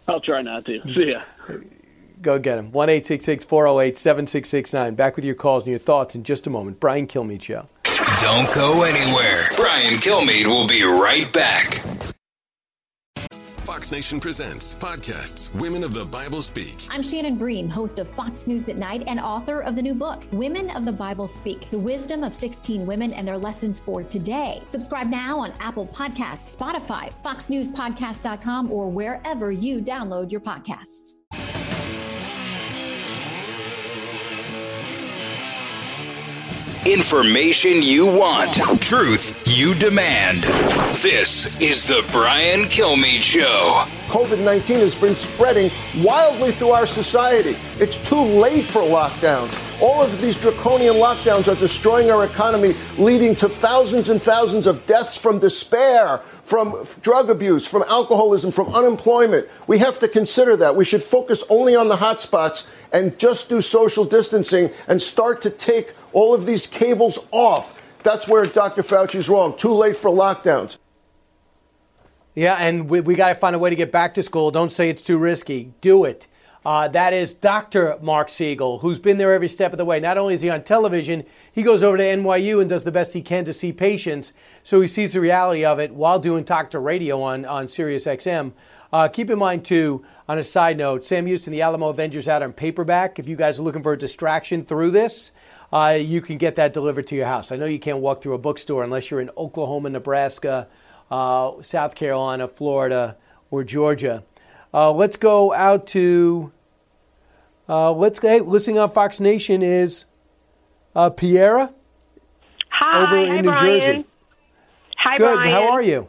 I'll 0.08 0.20
try 0.20 0.42
not 0.42 0.64
to. 0.64 0.82
See 0.82 1.12
ya. 1.12 1.22
Go 2.20 2.38
get 2.38 2.58
him. 2.58 2.72
1 2.72 2.88
408 2.88 3.98
7669. 3.98 4.94
Back 4.94 5.16
with 5.16 5.24
your 5.24 5.34
calls 5.34 5.64
and 5.64 5.70
your 5.70 5.78
thoughts 5.78 6.14
in 6.14 6.22
just 6.22 6.46
a 6.46 6.50
moment. 6.50 6.80
Brian 6.80 7.06
Kilmeade 7.06 7.42
Show. 7.42 7.68
Don't 8.18 8.52
go 8.54 8.82
anywhere. 8.82 9.48
Brian 9.56 9.94
Kilmeade 9.94 10.46
will 10.46 10.66
be 10.66 10.82
right 10.82 11.30
back. 11.32 11.82
Fox 13.66 13.90
Nation 13.90 14.20
presents 14.20 14.76
podcasts 14.76 15.52
Women 15.54 15.82
of 15.82 15.92
the 15.92 16.04
Bible 16.04 16.40
Speak. 16.40 16.86
I'm 16.88 17.02
Shannon 17.02 17.36
Bream, 17.36 17.68
host 17.68 17.98
of 17.98 18.08
Fox 18.08 18.46
News 18.46 18.68
at 18.68 18.76
Night 18.76 19.02
and 19.06 19.18
author 19.20 19.60
of 19.60 19.74
the 19.74 19.82
new 19.82 19.94
book, 19.94 20.22
Women 20.32 20.70
of 20.70 20.84
the 20.84 20.92
Bible 20.92 21.26
Speak 21.26 21.68
The 21.70 21.78
Wisdom 21.78 22.22
of 22.22 22.34
16 22.34 22.86
Women 22.86 23.12
and 23.12 23.26
Their 23.26 23.36
Lessons 23.36 23.80
for 23.80 24.02
Today. 24.02 24.62
Subscribe 24.68 25.08
now 25.08 25.40
on 25.40 25.52
Apple 25.60 25.88
Podcasts, 25.88 26.56
Spotify, 26.56 27.12
FoxNewsPodcast.com, 27.24 28.72
or 28.72 28.88
wherever 28.88 29.50
you 29.50 29.80
download 29.80 30.30
your 30.30 30.40
podcasts. 30.40 31.75
Information 36.86 37.82
you 37.82 38.06
want, 38.06 38.54
truth 38.80 39.42
you 39.46 39.74
demand. 39.74 40.44
This 41.02 41.60
is 41.60 41.84
the 41.84 42.06
Brian 42.12 42.60
Kilmeade 42.66 43.22
Show. 43.22 43.82
COVID 44.06 44.44
19 44.44 44.78
has 44.78 44.94
been 44.94 45.16
spreading 45.16 45.68
wildly 46.00 46.52
through 46.52 46.70
our 46.70 46.86
society. 46.86 47.56
It's 47.80 47.98
too 48.08 48.20
late 48.20 48.64
for 48.64 48.82
lockdowns. 48.82 49.75
All 49.82 50.02
of 50.02 50.18
these 50.22 50.38
draconian 50.38 50.94
lockdowns 50.94 51.52
are 51.52 51.60
destroying 51.60 52.10
our 52.10 52.24
economy, 52.24 52.74
leading 52.96 53.36
to 53.36 53.48
thousands 53.48 54.08
and 54.08 54.22
thousands 54.22 54.66
of 54.66 54.86
deaths 54.86 55.20
from 55.20 55.38
despair, 55.38 56.18
from 56.42 56.82
drug 57.02 57.28
abuse, 57.28 57.66
from 57.68 57.84
alcoholism, 57.86 58.50
from 58.50 58.68
unemployment. 58.74 59.48
We 59.66 59.78
have 59.78 59.98
to 59.98 60.08
consider 60.08 60.56
that. 60.56 60.76
We 60.76 60.86
should 60.86 61.02
focus 61.02 61.44
only 61.50 61.76
on 61.76 61.88
the 61.88 61.96
hotspots 61.96 62.66
and 62.90 63.18
just 63.18 63.50
do 63.50 63.60
social 63.60 64.06
distancing 64.06 64.70
and 64.88 65.00
start 65.02 65.42
to 65.42 65.50
take 65.50 65.92
all 66.14 66.32
of 66.32 66.46
these 66.46 66.66
cables 66.66 67.18
off. 67.30 67.82
That's 68.02 68.26
where 68.26 68.46
Dr. 68.46 68.82
Fauci's 68.82 69.28
wrong. 69.28 69.58
Too 69.58 69.74
late 69.74 69.96
for 69.96 70.10
lockdowns. 70.10 70.78
Yeah, 72.34 72.54
and 72.54 72.88
we, 72.88 73.00
we 73.00 73.14
got 73.14 73.28
to 73.28 73.34
find 73.34 73.54
a 73.54 73.58
way 73.58 73.68
to 73.68 73.76
get 73.76 73.92
back 73.92 74.14
to 74.14 74.22
school. 74.22 74.50
Don't 74.50 74.72
say 74.72 74.88
it's 74.88 75.02
too 75.02 75.18
risky. 75.18 75.74
Do 75.82 76.04
it. 76.04 76.26
Uh, 76.66 76.88
that 76.88 77.12
is 77.12 77.32
Dr. 77.32 77.96
Marc 78.02 78.28
Siegel, 78.28 78.80
who's 78.80 78.98
been 78.98 79.18
there 79.18 79.32
every 79.32 79.48
step 79.48 79.70
of 79.70 79.78
the 79.78 79.84
way. 79.84 80.00
Not 80.00 80.18
only 80.18 80.34
is 80.34 80.40
he 80.40 80.50
on 80.50 80.64
television, 80.64 81.22
he 81.52 81.62
goes 81.62 81.80
over 81.80 81.96
to 81.96 82.02
NYU 82.02 82.60
and 82.60 82.68
does 82.68 82.82
the 82.82 82.90
best 82.90 83.12
he 83.12 83.22
can 83.22 83.44
to 83.44 83.54
see 83.54 83.72
patients. 83.72 84.32
So 84.64 84.80
he 84.80 84.88
sees 84.88 85.12
the 85.12 85.20
reality 85.20 85.64
of 85.64 85.78
it 85.78 85.94
while 85.94 86.18
doing 86.18 86.44
talk 86.44 86.72
to 86.72 86.80
Radio 86.80 87.22
on, 87.22 87.44
on 87.44 87.68
Sirius 87.68 88.06
XM. 88.06 88.50
Uh, 88.92 89.06
keep 89.06 89.30
in 89.30 89.38
mind, 89.38 89.64
too, 89.64 90.04
on 90.28 90.38
a 90.38 90.42
side 90.42 90.76
note, 90.76 91.04
Sam 91.04 91.26
Houston, 91.26 91.52
the 91.52 91.62
Alamo 91.62 91.86
Avengers 91.90 92.26
out 92.26 92.42
on 92.42 92.52
paperback. 92.52 93.20
If 93.20 93.28
you 93.28 93.36
guys 93.36 93.60
are 93.60 93.62
looking 93.62 93.84
for 93.84 93.92
a 93.92 93.98
distraction 93.98 94.64
through 94.64 94.90
this, 94.90 95.30
uh, 95.72 95.96
you 95.96 96.20
can 96.20 96.36
get 96.36 96.56
that 96.56 96.72
delivered 96.72 97.06
to 97.06 97.14
your 97.14 97.26
house. 97.26 97.52
I 97.52 97.56
know 97.58 97.66
you 97.66 97.78
can't 97.78 97.98
walk 97.98 98.22
through 98.22 98.34
a 98.34 98.38
bookstore 98.38 98.82
unless 98.82 99.08
you're 99.08 99.20
in 99.20 99.30
Oklahoma, 99.36 99.90
Nebraska, 99.90 100.66
uh, 101.12 101.62
South 101.62 101.94
Carolina, 101.94 102.48
Florida, 102.48 103.16
or 103.52 103.62
Georgia. 103.62 104.24
Uh, 104.74 104.90
let's 104.90 105.16
go 105.16 105.54
out 105.54 105.86
to. 105.86 106.50
Uh, 107.68 107.92
let's 107.92 108.18
go. 108.20 108.28
Hey, 108.28 108.40
listening 108.40 108.78
on 108.78 108.90
Fox 108.90 109.18
Nation 109.20 109.62
is 109.62 110.04
uh, 110.94 111.10
Piera 111.10 111.72
Hi, 112.70 113.02
over 113.02 113.16
in 113.16 113.28
hi, 113.30 113.36
New 113.40 113.42
Brian. 113.42 113.80
Jersey. 113.80 114.04
Hi, 114.98 115.18
Good. 115.18 115.34
Brian. 115.34 115.50
How 115.50 115.72
are 115.72 115.82
you? 115.82 116.08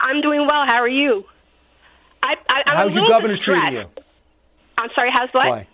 I'm 0.00 0.20
doing 0.20 0.46
well. 0.46 0.64
How 0.66 0.80
are 0.80 0.88
you? 0.88 1.24
I, 2.22 2.34
I, 2.48 2.60
I'm 2.66 2.76
How's 2.76 2.92
a 2.92 2.94
your 2.94 3.02
little 3.02 3.08
governor 3.20 3.36
treating 3.36 3.72
you? 3.72 3.84
I'm 4.78 4.90
sorry. 4.94 5.10
How's 5.12 5.30
what? 5.32 5.48
Why? 5.48 5.66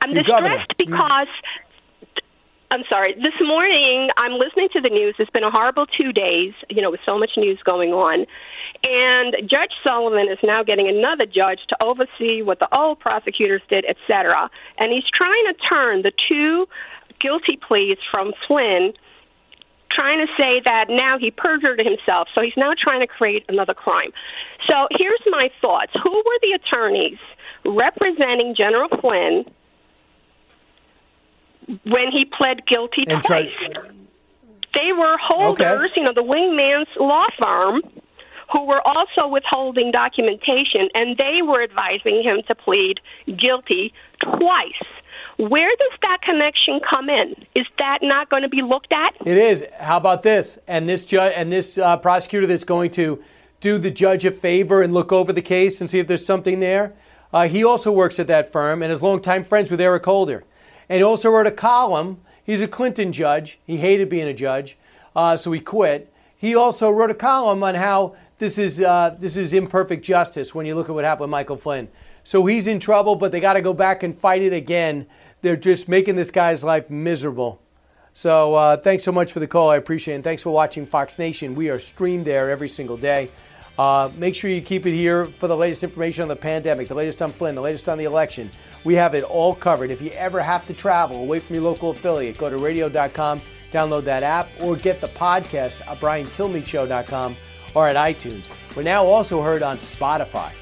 I'm 0.00 0.10
Your 0.10 0.22
distressed 0.22 0.42
governor. 0.42 0.66
because. 0.78 1.28
I'm 2.70 2.84
sorry. 2.88 3.12
This 3.14 3.34
morning, 3.46 4.08
I'm 4.16 4.32
listening 4.32 4.68
to 4.72 4.80
the 4.80 4.88
news. 4.88 5.14
It's 5.18 5.30
been 5.30 5.44
a 5.44 5.50
horrible 5.50 5.84
two 5.86 6.10
days, 6.10 6.54
you 6.70 6.80
know, 6.80 6.90
with 6.90 7.00
so 7.04 7.18
much 7.18 7.32
news 7.36 7.58
going 7.66 7.92
on. 7.92 8.24
And 8.84 9.36
Judge 9.48 9.70
Sullivan 9.84 10.28
is 10.28 10.38
now 10.42 10.62
getting 10.64 10.88
another 10.88 11.24
judge 11.24 11.60
to 11.68 11.76
oversee 11.82 12.42
what 12.42 12.58
the 12.58 12.68
old 12.76 12.98
prosecutors 12.98 13.62
did, 13.68 13.84
et 13.88 13.96
cetera. 14.08 14.50
And 14.78 14.92
he's 14.92 15.04
trying 15.14 15.44
to 15.46 15.54
turn 15.68 16.02
the 16.02 16.12
two 16.28 16.66
guilty 17.20 17.56
pleas 17.56 17.98
from 18.10 18.32
Flynn, 18.48 18.92
trying 19.92 20.18
to 20.26 20.32
say 20.36 20.60
that 20.64 20.86
now 20.88 21.16
he 21.16 21.30
perjured 21.30 21.78
himself. 21.78 22.26
So 22.34 22.40
he's 22.40 22.56
now 22.56 22.72
trying 22.76 23.00
to 23.00 23.06
create 23.06 23.44
another 23.48 23.74
crime. 23.74 24.10
So 24.66 24.88
here's 24.90 25.22
my 25.26 25.48
thoughts. 25.60 25.92
Who 26.02 26.10
were 26.10 26.38
the 26.42 26.52
attorneys 26.52 27.18
representing 27.64 28.56
General 28.56 28.88
Flynn 29.00 29.44
when 31.84 32.10
he 32.10 32.24
pled 32.24 32.66
guilty 32.66 33.04
And 33.06 33.22
twice? 33.22 33.48
try- 33.72 33.90
They 34.74 34.92
were 34.92 35.16
holders, 35.18 35.90
you 35.94 36.02
know, 36.02 36.12
the 36.14 36.24
wingman's 36.24 36.88
law 36.98 37.26
firm, 37.38 37.82
who 38.52 38.66
were 38.66 38.86
also 38.86 39.26
withholding 39.26 39.90
documentation, 39.90 40.88
and 40.94 41.16
they 41.16 41.40
were 41.42 41.62
advising 41.62 42.22
him 42.22 42.42
to 42.48 42.54
plead 42.54 43.00
guilty 43.26 43.92
twice. 44.20 44.84
Where 45.38 45.70
does 45.70 45.98
that 46.02 46.18
connection 46.22 46.80
come 46.88 47.08
in? 47.08 47.34
Is 47.54 47.66
that 47.78 48.00
not 48.02 48.28
going 48.28 48.42
to 48.42 48.48
be 48.48 48.60
looked 48.62 48.92
at? 48.92 49.14
It 49.24 49.38
is. 49.38 49.64
How 49.78 49.96
about 49.96 50.22
this? 50.22 50.58
And 50.68 50.88
this 50.88 51.06
judge 51.06 51.32
and 51.34 51.50
this 51.50 51.78
uh, 51.78 51.96
prosecutor 51.96 52.46
that's 52.46 52.64
going 52.64 52.90
to 52.92 53.22
do 53.60 53.78
the 53.78 53.90
judge 53.90 54.24
a 54.24 54.30
favor 54.30 54.82
and 54.82 54.92
look 54.92 55.12
over 55.12 55.32
the 55.32 55.42
case 55.42 55.80
and 55.80 55.88
see 55.88 56.00
if 56.00 56.06
there's 56.06 56.26
something 56.26 56.60
there. 56.60 56.94
Uh, 57.32 57.48
he 57.48 57.64
also 57.64 57.90
works 57.90 58.18
at 58.18 58.26
that 58.26 58.52
firm 58.52 58.82
and 58.82 58.92
is 58.92 59.00
longtime 59.00 59.44
friends 59.44 59.70
with 59.70 59.80
Eric 59.80 60.04
Holder. 60.04 60.44
And 60.88 60.98
he 60.98 61.02
also 61.02 61.30
wrote 61.30 61.46
a 61.46 61.52
column. 61.52 62.20
He's 62.44 62.60
a 62.60 62.68
Clinton 62.68 63.12
judge. 63.12 63.58
He 63.64 63.78
hated 63.78 64.10
being 64.10 64.28
a 64.28 64.34
judge, 64.34 64.76
uh, 65.16 65.36
so 65.36 65.50
he 65.52 65.60
quit. 65.60 66.12
He 66.36 66.56
also 66.56 66.90
wrote 66.90 67.10
a 67.10 67.14
column 67.14 67.62
on 67.62 67.76
how 67.76 68.16
this 68.42 68.58
is 68.58 68.80
uh, 68.80 69.14
this 69.20 69.36
is 69.36 69.52
imperfect 69.52 70.04
justice 70.04 70.52
when 70.52 70.66
you 70.66 70.74
look 70.74 70.88
at 70.88 70.94
what 70.96 71.04
happened 71.04 71.20
with 71.20 71.30
Michael 71.30 71.56
Flynn. 71.56 71.86
So 72.24 72.44
he's 72.44 72.66
in 72.66 72.80
trouble, 72.80 73.14
but 73.14 73.30
they 73.30 73.38
got 73.38 73.52
to 73.52 73.62
go 73.62 73.72
back 73.72 74.02
and 74.02 74.18
fight 74.18 74.42
it 74.42 74.52
again. 74.52 75.06
They're 75.42 75.56
just 75.56 75.88
making 75.88 76.16
this 76.16 76.32
guy's 76.32 76.64
life 76.64 76.90
miserable. 76.90 77.62
So 78.12 78.56
uh, 78.56 78.76
thanks 78.78 79.04
so 79.04 79.12
much 79.12 79.32
for 79.32 79.38
the 79.38 79.46
call. 79.46 79.70
I 79.70 79.76
appreciate 79.76 80.14
it. 80.14 80.16
And 80.16 80.24
thanks 80.24 80.42
for 80.42 80.50
watching 80.50 80.86
Fox 80.86 81.20
Nation. 81.20 81.54
We 81.54 81.70
are 81.70 81.78
streamed 81.78 82.24
there 82.24 82.50
every 82.50 82.68
single 82.68 82.96
day. 82.96 83.30
Uh, 83.78 84.10
make 84.16 84.34
sure 84.34 84.50
you 84.50 84.60
keep 84.60 84.86
it 84.86 84.92
here 84.92 85.24
for 85.24 85.46
the 85.46 85.56
latest 85.56 85.84
information 85.84 86.22
on 86.22 86.28
the 86.28 86.34
pandemic, 86.34 86.88
the 86.88 86.94
latest 86.94 87.22
on 87.22 87.30
Flynn, 87.30 87.54
the 87.54 87.62
latest 87.62 87.88
on 87.88 87.96
the 87.96 88.04
election. 88.04 88.50
We 88.82 88.96
have 88.96 89.14
it 89.14 89.22
all 89.22 89.54
covered. 89.54 89.90
If 89.92 90.02
you 90.02 90.10
ever 90.10 90.40
have 90.40 90.66
to 90.66 90.74
travel 90.74 91.18
away 91.18 91.38
from 91.38 91.54
your 91.54 91.64
local 91.64 91.90
affiliate, 91.90 92.38
go 92.38 92.50
to 92.50 92.56
radio.com, 92.56 93.40
download 93.72 94.02
that 94.04 94.24
app, 94.24 94.48
or 94.60 94.74
get 94.74 95.00
the 95.00 95.08
podcast 95.08 95.80
at 95.88 96.00
briankilmeadeshow.com 96.00 97.36
or 97.74 97.88
at 97.88 97.96
iTunes. 97.96 98.50
We're 98.76 98.82
now 98.82 99.04
also 99.04 99.42
heard 99.42 99.62
on 99.62 99.78
Spotify. 99.78 100.52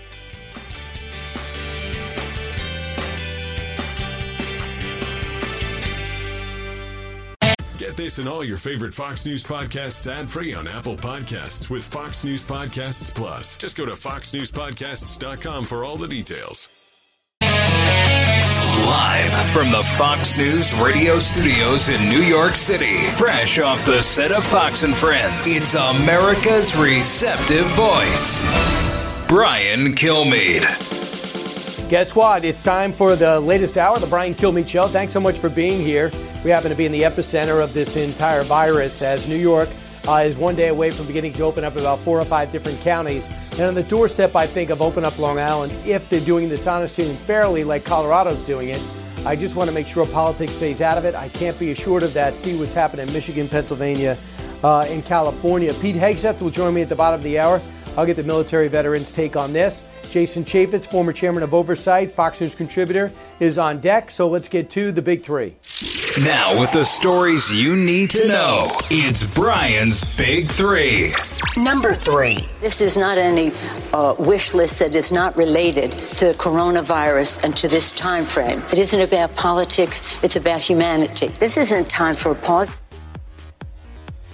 Get 7.80 7.96
this 7.96 8.18
and 8.18 8.28
all 8.28 8.44
your 8.44 8.58
favorite 8.58 8.92
Fox 8.92 9.24
News 9.24 9.42
podcasts 9.42 10.06
ad 10.06 10.30
free 10.30 10.52
on 10.52 10.68
Apple 10.68 10.96
Podcasts 10.96 11.70
with 11.70 11.82
Fox 11.82 12.24
News 12.24 12.44
Podcasts 12.44 13.14
Plus. 13.14 13.56
Just 13.56 13.74
go 13.74 13.86
to 13.86 13.92
foxnewspodcasts.com 13.92 15.64
for 15.64 15.82
all 15.82 15.96
the 15.96 16.06
details. 16.06 16.68
Live 18.70 19.50
from 19.50 19.72
the 19.72 19.82
Fox 19.98 20.38
News 20.38 20.72
radio 20.78 21.18
studios 21.18 21.88
in 21.88 22.08
New 22.08 22.22
York 22.22 22.54
City, 22.54 23.00
fresh 23.16 23.58
off 23.58 23.84
the 23.84 24.00
set 24.00 24.30
of 24.30 24.44
Fox 24.44 24.84
and 24.84 24.96
Friends, 24.96 25.48
it's 25.48 25.74
America's 25.74 26.76
receptive 26.76 27.66
voice, 27.72 28.44
Brian 29.26 29.96
Kilmeade. 29.96 30.68
Guess 31.90 32.14
what? 32.14 32.44
It's 32.44 32.62
time 32.62 32.92
for 32.92 33.16
the 33.16 33.40
latest 33.40 33.76
hour, 33.76 33.98
the 33.98 34.06
Brian 34.06 34.34
Kilmeade 34.34 34.68
Show. 34.68 34.86
Thanks 34.86 35.12
so 35.12 35.20
much 35.20 35.38
for 35.38 35.48
being 35.48 35.84
here. 35.84 36.12
We 36.44 36.50
happen 36.50 36.70
to 36.70 36.76
be 36.76 36.86
in 36.86 36.92
the 36.92 37.02
epicenter 37.02 37.60
of 37.60 37.74
this 37.74 37.96
entire 37.96 38.44
virus 38.44 39.02
as 39.02 39.28
New 39.28 39.34
York 39.34 39.68
uh, 40.08 40.22
is 40.24 40.36
one 40.36 40.54
day 40.54 40.68
away 40.68 40.90
from 40.90 41.06
beginning 41.06 41.32
to 41.34 41.44
open 41.44 41.64
up 41.64 41.76
about 41.76 41.98
four 42.00 42.20
or 42.20 42.24
five 42.24 42.50
different 42.52 42.80
counties. 42.80 43.26
And 43.52 43.62
on 43.62 43.74
the 43.74 43.82
doorstep, 43.82 44.34
I 44.36 44.46
think, 44.46 44.70
of 44.70 44.80
open 44.80 45.04
up 45.04 45.18
Long 45.18 45.38
Island, 45.38 45.72
if 45.84 46.08
they're 46.08 46.20
doing 46.20 46.48
this 46.48 46.66
honestly 46.66 47.08
and 47.08 47.18
fairly 47.18 47.64
like 47.64 47.84
Colorado's 47.84 48.44
doing 48.46 48.68
it. 48.68 48.82
I 49.26 49.36
just 49.36 49.54
want 49.54 49.68
to 49.68 49.74
make 49.74 49.86
sure 49.86 50.06
politics 50.06 50.52
stays 50.52 50.80
out 50.80 50.96
of 50.96 51.04
it. 51.04 51.14
I 51.14 51.28
can't 51.28 51.58
be 51.58 51.72
assured 51.72 52.02
of 52.02 52.14
that. 52.14 52.34
See 52.34 52.58
what's 52.58 52.72
happening 52.72 53.06
in 53.06 53.12
Michigan, 53.12 53.48
Pennsylvania, 53.48 54.16
uh, 54.64 54.86
in 54.88 55.02
California. 55.02 55.74
Pete 55.74 55.96
Hegseth 55.96 56.40
will 56.40 56.50
join 56.50 56.72
me 56.72 56.80
at 56.80 56.88
the 56.88 56.96
bottom 56.96 57.20
of 57.20 57.24
the 57.24 57.38
hour. 57.38 57.60
I'll 57.96 58.06
get 58.06 58.16
the 58.16 58.22
military 58.22 58.68
veterans' 58.68 59.12
take 59.12 59.36
on 59.36 59.52
this. 59.52 59.82
Jason 60.10 60.44
Chaffetz, 60.44 60.86
former 60.86 61.12
chairman 61.12 61.42
of 61.42 61.52
Oversight, 61.52 62.12
Fox 62.12 62.40
News 62.40 62.54
contributor, 62.54 63.12
is 63.40 63.58
on 63.58 63.80
deck. 63.80 64.10
So 64.10 64.28
let's 64.28 64.48
get 64.48 64.70
to 64.70 64.92
the 64.92 65.02
big 65.02 65.24
three. 65.24 65.56
Now, 66.22 66.58
with 66.60 66.70
the 66.72 66.84
stories 66.84 67.52
you 67.52 67.76
need 67.76 68.10
to 68.10 68.28
know, 68.28 68.66
it's 68.90 69.22
Brian's 69.34 70.04
Big 70.16 70.46
Three. 70.46 71.12
Number 71.56 71.94
three. 71.94 72.48
This 72.60 72.80
is 72.80 72.96
not 72.96 73.16
any 73.18 73.52
uh, 73.92 74.14
wish 74.18 74.54
list 74.54 74.78
that 74.80 74.94
is 74.94 75.10
not 75.10 75.36
related 75.36 75.92
to 75.92 76.26
the 76.26 76.34
coronavirus 76.34 77.42
and 77.44 77.56
to 77.56 77.68
this 77.68 77.90
time 77.92 78.26
frame. 78.26 78.62
It 78.72 78.78
isn't 78.78 79.00
about 79.00 79.34
politics, 79.36 80.02
it's 80.22 80.36
about 80.36 80.60
humanity. 80.60 81.28
This 81.38 81.56
isn't 81.56 81.88
time 81.88 82.14
for 82.14 82.32
a 82.32 82.36
pause. 82.36 82.70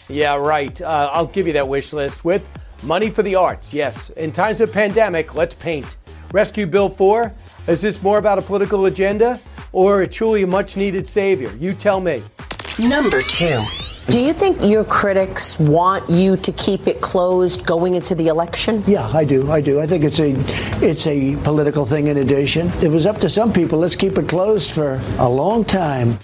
Yeah, 0.09 0.37
right. 0.37 0.81
Uh, 0.81 1.11
I'll 1.13 1.27
give 1.27 1.47
you 1.47 1.53
that 1.55 1.69
wish 1.69 1.93
list 1.93 2.25
with 2.25 2.47
money 2.83 3.11
for 3.11 3.23
the 3.23 3.35
arts. 3.35 3.73
Yes. 3.73 4.11
In 4.11 4.33
times 4.33 4.61
of 4.61 4.73
pandemic, 4.73 5.35
let's 5.35 5.55
paint. 5.55 5.97
Rescue 6.33 6.67
Bill 6.67 6.89
4. 6.89 7.33
Is 7.69 7.81
this 7.81 8.01
more 8.01 8.19
about 8.19 8.39
a 8.39 8.43
political 8.43 8.87
agenda 8.87 9.41
or 9.73 10.03
a 10.03 10.07
truly 10.07 10.45
much 10.45 10.77
needed 10.77 11.09
savior? 11.09 11.53
You 11.57 11.75
tell 11.75 12.01
me. 12.01 12.23
Number 12.79 13.23
two. 13.23 13.61
Do 14.09 14.21
you 14.25 14.33
think 14.33 14.63
your 14.63 14.85
critics 14.85 15.59
want 15.59 16.09
you 16.09 16.37
to 16.37 16.53
keep 16.53 16.87
it 16.87 17.01
closed 17.01 17.67
going 17.67 17.97
into 17.97 18.15
the 18.15 18.29
election? 18.29 18.85
Yeah, 18.87 19.05
I 19.09 19.25
do. 19.25 19.51
I 19.51 19.61
do. 19.61 19.81
I 19.81 19.87
think 19.89 20.05
it's 20.05 20.21
a 20.21 20.35
it's 20.81 21.09
a 21.09 21.35
political 21.43 21.85
thing 21.85 22.07
in 22.07 22.19
addition. 22.19 22.69
It 22.85 22.89
was 22.89 23.05
up 23.05 23.19
to 23.19 23.29
some 23.29 23.53
people, 23.53 23.81
let's 23.81 23.97
keep 23.97 24.17
it 24.17 24.29
closed 24.29 24.71
for 24.71 25.03
a 25.19 25.29
long 25.29 25.65
time. 25.65 26.21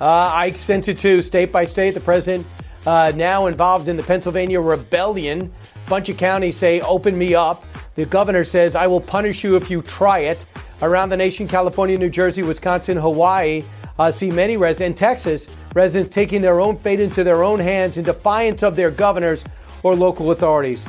Uh, 0.00 0.30
Ike 0.32 0.56
sent 0.56 0.88
it 0.88 0.98
to 1.00 1.22
state 1.22 1.52
by 1.52 1.66
state. 1.66 1.92
The 1.92 2.00
president 2.00 2.46
uh, 2.86 3.12
now 3.14 3.44
involved 3.44 3.88
in 3.88 3.98
the 3.98 4.02
Pennsylvania 4.02 4.58
rebellion. 4.58 5.52
A 5.86 5.90
Bunch 5.90 6.08
of 6.08 6.16
counties 6.16 6.56
say, 6.56 6.80
"Open 6.80 7.18
me 7.18 7.34
up." 7.34 7.66
The 7.94 8.06
governor 8.06 8.44
says, 8.44 8.74
"I 8.74 8.86
will 8.86 9.00
punish 9.00 9.44
you 9.44 9.56
if 9.56 9.70
you 9.70 9.82
try 9.82 10.20
it." 10.20 10.38
Around 10.82 11.10
the 11.10 11.16
nation, 11.16 11.46
California, 11.46 11.98
New 11.98 12.08
Jersey, 12.08 12.42
Wisconsin, 12.42 12.96
Hawaii, 12.96 13.62
uh, 13.98 14.10
see 14.10 14.30
many 14.30 14.56
residents, 14.56 14.80
and 14.86 14.96
Texas, 14.96 15.48
residents 15.74 16.14
taking 16.14 16.40
their 16.40 16.60
own 16.60 16.76
fate 16.76 17.00
into 17.00 17.22
their 17.22 17.44
own 17.44 17.58
hands 17.58 17.98
in 17.98 18.04
defiance 18.04 18.62
of 18.62 18.76
their 18.76 18.90
governors 18.90 19.44
or 19.82 19.94
local 19.94 20.30
authorities. 20.30 20.84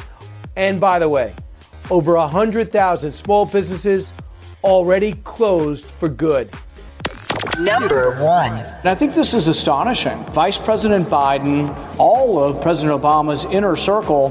And 0.55 0.79
by 0.79 0.99
the 0.99 1.09
way, 1.09 1.33
over 1.89 2.15
100,000 2.17 3.13
small 3.13 3.45
businesses 3.45 4.11
already 4.63 5.13
closed 5.23 5.85
for 5.85 6.07
good. 6.07 6.49
Number 7.59 8.11
one. 8.23 8.53
And 8.53 8.89
I 8.89 8.95
think 8.95 9.13
this 9.13 9.33
is 9.33 9.47
astonishing. 9.47 10.23
Vice 10.27 10.57
President 10.57 11.07
Biden, 11.07 11.75
all 11.97 12.39
of 12.39 12.61
President 12.61 12.99
Obama's 12.99 13.45
inner 13.45 13.75
circle, 13.75 14.29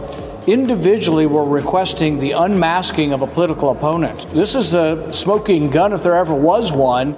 individually 0.52 1.26
were 1.26 1.44
requesting 1.44 2.18
the 2.18 2.32
unmasking 2.32 3.12
of 3.12 3.22
a 3.22 3.26
political 3.26 3.70
opponent. 3.70 4.26
This 4.32 4.54
is 4.54 4.74
a 4.74 5.12
smoking 5.12 5.70
gun 5.70 5.92
if 5.92 6.02
there 6.02 6.16
ever 6.16 6.34
was 6.34 6.72
one. 6.72 7.16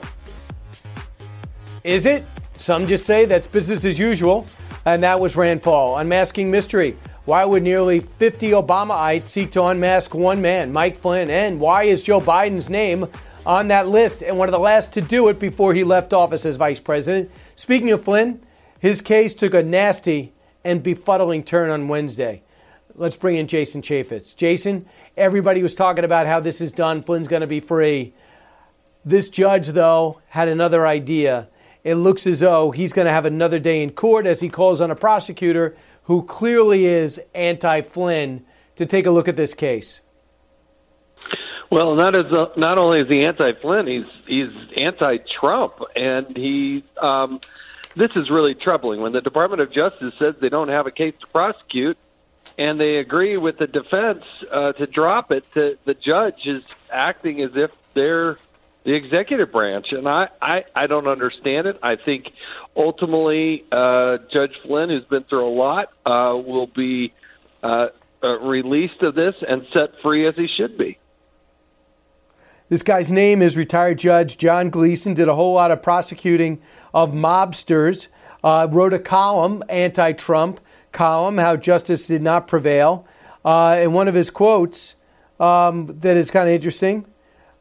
Is 1.82 2.04
it? 2.04 2.24
Some 2.58 2.86
just 2.86 3.06
say 3.06 3.24
that's 3.24 3.46
business 3.46 3.84
as 3.84 3.98
usual. 3.98 4.46
And 4.84 5.02
that 5.02 5.18
was 5.18 5.34
Rand 5.36 5.62
Paul. 5.62 5.96
Unmasking 5.98 6.50
mystery. 6.50 6.96
Why 7.24 7.44
would 7.44 7.62
nearly 7.62 8.00
50 8.00 8.50
Obamaites 8.50 9.26
seek 9.26 9.52
to 9.52 9.62
unmask 9.62 10.12
one 10.12 10.42
man, 10.42 10.72
Mike 10.72 11.00
Flynn? 11.00 11.30
And 11.30 11.60
why 11.60 11.84
is 11.84 12.02
Joe 12.02 12.20
Biden's 12.20 12.68
name 12.68 13.06
on 13.46 13.68
that 13.68 13.88
list 13.88 14.22
and 14.22 14.36
one 14.36 14.48
of 14.48 14.52
the 14.52 14.58
last 14.58 14.92
to 14.94 15.00
do 15.00 15.28
it 15.28 15.38
before 15.38 15.72
he 15.72 15.84
left 15.84 16.12
office 16.12 16.44
as 16.44 16.56
vice 16.56 16.80
president? 16.80 17.30
Speaking 17.54 17.92
of 17.92 18.04
Flynn, 18.04 18.44
his 18.78 19.00
case 19.00 19.34
took 19.34 19.54
a 19.54 19.62
nasty 19.62 20.32
and 20.64 20.82
befuddling 20.82 21.46
turn 21.46 21.70
on 21.70 21.88
Wednesday. 21.88 22.42
Let's 22.94 23.16
bring 23.16 23.36
in 23.36 23.48
Jason 23.48 23.82
Chaffetz. 23.82 24.36
Jason, 24.36 24.86
everybody 25.16 25.62
was 25.62 25.74
talking 25.74 26.04
about 26.04 26.26
how 26.26 26.40
this 26.40 26.60
is 26.60 26.72
done. 26.72 27.02
Flynn's 27.02 27.28
going 27.28 27.40
to 27.40 27.46
be 27.46 27.60
free. 27.60 28.12
This 29.04 29.28
judge, 29.28 29.68
though, 29.68 30.20
had 30.28 30.48
another 30.48 30.86
idea. 30.86 31.48
It 31.84 31.96
looks 31.96 32.26
as 32.26 32.40
though 32.40 32.70
he's 32.70 32.92
going 32.92 33.06
to 33.06 33.12
have 33.12 33.26
another 33.26 33.58
day 33.58 33.82
in 33.82 33.90
court 33.92 34.26
as 34.26 34.40
he 34.40 34.48
calls 34.48 34.80
on 34.80 34.90
a 34.90 34.96
prosecutor 34.96 35.76
who 36.04 36.22
clearly 36.22 36.86
is 36.86 37.20
anti 37.34 37.80
Flynn, 37.80 38.44
to 38.76 38.86
take 38.86 39.06
a 39.06 39.10
look 39.10 39.28
at 39.28 39.36
this 39.36 39.54
case? 39.54 40.00
Well, 41.70 41.94
not 41.94 42.14
as 42.14 42.26
uh, 42.26 42.46
not 42.56 42.78
only 42.78 43.00
is 43.00 43.08
he 43.08 43.24
anti-Flynn, 43.24 43.86
he's 43.86 44.04
he's 44.26 44.54
anti-Trump, 44.76 45.74
and 45.96 46.36
he. 46.36 46.84
Um, 47.00 47.40
this 47.94 48.10
is 48.16 48.30
really 48.30 48.54
troubling. 48.54 49.00
When 49.00 49.12
the 49.12 49.20
Department 49.20 49.60
of 49.62 49.72
Justice 49.72 50.14
says 50.18 50.34
they 50.40 50.48
don't 50.48 50.68
have 50.68 50.86
a 50.86 50.90
case 50.90 51.14
to 51.20 51.26
prosecute, 51.26 51.96
and 52.58 52.80
they 52.80 52.96
agree 52.96 53.36
with 53.36 53.58
the 53.58 53.66
defense 53.66 54.24
uh, 54.50 54.72
to 54.72 54.86
drop 54.86 55.32
it, 55.32 55.44
to, 55.54 55.78
the 55.84 55.94
judge 55.94 56.46
is 56.46 56.62
acting 56.90 57.40
as 57.40 57.50
if 57.54 57.70
they're 57.94 58.36
the 58.84 58.94
executive 58.94 59.52
branch, 59.52 59.92
and 59.92 60.08
I, 60.08 60.28
I, 60.40 60.64
I 60.74 60.86
don't 60.88 61.06
understand 61.06 61.68
it. 61.68 61.78
I 61.82 61.96
think 61.96 62.32
ultimately 62.76 63.64
uh, 63.70 64.18
Judge 64.32 64.54
Flynn, 64.64 64.88
who's 64.88 65.04
been 65.04 65.22
through 65.22 65.46
a 65.46 65.54
lot, 65.54 65.92
uh, 66.04 66.36
will 66.36 66.66
be 66.66 67.12
uh, 67.62 67.88
uh, 68.22 68.40
released 68.40 69.02
of 69.02 69.14
this 69.14 69.36
and 69.46 69.66
set 69.72 70.00
free 70.02 70.26
as 70.26 70.34
he 70.34 70.48
should 70.48 70.76
be. 70.76 70.98
This 72.68 72.82
guy's 72.82 73.12
name 73.12 73.40
is 73.40 73.56
retired 73.56 73.98
Judge 73.98 74.36
John 74.36 74.70
Gleeson. 74.70 75.14
Did 75.14 75.28
a 75.28 75.34
whole 75.34 75.54
lot 75.54 75.70
of 75.70 75.82
prosecuting 75.82 76.60
of 76.92 77.10
mobsters. 77.10 78.08
Uh, 78.42 78.66
wrote 78.68 78.92
a 78.92 78.98
column, 78.98 79.62
anti-Trump 79.68 80.58
column, 80.92 81.38
how 81.38 81.56
justice 81.56 82.06
did 82.06 82.22
not 82.22 82.46
prevail. 82.46 83.06
Uh, 83.44 83.76
and 83.78 83.92
one 83.92 84.08
of 84.08 84.14
his 84.14 84.30
quotes 84.30 84.94
um, 85.40 85.86
that 86.00 86.16
is 86.16 86.30
kind 86.30 86.48
of 86.48 86.54
interesting 86.54 87.06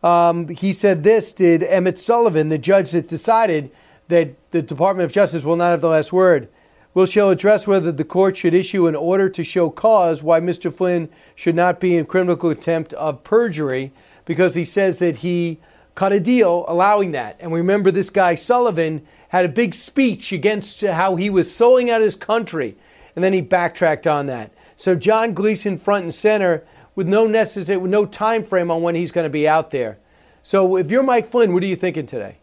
um, 0.03 0.47
he 0.47 0.73
said 0.73 1.03
this 1.03 1.31
did 1.31 1.63
Emmett 1.63 1.99
Sullivan, 1.99 2.49
the 2.49 2.57
judge 2.57 2.91
that 2.91 3.07
decided 3.07 3.71
that 4.07 4.35
the 4.51 4.61
Department 4.61 5.05
of 5.05 5.11
Justice 5.11 5.43
will 5.43 5.55
not 5.55 5.71
have 5.71 5.81
the 5.81 5.89
last 5.89 6.11
word. 6.11 6.49
Will 6.93 7.05
shall 7.05 7.29
address 7.29 7.67
whether 7.67 7.91
the 7.91 8.03
court 8.03 8.35
should 8.35 8.53
issue 8.53 8.87
an 8.87 8.95
order 8.95 9.29
to 9.29 9.43
show 9.43 9.69
cause 9.69 10.21
why 10.21 10.41
Mr. 10.41 10.73
Flynn 10.73 11.07
should 11.35 11.55
not 11.55 11.79
be 11.79 11.95
in 11.95 12.05
criminal 12.05 12.35
contempt 12.35 12.93
of 12.93 13.23
perjury 13.23 13.93
because 14.25 14.55
he 14.55 14.65
says 14.65 14.99
that 14.99 15.17
he 15.17 15.59
cut 15.95 16.11
a 16.11 16.19
deal 16.19 16.65
allowing 16.67 17.11
that. 17.11 17.37
And 17.39 17.51
we 17.51 17.59
remember, 17.59 17.91
this 17.91 18.09
guy 18.09 18.35
Sullivan 18.35 19.07
had 19.29 19.45
a 19.45 19.49
big 19.49 19.73
speech 19.73 20.33
against 20.33 20.81
how 20.81 21.15
he 21.15 21.29
was 21.29 21.53
selling 21.53 21.89
out 21.89 22.01
his 22.01 22.17
country, 22.17 22.75
and 23.15 23.23
then 23.23 23.33
he 23.33 23.41
backtracked 23.41 24.07
on 24.07 24.27
that. 24.27 24.51
So 24.77 24.95
John 24.95 25.33
Gleeson 25.33 25.77
front 25.77 26.03
and 26.03 26.13
center, 26.13 26.63
with 26.95 27.07
no 27.07 27.27
necessary, 27.27 27.77
with 27.77 27.91
no 27.91 28.05
time 28.05 28.43
frame 28.43 28.71
on 28.71 28.81
when 28.81 28.95
he's 28.95 29.11
going 29.11 29.25
to 29.25 29.29
be 29.29 29.47
out 29.47 29.71
there. 29.71 29.97
So, 30.43 30.75
if 30.77 30.89
you're 30.89 31.03
Mike 31.03 31.29
Flynn, 31.29 31.53
what 31.53 31.61
are 31.61 31.67
you 31.67 31.75
thinking 31.75 32.07
today? 32.07 32.37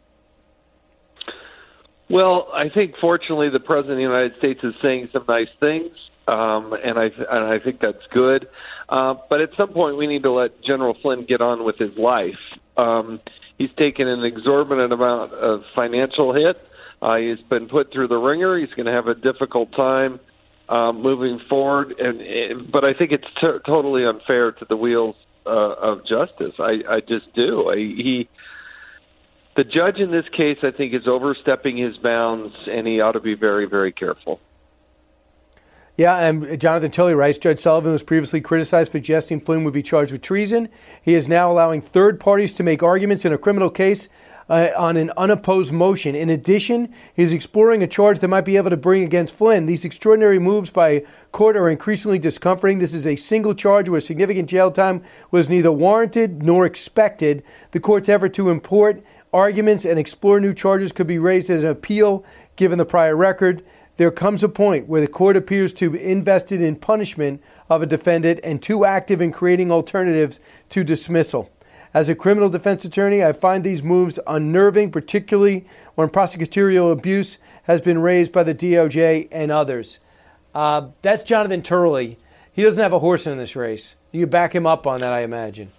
Well, 2.09 2.49
I 2.55 2.69
think 2.69 2.95
fortunately 3.01 3.51
the 3.51 3.61
president 3.61 3.93
of 3.93 3.97
the 3.99 4.03
United 4.03 4.39
States 4.39 4.61
is 4.63 4.75
saying 4.81 5.11
some 5.13 5.25
nice 5.29 5.51
things, 5.61 5.91
um, 6.27 6.73
and 6.73 6.99
I 6.99 7.07
and 7.07 7.45
I 7.45 7.59
think 7.59 7.81
that's 7.81 8.07
good. 8.11 8.49
Uh, 8.89 9.17
but 9.29 9.41
at 9.41 9.55
some 9.57 9.71
point, 9.71 9.97
we 9.97 10.07
need 10.07 10.23
to 10.23 10.33
let 10.33 10.63
General 10.63 10.95
Flynn 10.95 11.25
get 11.25 11.43
on 11.43 11.65
with 11.65 11.77
his 11.77 11.99
life. 11.99 12.39
Um, 12.77 13.21
he's 13.59 13.73
taken 13.77 14.09
an 14.09 14.25
exorbitant 14.25 14.93
amount 14.93 15.33
of 15.33 15.65
financial 15.75 16.33
hit. 16.33 16.71
Uh, 17.03 17.17
he's 17.17 17.43
been 17.43 17.69
put 17.69 17.93
through 17.93 18.09
the 18.09 18.17
ringer. 18.17 18.57
He's 18.57 18.73
going 18.73 18.87
to 18.87 18.93
have 18.93 19.09
a 19.09 19.15
difficult 19.15 19.73
time 19.73 20.19
um, 20.69 21.03
moving 21.03 21.41
forward. 21.49 21.95
And, 21.99 22.21
and 22.21 22.71
but 22.71 22.85
I 22.85 22.95
think 22.95 23.13
it's 23.13 23.27
t- 23.41 23.59
totally 23.67 24.05
unfair 24.05 24.53
to 24.53 24.65
the 24.65 24.77
wheels 24.77 25.17
uh, 25.47 25.51
of 25.51 26.07
justice. 26.07 26.55
I, 26.59 26.83
I 26.89 27.01
just 27.01 27.33
do. 27.35 27.71
I, 27.71 27.77
he, 27.77 28.29
the 29.57 29.65
judge 29.65 29.97
in 29.99 30.11
this 30.11 30.27
case, 30.37 30.59
I 30.63 30.71
think, 30.71 30.95
is 30.95 31.09
overstepping 31.09 31.77
his 31.77 31.97
bounds, 31.97 32.55
and 32.71 32.87
he 32.87 33.01
ought 33.01 33.13
to 33.13 33.21
be 33.21 33.35
very, 33.35 33.67
very 33.67 33.93
careful. 33.93 34.41
Yeah, 35.97 36.17
and 36.17 36.61
Jonathan 36.61 36.93
Turley 36.93 37.15
writes 37.15 37.39
Judge 37.39 37.59
Sullivan 37.59 37.91
was 37.91 38.05
previously 38.05 38.41
criticized 38.41 38.93
for 38.93 38.99
suggesting 38.99 39.41
Flynn 39.41 39.65
would 39.65 39.75
be 39.75 39.83
charged 39.83 40.13
with 40.13 40.23
treason. 40.23 40.69
He 41.03 41.15
is 41.15 41.29
now 41.29 41.51
allowing 41.51 41.81
third 41.81 42.21
parties 42.21 42.53
to 42.53 42.63
make 42.63 42.85
arguments 42.85 43.25
in 43.25 43.33
a 43.33 43.39
criminal 43.39 43.69
case 43.69 44.09
uh, 44.49 44.69
on 44.77 44.97
an 44.97 45.11
unopposed 45.17 45.73
motion. 45.73 46.15
In 46.15 46.31
addition, 46.31 46.93
he's 47.15 47.33
exploring 47.33 47.83
a 47.83 47.87
charge 47.87 48.21
that 48.21 48.29
might 48.29 48.45
be 48.45 48.57
able 48.57 48.71
to 48.71 48.77
bring 48.77 49.03
against 49.03 49.35
Flynn. 49.35 49.67
These 49.67 49.85
extraordinary 49.85 50.39
moves 50.39 50.71
by 50.71 51.05
court 51.33 51.57
are 51.57 51.69
increasingly 51.69 52.19
discomforting. 52.19 52.79
This 52.79 52.95
is 52.95 53.07
a 53.07 53.17
single 53.17 53.55
charge 53.55 53.89
where 53.89 54.01
significant 54.01 54.49
jail 54.49 54.71
time 54.71 55.03
was 55.31 55.51
neither 55.51 55.73
warranted 55.73 56.43
nor 56.43 56.65
expected. 56.65 57.43
The 57.73 57.81
court's 57.81 58.09
effort 58.09 58.35
to 58.35 58.51
import 58.51 59.03
arguments 59.33 59.85
and 59.85 59.99
explore 59.99 60.41
new 60.41 60.55
charges 60.55 60.93
could 60.93 61.07
be 61.07 61.19
raised 61.19 61.51
as 61.51 61.65
an 61.65 61.71
appeal 61.71 62.25
given 62.57 62.79
the 62.79 62.85
prior 62.85 63.15
record. 63.15 63.65
There 63.99 64.11
comes 64.11 64.43
a 64.45 64.49
point 64.49 64.89
where 64.89 65.01
the 65.01 65.09
court 65.09 65.37
appears 65.37 65.73
to 65.75 65.91
be 65.91 66.03
invested 66.03 66.61
in 66.61 66.77
punishment 66.77 67.43
of 67.69 67.83
a 67.83 67.87
defendant 67.87 68.41
and 68.45 68.63
too 68.63 68.85
active 68.85 69.21
in 69.21 69.33
creating 69.33 69.73
alternatives 69.73 70.41
to 70.71 70.85
dismissal. 70.85 71.51
As 71.99 72.09
a 72.09 72.15
criminal 72.15 72.49
defense 72.49 72.85
attorney, 72.85 73.25
I 73.25 73.33
find 73.33 73.65
these 73.65 73.83
moves 73.83 74.21
unnerving, 74.25 74.93
particularly 74.93 75.67
when 75.97 76.11
prosecutorial 76.11 76.93
abuse 76.93 77.39
has 77.65 77.81
been 77.81 77.99
raised 77.99 78.31
by 78.31 78.45
the 78.45 78.55
DOJ 78.55 79.27
and 79.33 79.51
others. 79.51 79.99
Uh, 80.55 80.91
that's 81.03 81.25
Jonathan 81.25 81.61
Turley. 81.61 82.17
He 82.53 82.63
doesn't 82.63 82.81
have 82.81 82.93
a 82.93 83.01
horse 83.01 83.27
in 83.27 83.37
this 83.37 83.57
race. 83.57 83.97
You 84.13 84.29
back 84.29 84.55
him 84.55 84.65
up 84.65 84.87
on 84.87 85.01
that, 85.01 85.13
I 85.13 85.23
imagine. 85.23 85.73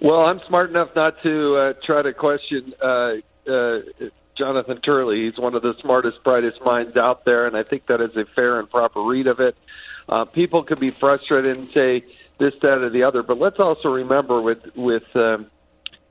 Well, 0.00 0.20
I'm 0.20 0.40
smart 0.46 0.70
enough 0.70 0.90
not 0.94 1.20
to 1.24 1.56
uh, 1.56 1.72
try 1.84 2.02
to 2.02 2.12
question 2.14 2.72
uh, 2.80 3.14
uh, 3.50 3.80
Jonathan 4.38 4.80
Turley. 4.80 5.24
He's 5.24 5.40
one 5.40 5.56
of 5.56 5.62
the 5.62 5.74
smartest, 5.80 6.22
brightest 6.22 6.64
minds 6.64 6.96
out 6.96 7.24
there, 7.24 7.48
and 7.48 7.56
I 7.56 7.64
think 7.64 7.86
that 7.86 8.00
is 8.00 8.14
a 8.14 8.26
fair 8.36 8.60
and 8.60 8.70
proper 8.70 9.02
read 9.02 9.26
of 9.26 9.40
it. 9.40 9.56
Uh, 10.08 10.24
people 10.24 10.62
could 10.62 10.78
be 10.78 10.90
frustrated 10.90 11.56
and 11.56 11.66
say, 11.66 12.04
this, 12.38 12.54
that, 12.62 12.78
or 12.78 12.90
the 12.90 13.02
other. 13.02 13.22
But 13.22 13.38
let's 13.38 13.58
also 13.58 13.88
remember 13.88 14.40
with 14.40 14.58
with 14.74 15.04
um, 15.14 15.46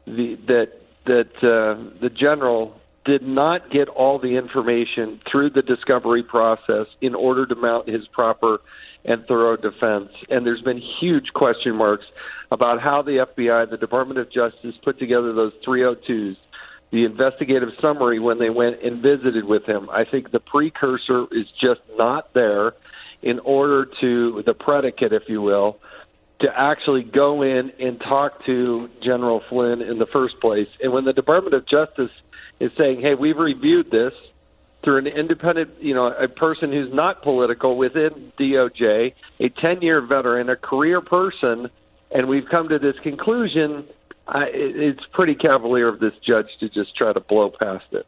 the 0.05 0.37
that 0.47 0.69
that 1.05 1.35
uh, 1.37 1.99
the 2.01 2.09
general 2.09 2.79
did 3.05 3.21
not 3.21 3.69
get 3.69 3.87
all 3.87 4.17
the 4.17 4.35
information 4.35 5.21
through 5.31 5.51
the 5.51 5.61
discovery 5.61 6.23
process 6.23 6.87
in 7.01 7.13
order 7.13 7.45
to 7.45 7.55
mount 7.55 7.87
his 7.87 8.07
proper 8.07 8.59
and 9.05 9.25
thorough 9.27 9.55
defense. 9.55 10.09
And 10.29 10.45
there's 10.45 10.61
been 10.61 10.81
huge 10.99 11.31
question 11.33 11.75
marks 11.75 12.05
about 12.51 12.81
how 12.81 13.03
the 13.03 13.27
FBI, 13.37 13.69
the 13.69 13.77
Department 13.77 14.19
of 14.19 14.31
Justice, 14.31 14.75
put 14.83 14.97
together 14.97 15.33
those 15.33 15.53
302s, 15.65 16.37
the 16.91 17.05
investigative 17.05 17.69
summary 17.79 18.19
when 18.19 18.39
they 18.39 18.49
went 18.49 18.81
and 18.81 19.01
visited 19.01 19.45
with 19.45 19.65
him. 19.65 19.87
I 19.91 20.05
think 20.05 20.31
the 20.31 20.39
precursor 20.39 21.27
is 21.31 21.45
just 21.61 21.81
not 21.95 22.33
there 22.33 22.73
in 23.21 23.39
order 23.39 23.87
to, 24.01 24.43
the 24.45 24.53
predicate, 24.53 25.13
if 25.13 25.23
you 25.27 25.41
will, 25.41 25.79
to 26.39 26.59
actually 26.59 27.03
go 27.03 27.41
in 27.41 27.71
and 27.79 27.99
talk 27.99 28.45
to 28.45 28.89
General 29.01 29.41
Flynn 29.49 29.81
in 29.81 29.99
the 29.99 30.05
first 30.05 30.39
place. 30.39 30.67
And 30.83 30.91
when 30.91 31.05
the 31.05 31.13
Department 31.13 31.55
of 31.55 31.65
Justice 31.65 32.11
is 32.59 32.71
saying, 32.77 33.01
"Hey, 33.01 33.15
we've 33.15 33.37
reviewed 33.37 33.91
this. 33.91 34.13
through 34.83 34.97
an 34.97 35.07
independent, 35.07 35.81
you 35.81 35.95
know, 35.95 36.05
a 36.05 36.27
person 36.27 36.71
who's 36.71 36.93
not 36.93 37.23
political 37.23 37.75
within 37.75 38.31
DOJ, 38.37 39.13
a 39.39 39.49
10 39.49 39.81
year 39.81 39.99
veteran, 39.99 40.47
a 40.47 40.55
career 40.55 41.01
person, 41.01 41.71
and 42.11 42.27
we've 42.27 42.47
come 42.47 42.69
to 42.69 42.77
this 42.77 42.95
conclusion. 42.99 43.85
I, 44.27 44.43
it's 44.53 45.03
pretty 45.11 45.33
cavalier 45.33 45.87
of 45.87 45.99
this 45.99 46.13
judge 46.17 46.49
to 46.59 46.69
just 46.69 46.95
try 46.95 47.11
to 47.13 47.19
blow 47.19 47.49
past 47.49 47.85
it. 47.93 48.05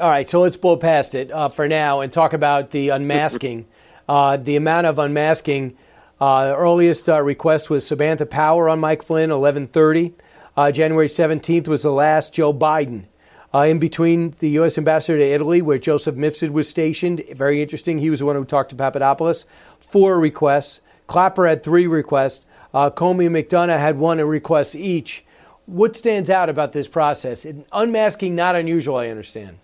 All 0.00 0.10
right, 0.10 0.28
so 0.28 0.42
let's 0.42 0.58
blow 0.58 0.76
past 0.76 1.14
it 1.14 1.30
uh, 1.30 1.48
for 1.48 1.66
now 1.66 2.00
and 2.00 2.12
talk 2.12 2.34
about 2.34 2.70
the 2.70 2.90
unmasking. 2.90 3.66
uh, 4.08 4.36
the 4.36 4.56
amount 4.56 4.86
of 4.86 4.98
unmasking. 4.98 5.76
Uh, 6.22 6.54
earliest 6.56 7.08
uh, 7.08 7.20
request 7.20 7.68
was 7.68 7.84
Samantha 7.84 8.24
Power 8.24 8.68
on 8.68 8.78
Mike 8.78 9.02
Flynn, 9.02 9.30
1130. 9.30 10.14
Uh, 10.56 10.70
January 10.70 11.08
17th 11.08 11.66
was 11.66 11.82
the 11.82 11.90
last. 11.90 12.32
Joe 12.32 12.54
Biden. 12.54 13.06
In 13.52 13.80
between 13.80 14.36
the 14.38 14.50
U.S. 14.50 14.78
ambassador 14.78 15.18
to 15.18 15.24
Italy, 15.24 15.60
where 15.60 15.78
Joseph 15.78 16.14
Mifsud 16.14 16.50
was 16.50 16.68
stationed. 16.68 17.24
Very 17.32 17.60
interesting. 17.60 17.98
He 17.98 18.08
was 18.08 18.20
the 18.20 18.26
one 18.26 18.36
who 18.36 18.44
talked 18.44 18.70
to 18.70 18.76
Papadopoulos. 18.76 19.46
Four 19.80 20.20
requests. 20.20 20.78
Clapper 21.08 21.48
had 21.48 21.64
three 21.64 21.88
requests. 21.88 22.46
Uh, 22.72 22.88
Comey 22.88 23.26
and 23.26 23.34
McDonough 23.34 23.80
had 23.80 23.98
one 23.98 24.20
request 24.20 24.76
each. 24.76 25.24
What 25.66 25.96
stands 25.96 26.30
out 26.30 26.48
about 26.48 26.72
this 26.72 26.86
process? 26.86 27.44
unmasking, 27.72 28.36
not 28.36 28.54
unusual, 28.54 28.94
I 28.94 29.08
understand. 29.08 29.58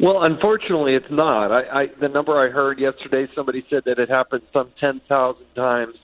Well, 0.00 0.22
unfortunately, 0.24 0.94
it's 0.94 1.10
not. 1.10 1.52
I, 1.52 1.82
I 1.82 1.86
the 2.00 2.08
number 2.08 2.36
I 2.36 2.50
heard 2.50 2.78
yesterday, 2.78 3.28
somebody 3.34 3.64
said 3.70 3.84
that 3.86 3.98
it 3.98 4.08
happens 4.08 4.42
some 4.52 4.70
ten 4.80 5.00
thousand 5.08 5.46
times 5.54 5.94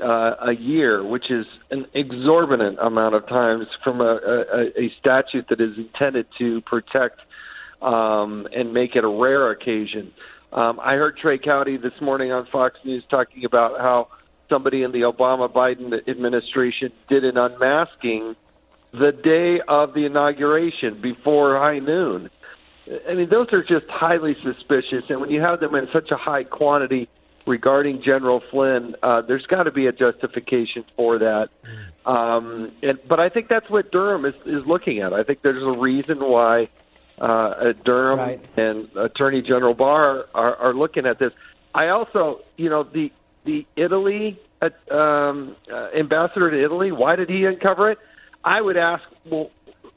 uh, 0.00 0.34
a 0.40 0.52
year, 0.52 1.04
which 1.04 1.30
is 1.30 1.46
an 1.70 1.86
exorbitant 1.94 2.78
amount 2.80 3.14
of 3.14 3.26
times 3.28 3.66
from 3.84 4.00
a, 4.00 4.18
a, 4.26 4.82
a 4.82 4.92
statute 4.98 5.46
that 5.48 5.60
is 5.60 5.78
intended 5.78 6.26
to 6.38 6.60
protect 6.62 7.20
um, 7.80 8.48
and 8.52 8.72
make 8.74 8.96
it 8.96 9.04
a 9.04 9.08
rare 9.08 9.50
occasion. 9.50 10.12
Um, 10.52 10.80
I 10.80 10.94
heard 10.94 11.16
Trey 11.16 11.38
Gowdy 11.38 11.76
this 11.76 11.98
morning 12.00 12.32
on 12.32 12.46
Fox 12.46 12.76
News 12.84 13.04
talking 13.08 13.44
about 13.44 13.80
how 13.80 14.08
somebody 14.50 14.82
in 14.82 14.92
the 14.92 15.02
Obama 15.02 15.50
Biden 15.50 16.06
administration 16.08 16.92
did 17.08 17.24
an 17.24 17.38
unmasking 17.38 18.36
the 18.92 19.12
day 19.12 19.60
of 19.66 19.94
the 19.94 20.04
inauguration 20.04 21.00
before 21.00 21.56
high 21.56 21.78
noon. 21.78 22.28
I 23.08 23.14
mean, 23.14 23.28
those 23.28 23.52
are 23.52 23.62
just 23.62 23.88
highly 23.90 24.34
suspicious. 24.42 25.04
And 25.08 25.20
when 25.20 25.30
you 25.30 25.40
have 25.40 25.60
them 25.60 25.74
in 25.74 25.88
such 25.92 26.10
a 26.10 26.16
high 26.16 26.44
quantity 26.44 27.08
regarding 27.46 28.02
General 28.02 28.42
Flynn, 28.50 28.96
uh, 29.02 29.22
there's 29.22 29.46
got 29.46 29.64
to 29.64 29.70
be 29.70 29.86
a 29.86 29.92
justification 29.92 30.84
for 30.96 31.18
that. 31.18 31.50
Um, 32.04 32.72
and, 32.82 32.98
but 33.08 33.20
I 33.20 33.28
think 33.28 33.48
that's 33.48 33.70
what 33.70 33.92
Durham 33.92 34.24
is, 34.24 34.34
is 34.44 34.66
looking 34.66 34.98
at. 34.98 35.12
I 35.12 35.22
think 35.22 35.42
there's 35.42 35.62
a 35.62 35.78
reason 35.78 36.18
why 36.18 36.68
uh, 37.20 37.72
Durham 37.84 38.18
right. 38.18 38.44
and 38.56 38.88
Attorney 38.96 39.42
General 39.42 39.74
Barr 39.74 40.26
are, 40.34 40.56
are 40.56 40.74
looking 40.74 41.06
at 41.06 41.18
this. 41.18 41.32
I 41.74 41.88
also, 41.88 42.40
you 42.56 42.68
know, 42.68 42.82
the 42.82 43.12
the 43.44 43.66
Italy 43.76 44.38
uh, 44.60 44.94
um, 44.94 45.56
uh, 45.72 45.88
ambassador 45.96 46.50
to 46.50 46.62
Italy. 46.62 46.92
Why 46.92 47.16
did 47.16 47.28
he 47.28 47.44
uncover 47.44 47.90
it? 47.90 47.98
I 48.44 48.60
would 48.60 48.76
ask. 48.76 49.02
Well, 49.24 49.50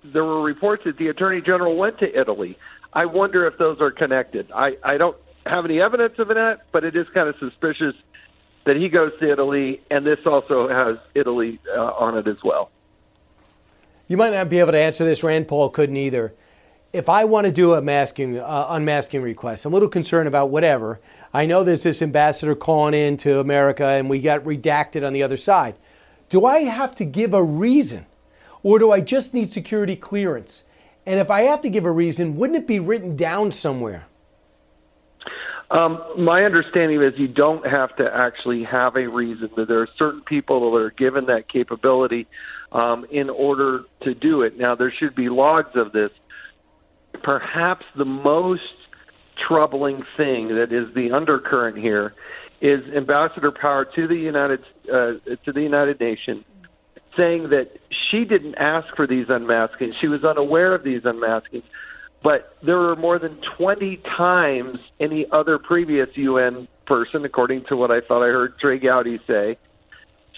there 0.04 0.24
were 0.24 0.42
reports 0.42 0.84
that 0.86 0.98
the 0.98 1.08
Attorney 1.08 1.42
General 1.42 1.76
went 1.76 2.00
to 2.00 2.20
Italy. 2.20 2.58
I 2.96 3.06
wonder 3.06 3.46
if 3.46 3.58
those 3.58 3.82
are 3.82 3.92
connected. 3.92 4.50
I, 4.54 4.78
I 4.82 4.98
don't 4.98 5.18
have 5.46 5.66
any 5.66 5.82
evidence 5.82 6.18
of 6.18 6.30
that, 6.30 6.62
but 6.72 6.86
it 6.86 6.96
is 6.96 7.06
kind 7.14 7.28
of 7.28 7.36
suspicious 7.40 7.94
that 8.66 8.78
he 8.78 8.88
goes 8.88 9.12
to 9.20 9.30
Italy, 9.30 9.82
and 9.92 10.06
this 10.06 10.20
also 10.26 10.70
has 10.70 10.98
Italy 11.14 11.60
uh, 11.76 11.82
on 11.82 12.18
it 12.18 12.26
as 12.26 12.38
well. 12.44 12.72
You 14.08 14.18
might 14.18 14.34
not 14.34 14.50
be 14.50 14.60
able 14.60 14.72
to 14.72 14.80
answer 14.80 15.04
this. 15.04 15.24
Rand 15.24 15.48
Paul 15.48 15.70
couldn't 15.70 15.98
either. 15.98 16.34
If 16.94 17.10
I 17.10 17.26
want 17.26 17.46
to 17.46 17.52
do 17.52 17.74
a 17.74 17.82
masking, 17.82 18.40
uh, 18.40 18.68
unmasking 18.70 19.22
request, 19.22 19.66
I'm 19.66 19.74
a 19.74 19.76
little 19.76 19.90
concerned 19.90 20.28
about 20.30 20.50
whatever. 20.50 21.00
I 21.34 21.46
know 21.46 21.64
there's 21.64 21.84
this 21.84 22.02
ambassador 22.02 22.56
calling 22.56 22.94
in 22.94 23.18
to 23.18 23.40
America, 23.40 23.86
and 23.86 24.10
we 24.10 24.20
got 24.20 24.44
redacted 24.46 25.06
on 25.06 25.12
the 25.12 25.22
other 25.22 25.38
side. 25.38 25.76
Do 26.30 26.46
I 26.46 26.60
have 26.60 26.96
to 26.96 27.04
give 27.04 27.34
a 27.34 27.44
reason, 27.44 28.06
or 28.64 28.80
do 28.80 28.92
I 28.92 29.02
just 29.02 29.34
need 29.34 29.52
security 29.52 29.98
clearance? 29.98 30.64
And 31.06 31.20
if 31.20 31.30
I 31.30 31.42
have 31.44 31.62
to 31.62 31.70
give 31.70 31.86
a 31.86 31.92
reason, 31.92 32.36
wouldn't 32.36 32.58
it 32.58 32.68
be 32.68 32.80
written 32.80 33.16
down 33.16 33.52
somewhere? 33.52 34.08
Um, 35.72 36.04
my 36.18 36.44
understanding 36.44 37.02
is 37.02 37.14
you 37.18 37.28
don't 37.28 37.66
have 37.66 37.96
to 37.98 38.10
actually 38.12 38.64
have 38.64 38.96
a 38.96 39.08
reason. 39.08 39.50
That 39.56 39.68
there 39.68 39.82
are 39.82 39.90
certain 39.98 40.22
people 40.22 40.72
that 40.72 40.78
are 40.78 40.92
given 40.92 41.26
that 41.26 41.50
capability 41.50 42.28
um, 42.72 43.06
in 43.12 43.30
order 43.30 43.84
to 44.04 44.14
do 44.14 44.42
it. 44.42 44.58
Now, 44.58 44.76
there 44.76 44.94
should 44.98 45.16
be 45.16 45.30
logs 45.30 45.76
of 45.76 45.92
this. 45.92 46.12
Perhaps 47.24 47.86
the 47.98 48.06
most 48.06 48.62
troubling 49.48 50.04
thing 50.18 50.50
that 50.50 50.72
is 50.72 50.94
the 50.94 51.12
undercurrent 51.12 51.78
here 51.78 52.14
is 52.62 52.82
Ambassador 52.96 53.52
Power 53.52 53.86
to 53.96 54.08
the 54.08 54.16
United 54.16 54.62
uh, 54.92 55.14
to 55.46 55.52
the 55.52 55.62
United 55.62 56.00
Nations 56.00 56.46
saying 57.18 57.50
that 57.50 57.72
she 58.10 58.26
didn't 58.26 58.56
ask 58.56 58.96
for 58.96 59.08
these 59.08 59.28
unmaskings. 59.28 59.94
She 60.00 60.08
was 60.08 60.24
unaware 60.24 60.74
of 60.74 60.84
these 60.84 61.02
unmaskings. 61.04 61.64
But 62.24 62.58
there 62.64 62.78
were 62.78 62.96
more 62.96 63.20
than 63.20 63.40
20 63.58 63.98
times 64.18 64.80
any 65.00 65.28
other 65.32 65.60
previous 65.60 66.10
UN 66.16 66.68
person, 66.88 67.24
according 67.24 67.66
to 67.66 67.78
what 67.78 67.92
I 67.92 68.02
thought 68.02 68.24
I 68.24 68.28
heard 68.28 68.58
Trey 68.60 68.80
Gowdy 68.80 69.20
say. 69.28 69.58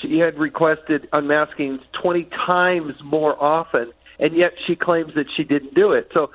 She 0.01 0.19
had 0.19 0.37
requested 0.37 1.09
unmaskings 1.11 1.79
20 2.01 2.25
times 2.25 2.93
more 3.03 3.41
often, 3.41 3.91
and 4.19 4.35
yet 4.35 4.53
she 4.65 4.75
claims 4.75 5.13
that 5.15 5.27
she 5.35 5.43
didn't 5.43 5.73
do 5.75 5.93
it. 5.93 6.09
So 6.13 6.29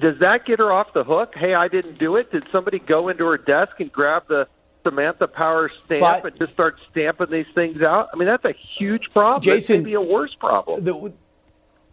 does 0.00 0.18
that 0.20 0.44
get 0.44 0.58
her 0.58 0.72
off 0.72 0.92
the 0.92 1.04
hook? 1.04 1.34
Hey, 1.34 1.54
I 1.54 1.68
didn't 1.68 1.98
do 1.98 2.16
it. 2.16 2.30
Did 2.32 2.46
somebody 2.50 2.78
go 2.78 3.08
into 3.08 3.24
her 3.26 3.38
desk 3.38 3.78
and 3.78 3.92
grab 3.92 4.24
the 4.28 4.48
Samantha 4.86 5.26
Power 5.26 5.70
stamp 5.84 6.00
but, 6.00 6.24
and 6.24 6.38
just 6.38 6.52
start 6.52 6.76
stamping 6.90 7.30
these 7.30 7.46
things 7.54 7.82
out? 7.82 8.08
I 8.12 8.16
mean, 8.16 8.28
that's 8.28 8.44
a 8.44 8.54
huge 8.78 9.10
problem. 9.12 9.42
Jason, 9.42 9.82
be 9.82 9.94
a 9.94 10.00
worse 10.00 10.34
problem. 10.38 10.84
The, 10.84 11.12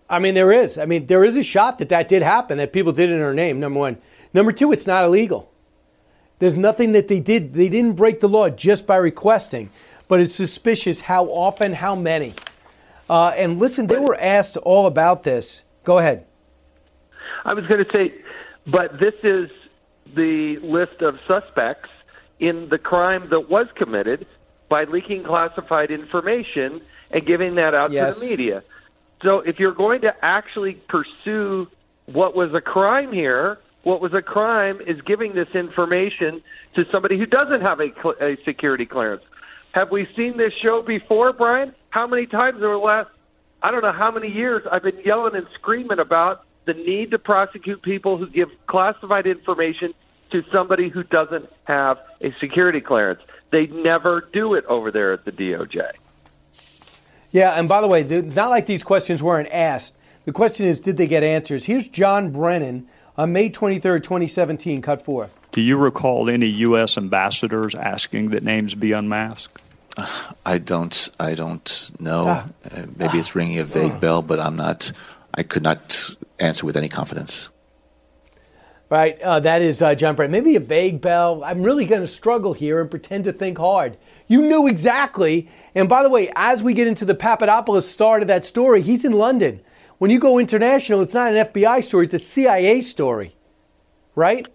I 0.09 0.19
mean, 0.19 0.35
there 0.35 0.51
is. 0.51 0.77
I 0.77 0.85
mean, 0.85 1.07
there 1.07 1.23
is 1.23 1.35
a 1.35 1.43
shot 1.43 1.79
that 1.79 1.89
that 1.89 2.07
did 2.07 2.21
happen, 2.21 2.59
that 2.59 2.71
people 2.71 2.91
did 2.91 3.09
it 3.09 3.13
in 3.13 3.19
her 3.19 3.33
name, 3.33 3.59
number 3.59 3.79
one. 3.79 3.97
Number 4.33 4.51
two, 4.51 4.71
it's 4.71 4.85
not 4.85 5.03
illegal. 5.03 5.51
There's 6.37 6.55
nothing 6.55 6.91
that 6.91 7.07
they 7.07 7.19
did. 7.19 7.53
They 7.53 7.69
didn't 7.69 7.93
break 7.93 8.19
the 8.19 8.29
law 8.29 8.49
just 8.49 8.85
by 8.85 8.97
requesting, 8.97 9.69
but 10.07 10.19
it's 10.19 10.35
suspicious 10.35 11.01
how 11.01 11.25
often, 11.25 11.73
how 11.73 11.95
many. 11.95 12.33
Uh, 13.09 13.29
and 13.29 13.59
listen, 13.59 13.87
they 13.87 13.97
were 13.97 14.19
asked 14.19 14.57
all 14.57 14.85
about 14.85 15.23
this. 15.23 15.63
Go 15.83 15.97
ahead. 15.97 16.25
I 17.45 17.53
was 17.53 17.65
going 17.65 17.83
to 17.83 17.91
say, 17.91 18.13
but 18.67 18.99
this 18.99 19.13
is 19.23 19.49
the 20.15 20.57
list 20.61 21.01
of 21.01 21.17
suspects 21.27 21.89
in 22.39 22.69
the 22.69 22.77
crime 22.77 23.29
that 23.29 23.49
was 23.49 23.67
committed 23.75 24.25
by 24.69 24.85
leaking 24.85 25.23
classified 25.23 25.91
information 25.91 26.81
and 27.11 27.25
giving 27.25 27.55
that 27.55 27.73
out 27.73 27.91
yes. 27.91 28.15
to 28.15 28.19
the 28.19 28.29
media. 28.29 28.63
So 29.21 29.39
if 29.39 29.59
you're 29.59 29.73
going 29.73 30.01
to 30.01 30.13
actually 30.21 30.73
pursue 30.73 31.67
what 32.05 32.35
was 32.35 32.53
a 32.53 32.61
crime 32.61 33.13
here, 33.13 33.59
what 33.83 34.01
was 34.01 34.13
a 34.13 34.21
crime 34.21 34.81
is 34.85 34.99
giving 35.01 35.35
this 35.35 35.49
information 35.53 36.41
to 36.75 36.85
somebody 36.91 37.17
who 37.17 37.25
doesn't 37.25 37.61
have 37.61 37.79
a, 37.79 37.91
a 38.21 38.37
security 38.43 38.85
clearance. 38.85 39.23
Have 39.73 39.91
we 39.91 40.07
seen 40.15 40.37
this 40.37 40.53
show 40.61 40.81
before, 40.81 41.33
Brian? 41.33 41.73
How 41.89 42.07
many 42.07 42.25
times 42.25 42.57
over 42.57 42.73
the 42.73 42.77
last, 42.77 43.09
I 43.61 43.71
don't 43.71 43.81
know 43.81 43.91
how 43.91 44.11
many 44.11 44.29
years, 44.29 44.63
I've 44.71 44.83
been 44.83 44.99
yelling 45.05 45.35
and 45.35 45.47
screaming 45.55 45.99
about 45.99 46.45
the 46.65 46.73
need 46.73 47.11
to 47.11 47.19
prosecute 47.19 47.81
people 47.81 48.17
who 48.17 48.29
give 48.29 48.49
classified 48.67 49.27
information 49.27 49.93
to 50.33 50.43
somebody 50.51 50.89
who 50.89 51.03
doesn't 51.03 51.49
have 51.63 51.97
a 52.19 52.33
security 52.41 52.81
clearance. 52.81 53.21
They 53.51 53.67
never 53.67 54.27
do 54.33 54.55
it 54.55 54.65
over 54.65 54.91
there 54.91 55.13
at 55.13 55.23
the 55.23 55.31
DOJ. 55.31 55.91
Yeah, 57.31 57.51
and 57.51 57.69
by 57.69 57.81
the 57.81 57.87
way, 57.87 58.01
it's 58.01 58.35
not 58.35 58.49
like 58.49 58.65
these 58.65 58.83
questions 58.83 59.23
weren't 59.23 59.49
asked. 59.51 59.95
The 60.25 60.31
question 60.31 60.65
is, 60.65 60.79
did 60.79 60.97
they 60.97 61.07
get 61.07 61.23
answers? 61.23 61.65
Here's 61.65 61.87
John 61.87 62.31
Brennan 62.31 62.87
on 63.15 63.31
May 63.31 63.49
23rd, 63.49 64.03
2017, 64.03 64.81
cut 64.81 65.05
four. 65.05 65.29
Do 65.51 65.61
you 65.61 65.77
recall 65.77 66.29
any 66.29 66.47
U.S. 66.47 66.97
ambassadors 66.97 67.75
asking 67.75 68.31
that 68.31 68.43
names 68.43 68.73
be 68.73 68.91
unmasked? 68.91 69.61
I 70.45 70.57
don't. 70.57 71.09
I 71.19 71.35
don't 71.35 71.91
know. 71.99 72.25
Ah. 72.27 72.47
Uh, 72.65 72.85
maybe 72.97 73.17
ah. 73.17 73.19
it's 73.19 73.35
ringing 73.35 73.59
a 73.59 73.63
vague 73.63 73.93
ah. 73.93 73.99
bell, 73.99 74.21
but 74.23 74.39
I'm 74.39 74.55
not. 74.55 74.91
I 75.35 75.43
could 75.43 75.63
not 75.63 76.15
answer 76.39 76.65
with 76.65 76.75
any 76.75 76.89
confidence. 76.89 77.49
Right, 78.89 79.19
uh, 79.21 79.39
that 79.39 79.61
is 79.61 79.81
uh, 79.81 79.95
John 79.95 80.15
Brent. 80.15 80.31
Maybe 80.31 80.55
a 80.55 80.59
vague 80.59 81.01
bell. 81.01 81.43
I'm 81.43 81.63
really 81.63 81.85
going 81.85 82.01
to 82.01 82.07
struggle 82.07 82.53
here 82.53 82.79
and 82.79 82.91
pretend 82.91 83.23
to 83.23 83.33
think 83.33 83.57
hard. 83.57 83.97
You 84.27 84.41
knew 84.41 84.67
exactly. 84.67 85.49
And 85.73 85.89
by 85.89 86.03
the 86.03 86.09
way, 86.09 86.31
as 86.35 86.61
we 86.61 86.73
get 86.73 86.87
into 86.87 87.05
the 87.05 87.15
Papadopoulos 87.15 87.89
start 87.89 88.21
of 88.21 88.27
that 88.27 88.45
story, 88.45 88.81
he's 88.81 89.03
in 89.03 89.13
London. 89.13 89.61
When 89.97 90.11
you 90.11 90.19
go 90.19 90.37
international, 90.37 91.01
it's 91.01 91.13
not 91.13 91.33
an 91.33 91.45
FBI 91.47 91.83
story; 91.83 92.05
it's 92.05 92.13
a 92.13 92.19
CIA 92.19 92.81
story, 92.81 93.35
right? 94.15 94.45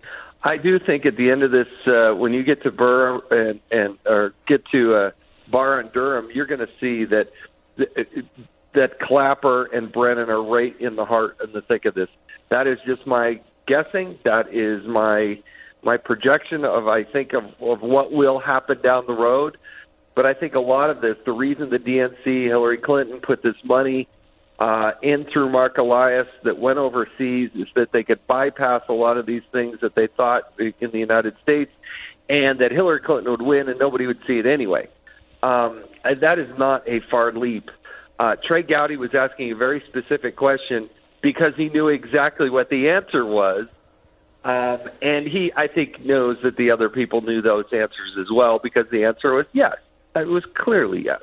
I 0.42 0.56
do 0.56 0.78
think 0.78 1.06
at 1.06 1.16
the 1.16 1.30
end 1.30 1.42
of 1.42 1.50
this, 1.50 1.66
uh, 1.86 2.12
when 2.14 2.32
you 2.32 2.44
get 2.44 2.62
to 2.62 2.70
Burr 2.70 3.20
and 3.30 3.60
and 3.70 3.98
or 4.06 4.34
get 4.46 4.64
to 4.72 4.94
uh, 4.94 5.10
Barr 5.50 5.80
and 5.80 5.92
Durham, 5.92 6.28
you're 6.32 6.46
going 6.46 6.60
to 6.60 6.68
see 6.78 7.04
that 7.06 7.30
that 8.74 9.00
Clapper 9.00 9.66
and 9.66 9.90
Brennan 9.90 10.28
are 10.30 10.42
right 10.42 10.78
in 10.80 10.96
the 10.96 11.04
heart 11.04 11.38
and 11.40 11.52
the 11.52 11.62
thick 11.62 11.84
of 11.84 11.94
this 11.94 12.08
That 12.50 12.66
is 12.66 12.78
just 12.86 13.06
my 13.06 13.40
guessing. 13.68 14.18
That 14.24 14.52
is 14.52 14.84
my 14.86 15.40
my 15.82 15.96
projection 15.96 16.64
of 16.64 16.88
I 16.88 17.04
think 17.04 17.32
of, 17.34 17.44
of 17.60 17.82
what 17.82 18.10
will 18.10 18.40
happen 18.40 18.80
down 18.82 19.06
the 19.06 19.12
road. 19.12 19.56
But 20.16 20.26
I 20.26 20.34
think 20.34 20.56
a 20.56 20.60
lot 20.60 20.90
of 20.90 21.00
this, 21.00 21.16
the 21.24 21.30
reason 21.30 21.70
the 21.70 21.78
DNC, 21.78 22.46
Hillary 22.46 22.78
Clinton, 22.78 23.20
put 23.20 23.40
this 23.40 23.54
money 23.62 24.08
uh, 24.58 24.92
in 25.00 25.24
through 25.24 25.50
Marc 25.50 25.78
Elias 25.78 26.26
that 26.42 26.58
went 26.58 26.78
overseas 26.78 27.50
is 27.54 27.68
that 27.76 27.92
they 27.92 28.02
could 28.02 28.26
bypass 28.26 28.82
a 28.88 28.92
lot 28.92 29.16
of 29.16 29.26
these 29.26 29.44
things 29.52 29.78
that 29.80 29.94
they 29.94 30.08
thought 30.08 30.52
in 30.58 30.90
the 30.90 30.98
United 30.98 31.36
States, 31.40 31.70
and 32.28 32.58
that 32.58 32.72
Hillary 32.72 32.98
Clinton 33.00 33.30
would 33.30 33.42
win 33.42 33.68
and 33.68 33.78
nobody 33.78 34.06
would 34.08 34.24
see 34.26 34.40
it 34.40 34.46
anyway. 34.46 34.88
Um, 35.44 35.84
that 36.02 36.40
is 36.40 36.58
not 36.58 36.82
a 36.88 36.98
far 36.98 37.30
leap. 37.30 37.70
Uh, 38.18 38.34
Trey 38.42 38.62
Gowdy 38.62 38.96
was 38.96 39.14
asking 39.14 39.52
a 39.52 39.54
very 39.54 39.80
specific 39.86 40.34
question 40.34 40.90
because 41.20 41.54
he 41.56 41.68
knew 41.68 41.88
exactly 41.88 42.50
what 42.50 42.70
the 42.70 42.90
answer 42.90 43.24
was. 43.24 43.66
Um, 44.44 44.80
and 45.02 45.26
he, 45.26 45.52
I 45.56 45.66
think, 45.66 46.04
knows 46.04 46.38
that 46.42 46.56
the 46.56 46.70
other 46.70 46.88
people 46.88 47.20
knew 47.20 47.42
those 47.42 47.66
answers 47.72 48.16
as 48.18 48.30
well 48.30 48.58
because 48.58 48.88
the 48.90 49.04
answer 49.04 49.34
was 49.34 49.46
yes. 49.52 49.76
It 50.14 50.28
was 50.28 50.44
clearly 50.54 51.04
yes. 51.04 51.20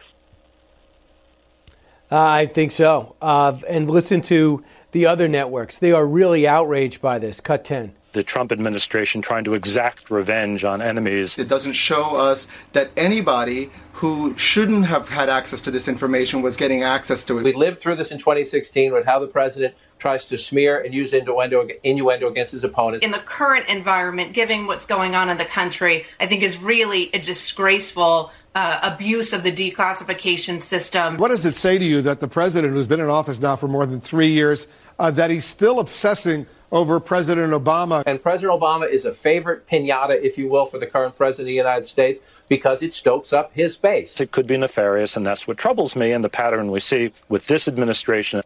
I 2.12 2.46
think 2.46 2.72
so. 2.72 3.16
Uh, 3.22 3.58
and 3.68 3.90
listen 3.90 4.22
to 4.24 4.64
the 4.92 5.06
other 5.06 5.28
networks. 5.28 5.80
They 5.80 5.92
are 5.92 6.06
really 6.06 6.48
outraged 6.48 7.02
by 7.02 7.20
this. 7.20 7.42
Cut 7.42 7.66
10 7.66 7.96
the 8.16 8.24
Trump 8.24 8.52
administration 8.52 9.22
trying 9.22 9.44
to 9.44 9.54
exact 9.54 10.10
revenge 10.10 10.64
on 10.64 10.82
enemies. 10.82 11.38
It 11.38 11.48
doesn't 11.48 11.74
show 11.74 12.16
us 12.16 12.48
that 12.72 12.90
anybody 12.98 13.70
who 13.94 14.36
shouldn't 14.38 14.86
have 14.86 15.10
had 15.10 15.30
access 15.30 15.62
to 15.62 15.72
this 15.72 15.88
information 15.88 16.42
was 16.42 16.58
getting 16.58 16.82
access 16.82 17.24
to 17.26 17.38
it. 17.38 17.44
We 17.44 17.54
lived 17.54 17.80
through 17.80 17.96
this 17.96 18.12
in 18.12 18.18
2016 18.18 18.94
with 18.94 19.06
how 19.06 19.20
the 19.20 19.28
president 19.28 19.76
tries 20.00 20.26
to 20.26 20.38
smear 20.38 20.80
and 20.82 20.94
use 20.94 21.14
innuendo, 21.14 21.68
innuendo 21.84 22.28
against 22.28 22.54
his 22.54 22.64
opponents. 22.64 23.06
In 23.06 23.12
the 23.12 23.20
current 23.20 23.70
environment, 23.70 24.34
given 24.34 24.66
what's 24.66 24.86
going 24.86 25.16
on 25.16 25.30
in 25.30 25.38
the 25.38 25.46
country, 25.46 26.06
I 26.20 26.26
think 26.26 26.42
is 26.42 26.58
really 26.58 27.10
a 27.14 27.20
disgraceful 27.20 28.32
uh, 28.56 28.80
abuse 28.82 29.34
of 29.34 29.44
the 29.44 29.52
declassification 29.52 30.64
system. 30.64 31.18
What 31.18 31.30
does 31.30 31.46
it 31.46 31.56
say 31.56 31.78
to 31.78 31.86
you 31.86 32.02
that 32.04 32.22
the 32.22 32.30
president, 32.30 32.74
who's 32.74 32.88
been 32.88 33.02
in 33.02 33.10
office 33.10 33.40
now 33.40 33.58
for 33.58 33.68
more 33.68 33.86
than 33.86 34.00
three 34.00 34.30
years, 34.30 34.68
uh, 34.98 35.12
that 35.12 35.30
he's 35.30 35.46
still 35.46 35.80
obsessing 35.82 36.48
over 36.72 37.00
President 37.00 37.54
Obama? 37.54 38.04
And 38.06 38.22
President 38.22 38.60
Obama 38.60 38.90
is 38.90 39.06
a 39.06 39.14
favorite 39.14 39.68
pinata, 39.68 40.22
if 40.22 40.38
you 40.38 40.50
will, 40.50 40.66
for 40.66 40.78
the 40.78 40.88
current 40.88 41.16
president 41.16 41.44
of 41.44 41.48
the 41.48 41.54
United 41.54 41.86
States 41.86 42.20
because 42.48 42.84
it 42.84 42.94
stokes 42.94 43.34
up 43.34 43.54
his 43.54 43.76
base. 43.76 44.20
It 44.20 44.32
could 44.32 44.48
be 44.48 44.58
nefarious, 44.58 45.16
and 45.16 45.26
that's 45.26 45.48
what 45.48 45.58
troubles 45.58 45.96
me 45.96 46.12
and 46.12 46.24
the 46.24 46.30
pattern 46.30 46.72
we 46.72 46.80
see 46.80 47.12
with 47.30 47.48
this 47.48 47.68
administration. 47.68 48.42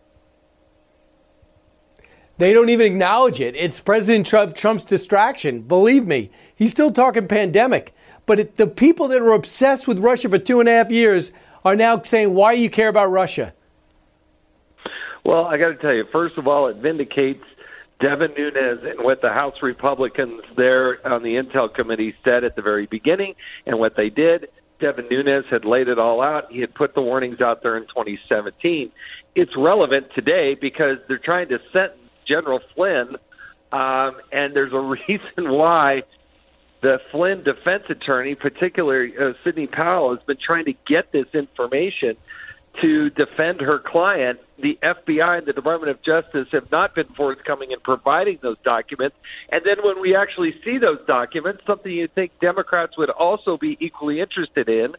They 2.37 2.53
don't 2.53 2.69
even 2.69 2.85
acknowledge 2.85 3.41
it. 3.41 3.55
It's 3.55 3.81
President 3.81 4.25
Trump, 4.25 4.55
Trump's 4.55 4.85
distraction. 4.85 5.61
Believe 5.61 6.07
me, 6.07 6.31
he's 6.55 6.71
still 6.71 6.91
talking 6.91 7.27
pandemic. 7.27 7.93
But 8.25 8.39
it, 8.39 8.57
the 8.57 8.67
people 8.67 9.09
that 9.09 9.21
were 9.21 9.33
obsessed 9.33 9.87
with 9.87 9.99
Russia 9.99 10.29
for 10.29 10.37
two 10.37 10.59
and 10.59 10.69
a 10.69 10.71
half 10.71 10.89
years 10.89 11.31
are 11.65 11.75
now 11.75 12.01
saying, 12.01 12.33
why 12.33 12.55
do 12.55 12.61
you 12.61 12.69
care 12.69 12.87
about 12.87 13.07
Russia? 13.07 13.53
Well, 15.25 15.45
I 15.45 15.57
got 15.57 15.69
to 15.69 15.75
tell 15.75 15.93
you, 15.93 16.05
first 16.11 16.37
of 16.37 16.47
all, 16.47 16.67
it 16.67 16.77
vindicates 16.77 17.43
Devin 18.01 18.31
Nunes 18.37 18.79
and 18.83 19.03
what 19.03 19.21
the 19.21 19.29
House 19.29 19.55
Republicans 19.61 20.41
there 20.55 21.05
on 21.05 21.21
the 21.21 21.35
Intel 21.35 21.73
Committee 21.73 22.13
said 22.23 22.43
at 22.43 22.55
the 22.55 22.61
very 22.61 22.85
beginning 22.85 23.33
and 23.65 23.77
what 23.77 23.95
they 23.97 24.09
did. 24.09 24.47
Devin 24.79 25.07
Nunes 25.11 25.45
had 25.51 25.65
laid 25.65 25.89
it 25.89 25.99
all 25.99 26.21
out. 26.21 26.45
He 26.49 26.61
had 26.61 26.73
put 26.73 26.95
the 26.95 27.01
warnings 27.01 27.41
out 27.41 27.61
there 27.61 27.75
in 27.75 27.83
2017. 27.83 28.91
It's 29.35 29.51
relevant 29.57 30.07
today 30.15 30.55
because 30.59 30.97
they're 31.07 31.19
trying 31.23 31.49
to 31.49 31.57
sentence 31.73 31.99
General 32.25 32.61
Flynn, 32.75 33.15
um, 33.71 34.17
and 34.31 34.55
there's 34.55 34.71
a 34.73 34.79
reason 35.09 35.51
why 35.51 36.03
the 36.81 36.97
Flynn 37.11 37.43
defense 37.43 37.83
attorney, 37.89 38.35
particularly 38.35 39.13
uh, 39.19 39.33
Sidney 39.43 39.67
Powell, 39.67 40.15
has 40.15 40.23
been 40.25 40.37
trying 40.45 40.65
to 40.65 40.73
get 40.87 41.11
this 41.11 41.25
information 41.33 42.15
to 42.81 43.09
defend 43.09 43.61
her 43.61 43.79
client. 43.79 44.39
The 44.57 44.77
FBI 44.81 45.39
and 45.39 45.47
the 45.47 45.53
Department 45.53 45.91
of 45.91 46.01
Justice 46.01 46.47
have 46.51 46.71
not 46.71 46.95
been 46.95 47.07
forthcoming 47.07 47.71
in 47.71 47.79
providing 47.79 48.39
those 48.41 48.57
documents. 48.63 49.15
And 49.49 49.61
then 49.65 49.77
when 49.83 50.01
we 50.01 50.15
actually 50.15 50.55
see 50.63 50.77
those 50.77 50.99
documents, 51.07 51.63
something 51.65 51.91
you 51.91 52.07
think 52.07 52.39
Democrats 52.39 52.97
would 52.97 53.09
also 53.09 53.57
be 53.57 53.77
equally 53.79 54.19
interested 54.19 54.69
in, 54.69 54.95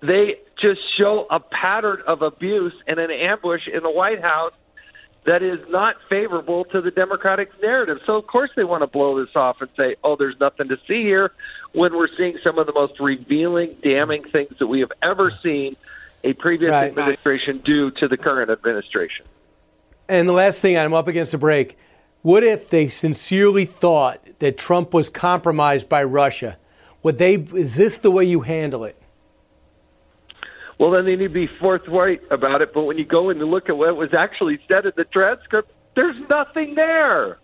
they 0.00 0.36
just 0.60 0.80
show 0.98 1.26
a 1.30 1.40
pattern 1.40 2.02
of 2.06 2.22
abuse 2.22 2.74
and 2.86 2.98
an 2.98 3.10
ambush 3.10 3.68
in 3.72 3.82
the 3.82 3.90
White 3.90 4.20
House 4.20 4.52
that 5.24 5.42
is 5.42 5.60
not 5.68 5.96
favorable 6.08 6.64
to 6.64 6.80
the 6.80 6.90
Democratic 6.90 7.50
narrative. 7.62 7.98
So, 8.04 8.16
of 8.16 8.26
course, 8.26 8.50
they 8.56 8.64
want 8.64 8.82
to 8.82 8.88
blow 8.88 9.24
this 9.24 9.34
off 9.36 9.60
and 9.60 9.70
say, 9.76 9.94
oh, 10.02 10.16
there's 10.16 10.38
nothing 10.40 10.68
to 10.68 10.76
see 10.88 11.02
here 11.02 11.30
when 11.72 11.96
we're 11.96 12.08
seeing 12.16 12.38
some 12.42 12.58
of 12.58 12.66
the 12.66 12.72
most 12.72 12.98
revealing, 12.98 13.76
damning 13.82 14.24
things 14.24 14.58
that 14.58 14.66
we 14.66 14.80
have 14.80 14.90
ever 15.00 15.30
seen 15.42 15.76
a 16.24 16.32
previous 16.34 16.70
right. 16.70 16.90
administration 16.90 17.62
do 17.64 17.90
to 17.92 18.08
the 18.08 18.16
current 18.16 18.50
administration. 18.50 19.26
And 20.08 20.28
the 20.28 20.32
last 20.32 20.60
thing, 20.60 20.76
I'm 20.78 20.94
up 20.94 21.08
against 21.08 21.34
a 21.34 21.38
break. 21.38 21.76
What 22.22 22.44
if 22.44 22.68
they 22.68 22.88
sincerely 22.88 23.64
thought 23.64 24.20
that 24.38 24.56
Trump 24.56 24.94
was 24.94 25.08
compromised 25.08 25.88
by 25.88 26.04
Russia? 26.04 26.58
Would 27.02 27.18
they? 27.18 27.34
Is 27.34 27.74
this 27.76 27.98
the 27.98 28.10
way 28.10 28.24
you 28.24 28.42
handle 28.42 28.84
it? 28.84 29.02
well, 30.82 30.90
then 30.90 31.04
they 31.04 31.14
need 31.14 31.28
to 31.28 31.32
be 31.32 31.48
forthright 31.60 32.20
about 32.32 32.60
it. 32.60 32.74
But 32.74 32.82
when 32.82 32.98
you 32.98 33.04
go 33.04 33.30
in 33.30 33.40
and 33.40 33.48
look 33.48 33.68
at 33.68 33.76
what 33.76 33.96
was 33.96 34.12
actually 34.12 34.58
said 34.66 34.84
in 34.84 34.90
the 34.96 35.04
transcript, 35.04 35.70
there's 35.94 36.16
nothing 36.28 36.74
there. 36.74 37.38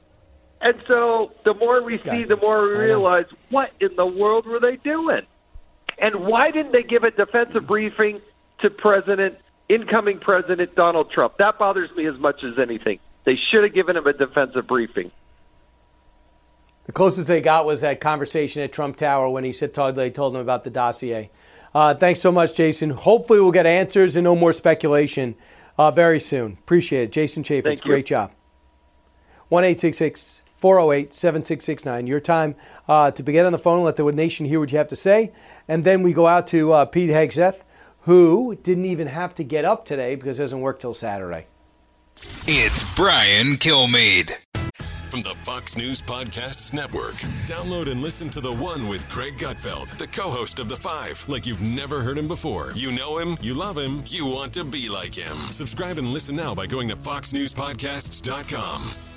And 0.61 0.75
so 0.89 1.31
the 1.45 1.55
more 1.55 1.85
we 1.85 1.99
see, 1.99 2.25
the 2.25 2.37
more 2.37 2.67
we 2.67 2.75
realize 2.75 3.27
what 3.51 3.71
in 3.79 3.95
the 3.95 4.05
world 4.05 4.45
were 4.45 4.59
they 4.59 4.75
doing? 4.75 5.23
And 5.99 6.27
why 6.27 6.51
didn't 6.51 6.73
they 6.73 6.83
give 6.83 7.05
a 7.05 7.13
defensive 7.13 7.65
briefing 7.65 8.21
to 8.61 8.71
President, 8.71 9.39
incoming 9.69 10.19
President 10.19 10.75
Donald 10.75 11.11
Trump? 11.11 11.35
That 11.39 11.59
bothers 11.59 11.91
me 11.97 12.07
as 12.07 12.19
much 12.19 12.43
as 12.45 12.59
anything. 12.59 12.99
They 13.25 13.37
should 13.51 13.65
have 13.65 13.75
given 13.75 13.97
him 13.97 14.07
a 14.07 14.13
defensive 14.13 14.67
briefing. 14.67 15.11
The 16.87 16.93
closest 16.93 17.27
they 17.27 17.43
got 17.43 17.67
was 17.67 17.83
that 17.83 18.01
conversation 18.01 18.63
at 18.63 18.73
Trump 18.73 18.97
Tower 18.97 19.29
when 19.29 19.45
he 19.45 19.53
said 19.53 19.75
they 19.75 20.11
told 20.11 20.35
him 20.35 20.41
about 20.41 20.65
the 20.65 20.71
dossier. 20.71 21.31
Uh, 21.75 21.95
thanks 21.95 22.21
so 22.21 22.33
much, 22.33 22.55
Jason. 22.55 22.91
Hopefully, 22.91 23.41
we'll 23.41 23.53
get 23.53 23.67
answers 23.67 24.17
and 24.17 24.25
no 24.25 24.35
more 24.35 24.55
speculation 24.55 25.35
uh, 25.77 25.91
very 25.91 26.19
soon. 26.19 26.53
Appreciate 26.53 27.05
it. 27.05 27.13
Jason 27.13 27.43
Chaffetz, 27.43 27.83
great 27.83 28.07
job. 28.07 28.33
1 29.51 29.63
408 30.57 31.15
7669. 31.15 32.07
Your 32.07 32.21
time 32.21 32.57
uh, 32.89 33.11
to 33.11 33.23
get 33.23 33.47
on 33.47 33.53
the 33.53 33.59
phone, 33.59 33.85
let 33.85 33.97
the 33.97 34.11
nation 34.11 34.47
hear 34.47 34.59
what 34.59 34.73
you 34.73 34.79
have 34.79 34.89
to 34.89 34.97
say. 34.97 35.33
And 35.69 35.85
then 35.85 36.03
we 36.03 36.13
go 36.13 36.27
out 36.27 36.47
to 36.49 36.73
uh, 36.73 36.85
Pete 36.87 37.11
Hegseth, 37.11 37.61
who 38.01 38.59
didn't 38.63 38.87
even 38.87 39.09
have 39.09 39.35
to 39.37 39.45
get 39.45 39.65
up 39.65 39.85
today 39.85 40.15
because 40.15 40.39
it 40.39 40.43
doesn't 40.43 40.61
work 40.61 40.81
till 40.81 40.95
Saturday. 40.95 41.47
It's 42.47 42.95
Brian 42.97 43.57
Kilmeade 43.57 44.33
from 45.09 45.23
the 45.23 45.35
Fox 45.37 45.77
News 45.77 46.03
Podcasts 46.03 46.75
Network. 46.75 47.15
Download 47.47 47.91
and 47.91 48.03
listen 48.03 48.29
to 48.31 48.41
The 48.41 48.53
One 48.53 48.89
with 48.89 49.09
Greg 49.09 49.39
Gutfeld, 49.39 49.97
the 49.97 50.07
co 50.07 50.29
host 50.29 50.59
of 50.59 50.69
The 50.69 50.77
Five, 50.77 51.25
like 51.29 51.47
you've 51.47 51.63
never 51.63 52.03
heard 52.03 52.19
him 52.19 52.29
before. 52.29 52.73
You 52.75 52.93
know 52.93 53.19
him, 53.19 53.37
you 53.41 53.55
love 53.55 53.79
him, 53.79 54.03
you 54.09 54.27
want 54.27 54.53
to 54.55 54.65
be 54.65 54.89
like 54.89 55.15
him. 55.15 55.37
Subscribe 55.51 55.99
and 55.99 56.09
listen 56.09 56.37
now 56.37 56.55
by 56.55 56.67
going 56.67 56.89
to 56.89 56.97
FoxNewsPodcasts.com. 56.97 59.08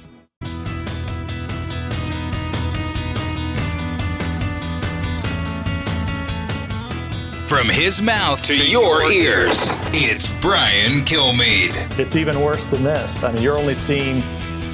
From 7.51 7.67
his 7.67 8.01
mouth 8.01 8.41
to, 8.45 8.55
to 8.55 8.65
your, 8.65 9.01
your 9.01 9.11
ears, 9.11 9.77
it's 9.91 10.29
Brian 10.39 11.01
Kilmeade. 11.01 11.99
It's 11.99 12.15
even 12.15 12.39
worse 12.39 12.67
than 12.67 12.85
this. 12.85 13.21
I 13.23 13.33
mean, 13.33 13.43
you're 13.43 13.57
only 13.57 13.75
seeing 13.75 14.23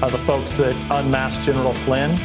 uh, 0.03 0.09
the 0.09 0.19
folks 0.19 0.57
that 0.57 0.75
unmasked 0.91 1.43
General 1.43 1.73
Flynn. 1.73 2.15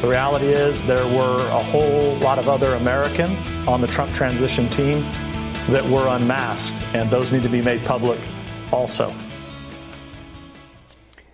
The 0.00 0.06
reality 0.06 0.46
is 0.46 0.84
there 0.84 1.08
were 1.08 1.38
a 1.48 1.64
whole 1.64 2.14
lot 2.18 2.38
of 2.38 2.48
other 2.48 2.74
Americans 2.76 3.50
on 3.66 3.80
the 3.80 3.88
Trump 3.88 4.14
transition 4.14 4.70
team 4.70 5.00
that 5.70 5.84
were 5.84 6.06
unmasked, 6.06 6.80
and 6.94 7.10
those 7.10 7.32
need 7.32 7.42
to 7.42 7.48
be 7.48 7.60
made 7.60 7.84
public 7.84 8.20
also. 8.70 9.12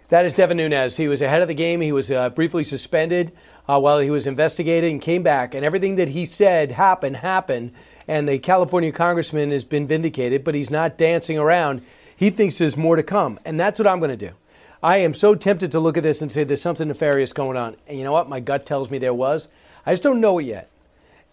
That 0.09 0.25
is 0.25 0.33
Devin 0.33 0.57
Nunes. 0.57 0.97
He 0.97 1.09
was 1.09 1.21
ahead 1.21 1.43
of 1.43 1.49
the 1.49 1.55
game. 1.55 1.83
He 1.83 1.93
was 1.93 2.11
uh, 2.11 2.31
briefly 2.31 2.65
suspended 2.65 3.33
uh, 3.69 3.79
while 3.79 3.99
he 3.99 4.09
was 4.09 4.27
investigated 4.27 4.91
and 4.91 5.03
came 5.03 5.23
back. 5.23 5.55
And 5.55 5.63
everything 5.63 5.97
that 5.97 6.09
he 6.09 6.25
said 6.25 6.71
happened, 6.71 7.19
happened. 7.19 7.73
And 8.09 8.29
the 8.29 8.39
California 8.39 8.93
congressman 8.93 9.51
has 9.51 9.65
been 9.65 9.87
vindicated, 9.87 10.45
but 10.45 10.55
he's 10.55 10.71
not 10.71 10.97
dancing 10.97 11.39
around. 11.39 11.83
He 12.17 12.31
thinks 12.31 12.59
there's 12.59 12.77
more 12.77 12.97
to 12.97 13.03
come. 13.03 13.39
And 13.45 13.59
that's 13.59 13.79
what 13.79 13.89
I'm 13.89 13.99
going 13.99 14.17
to 14.17 14.29
do. 14.29 14.35
I 14.83 14.99
am 14.99 15.15
so 15.15 15.35
tempted 15.35 15.73
to 15.73 15.81
look 15.81 15.97
at 15.97 16.03
this 16.03 16.23
and 16.23 16.31
say 16.31 16.45
there's 16.45 16.63
something 16.63 16.89
nefarious 16.89 17.33
going 17.33 17.57
on. 17.57 17.77
And 17.89 17.99
you 17.99 18.05
know 18.05 18.13
what? 18.13 18.29
My 18.29 18.41
gut 18.41 18.67
tells 18.67 18.91
me 18.91 18.99
there 18.99 19.15
was. 19.15 19.49
I 19.85 19.93
just 19.93 20.03
don't 20.03 20.21
know 20.21 20.39
it 20.39 20.45
yet. 20.45 20.71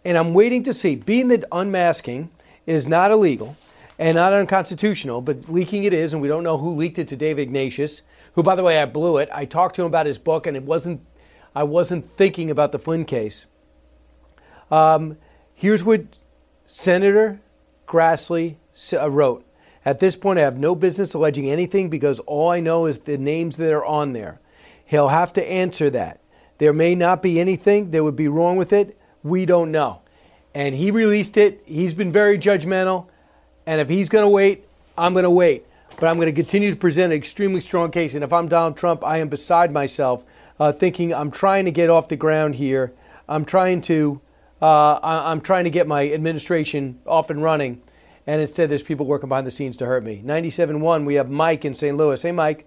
And 0.03 0.17
I'm 0.17 0.33
waiting 0.33 0.63
to 0.63 0.73
see. 0.73 0.95
Being 0.95 1.27
that 1.29 1.45
unmasking 1.51 2.29
is 2.65 2.87
not 2.87 3.11
illegal 3.11 3.57
and 3.99 4.15
not 4.15 4.33
unconstitutional, 4.33 5.21
but 5.21 5.49
leaking 5.49 5.83
it 5.83 5.93
is, 5.93 6.13
and 6.13 6.21
we 6.21 6.27
don't 6.27 6.43
know 6.43 6.57
who 6.57 6.75
leaked 6.75 6.97
it 6.97 7.07
to 7.09 7.15
Dave 7.15 7.39
Ignatius, 7.39 8.01
who, 8.33 8.43
by 8.43 8.55
the 8.55 8.63
way, 8.63 8.81
I 8.81 8.85
blew 8.85 9.17
it. 9.17 9.29
I 9.31 9.45
talked 9.45 9.75
to 9.75 9.83
him 9.83 9.87
about 9.87 10.07
his 10.07 10.17
book, 10.17 10.47
and 10.47 10.57
it 10.57 10.63
wasn't. 10.63 11.01
I 11.55 11.63
wasn't 11.63 12.17
thinking 12.17 12.49
about 12.49 12.71
the 12.71 12.79
Flynn 12.79 13.05
case. 13.05 13.45
Um, 14.71 15.17
here's 15.53 15.83
what 15.83 16.05
Senator 16.75 17.39
Grassley 17.87 18.55
uh, 18.93 19.07
wrote. 19.07 19.45
At 19.85 19.99
this 19.99 20.15
point, 20.15 20.39
I 20.39 20.41
have 20.41 20.57
no 20.57 20.73
business 20.73 21.13
alleging 21.13 21.47
anything 21.47 21.87
because 21.87 22.17
all 22.21 22.49
I 22.49 22.61
know 22.61 22.87
is 22.87 22.97
the 22.99 23.15
names 23.15 23.57
that 23.57 23.71
are 23.71 23.85
on 23.85 24.13
there. 24.13 24.39
He'll 24.83 25.09
have 25.09 25.31
to 25.33 25.47
answer 25.51 25.91
that. 25.91 26.19
There 26.57 26.73
may 26.73 26.95
not 26.95 27.21
be 27.21 27.39
anything 27.39 27.91
that 27.91 28.03
would 28.03 28.15
be 28.15 28.27
wrong 28.27 28.57
with 28.57 28.73
it. 28.73 28.97
We 29.21 29.45
don't 29.45 29.71
know. 29.71 30.01
And 30.55 30.73
he 30.73 30.89
released 30.89 31.37
it. 31.37 31.61
He's 31.65 31.93
been 31.93 32.11
very 32.11 32.39
judgmental. 32.39 33.05
And 33.67 33.79
if 33.79 33.87
he's 33.87 34.09
going 34.09 34.25
to 34.25 34.29
wait, 34.29 34.65
I'm 34.97 35.13
going 35.13 35.23
to 35.23 35.29
wait. 35.29 35.67
But 35.99 36.07
I'm 36.07 36.15
going 36.15 36.25
to 36.25 36.33
continue 36.33 36.71
to 36.71 36.75
present 36.75 37.13
an 37.13 37.17
extremely 37.17 37.61
strong 37.61 37.91
case. 37.91 38.15
And 38.15 38.23
if 38.23 38.33
I'm 38.33 38.47
Donald 38.47 38.77
Trump, 38.77 39.03
I 39.05 39.19
am 39.19 39.29
beside 39.29 39.71
myself, 39.71 40.23
uh, 40.59 40.71
thinking 40.71 41.13
I'm 41.13 41.29
trying 41.29 41.65
to 41.65 41.71
get 41.71 41.91
off 41.91 42.07
the 42.07 42.15
ground 42.15 42.55
here. 42.55 42.93
I'm 43.29 43.45
trying 43.45 43.83
to, 43.83 44.21
uh, 44.63 44.99
I'm 45.03 45.41
trying 45.41 45.65
to 45.65 45.69
get 45.69 45.87
my 45.87 46.09
administration 46.09 46.99
off 47.05 47.29
and 47.29 47.43
running. 47.43 47.81
And 48.25 48.39
instead, 48.39 48.69
there's 48.69 48.83
people 48.83 49.05
working 49.05 49.27
behind 49.27 49.45
the 49.45 49.51
scenes 49.51 49.75
to 49.77 49.85
hurt 49.85 50.03
me. 50.03 50.21
97.1, 50.25 51.05
we 51.05 51.15
have 51.15 51.29
Mike 51.29 51.65
in 51.65 51.75
St. 51.75 51.97
Louis. 51.97 52.21
Hey, 52.21 52.31
Mike. 52.31 52.65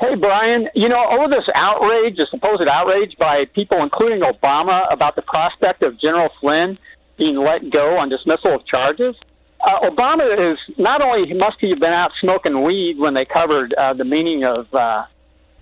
Hey, 0.00 0.14
Brian. 0.14 0.68
You 0.76 0.88
know, 0.88 1.04
over 1.10 1.26
this 1.28 1.48
outrage, 1.56 2.16
the 2.16 2.28
supposed 2.30 2.62
outrage 2.68 3.16
by 3.18 3.46
people, 3.52 3.82
including 3.82 4.20
Obama, 4.20 4.90
about 4.92 5.16
the 5.16 5.22
prospect 5.22 5.82
of 5.82 5.98
General 6.00 6.28
Flynn 6.40 6.78
being 7.16 7.36
let 7.36 7.68
go 7.72 7.98
on 7.98 8.08
dismissal 8.08 8.54
of 8.54 8.64
charges, 8.64 9.16
uh, 9.60 9.90
Obama 9.90 10.52
is 10.52 10.58
not 10.78 11.02
only 11.02 11.34
must 11.34 11.56
he 11.60 11.70
have 11.70 11.80
been 11.80 11.92
out 11.92 12.12
smoking 12.20 12.62
weed 12.62 12.96
when 12.96 13.14
they 13.14 13.24
covered 13.24 13.74
uh, 13.74 13.92
the 13.92 14.04
meaning 14.04 14.44
of 14.44 14.72
uh, 14.72 15.02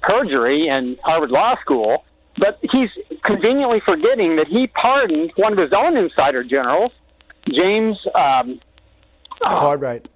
perjury 0.03 0.69
in 0.69 0.99
Harvard 1.03 1.31
Law 1.31 1.57
School, 1.63 2.05
but 2.39 2.59
he's 2.63 2.91
conveniently 3.25 3.81
forgetting 3.85 4.37
that 4.37 4.47
he 4.49 4.67
pardoned 4.69 5.33
one 5.37 5.53
of 5.53 5.59
his 5.59 5.73
own 5.77 5.97
insider 5.97 6.45
generals, 6.45 6.93
James 7.49 7.97
um, 8.15 8.61
Cartwright. 9.41 10.07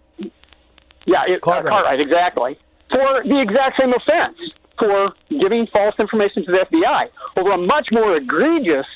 Yeah, 1.07 1.25
it, 1.27 1.41
Cartwright. 1.41 1.67
Uh, 1.67 1.71
Cartwright, 1.71 2.01
exactly 2.01 2.59
for 2.91 3.23
the 3.25 3.41
exact 3.41 3.79
same 3.81 3.95
offense 3.95 4.37
for 4.79 5.15
giving 5.31 5.67
false 5.73 5.95
information 5.99 6.45
to 6.45 6.53
the 6.53 6.67
FBI 6.67 7.07
over 7.37 7.53
a 7.53 7.59
much 7.59 7.89
more 7.93 8.17
egregious 8.17 8.87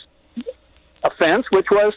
offense, 1.05 1.47
which 1.53 1.67
was 1.71 1.95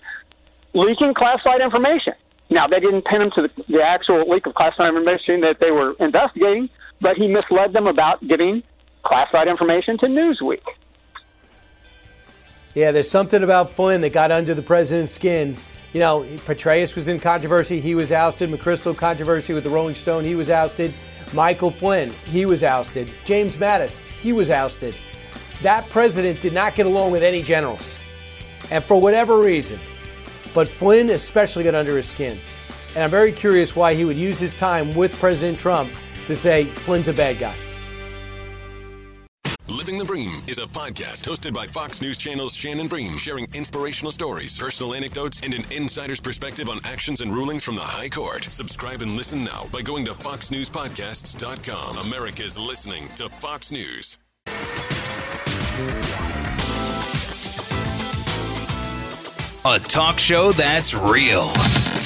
leaking 0.73 1.13
classified 1.15 1.61
information. 1.61 2.13
Now, 2.49 2.67
they 2.67 2.79
didn't 2.79 3.05
pin 3.05 3.21
him 3.21 3.31
to 3.35 3.41
the, 3.43 3.63
the 3.67 3.81
actual 3.83 4.29
leak 4.29 4.45
of 4.45 4.53
classified 4.53 4.89
information 4.89 5.41
that 5.41 5.57
they 5.59 5.71
were 5.71 5.95
investigating, 5.99 6.69
but 7.01 7.17
he 7.17 7.27
misled 7.27 7.73
them 7.73 7.87
about 7.87 8.25
giving 8.27 8.63
classified 9.03 9.47
information 9.47 9.97
to 9.99 10.05
Newsweek. 10.05 10.63
Yeah, 12.75 12.91
there's 12.91 13.09
something 13.09 13.43
about 13.43 13.71
Flynn 13.71 14.01
that 14.01 14.13
got 14.13 14.31
under 14.31 14.53
the 14.53 14.61
president's 14.61 15.13
skin. 15.13 15.57
You 15.93 15.99
know, 15.99 16.21
Petraeus 16.45 16.95
was 16.95 17.07
in 17.07 17.19
controversy. 17.19 17.81
He 17.81 17.95
was 17.95 18.11
ousted. 18.11 18.51
McChrystal 18.51 18.95
controversy 18.95 19.53
with 19.53 19.63
the 19.63 19.69
Rolling 19.69 19.95
Stone. 19.95 20.25
He 20.25 20.35
was 20.35 20.49
ousted. 20.49 20.93
Michael 21.33 21.71
Flynn, 21.71 22.11
he 22.25 22.45
was 22.45 22.63
ousted. 22.63 23.11
James 23.25 23.57
Mattis, 23.57 23.95
he 24.21 24.31
was 24.31 24.49
ousted. 24.49 24.95
That 25.61 25.89
president 25.89 26.41
did 26.41 26.53
not 26.53 26.75
get 26.75 26.85
along 26.85 27.11
with 27.11 27.23
any 27.23 27.41
generals. 27.41 27.81
And 28.69 28.83
for 28.83 28.99
whatever 28.99 29.39
reason, 29.39 29.79
but 30.53 30.69
Flynn 30.69 31.09
especially 31.09 31.63
got 31.63 31.75
under 31.75 31.97
his 31.97 32.07
skin. 32.07 32.39
And 32.95 33.03
I'm 33.03 33.09
very 33.09 33.31
curious 33.31 33.75
why 33.75 33.93
he 33.93 34.05
would 34.05 34.17
use 34.17 34.39
his 34.39 34.53
time 34.53 34.93
with 34.95 35.17
President 35.19 35.59
Trump 35.59 35.89
to 36.27 36.35
say 36.35 36.65
Flynn's 36.65 37.07
a 37.07 37.13
bad 37.13 37.39
guy. 37.39 37.55
Living 39.69 39.97
the 39.97 40.05
Bream 40.05 40.31
is 40.47 40.59
a 40.59 40.65
podcast 40.65 41.27
hosted 41.27 41.53
by 41.53 41.67
Fox 41.67 42.01
News 42.01 42.17
Channel's 42.17 42.55
Shannon 42.55 42.87
Bream, 42.87 43.17
sharing 43.17 43.47
inspirational 43.53 44.13
stories, 44.13 44.57
personal 44.57 44.93
anecdotes, 44.93 45.41
and 45.41 45.53
an 45.53 45.65
insider's 45.71 46.21
perspective 46.21 46.69
on 46.69 46.79
actions 46.85 47.19
and 47.19 47.33
rulings 47.33 47.65
from 47.65 47.75
the 47.75 47.81
High 47.81 48.07
Court. 48.07 48.45
Subscribe 48.45 49.01
and 49.01 49.17
listen 49.17 49.43
now 49.43 49.65
by 49.73 49.81
going 49.81 50.05
to 50.05 50.13
foxnewspodcasts.com. 50.13 51.97
America's 51.97 52.57
listening 52.57 53.09
to 53.15 53.27
Fox 53.27 53.69
News. 53.69 54.17
A 59.65 59.79
talk 59.79 60.17
show 60.17 60.53
that's 60.53 60.95
real. 60.95 61.51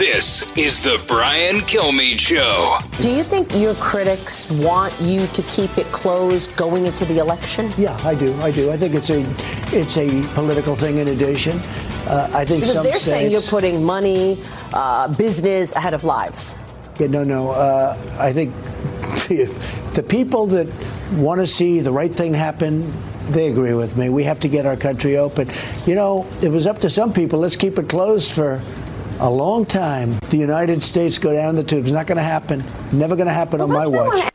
This 0.01 0.57
is 0.57 0.83
the 0.83 0.99
Brian 1.07 1.57
Kilmeade 1.57 2.17
Show. 2.17 2.79
Do 3.03 3.15
you 3.15 3.21
think 3.21 3.55
your 3.55 3.75
critics 3.75 4.49
want 4.49 4.99
you 4.99 5.27
to 5.27 5.43
keep 5.43 5.77
it 5.77 5.85
closed 5.91 6.57
going 6.57 6.87
into 6.87 7.05
the 7.05 7.19
election? 7.19 7.69
Yeah, 7.77 7.95
I 8.03 8.15
do. 8.15 8.33
I 8.41 8.49
do. 8.49 8.71
I 8.71 8.77
think 8.77 8.95
it's 8.95 9.11
a 9.11 9.23
it's 9.67 9.97
a 9.97 10.23
political 10.33 10.75
thing 10.75 10.97
in 10.97 11.09
addition. 11.09 11.59
Uh, 12.07 12.31
I 12.33 12.45
think 12.45 12.61
because 12.61 12.81
they're 12.81 12.93
states, 12.95 13.03
saying 13.03 13.31
you're 13.31 13.43
putting 13.43 13.83
money, 13.83 14.41
uh, 14.73 15.07
business 15.07 15.71
ahead 15.73 15.93
of 15.93 16.03
lives. 16.03 16.57
Yeah, 16.99 17.05
no, 17.05 17.23
no. 17.23 17.51
Uh, 17.51 17.95
I 18.19 18.33
think 18.33 18.55
the 19.93 20.03
people 20.09 20.47
that 20.47 20.67
want 21.13 21.41
to 21.41 21.45
see 21.45 21.79
the 21.79 21.91
right 21.91 22.11
thing 22.11 22.33
happen 22.33 22.91
they 23.29 23.49
agree 23.49 23.73
with 23.73 23.95
me. 23.97 24.09
We 24.09 24.23
have 24.23 24.39
to 24.41 24.49
get 24.49 24.65
our 24.65 24.75
country 24.75 25.17
open. 25.17 25.49
You 25.85 25.95
know, 25.95 26.25
if 26.39 26.45
it 26.45 26.49
was 26.49 26.67
up 26.67 26.79
to 26.79 26.89
some 26.89 27.13
people, 27.13 27.39
let's 27.39 27.55
keep 27.55 27.77
it 27.77 27.87
closed 27.87 28.31
for 28.31 28.61
a 29.21 29.29
long 29.29 29.65
time. 29.65 30.17
The 30.29 30.37
United 30.37 30.81
States 30.83 31.19
go 31.19 31.31
down 31.31 31.55
the 31.55 31.63
tubes. 31.63 31.91
Not 31.91 32.07
going 32.07 32.17
to 32.17 32.23
happen. 32.23 32.63
Never 32.91 33.15
going 33.15 33.27
to 33.27 33.33
happen 33.33 33.59
well, 33.59 33.69
on 33.69 33.73
my 33.73 33.87
watch. 33.87 34.29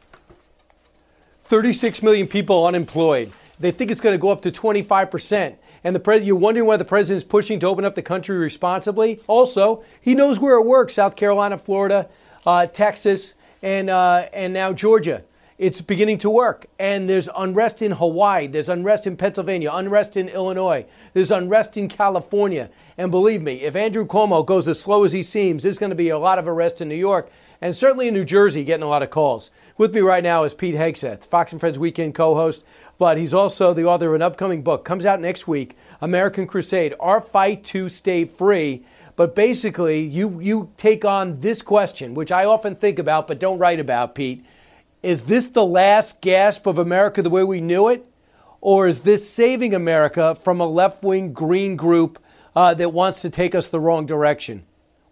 36 1.44 2.02
million 2.02 2.28
people 2.28 2.64
unemployed. 2.66 3.32
They 3.58 3.72
think 3.72 3.90
it's 3.90 4.00
going 4.00 4.14
to 4.14 4.18
go 4.18 4.30
up 4.30 4.42
to 4.42 4.52
25%. 4.52 5.56
And 5.82 5.94
the 5.94 6.00
president, 6.00 6.26
you're 6.28 6.36
wondering 6.36 6.66
why 6.66 6.76
the 6.76 6.84
president 6.84 7.24
is 7.24 7.28
pushing 7.28 7.60
to 7.60 7.66
open 7.66 7.84
up 7.84 7.94
the 7.94 8.02
country 8.02 8.36
responsibly. 8.36 9.20
Also, 9.26 9.84
he 10.00 10.14
knows 10.14 10.38
where 10.38 10.56
it 10.56 10.64
works: 10.64 10.94
South 10.94 11.14
Carolina, 11.14 11.58
Florida, 11.58 12.08
uh, 12.44 12.66
Texas, 12.66 13.34
and 13.62 13.88
uh, 13.88 14.28
and 14.32 14.52
now 14.52 14.72
Georgia 14.72 15.22
it's 15.58 15.80
beginning 15.80 16.18
to 16.18 16.30
work. 16.30 16.66
And 16.78 17.08
there's 17.08 17.28
unrest 17.36 17.82
in 17.82 17.92
Hawaii, 17.92 18.46
there's 18.46 18.68
unrest 18.68 19.06
in 19.06 19.16
Pennsylvania, 19.16 19.70
unrest 19.72 20.16
in 20.16 20.28
Illinois, 20.28 20.86
there's 21.12 21.30
unrest 21.30 21.76
in 21.76 21.88
California. 21.88 22.70
And 22.98 23.10
believe 23.10 23.42
me, 23.42 23.62
if 23.62 23.76
Andrew 23.76 24.06
Cuomo 24.06 24.44
goes 24.44 24.66
as 24.66 24.80
slow 24.80 25.04
as 25.04 25.12
he 25.12 25.22
seems, 25.22 25.62
there's 25.62 25.78
going 25.78 25.90
to 25.90 25.96
be 25.96 26.08
a 26.08 26.18
lot 26.18 26.38
of 26.38 26.48
arrests 26.48 26.80
in 26.80 26.88
New 26.88 26.94
York 26.94 27.30
and 27.60 27.74
certainly 27.74 28.08
in 28.08 28.14
New 28.14 28.24
Jersey 28.24 28.64
getting 28.64 28.84
a 28.84 28.88
lot 28.88 29.02
of 29.02 29.10
calls. 29.10 29.50
With 29.78 29.94
me 29.94 30.00
right 30.00 30.22
now 30.22 30.44
is 30.44 30.54
Pete 30.54 30.74
Hegseth, 30.74 31.26
Fox 31.26 31.52
and 31.52 31.60
Friends 31.60 31.78
Weekend 31.78 32.14
co 32.14 32.34
host, 32.34 32.64
but 32.98 33.18
he's 33.18 33.34
also 33.34 33.74
the 33.74 33.84
author 33.84 34.08
of 34.08 34.14
an 34.14 34.22
upcoming 34.22 34.62
book. 34.62 34.84
Comes 34.84 35.04
out 35.04 35.20
next 35.20 35.46
week 35.46 35.76
American 36.00 36.46
Crusade 36.46 36.94
Our 36.98 37.20
Fight 37.20 37.64
to 37.64 37.88
Stay 37.88 38.24
Free. 38.24 38.84
But 39.16 39.34
basically, 39.34 40.00
you, 40.00 40.40
you 40.40 40.70
take 40.76 41.04
on 41.04 41.40
this 41.40 41.62
question, 41.62 42.14
which 42.14 42.30
I 42.30 42.44
often 42.44 42.74
think 42.76 42.98
about 42.98 43.26
but 43.26 43.38
don't 43.38 43.58
write 43.58 43.80
about, 43.80 44.14
Pete 44.14 44.44
is 45.02 45.22
this 45.22 45.46
the 45.46 45.64
last 45.64 46.20
gasp 46.20 46.66
of 46.66 46.78
America 46.78 47.22
the 47.22 47.30
way 47.30 47.44
we 47.44 47.60
knew 47.60 47.88
it? 47.88 48.04
Or 48.60 48.88
is 48.88 49.00
this 49.00 49.30
saving 49.30 49.74
America 49.74 50.34
from 50.34 50.60
a 50.60 50.66
left 50.66 51.04
wing 51.04 51.32
green 51.32 51.76
group 51.76 52.18
uh, 52.56 52.74
that 52.74 52.92
wants 52.92 53.22
to 53.22 53.30
take 53.30 53.54
us 53.54 53.68
the 53.68 53.78
wrong 53.78 54.06
direction? 54.06 54.65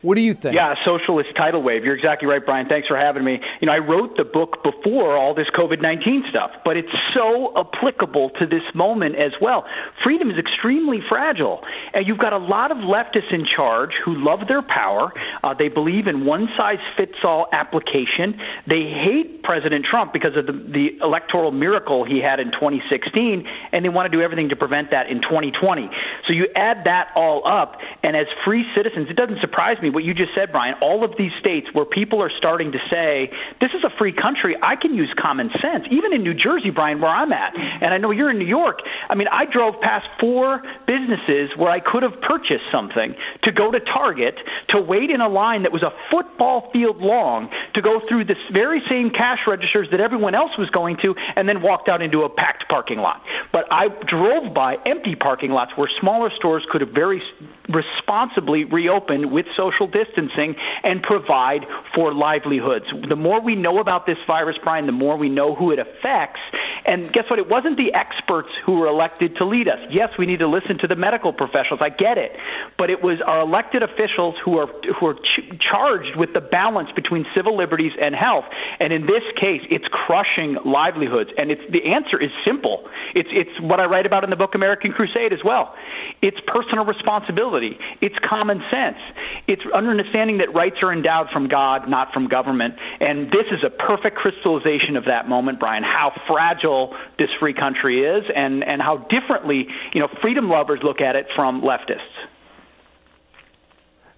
What 0.04 0.16
do 0.16 0.20
you 0.20 0.34
think? 0.34 0.54
Yeah, 0.54 0.74
socialist 0.84 1.30
tidal 1.34 1.62
wave. 1.62 1.82
You're 1.82 1.96
exactly 1.96 2.28
right, 2.28 2.44
Brian. 2.44 2.68
Thanks 2.68 2.86
for 2.86 2.96
having 2.96 3.24
me. 3.24 3.40
You 3.62 3.66
know, 3.66 3.72
I 3.72 3.78
wrote 3.78 4.18
the 4.18 4.24
book 4.24 4.62
before 4.62 5.16
all 5.16 5.32
this 5.32 5.46
COVID 5.56 5.80
19 5.80 6.24
stuff, 6.28 6.50
but 6.62 6.76
it's 6.76 6.92
so 7.14 7.54
applicable 7.56 8.28
to 8.38 8.46
this 8.46 8.62
moment 8.74 9.16
as 9.16 9.32
well. 9.40 9.64
Freedom 10.02 10.30
is 10.30 10.36
extremely 10.36 11.00
fragile. 11.08 11.64
And 11.94 12.06
you've 12.06 12.18
got 12.18 12.34
a 12.34 12.38
lot 12.38 12.70
of 12.70 12.76
leftists 12.78 13.32
in 13.32 13.46
charge 13.46 13.92
who 14.04 14.14
love 14.14 14.46
their 14.46 14.60
power. 14.60 15.10
Uh, 15.42 15.54
they 15.54 15.68
believe 15.68 16.06
in 16.06 16.26
one 16.26 16.50
size 16.54 16.80
fits 16.98 17.24
all 17.24 17.46
application. 17.52 18.38
They 18.66 18.82
hate 18.82 19.42
President 19.42 19.86
Trump 19.86 20.12
because 20.12 20.36
of 20.36 20.44
the, 20.44 20.52
the 20.52 20.98
electoral 21.00 21.50
miracle 21.50 22.04
he 22.04 22.20
had 22.20 22.40
in 22.40 22.52
2016, 22.52 23.46
and 23.72 23.82
they 23.82 23.88
want 23.88 24.12
to 24.12 24.14
do 24.14 24.22
everything 24.22 24.50
to 24.50 24.56
prevent 24.56 24.90
that 24.90 25.08
in 25.08 25.22
2020. 25.22 25.88
So 26.26 26.34
you 26.34 26.48
add 26.54 26.84
that 26.84 27.08
all 27.16 27.46
up, 27.48 27.78
and 28.02 28.14
as 28.14 28.26
free 28.44 28.66
citizens, 28.76 29.08
it 29.08 29.16
doesn't 29.16 29.40
surprise 29.40 29.80
me 29.80 29.93
what 29.94 30.04
you 30.04 30.12
just 30.14 30.34
said, 30.34 30.52
Brian, 30.52 30.74
all 30.80 31.04
of 31.04 31.16
these 31.16 31.32
states 31.40 31.68
where 31.72 31.84
people 31.84 32.20
are 32.20 32.30
starting 32.36 32.72
to 32.72 32.78
say, 32.90 33.30
this 33.60 33.70
is 33.72 33.84
a 33.84 33.90
free 33.96 34.12
country, 34.12 34.56
I 34.62 34.76
can 34.76 34.94
use 34.94 35.12
common 35.16 35.50
sense. 35.62 35.86
Even 35.90 36.12
in 36.12 36.22
New 36.22 36.34
Jersey, 36.34 36.70
Brian, 36.70 37.00
where 37.00 37.10
I'm 37.10 37.32
at, 37.32 37.56
and 37.56 37.94
I 37.94 37.98
know 37.98 38.10
you're 38.10 38.30
in 38.30 38.38
New 38.38 38.46
York. 38.46 38.80
I 39.08 39.14
mean, 39.14 39.28
I 39.28 39.46
drove 39.46 39.80
past 39.80 40.06
four 40.20 40.62
businesses 40.86 41.56
where 41.56 41.70
I 41.70 41.78
could 41.78 42.02
have 42.02 42.20
purchased 42.20 42.64
something 42.70 43.14
to 43.42 43.52
go 43.52 43.70
to 43.70 43.80
Target, 43.80 44.38
to 44.68 44.80
wait 44.80 45.10
in 45.10 45.20
a 45.20 45.28
line 45.28 45.62
that 45.62 45.72
was 45.72 45.82
a 45.82 45.92
football 46.10 46.70
field 46.72 47.00
long, 47.00 47.50
to 47.74 47.82
go 47.82 48.00
through 48.00 48.24
this 48.24 48.40
very 48.52 48.82
same 48.88 49.10
cash 49.10 49.40
registers 49.46 49.88
that 49.90 50.00
everyone 50.00 50.34
else 50.34 50.56
was 50.58 50.68
going 50.70 50.96
to, 50.98 51.14
and 51.36 51.48
then 51.48 51.62
walked 51.62 51.88
out 51.88 52.02
into 52.02 52.22
a 52.22 52.28
packed 52.28 52.68
parking 52.68 52.98
lot. 52.98 53.22
But 53.52 53.66
I 53.70 53.88
drove 53.88 54.52
by 54.52 54.78
empty 54.84 55.14
parking 55.14 55.52
lots 55.52 55.76
where 55.76 55.88
smaller 56.00 56.30
stores 56.36 56.64
could 56.70 56.80
have 56.80 56.90
very 56.90 57.22
responsibly 57.68 58.64
reopen 58.64 59.30
with 59.30 59.46
social 59.56 59.83
distancing 59.86 60.56
and 60.82 61.02
provide 61.02 61.66
for 61.94 62.12
livelihoods. 62.12 62.86
The 63.08 63.16
more 63.16 63.40
we 63.40 63.54
know 63.54 63.78
about 63.78 64.06
this 64.06 64.18
virus, 64.26 64.56
Brian, 64.62 64.86
the 64.86 64.92
more 64.92 65.16
we 65.16 65.28
know 65.28 65.54
who 65.54 65.70
it 65.70 65.78
affects. 65.78 66.40
And 66.84 67.12
guess 67.12 67.28
what? 67.30 67.38
It 67.38 67.48
wasn't 67.48 67.76
the 67.76 67.94
experts 67.94 68.48
who 68.64 68.72
were 68.78 68.86
elected 68.86 69.36
to 69.36 69.44
lead 69.44 69.68
us. 69.68 69.78
Yes, 69.90 70.10
we 70.18 70.26
need 70.26 70.40
to 70.40 70.48
listen 70.48 70.78
to 70.78 70.86
the 70.86 70.96
medical 70.96 71.32
professionals. 71.32 71.80
I 71.82 71.88
get 71.88 72.18
it. 72.18 72.36
But 72.76 72.90
it 72.90 73.02
was 73.02 73.20
our 73.26 73.40
elected 73.40 73.82
officials 73.82 74.34
who 74.44 74.58
are 74.58 74.66
who 74.98 75.06
are 75.06 75.14
ch- 75.14 75.58
charged 75.60 76.16
with 76.16 76.32
the 76.34 76.40
balance 76.40 76.90
between 76.94 77.24
civil 77.34 77.56
liberties 77.56 77.92
and 78.00 78.14
health. 78.14 78.44
And 78.80 78.92
in 78.92 79.06
this 79.06 79.22
case, 79.40 79.62
it's 79.70 79.86
crushing 79.88 80.58
livelihoods. 80.64 81.30
And 81.38 81.50
it's 81.50 81.62
the 81.70 81.92
answer 81.92 82.20
is 82.20 82.30
simple. 82.44 82.88
It's 83.14 83.28
it's 83.32 83.60
what 83.60 83.80
I 83.80 83.86
write 83.86 84.06
about 84.06 84.24
in 84.24 84.30
the 84.30 84.36
book 84.36 84.54
American 84.54 84.92
Crusade 84.92 85.32
as 85.32 85.40
well. 85.44 85.74
It's 86.22 86.38
personal 86.46 86.84
responsibility. 86.84 87.78
It's 88.00 88.16
common 88.28 88.62
sense. 88.70 88.98
It's 89.46 89.63
understanding 89.72 90.38
that 90.38 90.52
rights 90.54 90.76
are 90.82 90.92
endowed 90.92 91.28
from 91.32 91.48
God, 91.48 91.88
not 91.88 92.12
from 92.12 92.28
government. 92.28 92.74
And 93.00 93.28
this 93.28 93.46
is 93.50 93.64
a 93.64 93.70
perfect 93.70 94.16
crystallization 94.16 94.96
of 94.96 95.04
that 95.06 95.28
moment, 95.28 95.60
Brian, 95.60 95.82
how 95.82 96.12
fragile 96.28 96.94
this 97.18 97.28
free 97.38 97.54
country 97.54 98.04
is 98.04 98.24
and, 98.34 98.62
and 98.64 98.82
how 98.82 98.98
differently, 99.08 99.66
you 99.92 100.00
know, 100.00 100.08
freedom 100.20 100.48
lovers 100.48 100.80
look 100.82 101.00
at 101.00 101.16
it 101.16 101.26
from 101.34 101.62
leftists. 101.62 102.00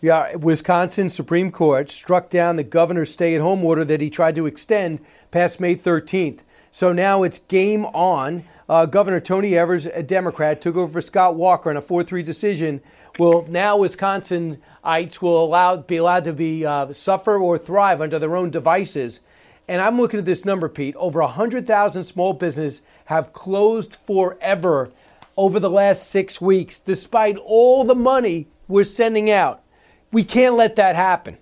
Yeah, 0.01 0.37
Wisconsin 0.37 1.09
Supreme 1.09 1.51
Court 1.51 1.91
struck 1.91 2.29
down 2.29 2.57
the 2.57 2.65
governor's 2.65 3.13
stay 3.13 3.35
at 3.35 3.41
home 3.41 3.65
order 3.65 3.85
that 3.85 4.01
he 4.01 4.11
tried 4.11 4.37
to 4.37 4.47
extend 4.47 5.01
past 5.31 5.59
May 5.59 5.75
13th. 5.75 6.41
So 6.71 6.93
now 6.93 7.23
it's 7.23 7.39
game 7.41 7.87
on. 7.87 8.45
Uh, 8.69 8.85
Governor 8.85 9.21
Tony 9.21 9.57
Evers, 9.57 9.87
a 9.87 10.03
Democrat, 10.03 10.61
took 10.61 10.77
over 10.77 10.93
for 10.93 11.01
Scott 11.01 11.35
Walker 11.37 11.71
in 11.71 11.77
a 11.77 11.81
4 11.81 12.03
3 12.03 12.23
decision. 12.23 12.83
Well, 13.19 13.47
now 13.49 13.83
Wisconsinites 14.87 15.21
will 15.21 15.45
allow, 15.45 15.77
be 15.77 15.97
allowed 15.97 16.25
to 16.25 16.33
be 16.33 16.65
uh, 16.65 16.93
suffer 16.93 17.37
or 17.39 17.59
thrive 17.59 18.01
under 18.01 18.19
their 18.19 18.37
own 18.37 18.51
devices. 18.51 19.21
And 19.69 19.83
I'm 19.83 20.01
looking 20.01 20.21
at 20.21 20.27
this 20.27 20.45
number, 20.45 20.69
Pete. 20.69 20.95
Over 20.97 21.21
100,000 21.21 22.05
small 22.05 22.33
businesses 22.33 22.83
have 23.07 23.33
closed 23.33 23.97
forever 24.07 24.91
over 25.37 25.61
the 25.61 25.71
last 25.71 26.09
six 26.09 26.41
weeks, 26.41 26.79
despite 26.79 27.37
all 27.39 27.85
the 27.85 27.95
money 27.95 28.49
we're 28.69 28.85
sending 28.85 29.31
out. 29.31 29.63
We 30.13 30.25
can't 30.25 30.55
let 30.55 30.77
that 30.77 30.97
happen. 30.97 31.39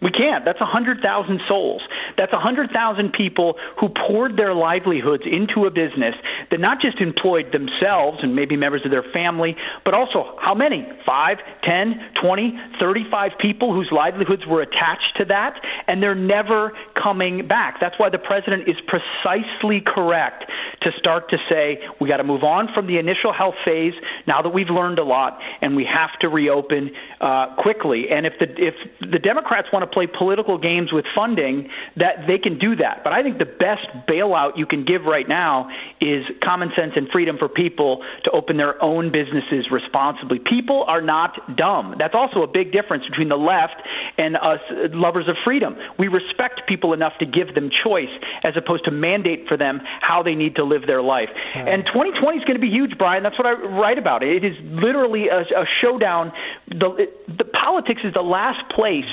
We 0.00 0.10
can't. 0.10 0.44
That's 0.44 0.60
100,000 0.60 1.40
souls. 1.48 1.82
That's 2.16 2.32
100,000 2.32 3.12
people 3.12 3.54
who 3.80 3.88
poured 3.88 4.36
their 4.36 4.54
livelihoods 4.54 5.24
into 5.26 5.66
a 5.66 5.70
business 5.70 6.14
that 6.52 6.60
not 6.60 6.80
just 6.80 7.00
employed 7.00 7.50
themselves 7.52 8.18
and 8.22 8.36
maybe 8.36 8.56
members 8.56 8.82
of 8.84 8.92
their 8.92 9.04
family, 9.12 9.56
but 9.84 9.94
also 9.94 10.38
how 10.40 10.54
many? 10.54 10.86
5, 11.04 11.38
10, 11.64 12.00
20, 12.22 12.58
35 12.78 13.32
people 13.40 13.74
whose 13.74 13.88
livelihoods 13.90 14.46
were 14.46 14.62
attached 14.62 15.16
to 15.16 15.24
that, 15.24 15.60
and 15.88 16.00
they're 16.00 16.14
never 16.14 16.72
coming 16.94 17.48
back. 17.48 17.78
That's 17.80 17.98
why 17.98 18.08
the 18.08 18.18
president 18.18 18.68
is 18.68 18.76
precisely 18.86 19.82
correct 19.84 20.44
to 20.82 20.90
start 20.96 21.28
to 21.30 21.38
say 21.50 21.80
we 22.00 22.08
got 22.08 22.18
to 22.18 22.24
move 22.24 22.44
on 22.44 22.68
from 22.72 22.86
the 22.86 22.98
initial 22.98 23.32
health 23.32 23.56
phase 23.64 23.94
now 24.28 24.42
that 24.42 24.50
we've 24.50 24.70
learned 24.70 25.00
a 25.00 25.04
lot, 25.04 25.38
and 25.60 25.74
we 25.74 25.84
have 25.84 26.10
to 26.20 26.28
reopen 26.28 26.90
uh, 27.20 27.56
quickly. 27.56 28.06
And 28.10 28.26
if 28.26 28.34
the 28.38 28.46
if 28.56 28.74
the 29.00 29.18
Democrats 29.18 29.68
want 29.72 29.82
to 29.82 29.87
play 29.92 30.06
political 30.06 30.58
games 30.58 30.92
with 30.92 31.04
funding, 31.14 31.68
that 31.96 32.26
they 32.26 32.38
can 32.38 32.58
do 32.58 32.76
that. 32.76 33.02
But 33.04 33.12
I 33.12 33.22
think 33.22 33.38
the 33.38 33.46
best 33.46 33.86
bailout 34.08 34.56
you 34.56 34.66
can 34.66 34.84
give 34.84 35.04
right 35.04 35.28
now 35.28 35.68
is 36.00 36.24
common 36.42 36.70
sense 36.76 36.92
and 36.96 37.08
freedom 37.10 37.36
for 37.38 37.48
people 37.48 38.04
to 38.24 38.30
open 38.30 38.56
their 38.56 38.80
own 38.82 39.10
businesses 39.12 39.70
responsibly. 39.70 40.38
People 40.38 40.84
are 40.86 41.00
not 41.00 41.56
dumb. 41.56 41.94
That's 41.98 42.14
also 42.14 42.42
a 42.42 42.46
big 42.46 42.72
difference 42.72 43.04
between 43.08 43.28
the 43.28 43.36
left 43.36 43.80
and 44.16 44.36
us 44.36 44.60
lovers 44.92 45.28
of 45.28 45.36
freedom. 45.44 45.76
We 45.98 46.08
respect 46.08 46.62
people 46.66 46.92
enough 46.92 47.12
to 47.20 47.26
give 47.26 47.54
them 47.54 47.70
choice 47.84 48.12
as 48.42 48.54
opposed 48.56 48.84
to 48.84 48.90
mandate 48.90 49.46
for 49.48 49.56
them 49.56 49.80
how 50.00 50.22
they 50.22 50.34
need 50.34 50.56
to 50.56 50.64
live 50.64 50.86
their 50.86 51.02
life. 51.02 51.28
And 51.54 51.84
2020 51.86 52.38
is 52.38 52.44
going 52.44 52.56
to 52.56 52.60
be 52.60 52.70
huge, 52.70 52.98
Brian. 52.98 53.22
That's 53.22 53.38
what 53.38 53.46
I 53.46 53.52
write 53.52 53.98
about. 53.98 54.22
It 54.22 54.44
is 54.44 54.56
literally 54.62 55.28
a, 55.28 55.40
a 55.40 55.66
showdown. 55.80 56.32
The, 56.68 57.08
the 57.26 57.44
politics 57.44 58.02
is 58.04 58.14
the 58.14 58.22
last 58.22 58.68
place 58.70 59.04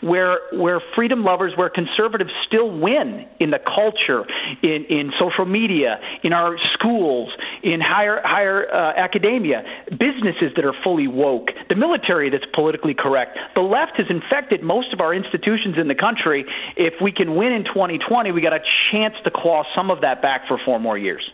where 0.00 0.13
where 0.52 0.80
freedom 0.94 1.24
lovers, 1.24 1.52
where 1.56 1.68
conservatives 1.68 2.30
still 2.46 2.70
win 2.70 3.26
in 3.40 3.50
the 3.50 3.58
culture, 3.58 4.24
in 4.62 4.84
in 4.88 5.12
social 5.18 5.44
media, 5.44 6.00
in 6.22 6.32
our 6.32 6.56
schools, 6.72 7.30
in 7.62 7.80
higher 7.80 8.20
higher 8.24 8.72
uh, 8.72 8.92
academia, 8.96 9.62
businesses 9.90 10.52
that 10.56 10.64
are 10.64 10.74
fully 10.82 11.08
woke, 11.08 11.48
the 11.68 11.74
military 11.74 12.30
that's 12.30 12.46
politically 12.54 12.94
correct. 12.94 13.38
The 13.54 13.60
left 13.60 13.96
has 13.96 14.06
infected 14.10 14.62
most 14.62 14.92
of 14.92 15.00
our 15.00 15.14
institutions 15.14 15.76
in 15.78 15.88
the 15.88 15.94
country. 15.94 16.44
If 16.76 16.94
we 17.02 17.12
can 17.12 17.34
win 17.36 17.52
in 17.52 17.64
2020, 17.64 18.32
we 18.32 18.40
got 18.40 18.52
a 18.52 18.60
chance 18.90 19.14
to 19.24 19.30
claw 19.30 19.64
some 19.74 19.90
of 19.90 20.00
that 20.02 20.22
back 20.22 20.46
for 20.48 20.58
four 20.64 20.78
more 20.80 20.98
years. 20.98 21.30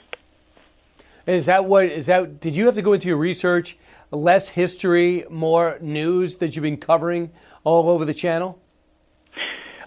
Is 1.26 1.46
that 1.46 1.66
what 1.66 1.84
is 1.86 2.06
that? 2.06 2.40
Did 2.40 2.56
you 2.56 2.66
have 2.66 2.74
to 2.74 2.82
go 2.82 2.92
into 2.92 3.08
your 3.08 3.16
research? 3.16 3.76
Less 4.12 4.48
history, 4.48 5.24
more 5.30 5.78
news 5.80 6.38
that 6.38 6.56
you've 6.56 6.64
been 6.64 6.76
covering 6.76 7.30
all 7.62 7.88
over 7.88 8.04
the 8.04 8.14
channel? 8.14 8.58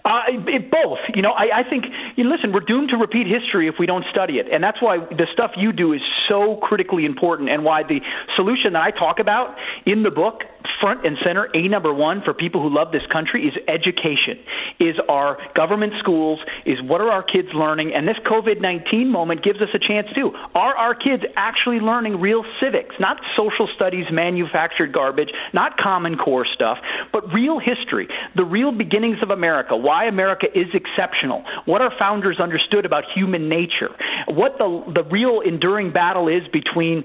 Uh, 0.04 0.20
it, 0.28 0.70
both. 0.70 0.98
You 1.14 1.22
know, 1.22 1.32
I, 1.32 1.60
I 1.60 1.62
think, 1.68 1.86
you 2.16 2.24
know, 2.24 2.30
listen, 2.30 2.52
we're 2.52 2.60
doomed 2.60 2.90
to 2.90 2.96
repeat 2.96 3.26
history 3.26 3.68
if 3.68 3.76
we 3.78 3.86
don't 3.86 4.04
study 4.10 4.34
it. 4.34 4.46
And 4.52 4.62
that's 4.62 4.82
why 4.82 4.98
the 4.98 5.26
stuff 5.32 5.52
you 5.56 5.72
do 5.72 5.94
is 5.94 6.02
so 6.28 6.58
critically 6.60 7.06
important 7.06 7.48
and 7.48 7.64
why 7.64 7.84
the 7.84 8.00
solution 8.36 8.74
that 8.74 8.82
I 8.82 8.90
talk 8.90 9.18
about 9.18 9.56
in 9.86 10.02
the 10.02 10.10
book, 10.10 10.42
front 10.80 11.06
and 11.06 11.16
center, 11.24 11.48
A 11.54 11.68
number 11.68 11.92
one 11.92 12.22
for 12.22 12.34
people 12.34 12.62
who 12.62 12.74
love 12.74 12.92
this 12.92 13.06
country 13.12 13.46
is 13.46 13.54
education, 13.68 14.38
is 14.80 14.96
our 15.08 15.38
government 15.54 15.92
schools, 15.98 16.40
is 16.66 16.78
what 16.82 17.00
are 17.00 17.10
our 17.10 17.22
kids 17.22 17.48
learning. 17.54 17.92
And 17.94 18.06
this 18.08 18.16
COVID 18.26 18.60
19 18.60 19.10
moment 19.10 19.42
gives 19.44 19.60
us 19.60 19.68
a 19.74 19.78
chance 19.78 20.08
too. 20.14 20.32
Are 20.54 20.74
our 20.74 20.94
kids 20.94 21.22
actually 21.36 21.80
learning 21.80 22.20
real 22.20 22.44
civics, 22.60 22.94
not 22.98 23.18
social 23.36 23.68
studies, 23.74 24.06
manufactured 24.10 24.92
garbage, 24.92 25.30
not 25.52 25.76
common 25.76 26.16
core 26.16 26.46
stuff, 26.46 26.78
but 27.12 27.32
real 27.32 27.58
history, 27.58 28.08
the 28.36 28.44
real 28.44 28.72
beginnings 28.72 29.18
of 29.22 29.30
America? 29.30 29.76
Why 29.76 30.06
America 30.06 30.46
is 30.54 30.66
exceptional, 30.74 31.44
what 31.66 31.80
our 31.80 31.92
founders 31.98 32.40
understood 32.40 32.84
about 32.84 33.04
human 33.14 33.48
nature, 33.48 33.90
what 34.28 34.58
the, 34.58 34.92
the 34.94 35.04
real 35.10 35.40
enduring 35.40 35.92
battle 35.92 36.28
is 36.28 36.42
between 36.52 37.04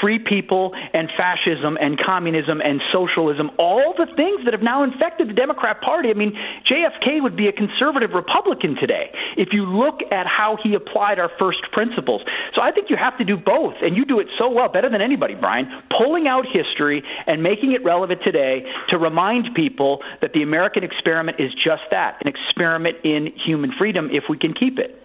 free 0.00 0.18
people 0.18 0.72
and 0.92 1.08
fascism 1.16 1.76
and 1.80 1.98
communism 1.98 2.60
and 2.60 2.80
socialism, 2.96 3.50
all 3.58 3.92
the 3.96 4.06
things 4.16 4.40
that 4.44 4.54
have 4.56 4.62
now 4.62 4.82
infected 4.82 5.28
the 5.28 5.34
Democrat 5.34 5.82
Party. 5.82 6.08
I 6.08 6.14
mean, 6.14 6.32
JFK 6.64 7.22
would 7.22 7.36
be 7.36 7.48
a 7.48 7.52
conservative 7.52 8.12
Republican 8.14 8.76
today 8.76 9.12
if 9.36 9.48
you 9.52 9.66
look 9.66 10.00
at 10.10 10.26
how 10.26 10.56
he 10.62 10.72
applied 10.72 11.18
our 11.18 11.30
first 11.38 11.60
principles. 11.72 12.22
So 12.54 12.62
I 12.62 12.72
think 12.72 12.88
you 12.88 12.96
have 12.96 13.18
to 13.18 13.24
do 13.24 13.36
both, 13.36 13.74
and 13.82 13.96
you 13.96 14.06
do 14.06 14.18
it 14.18 14.28
so 14.38 14.48
well, 14.48 14.68
better 14.68 14.88
than 14.88 15.02
anybody, 15.02 15.34
Brian, 15.34 15.68
pulling 15.96 16.26
out 16.26 16.46
history 16.50 17.02
and 17.26 17.42
making 17.42 17.72
it 17.72 17.84
relevant 17.84 18.20
today 18.24 18.64
to 18.88 18.96
remind 18.96 19.54
people 19.54 20.02
that 20.22 20.32
the 20.32 20.42
American 20.42 20.82
experiment 20.82 21.38
is 21.38 21.52
just 21.52 21.82
that 21.90 22.16
an 22.20 22.28
experiment 22.28 22.96
in 23.04 23.32
human 23.44 23.72
freedom 23.76 24.08
if 24.10 24.24
we 24.30 24.38
can 24.38 24.54
keep 24.54 24.78
it. 24.78 25.02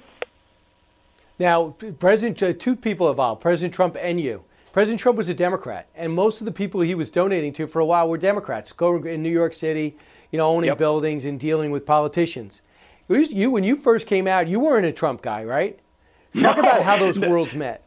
Now, 1.40 1.76
President, 2.00 2.42
uh, 2.44 2.54
two 2.54 2.76
people 2.76 3.10
involved, 3.10 3.42
President 3.42 3.74
Trump 3.74 3.98
and 4.00 4.22
you. 4.22 4.44
President 4.73 5.02
Trump 5.02 5.18
was 5.18 5.27
a 5.27 5.34
Democrat, 5.34 5.89
and 5.95 6.14
most 6.14 6.39
of 6.39 6.45
the 6.45 6.52
people 6.52 6.80
he 6.80 6.95
was 6.95 7.11
donating 7.11 7.52
to 7.53 7.68
for 7.68 7.80
a 7.80 7.85
while 7.85 8.07
were 8.07 8.18
Democrats, 8.18 8.72
going 8.72 9.06
in 9.06 9.22
New 9.22 9.30
York 9.30 9.53
City, 9.53 9.98
you 10.31 10.38
know, 10.38 10.48
owning 10.48 10.69
yep. 10.69 10.77
buildings 10.77 11.26
and 11.26 11.39
dealing 11.39 11.72
with 11.72 11.85
politicians. 11.85 12.61
You, 13.10 13.52
when 13.52 13.65
you 13.65 13.76
first 13.76 14.07
came 14.07 14.27
out, 14.27 14.48
you 14.48 14.61
weren't 14.61 14.85
a 14.85 14.93
Trump 14.93 15.22
guy, 15.22 15.43
right? 15.43 15.77
Talk 16.39 16.56
no. 16.56 16.64
about 16.64 16.84
how 16.84 16.98
those 16.98 17.19
worlds 17.19 17.53
met. 17.53 17.84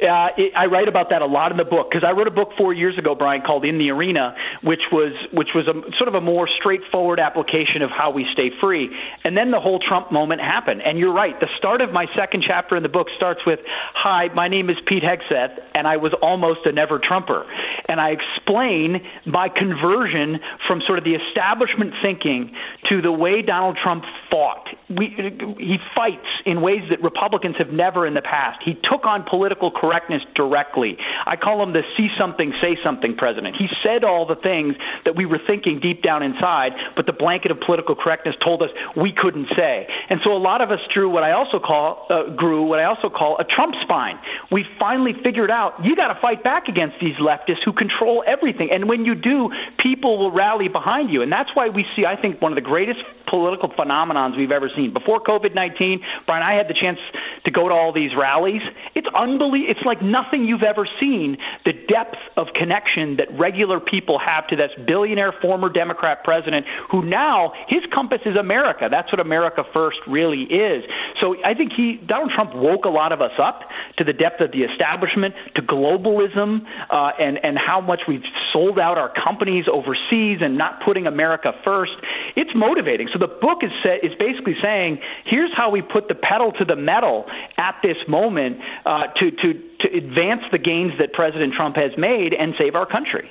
Uh, 0.00 0.28
it, 0.36 0.52
I 0.56 0.66
write 0.66 0.88
about 0.88 1.10
that 1.10 1.22
a 1.22 1.26
lot 1.26 1.50
in 1.52 1.56
the 1.56 1.64
book 1.64 1.88
because 1.90 2.04
I 2.06 2.12
wrote 2.12 2.26
a 2.26 2.32
book 2.32 2.50
four 2.58 2.72
years 2.72 2.98
ago, 2.98 3.14
Brian, 3.14 3.42
called 3.42 3.64
"In 3.64 3.78
the 3.78 3.90
Arena," 3.90 4.34
which 4.62 4.82
was 4.90 5.12
which 5.32 5.48
was 5.54 5.66
a 5.68 5.74
sort 5.96 6.08
of 6.08 6.14
a 6.14 6.20
more 6.20 6.48
straightforward 6.48 7.20
application 7.20 7.82
of 7.82 7.90
how 7.90 8.10
we 8.10 8.26
stay 8.32 8.50
free. 8.60 8.90
And 9.24 9.36
then 9.36 9.50
the 9.50 9.60
whole 9.60 9.78
Trump 9.78 10.10
moment 10.12 10.40
happened. 10.40 10.82
And 10.84 10.98
you're 10.98 11.12
right. 11.12 11.38
The 11.38 11.48
start 11.58 11.80
of 11.80 11.92
my 11.92 12.06
second 12.16 12.44
chapter 12.46 12.76
in 12.76 12.82
the 12.82 12.88
book 12.88 13.08
starts 13.16 13.40
with, 13.46 13.60
"Hi, 13.94 14.28
my 14.34 14.48
name 14.48 14.70
is 14.70 14.76
Pete 14.86 15.02
Hegseth, 15.02 15.58
and 15.74 15.86
I 15.86 15.96
was 15.96 16.12
almost 16.22 16.66
a 16.66 16.72
never 16.72 16.98
Trumper." 16.98 17.46
And 17.88 18.00
I 18.00 18.10
explain 18.10 19.00
my 19.26 19.48
conversion 19.48 20.40
from 20.66 20.80
sort 20.86 20.98
of 20.98 21.04
the 21.04 21.14
establishment 21.14 21.92
thinking 22.02 22.50
to 22.88 23.00
the 23.02 23.12
way 23.12 23.42
Donald 23.42 23.78
Trump 23.82 24.04
fought. 24.30 24.68
We, 24.88 25.14
he 25.58 25.78
fights 25.94 26.26
in 26.46 26.60
ways 26.60 26.82
that 26.90 27.02
Republicans 27.02 27.56
have 27.58 27.70
never 27.70 28.06
in 28.06 28.14
the 28.14 28.22
past. 28.22 28.60
He 28.64 28.74
took 28.74 29.06
on 29.06 29.24
political 29.28 29.70
correctness 29.84 30.22
directly. 30.34 30.96
I 31.26 31.36
call 31.36 31.62
him 31.62 31.74
the 31.74 31.82
see 31.96 32.08
something, 32.18 32.54
say 32.62 32.78
something 32.82 33.16
president. 33.16 33.56
He 33.56 33.68
said 33.84 34.02
all 34.02 34.24
the 34.24 34.36
things 34.36 34.74
that 35.04 35.14
we 35.14 35.26
were 35.26 35.38
thinking 35.46 35.78
deep 35.78 36.02
down 36.02 36.22
inside, 36.22 36.72
but 36.96 37.04
the 37.04 37.12
blanket 37.12 37.50
of 37.50 37.60
political 37.60 37.94
correctness 37.94 38.34
told 38.42 38.62
us 38.62 38.70
we 38.96 39.12
couldn't 39.12 39.48
say. 39.54 39.86
And 40.08 40.20
so 40.24 40.32
a 40.32 40.40
lot 40.40 40.62
of 40.62 40.70
us 40.70 40.80
drew 40.92 41.10
what 41.10 41.22
I 41.22 41.32
also 41.32 41.58
call 41.58 42.06
uh, 42.08 42.30
grew 42.34 42.64
what 42.64 42.78
I 42.78 42.84
also 42.84 43.10
call 43.10 43.36
a 43.38 43.44
Trump 43.44 43.74
spine. 43.82 44.18
We 44.50 44.64
finally 44.78 45.12
figured 45.22 45.50
out 45.50 45.84
you 45.84 45.94
got 45.96 46.12
to 46.12 46.18
fight 46.20 46.42
back 46.42 46.68
against 46.68 46.96
these 47.00 47.16
leftists 47.16 47.62
who 47.64 47.72
control 47.72 48.24
everything. 48.26 48.70
And 48.72 48.88
when 48.88 49.04
you 49.04 49.14
do, 49.14 49.50
people 49.82 50.18
will 50.18 50.32
rally 50.32 50.68
behind 50.68 51.10
you. 51.10 51.20
And 51.20 51.30
that's 51.30 51.50
why 51.52 51.68
we 51.68 51.84
see, 51.94 52.06
I 52.06 52.16
think, 52.16 52.40
one 52.40 52.52
of 52.52 52.56
the 52.56 52.64
greatest 52.64 53.00
political 53.28 53.68
phenomenons 53.68 54.36
we've 54.36 54.52
ever 54.52 54.70
seen. 54.74 54.92
Before 54.92 55.20
COVID 55.20 55.54
19, 55.54 56.00
Brian, 56.26 56.42
I 56.42 56.54
had 56.54 56.68
the 56.68 56.74
chance 56.74 56.98
to 57.44 57.50
go 57.50 57.68
to 57.68 57.74
all 57.74 57.92
these 57.92 58.12
rallies. 58.16 58.62
It's 58.94 59.08
unbelievable. 59.14 59.73
It's 59.76 59.84
like 59.84 60.02
nothing 60.02 60.44
you've 60.44 60.62
ever 60.62 60.86
seen. 61.00 61.36
The 61.64 61.72
depth 61.72 62.18
of 62.36 62.48
connection 62.54 63.16
that 63.16 63.26
regular 63.36 63.80
people 63.80 64.18
have 64.18 64.46
to 64.48 64.56
this 64.56 64.70
billionaire 64.86 65.32
former 65.42 65.68
Democrat 65.68 66.22
president 66.22 66.66
who 66.90 67.04
now 67.04 67.52
his 67.68 67.82
compass 67.92 68.20
is 68.24 68.36
America. 68.36 68.88
That's 68.90 69.10
what 69.10 69.20
America 69.20 69.64
First 69.72 69.98
really 70.06 70.42
is. 70.42 70.84
So 71.20 71.36
I 71.44 71.54
think 71.54 71.72
he, 71.76 72.00
Donald 72.06 72.30
Trump 72.34 72.54
woke 72.54 72.84
a 72.84 72.88
lot 72.88 73.10
of 73.10 73.20
us 73.20 73.32
up 73.42 73.62
to 73.98 74.04
the 74.04 74.12
depth 74.12 74.40
of 74.40 74.52
the 74.52 74.62
establishment, 74.62 75.34
to 75.56 75.62
globalism, 75.62 76.62
uh, 76.90 77.10
and, 77.18 77.38
and 77.42 77.58
how 77.58 77.80
much 77.80 78.02
we've 78.06 78.24
sold 78.52 78.78
out 78.78 78.98
our 78.98 79.12
companies 79.12 79.64
overseas 79.70 80.38
and 80.40 80.56
not 80.56 80.82
putting 80.84 81.06
America 81.06 81.52
first. 81.64 81.92
It's 82.36 82.50
motivating. 82.54 83.08
So 83.12 83.18
the 83.18 83.26
book 83.26 83.58
is 83.62 83.70
set, 83.82 84.04
is 84.04 84.12
basically 84.18 84.54
saying, 84.62 84.98
here's 85.24 85.50
how 85.56 85.70
we 85.70 85.82
put 85.82 86.08
the 86.08 86.14
pedal 86.14 86.52
to 86.52 86.64
the 86.64 86.76
metal 86.76 87.24
at 87.56 87.74
this 87.82 87.96
moment 88.06 88.58
uh, 88.84 89.08
to 89.18 89.30
to 89.30 89.63
to 89.84 89.96
advance 89.96 90.42
the 90.50 90.58
gains 90.58 90.92
that 90.98 91.12
President 91.12 91.54
Trump 91.54 91.76
has 91.76 91.92
made 91.96 92.32
and 92.32 92.54
save 92.58 92.74
our 92.74 92.86
country. 92.86 93.30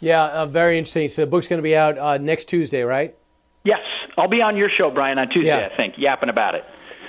Yeah, 0.00 0.24
uh, 0.24 0.46
very 0.46 0.76
interesting. 0.76 1.08
So 1.08 1.22
the 1.22 1.26
book's 1.26 1.46
going 1.46 1.58
to 1.58 1.62
be 1.62 1.76
out 1.76 1.96
uh, 1.96 2.18
next 2.18 2.46
Tuesday, 2.46 2.82
right? 2.82 3.16
Yes, 3.64 3.80
I'll 4.18 4.28
be 4.28 4.42
on 4.42 4.56
your 4.56 4.68
show, 4.68 4.90
Brian, 4.90 5.18
on 5.18 5.28
Tuesday. 5.28 5.48
Yeah. 5.48 5.70
I 5.72 5.76
think 5.76 5.94
yapping 5.96 6.28
about 6.28 6.54
it. 6.54 6.64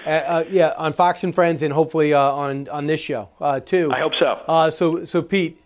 Uh, 0.06 0.10
uh, 0.10 0.46
yeah, 0.50 0.74
on 0.78 0.94
Fox 0.94 1.24
and 1.24 1.34
Friends, 1.34 1.62
and 1.62 1.74
hopefully 1.74 2.14
uh, 2.14 2.20
on 2.20 2.70
on 2.70 2.86
this 2.86 3.02
show 3.02 3.30
uh, 3.42 3.60
too. 3.60 3.92
I 3.92 4.00
hope 4.00 4.14
so. 4.20 4.40
Uh, 4.48 4.70
so, 4.70 5.04
so 5.04 5.24
Pete, 5.24 5.60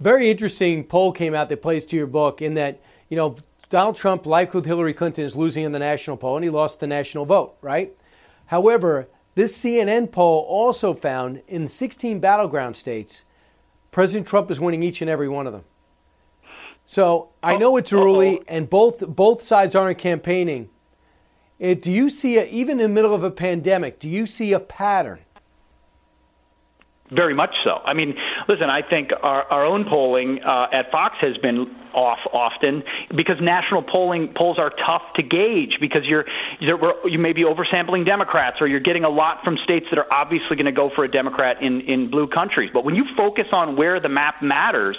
very 0.00 0.30
interesting 0.30 0.84
poll 0.84 1.12
came 1.12 1.34
out 1.34 1.48
that 1.48 1.62
plays 1.62 1.86
to 1.86 1.96
your 1.96 2.06
book 2.06 2.42
in 2.42 2.54
that 2.54 2.82
you 3.08 3.16
know 3.16 3.36
Donald 3.70 3.96
Trump, 3.96 4.26
like 4.26 4.52
with 4.52 4.66
Hillary 4.66 4.92
Clinton, 4.92 5.24
is 5.24 5.34
losing 5.34 5.64
in 5.64 5.72
the 5.72 5.78
national 5.78 6.18
poll, 6.18 6.36
and 6.36 6.44
he 6.44 6.50
lost 6.50 6.80
the 6.80 6.86
national 6.86 7.24
vote, 7.24 7.56
right? 7.62 7.92
However, 8.46 9.08
this 9.40 9.56
CNN 9.56 10.12
poll 10.12 10.44
also 10.46 10.92
found 10.92 11.40
in 11.48 11.66
16 11.66 12.20
battleground 12.20 12.76
states, 12.76 13.24
President 13.90 14.28
Trump 14.28 14.50
is 14.50 14.60
winning 14.60 14.82
each 14.82 15.00
and 15.00 15.08
every 15.08 15.30
one 15.30 15.46
of 15.46 15.54
them. 15.54 15.64
So 16.84 17.30
I 17.42 17.56
know 17.56 17.78
it's 17.78 17.90
early, 17.90 18.42
and 18.46 18.68
both 18.68 18.98
both 19.00 19.42
sides 19.42 19.74
aren't 19.74 19.96
campaigning. 19.96 20.68
It, 21.58 21.80
do 21.80 21.90
you 21.90 22.10
see, 22.10 22.36
a, 22.36 22.44
even 22.48 22.80
in 22.80 22.82
the 22.82 22.94
middle 22.94 23.14
of 23.14 23.24
a 23.24 23.30
pandemic, 23.30 23.98
do 23.98 24.10
you 24.10 24.26
see 24.26 24.52
a 24.52 24.60
pattern? 24.60 25.20
Very 27.12 27.34
much 27.34 27.54
so. 27.64 27.80
I 27.84 27.92
mean, 27.92 28.14
listen, 28.48 28.70
I 28.70 28.82
think 28.88 29.10
our, 29.22 29.42
our 29.50 29.64
own 29.64 29.84
polling 29.84 30.40
uh, 30.44 30.66
at 30.72 30.92
Fox 30.92 31.16
has 31.20 31.36
been 31.38 31.66
off 31.92 32.20
often 32.32 32.84
because 33.16 33.36
national 33.40 33.82
polling 33.82 34.32
polls 34.36 34.58
are 34.60 34.70
tough 34.70 35.02
to 35.16 35.22
gauge 35.22 35.78
because 35.80 36.02
you're, 36.04 36.24
you're 36.60 36.78
you 37.08 37.18
may 37.18 37.32
be 37.32 37.42
oversampling 37.42 38.06
Democrats 38.06 38.58
or 38.60 38.68
you're 38.68 38.78
getting 38.78 39.02
a 39.02 39.08
lot 39.08 39.42
from 39.42 39.58
states 39.64 39.86
that 39.90 39.98
are 39.98 40.12
obviously 40.12 40.54
going 40.54 40.66
to 40.66 40.72
go 40.72 40.90
for 40.94 41.02
a 41.02 41.10
Democrat 41.10 41.60
in 41.60 41.80
in 41.80 42.08
blue 42.08 42.28
countries. 42.28 42.70
But 42.72 42.84
when 42.84 42.94
you 42.94 43.04
focus 43.16 43.46
on 43.52 43.76
where 43.76 43.98
the 43.98 44.08
map 44.08 44.40
matters, 44.40 44.96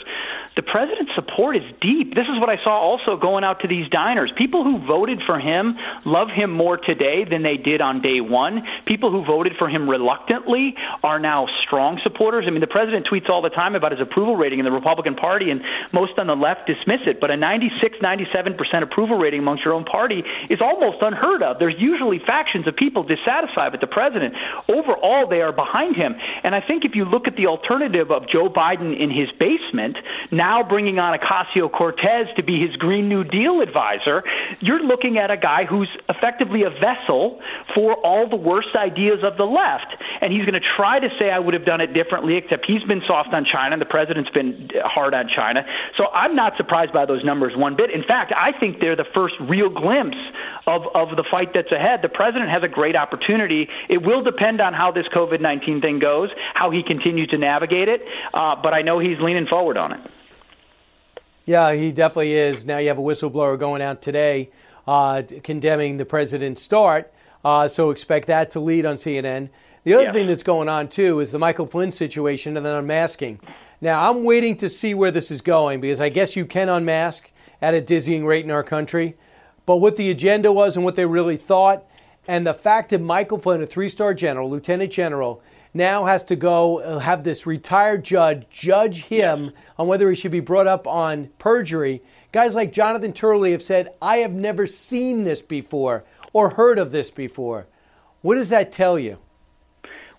the 0.55 0.61
president's 0.63 1.15
support 1.15 1.55
is 1.55 1.63
deep. 1.79 2.13
This 2.13 2.27
is 2.27 2.37
what 2.39 2.49
I 2.49 2.61
saw 2.61 2.75
also 2.75 3.15
going 3.15 3.45
out 3.45 3.61
to 3.61 3.67
these 3.67 3.87
diners. 3.89 4.31
People 4.37 4.63
who 4.63 4.85
voted 4.85 5.19
for 5.25 5.39
him 5.39 5.77
love 6.05 6.27
him 6.27 6.51
more 6.51 6.75
today 6.75 7.23
than 7.23 7.41
they 7.41 7.55
did 7.55 7.79
on 7.79 8.01
day 8.01 8.19
one. 8.19 8.61
People 8.85 9.11
who 9.11 9.23
voted 9.23 9.53
for 9.57 9.69
him 9.69 9.89
reluctantly 9.89 10.75
are 11.03 11.19
now 11.19 11.47
strong 11.65 12.01
supporters. 12.03 12.45
I 12.47 12.51
mean, 12.51 12.59
the 12.59 12.67
president 12.67 13.07
tweets 13.07 13.29
all 13.29 13.41
the 13.41 13.49
time 13.49 13.75
about 13.75 13.93
his 13.93 14.01
approval 14.01 14.35
rating 14.35 14.59
in 14.59 14.65
the 14.65 14.71
Republican 14.71 15.15
Party, 15.15 15.51
and 15.51 15.61
most 15.93 16.19
on 16.19 16.27
the 16.27 16.35
left 16.35 16.67
dismiss 16.67 16.99
it. 17.07 17.21
But 17.21 17.31
a 17.31 17.37
96, 17.37 17.99
97% 18.03 18.83
approval 18.83 19.17
rating 19.17 19.39
amongst 19.39 19.63
your 19.63 19.73
own 19.73 19.85
party 19.85 20.21
is 20.49 20.59
almost 20.59 20.97
unheard 21.01 21.43
of. 21.43 21.59
There's 21.59 21.79
usually 21.79 22.19
factions 22.19 22.67
of 22.67 22.75
people 22.75 23.03
dissatisfied 23.03 23.71
with 23.71 23.79
the 23.79 23.87
president. 23.87 24.33
Overall, 24.67 25.29
they 25.29 25.39
are 25.39 25.53
behind 25.53 25.95
him. 25.95 26.13
And 26.43 26.53
I 26.53 26.59
think 26.59 26.83
if 26.83 26.91
you 26.93 27.05
look 27.05 27.27
at 27.27 27.37
the 27.37 27.47
alternative 27.47 28.11
of 28.11 28.27
Joe 28.27 28.49
Biden 28.49 28.99
in 28.99 29.09
his 29.09 29.31
basement, 29.39 29.95
now 30.41 30.63
bringing 30.63 30.97
on 30.97 31.13
Ocasio 31.13 31.71
Cortez 31.71 32.25
to 32.35 32.41
be 32.41 32.59
his 32.59 32.75
Green 32.75 33.07
New 33.07 33.23
Deal 33.23 33.61
advisor, 33.61 34.23
you're 34.59 34.81
looking 34.81 35.19
at 35.19 35.29
a 35.29 35.37
guy 35.37 35.65
who's 35.65 35.87
effectively 36.09 36.63
a 36.63 36.71
vessel 36.71 37.39
for 37.75 37.93
all 38.01 38.27
the 38.27 38.35
worst 38.35 38.69
ideas 38.75 39.19
of 39.21 39.37
the 39.37 39.45
left. 39.45 39.93
And 40.19 40.33
he's 40.33 40.41
going 40.41 40.59
to 40.59 40.67
try 40.75 40.97
to 40.97 41.09
say, 41.19 41.29
I 41.29 41.37
would 41.37 41.53
have 41.53 41.63
done 41.63 41.79
it 41.79 41.93
differently, 41.93 42.37
except 42.37 42.65
he's 42.65 42.81
been 42.83 43.03
soft 43.05 43.29
on 43.35 43.45
China 43.45 43.73
and 43.73 43.81
the 43.81 43.85
president's 43.85 44.31
been 44.31 44.69
hard 44.83 45.13
on 45.13 45.29
China. 45.29 45.63
So 45.95 46.07
I'm 46.07 46.35
not 46.35 46.57
surprised 46.57 46.91
by 46.91 47.05
those 47.05 47.23
numbers 47.23 47.53
one 47.55 47.75
bit. 47.75 47.91
In 47.91 48.03
fact, 48.03 48.33
I 48.35 48.51
think 48.59 48.79
they're 48.79 48.95
the 48.95 49.11
first 49.13 49.35
real 49.41 49.69
glimpse 49.69 50.17
of, 50.65 50.81
of 50.95 51.15
the 51.17 51.25
fight 51.29 51.53
that's 51.53 51.71
ahead. 51.71 52.01
The 52.01 52.09
president 52.09 52.49
has 52.49 52.63
a 52.63 52.67
great 52.67 52.95
opportunity. 52.95 53.69
It 53.89 54.01
will 54.01 54.23
depend 54.23 54.59
on 54.59 54.73
how 54.73 54.91
this 54.91 55.05
COVID 55.13 55.39
19 55.39 55.81
thing 55.81 55.99
goes, 55.99 56.29
how 56.55 56.71
he 56.71 56.81
continues 56.81 57.29
to 57.29 57.37
navigate 57.37 57.89
it, 57.89 58.01
uh, 58.33 58.55
but 58.55 58.73
I 58.73 58.81
know 58.81 58.97
he's 58.97 59.19
leaning 59.21 59.45
forward 59.45 59.77
on 59.77 59.93
it. 59.93 60.01
Yeah, 61.45 61.73
he 61.73 61.91
definitely 61.91 62.33
is. 62.33 62.65
Now 62.65 62.77
you 62.77 62.87
have 62.89 62.97
a 62.97 63.01
whistleblower 63.01 63.57
going 63.59 63.81
out 63.81 64.01
today 64.01 64.51
uh, 64.87 65.23
condemning 65.43 65.97
the 65.97 66.05
president's 66.05 66.61
start, 66.61 67.11
uh, 67.43 67.67
so 67.67 67.89
expect 67.91 68.27
that 68.27 68.51
to 68.51 68.59
lead 68.59 68.85
on 68.85 68.95
CNN. 68.95 69.49
The 69.83 69.95
other 69.95 70.13
thing 70.13 70.27
that's 70.27 70.43
going 70.43 70.69
on 70.69 70.89
too 70.89 71.19
is 71.19 71.31
the 71.31 71.39
Michael 71.39 71.65
Flynn 71.65 71.91
situation 71.91 72.55
and 72.55 72.65
then 72.65 72.75
unmasking. 72.75 73.39
Now, 73.79 74.09
I'm 74.09 74.23
waiting 74.23 74.57
to 74.57 74.69
see 74.69 74.93
where 74.93 75.09
this 75.09 75.31
is 75.31 75.41
going 75.41 75.81
because 75.81 75.99
I 75.99 76.09
guess 76.09 76.35
you 76.35 76.45
can 76.45 76.69
unmask 76.69 77.31
at 77.61 77.73
a 77.73 77.81
dizzying 77.81 78.25
rate 78.25 78.45
in 78.45 78.51
our 78.51 78.63
country. 78.63 79.15
But 79.65 79.77
what 79.77 79.97
the 79.97 80.11
agenda 80.11 80.51
was 80.51 80.75
and 80.75 80.85
what 80.85 80.95
they 80.95 81.05
really 81.05 81.37
thought, 81.37 81.83
and 82.27 82.45
the 82.45 82.53
fact 82.53 82.91
that 82.91 83.01
Michael 83.01 83.39
Flynn, 83.39 83.61
a 83.61 83.65
three 83.65 83.89
star 83.89 84.13
general, 84.13 84.49
lieutenant 84.49 84.91
general, 84.91 85.41
now 85.73 86.05
has 86.05 86.23
to 86.25 86.35
go 86.35 86.79
uh, 86.79 86.99
have 86.99 87.23
this 87.23 87.45
retired 87.45 88.03
judge 88.03 88.45
judge 88.49 89.05
him 89.05 89.51
on 89.77 89.87
whether 89.87 90.09
he 90.09 90.15
should 90.15 90.31
be 90.31 90.39
brought 90.39 90.67
up 90.67 90.85
on 90.87 91.29
perjury. 91.39 92.01
Guys 92.31 92.55
like 92.55 92.71
Jonathan 92.71 93.13
Turley 93.13 93.51
have 93.51 93.63
said, 93.63 93.93
I 94.01 94.17
have 94.17 94.33
never 94.33 94.67
seen 94.67 95.23
this 95.23 95.41
before 95.41 96.03
or 96.33 96.51
heard 96.51 96.79
of 96.79 96.91
this 96.91 97.09
before. 97.09 97.67
What 98.21 98.35
does 98.35 98.49
that 98.49 98.71
tell 98.71 98.97
you? 98.97 99.17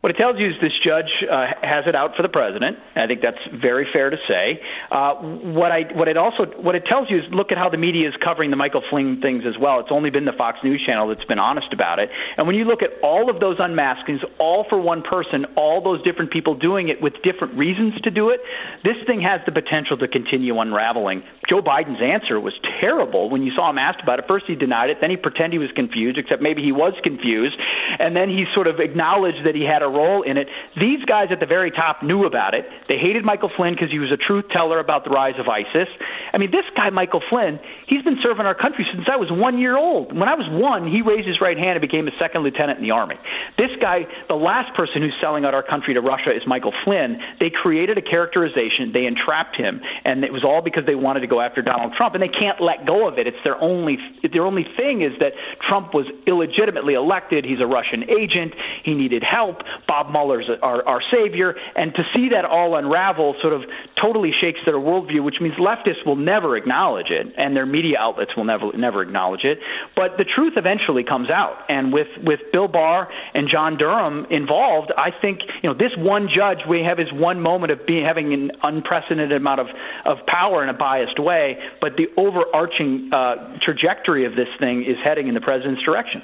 What 0.02 0.10
it 0.10 0.18
tells 0.18 0.34
you 0.36 0.48
is 0.48 0.54
this 0.60 0.74
judge 0.82 1.06
uh, 1.30 1.46
has 1.62 1.86
it 1.86 1.94
out 1.94 2.16
for 2.16 2.22
the 2.22 2.28
president. 2.28 2.76
I 2.96 3.06
think 3.06 3.22
that's 3.22 3.38
very 3.54 3.86
fair 3.92 4.10
to 4.10 4.16
say. 4.26 4.58
Uh, 4.90 5.14
what 5.54 5.70
I 5.70 5.94
what 5.94 6.08
it 6.08 6.16
also 6.16 6.42
what 6.58 6.74
it 6.74 6.86
tells 6.90 7.08
you 7.08 7.18
is 7.18 7.24
look 7.30 7.52
at 7.52 7.56
how 7.56 7.70
the 7.70 7.78
media 7.78 8.08
is 8.08 8.14
covering 8.18 8.50
the 8.50 8.58
Michael 8.58 8.82
Flynn 8.90 9.20
things 9.22 9.44
as 9.46 9.54
well. 9.62 9.78
It's 9.78 9.94
only 9.94 10.10
been 10.10 10.24
the 10.24 10.34
Fox 10.36 10.58
News 10.64 10.82
channel 10.84 11.06
that's 11.06 11.24
been 11.26 11.38
honest 11.38 11.72
about 11.72 12.00
it. 12.00 12.10
And 12.36 12.48
when 12.48 12.56
you 12.56 12.64
look 12.64 12.82
at 12.82 12.90
all 13.00 13.30
of 13.30 13.38
those 13.38 13.58
unmaskings, 13.58 14.26
all 14.40 14.66
for 14.68 14.80
one 14.80 15.02
person, 15.02 15.46
all 15.54 15.80
those 15.80 16.02
different 16.02 16.32
people 16.32 16.56
doing 16.56 16.88
it 16.88 17.00
with 17.00 17.14
different 17.22 17.54
reasons 17.54 17.94
to 18.02 18.10
do 18.10 18.30
it, 18.30 18.40
this 18.82 18.98
thing 19.06 19.22
has 19.22 19.40
the 19.46 19.52
potential 19.52 19.96
to 19.98 20.08
continue 20.08 20.58
unraveling. 20.58 21.22
Joe 21.48 21.62
Biden's 21.62 22.02
answer 22.02 22.40
was 22.40 22.54
terrible 22.80 23.30
when 23.30 23.44
you 23.44 23.52
saw 23.54 23.70
him 23.70 23.78
asked 23.78 24.02
about 24.02 24.18
it. 24.18 24.24
First 24.26 24.46
he 24.48 24.56
denied 24.56 24.90
it, 24.90 24.98
then 25.00 25.10
he 25.10 25.16
pretended 25.16 25.52
he 25.52 25.58
was 25.58 25.70
confused, 25.76 26.18
except 26.18 26.42
maybe 26.42 26.60
he 26.60 26.72
was 26.72 26.94
confused, 27.04 27.54
and 28.00 28.16
then 28.16 28.28
he 28.28 28.46
sort 28.52 28.66
of 28.66 28.80
acknowledged 28.80 29.46
that 29.46 29.54
he 29.54 29.62
had 29.62 29.82
a 29.82 29.91
role 29.92 30.22
in 30.22 30.36
it. 30.36 30.48
These 30.78 31.04
guys 31.04 31.28
at 31.30 31.40
the 31.40 31.46
very 31.46 31.70
top 31.70 32.02
knew 32.02 32.24
about 32.24 32.54
it. 32.54 32.68
They 32.88 32.98
hated 32.98 33.24
Michael 33.24 33.48
Flynn 33.48 33.74
because 33.74 33.90
he 33.90 33.98
was 33.98 34.10
a 34.10 34.16
truth 34.16 34.46
teller 34.50 34.78
about 34.78 35.04
the 35.04 35.10
rise 35.10 35.38
of 35.38 35.48
ISIS. 35.48 35.88
I 36.32 36.38
mean, 36.38 36.50
this 36.50 36.64
guy, 36.74 36.90
Michael 36.90 37.22
Flynn, 37.28 37.60
he's 37.86 38.02
been 38.02 38.18
serving 38.22 38.46
our 38.46 38.54
country 38.54 38.86
since 38.90 39.08
I 39.08 39.16
was 39.16 39.30
one 39.30 39.58
year 39.58 39.76
old. 39.76 40.16
When 40.16 40.28
I 40.28 40.34
was 40.34 40.48
one, 40.50 40.90
he 40.90 41.02
raised 41.02 41.28
his 41.28 41.40
right 41.40 41.56
hand 41.56 41.76
and 41.76 41.80
became 41.80 42.08
a 42.08 42.16
second 42.18 42.42
lieutenant 42.42 42.78
in 42.78 42.84
the 42.84 42.90
Army. 42.90 43.16
This 43.58 43.70
guy, 43.80 44.06
the 44.28 44.34
last 44.34 44.74
person 44.74 45.02
who's 45.02 45.14
selling 45.20 45.44
out 45.44 45.54
our 45.54 45.62
country 45.62 45.94
to 45.94 46.00
Russia 46.00 46.34
is 46.34 46.42
Michael 46.46 46.72
Flynn. 46.84 47.20
They 47.38 47.50
created 47.50 47.98
a 47.98 48.02
characterization, 48.02 48.92
they 48.92 49.06
entrapped 49.06 49.56
him, 49.56 49.80
and 50.04 50.24
it 50.24 50.32
was 50.32 50.44
all 50.44 50.62
because 50.62 50.86
they 50.86 50.94
wanted 50.94 51.20
to 51.20 51.26
go 51.26 51.40
after 51.40 51.62
Donald 51.62 51.92
Trump, 51.94 52.14
and 52.14 52.22
they 52.22 52.28
can't 52.28 52.60
let 52.60 52.86
go 52.86 53.08
of 53.08 53.18
it. 53.18 53.26
It's 53.26 53.42
their 53.44 53.60
only 53.60 53.98
their 54.32 54.46
only 54.46 54.66
thing 54.76 55.02
is 55.02 55.12
that 55.20 55.32
Trump 55.60 55.94
was 55.94 56.06
illegitimately 56.26 56.94
elected. 56.94 57.44
He's 57.44 57.60
a 57.60 57.66
Russian 57.66 58.08
agent. 58.08 58.54
He 58.84 58.94
needed 58.94 59.22
help. 59.22 59.62
Bob 59.86 60.10
Mueller's 60.10 60.48
our, 60.62 60.86
our 60.86 61.00
savior. 61.12 61.54
And 61.76 61.94
to 61.94 62.02
see 62.14 62.28
that 62.32 62.44
all 62.44 62.76
unravel 62.76 63.34
sort 63.40 63.52
of 63.52 63.62
totally 64.00 64.32
shakes 64.40 64.60
their 64.64 64.76
worldview, 64.76 65.22
which 65.22 65.36
means 65.40 65.54
leftists 65.54 66.04
will 66.06 66.16
never 66.16 66.56
acknowledge 66.56 67.10
it, 67.10 67.26
and 67.36 67.56
their 67.56 67.66
media 67.66 67.96
outlets 67.98 68.32
will 68.36 68.44
never 68.44 68.72
never 68.76 69.02
acknowledge 69.02 69.44
it. 69.44 69.58
But 69.94 70.16
the 70.18 70.24
truth 70.24 70.54
eventually 70.56 71.04
comes 71.04 71.30
out, 71.30 71.58
and 71.68 71.92
with 71.92 72.08
with 72.22 72.40
Bill 72.52 72.68
Barr 72.68 73.08
and 73.34 73.48
John 73.50 73.76
Durham 73.76 74.26
involved, 74.30 74.92
I 74.96 75.10
think 75.20 75.40
you 75.62 75.68
know 75.68 75.74
this 75.74 75.92
one 75.96 76.28
judge 76.34 76.58
we 76.68 76.82
have 76.82 76.98
his 76.98 77.12
one 77.12 77.40
moment 77.40 77.72
of 77.72 77.86
being 77.86 78.04
having 78.04 78.32
an 78.32 78.50
unprecedented 78.62 79.32
amount 79.32 79.60
of 79.60 79.66
of 80.04 80.18
power 80.26 80.62
in 80.62 80.68
a 80.68 80.74
biased 80.74 81.18
way, 81.18 81.58
but 81.80 81.92
the 81.96 82.06
overarching 82.16 83.10
uh, 83.12 83.58
trajectory 83.64 84.24
of 84.24 84.34
this 84.34 84.48
thing 84.58 84.82
is 84.82 84.96
heading 85.04 85.28
in 85.28 85.34
the 85.34 85.40
president's 85.40 85.82
direction. 85.82 86.22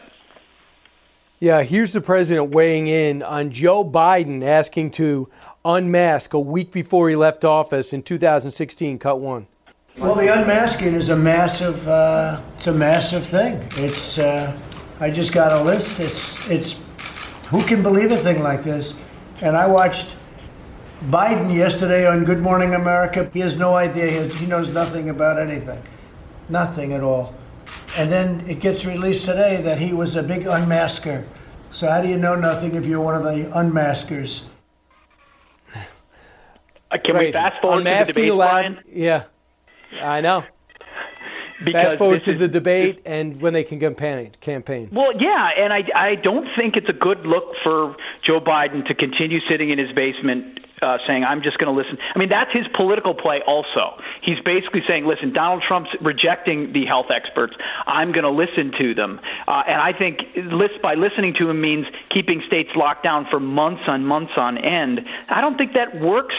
Yeah, 1.40 1.62
here's 1.62 1.92
the 1.92 2.00
president 2.00 2.50
weighing 2.50 2.88
in 2.88 3.22
on 3.22 3.52
Joe 3.52 3.84
Biden 3.84 4.42
asking 4.42 4.90
to 4.92 5.28
unmask 5.64 6.34
a 6.34 6.40
week 6.40 6.72
before 6.72 7.08
he 7.08 7.14
left 7.14 7.44
office 7.44 7.92
in 7.92 8.02
2016. 8.02 8.98
Cut 8.98 9.20
one. 9.20 9.46
Well, 9.96 10.16
the 10.16 10.32
unmasking 10.32 10.94
is 10.94 11.10
a 11.10 11.16
massive. 11.16 11.86
Uh, 11.86 12.40
it's 12.56 12.66
a 12.66 12.72
massive 12.72 13.24
thing. 13.24 13.64
It's. 13.76 14.18
Uh, 14.18 14.58
I 14.98 15.10
just 15.10 15.32
got 15.32 15.52
a 15.52 15.62
list. 15.62 16.00
It's. 16.00 16.50
It's. 16.50 16.80
Who 17.50 17.62
can 17.62 17.84
believe 17.84 18.10
a 18.10 18.16
thing 18.16 18.42
like 18.42 18.64
this? 18.64 18.94
And 19.40 19.56
I 19.56 19.68
watched 19.68 20.16
Biden 21.04 21.54
yesterday 21.54 22.04
on 22.04 22.24
Good 22.24 22.40
Morning 22.40 22.74
America. 22.74 23.30
He 23.32 23.38
has 23.40 23.54
no 23.54 23.76
idea. 23.76 24.10
He, 24.10 24.16
has, 24.16 24.34
he 24.34 24.46
knows 24.46 24.74
nothing 24.74 25.08
about 25.08 25.38
anything. 25.38 25.82
Nothing 26.48 26.94
at 26.94 27.02
all. 27.02 27.32
And 27.96 28.10
then 28.12 28.44
it 28.48 28.60
gets 28.60 28.84
released 28.84 29.24
today 29.24 29.60
that 29.62 29.78
he 29.78 29.92
was 29.92 30.16
a 30.16 30.22
big 30.22 30.44
unmasker. 30.44 31.24
So 31.70 31.88
how 31.88 32.00
do 32.00 32.08
you 32.08 32.16
know 32.16 32.34
nothing 32.34 32.74
if 32.74 32.86
you're 32.86 33.00
one 33.00 33.14
of 33.14 33.24
the 33.24 33.50
unmaskers? 33.54 34.44
Uh, 36.90 36.96
can 37.04 37.18
we 37.18 37.32
fast 37.32 37.60
forward 37.60 37.84
to 37.84 37.90
the 37.90 38.04
debate, 38.12 38.32
Brian? 38.32 38.78
Yeah, 38.90 39.24
I 40.00 40.20
know. 40.22 40.44
Because 41.62 41.84
fast 41.84 41.98
forward 41.98 42.22
to 42.22 42.32
is- 42.32 42.38
the 42.38 42.48
debate 42.48 43.02
and 43.04 43.40
when 43.42 43.52
they 43.52 43.64
can 43.64 43.80
campaign. 43.80 44.30
Campaign. 44.40 44.88
Well, 44.92 45.12
yeah, 45.18 45.50
and 45.58 45.72
I, 45.72 45.82
I 45.94 46.14
don't 46.14 46.48
think 46.56 46.76
it's 46.76 46.88
a 46.88 46.92
good 46.92 47.26
look 47.26 47.54
for 47.62 47.96
Joe 48.24 48.40
Biden 48.40 48.86
to 48.86 48.94
continue 48.94 49.40
sitting 49.50 49.70
in 49.70 49.78
his 49.78 49.92
basement 49.92 50.60
uh, 50.82 50.98
saying, 51.06 51.24
I'm 51.24 51.42
just 51.42 51.58
going 51.58 51.72
to 51.72 51.76
listen. 51.76 51.98
I 52.14 52.18
mean, 52.18 52.28
that's 52.28 52.52
his 52.52 52.66
political 52.74 53.14
play 53.14 53.42
also. 53.46 54.00
He's 54.22 54.38
basically 54.44 54.82
saying, 54.86 55.06
listen, 55.06 55.32
Donald 55.32 55.62
Trump's 55.66 55.90
rejecting 56.00 56.72
the 56.72 56.86
health 56.86 57.06
experts. 57.14 57.54
I'm 57.86 58.12
going 58.12 58.24
to 58.24 58.30
listen 58.30 58.72
to 58.78 58.94
them. 58.94 59.20
Uh, 59.46 59.62
and 59.66 59.80
I 59.80 59.92
think 59.96 60.20
list, 60.36 60.80
by 60.82 60.94
listening 60.94 61.34
to 61.38 61.50
him 61.50 61.60
means 61.60 61.86
keeping 62.12 62.42
states 62.46 62.70
locked 62.76 63.04
down 63.04 63.26
for 63.30 63.40
months 63.40 63.82
on 63.86 64.04
months 64.04 64.32
on 64.36 64.58
end. 64.58 65.00
I 65.28 65.40
don't 65.40 65.56
think 65.56 65.72
that 65.74 66.00
works 66.00 66.34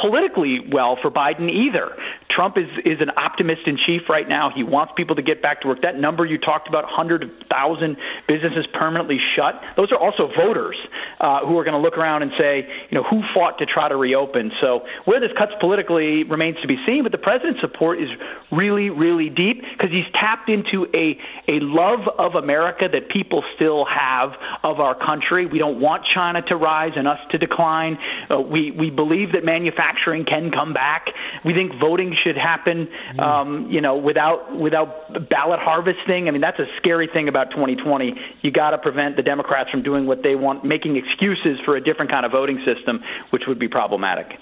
politically 0.00 0.60
well 0.72 0.98
for 1.00 1.10
Biden 1.10 1.48
either. 1.50 1.96
Trump 2.30 2.56
is 2.58 2.68
is 2.84 3.00
an 3.00 3.10
optimist 3.16 3.62
in 3.66 3.76
chief 3.76 4.02
right 4.08 4.28
now. 4.28 4.50
He 4.54 4.62
wants 4.62 4.92
people 4.96 5.16
to 5.16 5.22
get 5.22 5.42
back 5.42 5.60
to 5.62 5.68
work. 5.68 5.82
That 5.82 5.98
number 5.98 6.24
you 6.26 6.38
talked 6.38 6.68
about, 6.68 6.84
100,000 6.84 7.96
businesses 8.26 8.66
permanently 8.72 9.18
shut, 9.36 9.60
those 9.76 9.92
are 9.92 9.98
also 9.98 10.28
voters 10.36 10.76
uh, 11.20 11.46
who 11.46 11.58
are 11.58 11.64
going 11.64 11.74
to 11.74 11.80
look 11.80 11.96
around 11.96 12.22
and 12.22 12.32
say, 12.38 12.66
you 12.90 12.98
know, 12.98 13.04
who 13.04 13.22
fought 13.34 13.58
to 13.58 13.66
try 13.66 13.88
to 13.88 13.96
reopen. 13.96 14.50
So 14.60 14.80
where 15.04 15.20
this 15.20 15.30
cuts 15.38 15.52
politically 15.60 16.24
remains 16.24 16.56
to 16.62 16.68
be 16.68 16.76
seen, 16.86 17.02
but 17.02 17.12
the 17.12 17.18
president's 17.18 17.60
support 17.60 18.00
is 18.00 18.08
really, 18.50 18.90
really 18.90 19.30
deep 19.30 19.62
because 19.62 19.90
he's 19.90 20.10
tapped 20.12 20.48
into 20.48 20.86
a, 20.94 21.16
a 21.48 21.60
love 21.60 22.08
of 22.18 22.34
America 22.34 22.88
that 22.90 23.08
people 23.08 23.42
still 23.54 23.84
have 23.84 24.30
of 24.62 24.80
our 24.80 24.94
country. 24.94 25.46
We 25.46 25.58
don't 25.58 25.80
want 25.80 26.02
China 26.14 26.42
to 26.42 26.56
rise 26.56 26.92
and 26.96 27.06
us 27.06 27.18
to 27.30 27.38
decline. 27.38 27.98
Uh, 28.30 28.40
we, 28.40 28.70
we 28.70 28.90
believe 28.90 29.32
that 29.32 29.44
manufacturing 29.44 30.24
can 30.24 30.50
come 30.50 30.72
back. 30.72 31.06
We 31.44 31.54
think 31.54 31.72
voting 31.80 32.14
should 32.24 32.36
happen, 32.36 32.88
um, 33.18 33.70
you 33.70 33.80
know, 33.80 33.96
without 33.96 34.56
without 34.58 35.28
ballot 35.28 35.60
harvesting. 35.60 36.26
I 36.26 36.30
mean, 36.30 36.40
that's 36.40 36.58
a 36.58 36.66
scary 36.78 37.08
thing 37.12 37.28
about 37.28 37.50
2020. 37.50 38.14
You 38.42 38.50
got 38.50 38.70
to 38.70 38.78
prevent 38.78 39.16
the 39.16 39.22
Democrats 39.22 39.70
from 39.70 39.82
doing 39.82 40.06
what 40.06 40.22
they 40.22 40.34
want, 40.34 40.64
making 40.64 40.96
excuses 40.96 41.58
for 41.64 41.76
a 41.76 41.80
different 41.80 42.10
kind 42.10 42.26
of 42.26 42.32
voting 42.32 42.64
system, 42.64 43.00
which 43.30 43.42
would 43.46 43.58
be 43.58 43.68
problematic. 43.68 44.38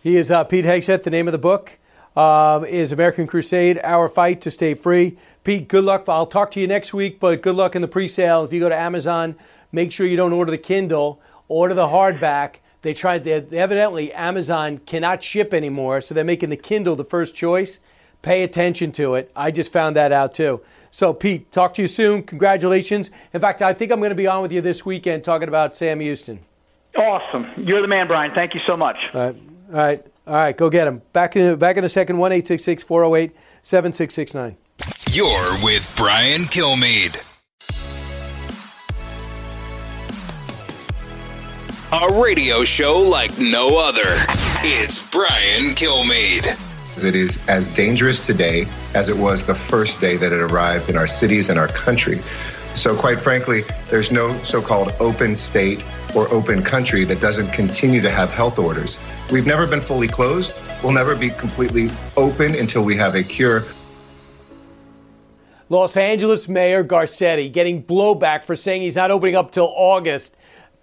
He 0.00 0.16
is 0.16 0.30
uh, 0.30 0.44
Pete 0.44 0.64
Hegseth. 0.64 1.02
The 1.02 1.10
name 1.10 1.28
of 1.28 1.32
the 1.32 1.38
book 1.38 1.78
uh, 2.14 2.64
is 2.68 2.92
American 2.92 3.26
Crusade: 3.26 3.80
Our 3.82 4.08
Fight 4.08 4.40
to 4.42 4.50
Stay 4.50 4.74
Free. 4.74 5.18
Pete, 5.44 5.68
good 5.68 5.84
luck. 5.84 6.04
I'll 6.08 6.26
talk 6.26 6.50
to 6.52 6.60
you 6.60 6.66
next 6.66 6.92
week, 6.94 7.20
but 7.20 7.42
good 7.42 7.54
luck 7.54 7.76
in 7.76 7.82
the 7.82 7.88
pre-sale. 7.88 8.44
If 8.44 8.52
you 8.52 8.60
go 8.60 8.68
to 8.68 8.76
Amazon, 8.76 9.36
make 9.70 9.92
sure 9.92 10.06
you 10.06 10.16
don't 10.16 10.32
order 10.32 10.50
the 10.50 10.58
Kindle. 10.58 11.20
Order 11.48 11.74
the 11.74 11.86
hardback. 11.86 12.56
They 12.86 12.94
tried. 12.94 13.24
They, 13.24 13.32
evidently, 13.32 14.12
Amazon 14.12 14.78
cannot 14.86 15.20
ship 15.24 15.52
anymore, 15.52 16.00
so 16.00 16.14
they're 16.14 16.22
making 16.22 16.50
the 16.50 16.56
Kindle 16.56 16.94
the 16.94 17.02
first 17.02 17.34
choice. 17.34 17.80
Pay 18.22 18.44
attention 18.44 18.92
to 18.92 19.16
it. 19.16 19.28
I 19.34 19.50
just 19.50 19.72
found 19.72 19.96
that 19.96 20.12
out 20.12 20.34
too. 20.34 20.60
So, 20.92 21.12
Pete, 21.12 21.50
talk 21.50 21.74
to 21.74 21.82
you 21.82 21.88
soon. 21.88 22.22
Congratulations. 22.22 23.10
In 23.34 23.40
fact, 23.40 23.60
I 23.60 23.74
think 23.74 23.90
I'm 23.90 23.98
going 23.98 24.10
to 24.10 24.14
be 24.14 24.28
on 24.28 24.40
with 24.40 24.52
you 24.52 24.60
this 24.60 24.86
weekend 24.86 25.24
talking 25.24 25.48
about 25.48 25.74
Sam 25.74 25.98
Houston. 25.98 26.38
Awesome. 26.96 27.46
You're 27.56 27.82
the 27.82 27.88
man, 27.88 28.06
Brian. 28.06 28.30
Thank 28.36 28.54
you 28.54 28.60
so 28.68 28.76
much. 28.76 28.96
All 29.12 29.20
right. 29.20 29.36
All 29.68 29.74
right. 29.74 30.06
All 30.28 30.34
right. 30.34 30.56
Go 30.56 30.70
get 30.70 30.86
him. 30.86 31.02
Back 31.12 31.34
in, 31.34 31.58
back 31.58 31.76
in 31.76 31.82
a 31.82 31.88
second. 31.88 32.18
1 32.18 32.30
408 32.40 33.34
7669. 33.62 34.56
You're 35.10 35.64
with 35.64 35.92
Brian 35.96 36.42
Kilmeade. 36.42 37.20
A 41.96 42.20
radio 42.20 42.62
show 42.62 42.98
like 42.98 43.38
no 43.38 43.78
other. 43.78 44.02
It's 44.62 45.00
Brian 45.10 45.74
Kilmeade. 45.74 46.44
It 47.02 47.14
is 47.14 47.38
as 47.48 47.68
dangerous 47.68 48.24
today 48.24 48.66
as 48.94 49.08
it 49.08 49.16
was 49.16 49.46
the 49.46 49.54
first 49.54 49.98
day 49.98 50.18
that 50.18 50.30
it 50.30 50.40
arrived 50.40 50.90
in 50.90 50.98
our 50.98 51.06
cities 51.06 51.48
and 51.48 51.58
our 51.58 51.68
country. 51.68 52.18
So, 52.74 52.94
quite 52.94 53.18
frankly, 53.18 53.62
there's 53.88 54.12
no 54.12 54.36
so 54.44 54.60
called 54.60 54.92
open 55.00 55.34
state 55.34 55.82
or 56.14 56.28
open 56.28 56.62
country 56.62 57.04
that 57.04 57.22
doesn't 57.22 57.50
continue 57.52 58.02
to 58.02 58.10
have 58.10 58.30
health 58.30 58.58
orders. 58.58 58.98
We've 59.32 59.46
never 59.46 59.66
been 59.66 59.80
fully 59.80 60.08
closed. 60.08 60.60
We'll 60.82 60.92
never 60.92 61.16
be 61.16 61.30
completely 61.30 61.88
open 62.18 62.54
until 62.56 62.84
we 62.84 62.94
have 62.96 63.14
a 63.14 63.22
cure. 63.22 63.64
Los 65.70 65.96
Angeles 65.96 66.46
Mayor 66.46 66.84
Garcetti 66.84 67.50
getting 67.50 67.82
blowback 67.82 68.44
for 68.44 68.54
saying 68.54 68.82
he's 68.82 68.96
not 68.96 69.10
opening 69.10 69.34
up 69.34 69.50
till 69.50 69.72
August. 69.74 70.36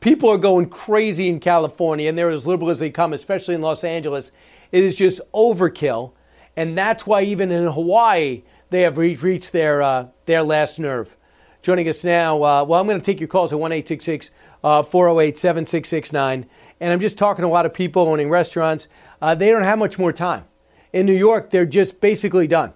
People 0.03 0.29
are 0.29 0.37
going 0.37 0.67
crazy 0.67 1.29
in 1.29 1.39
California, 1.39 2.09
and 2.09 2.17
they're 2.17 2.29
as 2.29 2.45
liberal 2.45 2.69
as 2.69 2.79
they 2.79 2.89
come, 2.89 3.13
especially 3.13 3.55
in 3.55 3.61
Los 3.61 3.85
Angeles. 3.85 4.33
It 4.69 4.83
is 4.83 4.95
just 4.95 5.21
overkill, 5.33 6.11
and 6.57 6.77
that's 6.77 7.07
why 7.07 7.21
even 7.21 7.51
in 7.51 7.71
Hawaii 7.71 8.43
they 8.69 8.81
have 8.81 8.97
re- 8.97 9.15
reached 9.15 9.53
their 9.53 9.81
uh, 9.81 10.07
their 10.25 10.43
last 10.43 10.77
nerve. 10.77 11.15
Joining 11.61 11.87
us 11.87 12.03
now, 12.03 12.43
uh, 12.43 12.65
well, 12.65 12.81
I'm 12.81 12.87
going 12.87 12.99
to 12.99 13.05
take 13.05 13.21
your 13.21 13.29
calls 13.29 13.53
at 13.53 13.59
one 13.59 13.71
eight 13.71 13.87
six 13.87 14.03
six 14.03 14.29
six 14.61 15.89
six 15.89 16.11
nine, 16.11 16.47
and 16.81 16.91
I'm 16.91 16.99
just 16.99 17.17
talking 17.17 17.43
to 17.43 17.47
a 17.47 17.49
lot 17.49 17.65
of 17.65 17.73
people 17.73 18.05
owning 18.09 18.29
restaurants. 18.29 18.89
Uh, 19.21 19.35
they 19.35 19.51
don't 19.51 19.63
have 19.63 19.79
much 19.79 19.97
more 19.97 20.11
time. 20.11 20.43
In 20.91 21.05
New 21.05 21.13
York, 21.13 21.49
they're 21.49 21.65
just 21.65 22.01
basically 22.01 22.45
done. 22.45 22.73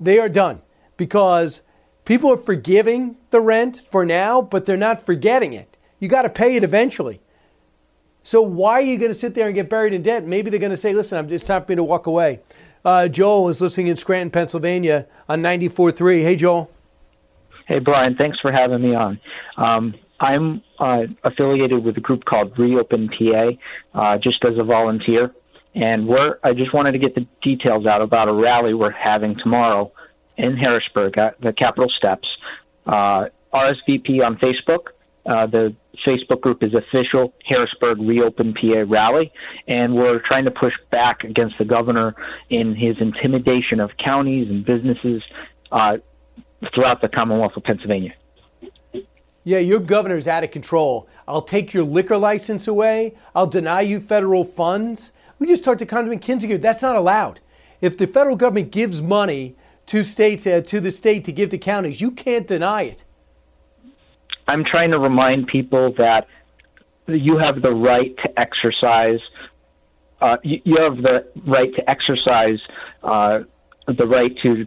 They 0.00 0.18
are 0.18 0.30
done 0.30 0.62
because 0.96 1.60
people 2.06 2.32
are 2.32 2.38
forgiving 2.38 3.18
the 3.28 3.42
rent 3.42 3.82
for 3.90 4.06
now, 4.06 4.40
but 4.40 4.64
they're 4.64 4.78
not 4.78 5.04
forgetting 5.04 5.52
it. 5.52 5.75
You 5.98 6.08
got 6.08 6.22
to 6.22 6.30
pay 6.30 6.56
it 6.56 6.64
eventually. 6.64 7.20
So 8.22 8.42
why 8.42 8.72
are 8.72 8.80
you 8.80 8.98
going 8.98 9.12
to 9.12 9.18
sit 9.18 9.34
there 9.34 9.46
and 9.46 9.54
get 9.54 9.70
buried 9.70 9.92
in 9.92 10.02
debt? 10.02 10.26
Maybe 10.26 10.50
they're 10.50 10.58
going 10.60 10.70
to 10.70 10.76
say, 10.76 10.92
"Listen, 10.92 11.30
it's 11.32 11.44
time 11.44 11.64
for 11.64 11.72
me 11.72 11.76
to 11.76 11.84
walk 11.84 12.06
away." 12.06 12.40
Uh, 12.84 13.08
Joel 13.08 13.48
is 13.48 13.60
listening 13.60 13.88
in 13.88 13.96
Scranton, 13.96 14.30
Pennsylvania, 14.30 15.06
on 15.28 15.42
94.3. 15.42 16.22
Hey, 16.22 16.36
Joel. 16.36 16.70
Hey, 17.66 17.80
Brian, 17.80 18.14
thanks 18.14 18.38
for 18.40 18.52
having 18.52 18.80
me 18.80 18.94
on. 18.94 19.18
Um, 19.56 19.94
I'm 20.20 20.62
uh, 20.78 21.02
affiliated 21.24 21.84
with 21.84 21.96
a 21.96 22.00
group 22.00 22.24
called 22.24 22.56
Reopen 22.56 23.08
PA, 23.08 23.50
uh, 23.92 24.18
just 24.18 24.44
as 24.44 24.56
a 24.56 24.62
volunteer. 24.62 25.32
And 25.74 26.06
we're, 26.06 26.38
I 26.44 26.52
just 26.52 26.72
wanted 26.72 26.92
to 26.92 26.98
get 26.98 27.16
the 27.16 27.26
details 27.42 27.86
out 27.86 28.02
about 28.02 28.28
a 28.28 28.32
rally 28.32 28.72
we're 28.72 28.92
having 28.92 29.36
tomorrow 29.42 29.92
in 30.36 30.56
Harrisburg 30.56 31.18
at 31.18 31.40
the 31.40 31.52
Capitol 31.52 31.90
steps. 31.96 32.28
Uh, 32.86 33.26
RSVP 33.52 34.24
on 34.24 34.36
Facebook. 34.36 34.90
Uh, 35.26 35.46
the 35.46 35.74
Facebook 36.06 36.40
group 36.40 36.62
is 36.62 36.72
official 36.74 37.32
Harrisburg 37.44 37.98
Reopen 38.00 38.54
PA 38.54 38.84
rally, 38.86 39.32
and 39.68 39.94
we're 39.94 40.20
trying 40.20 40.44
to 40.44 40.50
push 40.50 40.72
back 40.90 41.24
against 41.24 41.56
the 41.58 41.64
governor 41.64 42.14
in 42.50 42.74
his 42.74 42.96
intimidation 43.00 43.80
of 43.80 43.90
counties 44.02 44.48
and 44.48 44.64
businesses 44.64 45.22
uh, 45.72 45.96
throughout 46.74 47.00
the 47.00 47.08
Commonwealth 47.08 47.52
of 47.56 47.64
Pennsylvania. 47.64 48.14
Yeah, 49.44 49.58
your 49.58 49.78
governor's 49.78 50.26
out 50.26 50.42
of 50.42 50.50
control. 50.50 51.08
I'll 51.28 51.42
take 51.42 51.72
your 51.72 51.84
liquor 51.84 52.16
license 52.16 52.66
away. 52.66 53.14
I'll 53.34 53.46
deny 53.46 53.82
you 53.82 54.00
federal 54.00 54.44
funds. 54.44 55.12
We 55.38 55.46
just 55.46 55.62
talked 55.62 55.78
to 55.78 55.86
Congressman 55.86 56.18
Kinzinger. 56.18 56.60
That's 56.60 56.82
not 56.82 56.96
allowed. 56.96 57.40
If 57.80 57.96
the 57.96 58.06
federal 58.06 58.36
government 58.36 58.72
gives 58.72 59.00
money 59.00 59.54
to 59.86 60.02
states, 60.02 60.46
uh, 60.46 60.62
to 60.62 60.80
the 60.80 60.90
state 60.90 61.24
to 61.26 61.32
give 61.32 61.50
to 61.50 61.58
counties, 61.58 62.00
you 62.00 62.10
can't 62.10 62.48
deny 62.48 62.82
it. 62.82 63.04
I'm 64.48 64.64
trying 64.64 64.90
to 64.92 64.98
remind 64.98 65.48
people 65.48 65.92
that 65.98 66.26
you 67.06 67.38
have 67.38 67.62
the 67.62 67.72
right 67.72 68.16
to 68.18 68.40
exercise 68.40 69.20
uh, 70.20 70.36
you, 70.42 70.60
you 70.64 70.76
have 70.76 71.02
the 71.02 71.26
right 71.46 71.74
to 71.74 71.90
exercise 71.90 72.58
uh, 73.02 73.40
the 73.86 74.06
right 74.06 74.32
to 74.42 74.66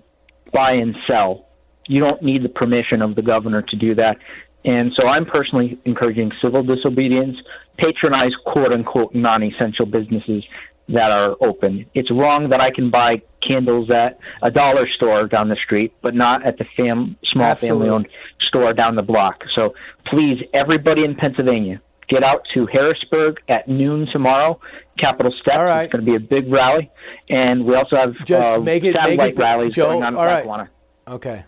buy 0.54 0.72
and 0.72 0.96
sell. 1.08 1.48
You 1.88 2.00
don't 2.00 2.22
need 2.22 2.44
the 2.44 2.50
permission 2.50 3.02
of 3.02 3.16
the 3.16 3.22
governor 3.22 3.62
to 3.64 3.76
do 3.76 3.96
that. 3.96 4.18
And 4.66 4.92
so 4.94 5.08
I'm 5.08 5.26
personally 5.26 5.80
encouraging 5.86 6.32
civil 6.42 6.64
disobedience, 6.64 7.38
patronize 7.78 8.34
quote 8.46 8.72
unquote 8.72 9.16
non 9.16 9.42
essential 9.42 9.86
businesses 9.86 10.44
that 10.90 11.12
are 11.12 11.36
open. 11.42 11.86
It's 11.94 12.12
wrong 12.12 12.50
that 12.50 12.62
I 12.62 12.72
can 12.72 12.90
buy 12.90 13.22
candles 13.46 13.90
at 13.90 14.20
a 14.42 14.52
dollar 14.52 14.88
store 14.96 15.28
down 15.28 15.50
the 15.50 15.58
street, 15.64 15.94
but 16.02 16.16
not 16.16 16.46
at 16.46 16.58
the 16.58 16.66
fam- 16.76 17.18
small 17.32 17.56
family 17.56 17.90
owned 17.90 18.08
store 18.48 18.74
down 18.74 18.96
the 18.96 19.02
block. 19.02 19.44
So 19.56 19.74
please, 20.06 20.42
everybody 20.54 21.04
in 21.04 21.16
Pennsylvania, 21.16 21.82
get 22.08 22.24
out 22.24 22.46
to 22.54 22.66
Harrisburg 22.66 23.40
at 23.48 23.68
noon 23.68 24.08
tomorrow. 24.12 24.60
Capitol 24.98 25.32
Steps. 25.40 25.58
All 25.58 25.66
right. 25.66 25.84
It's 25.84 25.94
going 25.94 26.06
to 26.06 26.12
be 26.12 26.16
a 26.16 26.20
big 26.20 26.52
rally, 26.52 26.92
and 27.30 27.66
we 27.66 27.76
also 27.76 27.96
have 27.96 28.14
Just 28.26 28.58
uh, 28.58 28.60
make 28.60 28.84
it, 28.84 28.94
satellite 28.94 29.18
make 29.18 29.36
it, 29.36 29.40
rallies 29.40 29.76
Joe, 29.76 29.92
going 29.92 30.04
on 30.04 30.16
all 30.16 30.26
right. 30.26 30.38
Lackawanna. 30.38 30.70
Okay. 31.08 31.46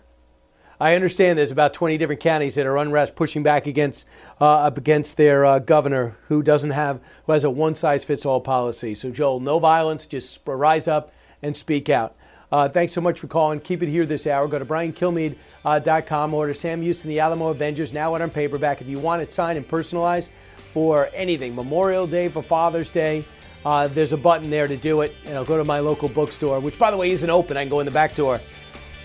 I 0.80 0.96
understand 0.96 1.38
there's 1.38 1.52
about 1.52 1.74
20 1.74 1.96
different 1.96 2.20
counties 2.20 2.56
that 2.56 2.66
are 2.66 2.76
unrest 2.76 3.14
pushing 3.14 3.44
back 3.44 3.68
against 3.68 4.04
uh, 4.40 4.44
up 4.44 4.76
against 4.76 5.16
their 5.16 5.44
uh, 5.44 5.60
governor 5.60 6.16
who 6.26 6.42
doesn't 6.42 6.70
have 6.70 7.00
who 7.24 7.32
has 7.32 7.44
a 7.44 7.50
one 7.50 7.76
size 7.76 8.02
fits 8.02 8.26
all 8.26 8.40
policy. 8.40 8.96
So 8.96 9.10
Joel, 9.10 9.38
no 9.38 9.60
violence, 9.60 10.06
just 10.06 10.40
rise 10.44 10.88
up 10.88 11.12
and 11.42 11.56
speak 11.56 11.88
out. 11.88 12.14
Uh, 12.50 12.68
thanks 12.68 12.92
so 12.92 13.00
much 13.00 13.18
for 13.18 13.26
calling. 13.26 13.60
Keep 13.60 13.82
it 13.82 13.88
here 13.88 14.04
this 14.04 14.26
hour. 14.26 14.46
Go 14.46 14.58
to 14.58 14.64
briankilmeade.com. 14.64 16.34
Order 16.34 16.54
Sam 16.54 16.82
Houston, 16.82 17.08
The 17.08 17.20
Alamo 17.20 17.48
Avengers, 17.48 17.92
now 17.92 18.14
on 18.14 18.30
paperback. 18.30 18.82
If 18.82 18.88
you 18.88 18.98
want 18.98 19.22
it 19.22 19.32
signed 19.32 19.56
and 19.56 19.66
personalized 19.66 20.30
for 20.74 21.08
anything, 21.14 21.54
Memorial 21.54 22.06
Day, 22.06 22.28
for 22.28 22.42
Father's 22.42 22.90
Day, 22.90 23.24
uh, 23.64 23.88
there's 23.88 24.12
a 24.12 24.16
button 24.18 24.50
there 24.50 24.68
to 24.68 24.76
do 24.76 25.00
it. 25.00 25.14
And 25.24 25.34
I'll 25.34 25.44
go 25.44 25.56
to 25.56 25.64
my 25.64 25.80
local 25.80 26.08
bookstore, 26.08 26.60
which, 26.60 26.78
by 26.78 26.90
the 26.90 26.96
way, 26.96 27.10
isn't 27.12 27.30
open. 27.30 27.56
I 27.56 27.62
can 27.62 27.70
go 27.70 27.80
in 27.80 27.86
the 27.86 27.92
back 27.92 28.14
door 28.14 28.40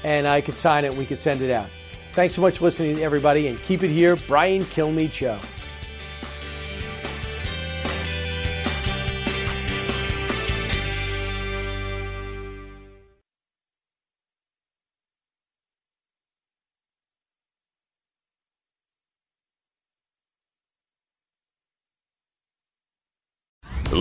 and 0.03 0.27
I 0.27 0.41
could 0.41 0.57
sign 0.57 0.83
it 0.83 0.89
and 0.89 0.97
we 0.97 1.05
could 1.05 1.19
send 1.19 1.41
it 1.41 1.51
out. 1.51 1.69
Thanks 2.13 2.35
so 2.35 2.41
much 2.41 2.57
for 2.57 2.65
listening, 2.65 2.99
everybody, 2.99 3.47
and 3.47 3.61
keep 3.61 3.83
it 3.83 3.89
here. 3.89 4.15
Brian 4.15 4.63
Kilmeade 4.63 5.13
Show. 5.13 5.39